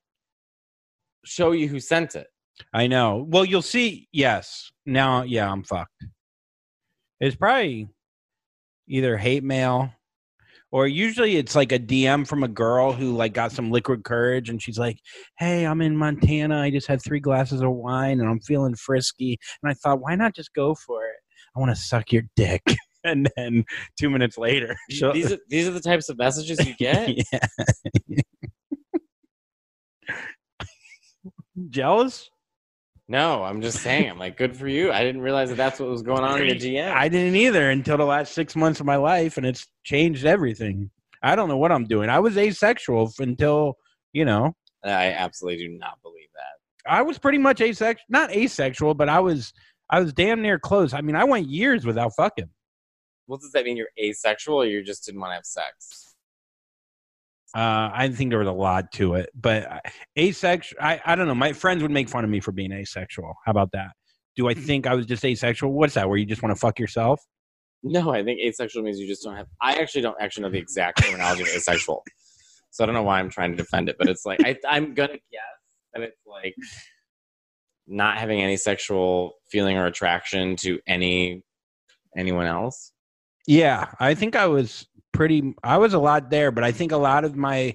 show 1.25 1.53
you 1.53 1.69
who 1.69 1.81
sent 1.81 2.15
it. 2.15 2.29
I 2.73 2.87
know. 2.87 3.27
Well, 3.29 3.45
you'll 3.45 3.63
see. 3.63 4.09
Yes. 4.13 4.71
Now, 4.87 5.23
yeah, 5.23 5.51
I'm 5.51 5.63
fucked. 5.65 6.05
It's 7.21 7.37
probably 7.37 7.89
either 8.87 9.17
hate 9.17 9.43
mail 9.45 9.93
or 10.71 10.87
usually 10.87 11.37
it's 11.37 11.55
like 11.57 11.73
a 11.73 11.79
DM 11.79 12.27
from 12.27 12.43
a 12.43 12.49
girl 12.49 12.93
who 12.93 13.17
like 13.17 13.33
got 13.35 13.53
some 13.53 13.71
liquid 13.71 14.05
courage 14.05 14.51
and 14.51 14.63
she's 14.63 14.79
like, 14.79 14.99
"Hey, 15.39 15.67
I'm 15.67 15.81
in 15.81 15.97
Montana. 15.97 16.61
I 16.61 16.71
just 16.71 16.87
had 16.87 17.03
3 17.03 17.21
glasses 17.21 17.63
of 17.63 17.71
wine 17.73 18.21
and 18.21 18.29
I'm 18.29 18.41
feeling 18.41 18.75
frisky." 18.75 19.39
And 19.63 19.71
I 19.71 19.75
thought, 19.75 20.01
"Why 20.01 20.15
not 20.15 20.35
just 20.35 20.53
go 20.55 20.75
for 20.75 21.05
it? 21.07 21.17
I 21.57 21.61
want 21.61 21.75
to 21.75 21.81
suck 21.83 22.13
your 22.13 22.23
dick." 22.37 22.63
And 23.05 23.31
then 23.37 23.65
2 23.99 24.11
minutes 24.11 24.37
later, 24.37 24.77
she'll- 24.91 25.13
These 25.13 25.33
are 25.33 25.39
these 25.49 25.69
are 25.69 25.71
the 25.71 25.81
types 25.81 26.09
of 26.09 26.19
messages 26.19 26.59
you 26.67 26.75
get. 26.79 27.17
Jealous? 31.71 32.29
No, 33.09 33.43
I'm 33.43 33.63
just 33.63 33.81
saying. 33.81 34.11
I'm 34.11 34.19
like, 34.19 34.37
good 34.37 34.55
for 34.55 34.69
you. 34.69 34.93
I 34.93 35.03
didn't 35.03 35.23
realize 35.23 35.49
that 35.49 35.57
that's 35.57 35.81
what 35.81 35.89
was 35.89 36.03
going 36.03 36.25
on 36.25 36.43
in 36.43 36.47
your 36.47 36.57
DM. 36.57 36.93
I 36.93 37.09
didn't 37.09 37.37
either 37.37 37.71
until 37.71 37.97
the 37.97 38.05
last 38.05 38.35
six 38.35 38.55
months 38.55 38.81
of 38.81 38.87
my 38.87 38.97
life, 38.97 39.39
and 39.39 39.47
it's 39.47 39.67
changed 39.83 40.27
everything. 40.27 40.91
I 41.23 41.35
don't 41.35 41.49
know 41.49 41.57
what 41.57 41.73
I'm 41.73 41.85
doing. 41.85 42.11
I 42.11 42.19
was 42.19 42.37
asexual 42.37 43.13
until, 43.19 43.79
you 44.13 44.27
know, 44.27 44.55
I 44.85 45.13
absolutely 45.13 45.67
do 45.67 45.79
not 45.79 46.01
believe 46.03 46.29
that. 46.35 46.91
I 46.91 47.03
was 47.03 47.19
pretty 47.19 47.39
much 47.39 47.61
asexual. 47.61 48.05
Not 48.09 48.31
asexual, 48.31 48.95
but 48.95 49.09
I 49.09 49.21
was, 49.21 49.53
I 49.91 50.01
was 50.01 50.13
damn 50.13 50.43
near 50.43 50.59
close. 50.59 50.93
I 50.93 51.01
mean, 51.01 51.17
I 51.17 51.25
went 51.25 51.49
years 51.49 51.87
without 51.87 52.13
fucking. 52.15 52.51
What 53.27 53.41
does 53.41 53.53
that 53.53 53.65
mean? 53.65 53.77
You're 53.77 53.89
asexual, 53.99 54.63
or 54.63 54.67
you 54.67 54.83
just 54.83 55.05
didn't 55.05 55.21
want 55.21 55.31
to 55.31 55.35
have 55.37 55.47
sex? 55.47 56.08
Uh, 57.59 57.91
I 57.93 58.09
think 58.11 58.31
there 58.31 58.39
was 58.39 58.47
a 58.47 58.53
lot 58.53 58.93
to 58.93 59.15
it, 59.15 59.31
but 59.35 59.67
I- 59.69 59.81
asexual. 60.17 60.79
I, 60.81 61.01
I 61.05 61.17
don't 61.17 61.27
know. 61.27 61.35
My 61.35 61.53
friends 61.53 61.83
would 61.83 61.91
make 61.91 62.09
fun 62.09 62.23
of 62.23 62.31
me 62.31 62.39
for 62.39 62.53
being 62.53 62.71
asexual. 62.71 63.35
How 63.45 63.51
about 63.51 63.73
that? 63.73 63.91
Do 64.37 64.49
I 64.49 64.55
think 64.55 64.87
I 64.87 64.95
was 64.95 65.07
just 65.07 65.25
asexual? 65.25 65.73
What's 65.73 65.95
that? 65.95 66.09
Where 66.09 66.19
you 66.19 66.25
just 66.27 66.43
want 66.43 66.55
to 66.55 66.61
fuck 66.61 66.79
yourself? 66.79 67.21
No, 67.83 68.11
I 68.11 68.23
think 68.23 68.39
asexual 68.41 68.85
means 68.85 69.01
you 69.01 69.09
just 69.09 69.25
don't 69.25 69.35
have. 69.35 69.49
I 69.61 69.75
actually 69.75 70.03
don't 70.03 70.17
actually 70.21 70.45
know 70.45 70.51
the 70.51 70.59
exact 70.59 71.03
terminology 71.03 71.43
of 71.43 71.49
asexual, 71.49 72.05
so 72.71 72.85
I 72.85 72.87
don't 72.87 72.95
know 72.95 73.03
why 73.03 73.19
I'm 73.19 73.31
trying 73.31 73.51
to 73.53 73.57
defend 73.57 73.89
it. 73.89 73.97
But 73.99 74.09
it's 74.09 74.25
like 74.25 74.41
I, 74.45 74.57
I'm 74.69 74.95
gonna 74.95 75.15
guess 75.15 75.43
that 75.95 76.03
it's 76.03 76.23
like 76.27 76.55
not 77.89 78.19
having 78.19 78.41
any 78.41 78.57
sexual 78.57 79.33
feeling 79.51 79.77
or 79.77 79.87
attraction 79.87 80.55
to 80.57 80.79
any 80.87 81.43
anyone 82.17 82.47
else. 82.47 82.93
Yeah, 83.49 83.87
I 83.99 84.15
think 84.15 84.37
I 84.37 84.47
was 84.47 84.87
pretty. 85.19 85.55
I 85.65 85.77
was 85.79 85.95
a 85.95 85.99
lot 85.99 86.31
there, 86.31 86.53
but 86.53 86.63
I 86.65 86.71
think 86.71 86.93
a 86.93 86.97
lot 86.97 87.25
of 87.25 87.35
my 87.35 87.75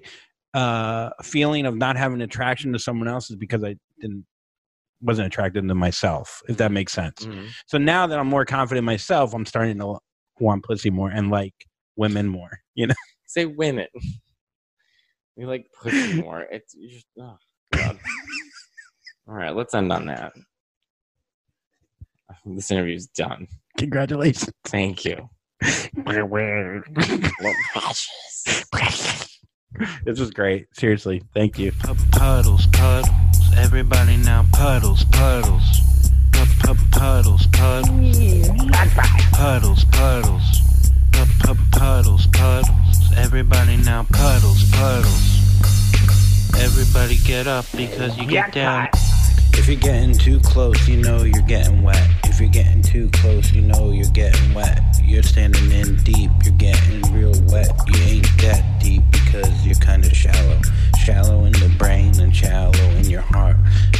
uh, 0.53 1.09
feeling 1.21 1.65
of 1.65 1.75
not 1.75 1.97
having 1.97 2.21
attraction 2.21 2.71
to 2.71 2.79
someone 2.79 3.09
else 3.09 3.29
is 3.29 3.35
because 3.35 3.63
I 3.63 3.75
didn't 3.99 4.25
wasn't 5.01 5.27
attracted 5.27 5.67
to 5.67 5.75
myself. 5.75 6.41
If 6.47 6.55
that 6.57 6.71
makes 6.71 6.93
sense. 6.93 7.27
So 7.67 7.77
now 7.77 8.07
that 8.07 8.17
I'm 8.17 8.27
more 8.27 8.45
confident 8.45 8.79
in 8.79 8.85
myself, 8.85 9.33
I'm 9.33 9.45
starting 9.45 9.77
to 9.79 9.97
want 10.39 10.63
pussy 10.63 10.89
more 10.89 11.09
and 11.09 11.29
like 11.29 11.53
women 11.97 12.27
more. 12.27 12.49
You 12.75 12.87
know? 12.87 12.95
Say 13.27 13.45
women. 13.45 13.87
You 15.35 15.47
like 15.47 15.65
pussy 15.81 16.21
more. 16.21 16.41
It's 16.41 16.75
you 16.75 16.89
just, 16.89 17.07
oh, 17.19 17.37
God. 17.73 17.97
All 19.27 19.33
right, 19.33 19.55
let's 19.55 19.73
end 19.73 19.91
on 19.91 20.05
that. 20.05 20.31
This 22.45 22.69
interview's 22.69 23.07
done. 23.07 23.47
Congratulations. 23.79 24.51
Thank 24.63 25.05
you. 25.05 25.27
This 30.05 30.19
was 30.19 30.31
great. 30.31 30.67
Seriously, 30.73 31.23
thank 31.33 31.57
you. 31.57 31.71
Puddles, 32.11 32.67
puddles, 32.67 33.09
everybody 33.57 34.17
now 34.17 34.45
puddles, 34.53 35.03
puddles. 35.05 35.63
Puddles, 36.91 37.47
puddles. 37.47 37.47
Puddles, 39.31 39.85
puddles. 39.85 40.59
Puddles, 41.71 42.27
puddles, 42.27 43.11
everybody 43.17 43.77
now 43.77 44.05
puddles, 44.11 44.63
puddles. 44.71 45.39
Everybody 46.59 47.17
get 47.25 47.47
up 47.47 47.65
because 47.75 48.17
you 48.17 48.25
get 48.27 48.53
down. 48.53 48.87
If 49.55 49.67
you're 49.67 49.77
getting 49.77 50.13
too 50.13 50.39
close, 50.39 50.87
you 50.87 50.97
know 50.97 51.23
you're 51.23 51.41
getting 51.43 51.83
wet. 51.83 52.09
If 52.25 52.39
you're 52.39 52.49
getting 52.49 52.81
too 52.81 53.09
close, 53.13 53.51
you 53.53 53.61
know 53.61 53.91
you're 53.91 54.09
getting 54.11 54.53
wet. 54.53 54.81
You're 55.03 55.23
standing 55.23 55.71
in 55.71 55.95
deep, 56.03 56.31
you're 56.43 56.53
getting 56.55 57.01
real 57.13 57.33
wet. 57.47 57.69
You 57.87 58.01
ain't 58.03 58.27
that 58.41 58.81
deep 58.81 59.03
because 59.11 59.65
you're 59.65 59.75
kind 59.75 60.03
of 60.05 60.11
shallow. 60.11 60.59
Shallow 61.03 61.45
in 61.45 61.53
the 61.53 61.73
brain 61.77 62.19
and 62.19 62.35
shallow 62.35 62.73
in 62.97 63.09
your 63.09 63.21
heart. 63.21 63.55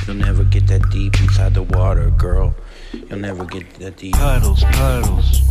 You'll 0.05 0.17
never 0.17 0.43
get 0.43 0.67
that 0.67 0.89
deep 0.89 1.19
inside 1.21 1.53
the 1.53 1.63
water, 1.63 2.09
girl. 2.09 2.53
You'll 2.93 3.19
never 3.19 3.45
get 3.45 3.73
that 3.75 3.97
deep. 3.97 4.13
Puddles, 4.13 4.63
puddles. 4.63 5.41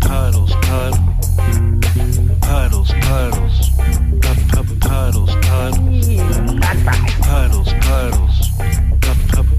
Puddles, 0.00 0.52
puddles. 0.60 1.00
Puddles, 2.40 2.90
puddles. 2.90 3.70
Puddles, 4.20 4.74
puddles. 4.80 4.80
Puddles, 4.80 5.34
puddles. 5.46 6.10
Puddles, 7.20 7.72
puddles. 7.80 8.50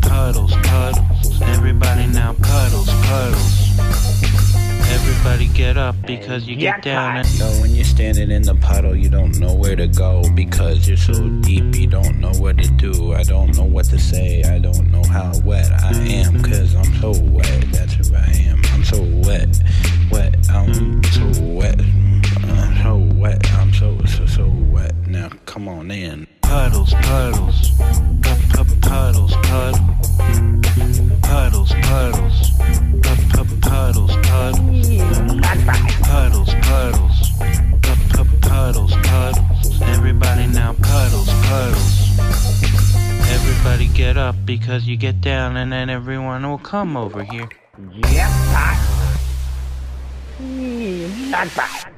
puddles, 0.01 0.53
puddles. 0.55 1.41
Everybody 1.41 2.07
now 2.07 2.33
puddles, 2.33 2.89
puddles. 2.89 4.52
Everybody 4.93 5.47
get 5.47 5.75
up 5.75 5.95
because 6.05 6.47
you 6.47 6.55
get 6.55 6.83
down 6.83 7.17
and 7.17 7.27
So 7.27 7.45
when 7.61 7.73
you're 7.73 7.83
standing 7.83 8.29
in 8.29 8.43
the 8.43 8.53
puddle, 8.53 8.95
you 8.95 9.09
don't 9.09 9.39
know 9.39 9.55
where 9.55 9.75
to 9.75 9.87
go 9.87 10.21
because 10.35 10.87
you're 10.87 10.97
so 10.97 11.29
deep. 11.41 11.75
You 11.75 11.87
don't 11.87 12.19
know 12.19 12.31
what 12.33 12.59
to 12.59 12.69
do. 12.69 13.13
I 13.13 13.23
don't 13.23 13.57
know 13.57 13.63
what 13.63 13.85
to 13.85 13.97
say. 13.97 14.43
I 14.43 14.59
don't 14.59 14.91
know 14.91 15.03
how 15.05 15.33
wet 15.43 15.71
I 15.71 15.93
am 15.97 16.33
because 16.33 16.75
I'm 16.75 16.93
so 17.01 17.11
wet. 17.23 17.65
That's 17.71 17.93
who 17.93 18.15
I 18.15 18.27
am. 18.49 18.61
I'm 18.71 18.83
so 18.83 19.01
wet, 19.27 19.49
wet. 20.11 20.35
I'm 20.51 21.03
so 21.05 21.41
wet. 21.41 21.81
I'm 22.43 22.83
so 22.83 23.15
wet. 23.15 23.51
I'm 23.53 23.73
so 23.73 23.97
so 24.05 24.27
so 24.27 24.47
wet. 24.69 24.95
Now 25.07 25.29
come 25.45 25.67
on 25.67 25.89
in. 25.89 26.27
Puddles, 26.53 26.93
puddles. 26.93 27.81
Up 27.81 28.59
up 28.59 28.67
puddles, 28.81 29.33
puddles. 29.47 29.79
Puddles, 31.21 31.73
puddles. 31.81 32.51
Puddles, 33.61 34.15
puddles. 34.27 34.87
Puddles, 36.07 36.53
puddles. 36.61 37.17
Puddles, 38.41 38.93
puddles. 39.07 39.81
Everybody 39.81 40.45
now 40.47 40.73
puddles, 40.73 41.29
puddles. 41.47 42.19
Everybody 43.31 43.87
get 43.87 44.15
up 44.17 44.35
because 44.45 44.85
you 44.85 44.95
get 44.95 45.21
down 45.21 45.57
and 45.57 45.71
then 45.71 45.89
everyone 45.89 46.47
will 46.47 46.59
come 46.59 46.95
over 46.95 47.23
here. 47.23 47.49
Yep, 47.95 48.29
I. 48.53 48.77
Not 51.31 51.55
bad. 51.55 51.92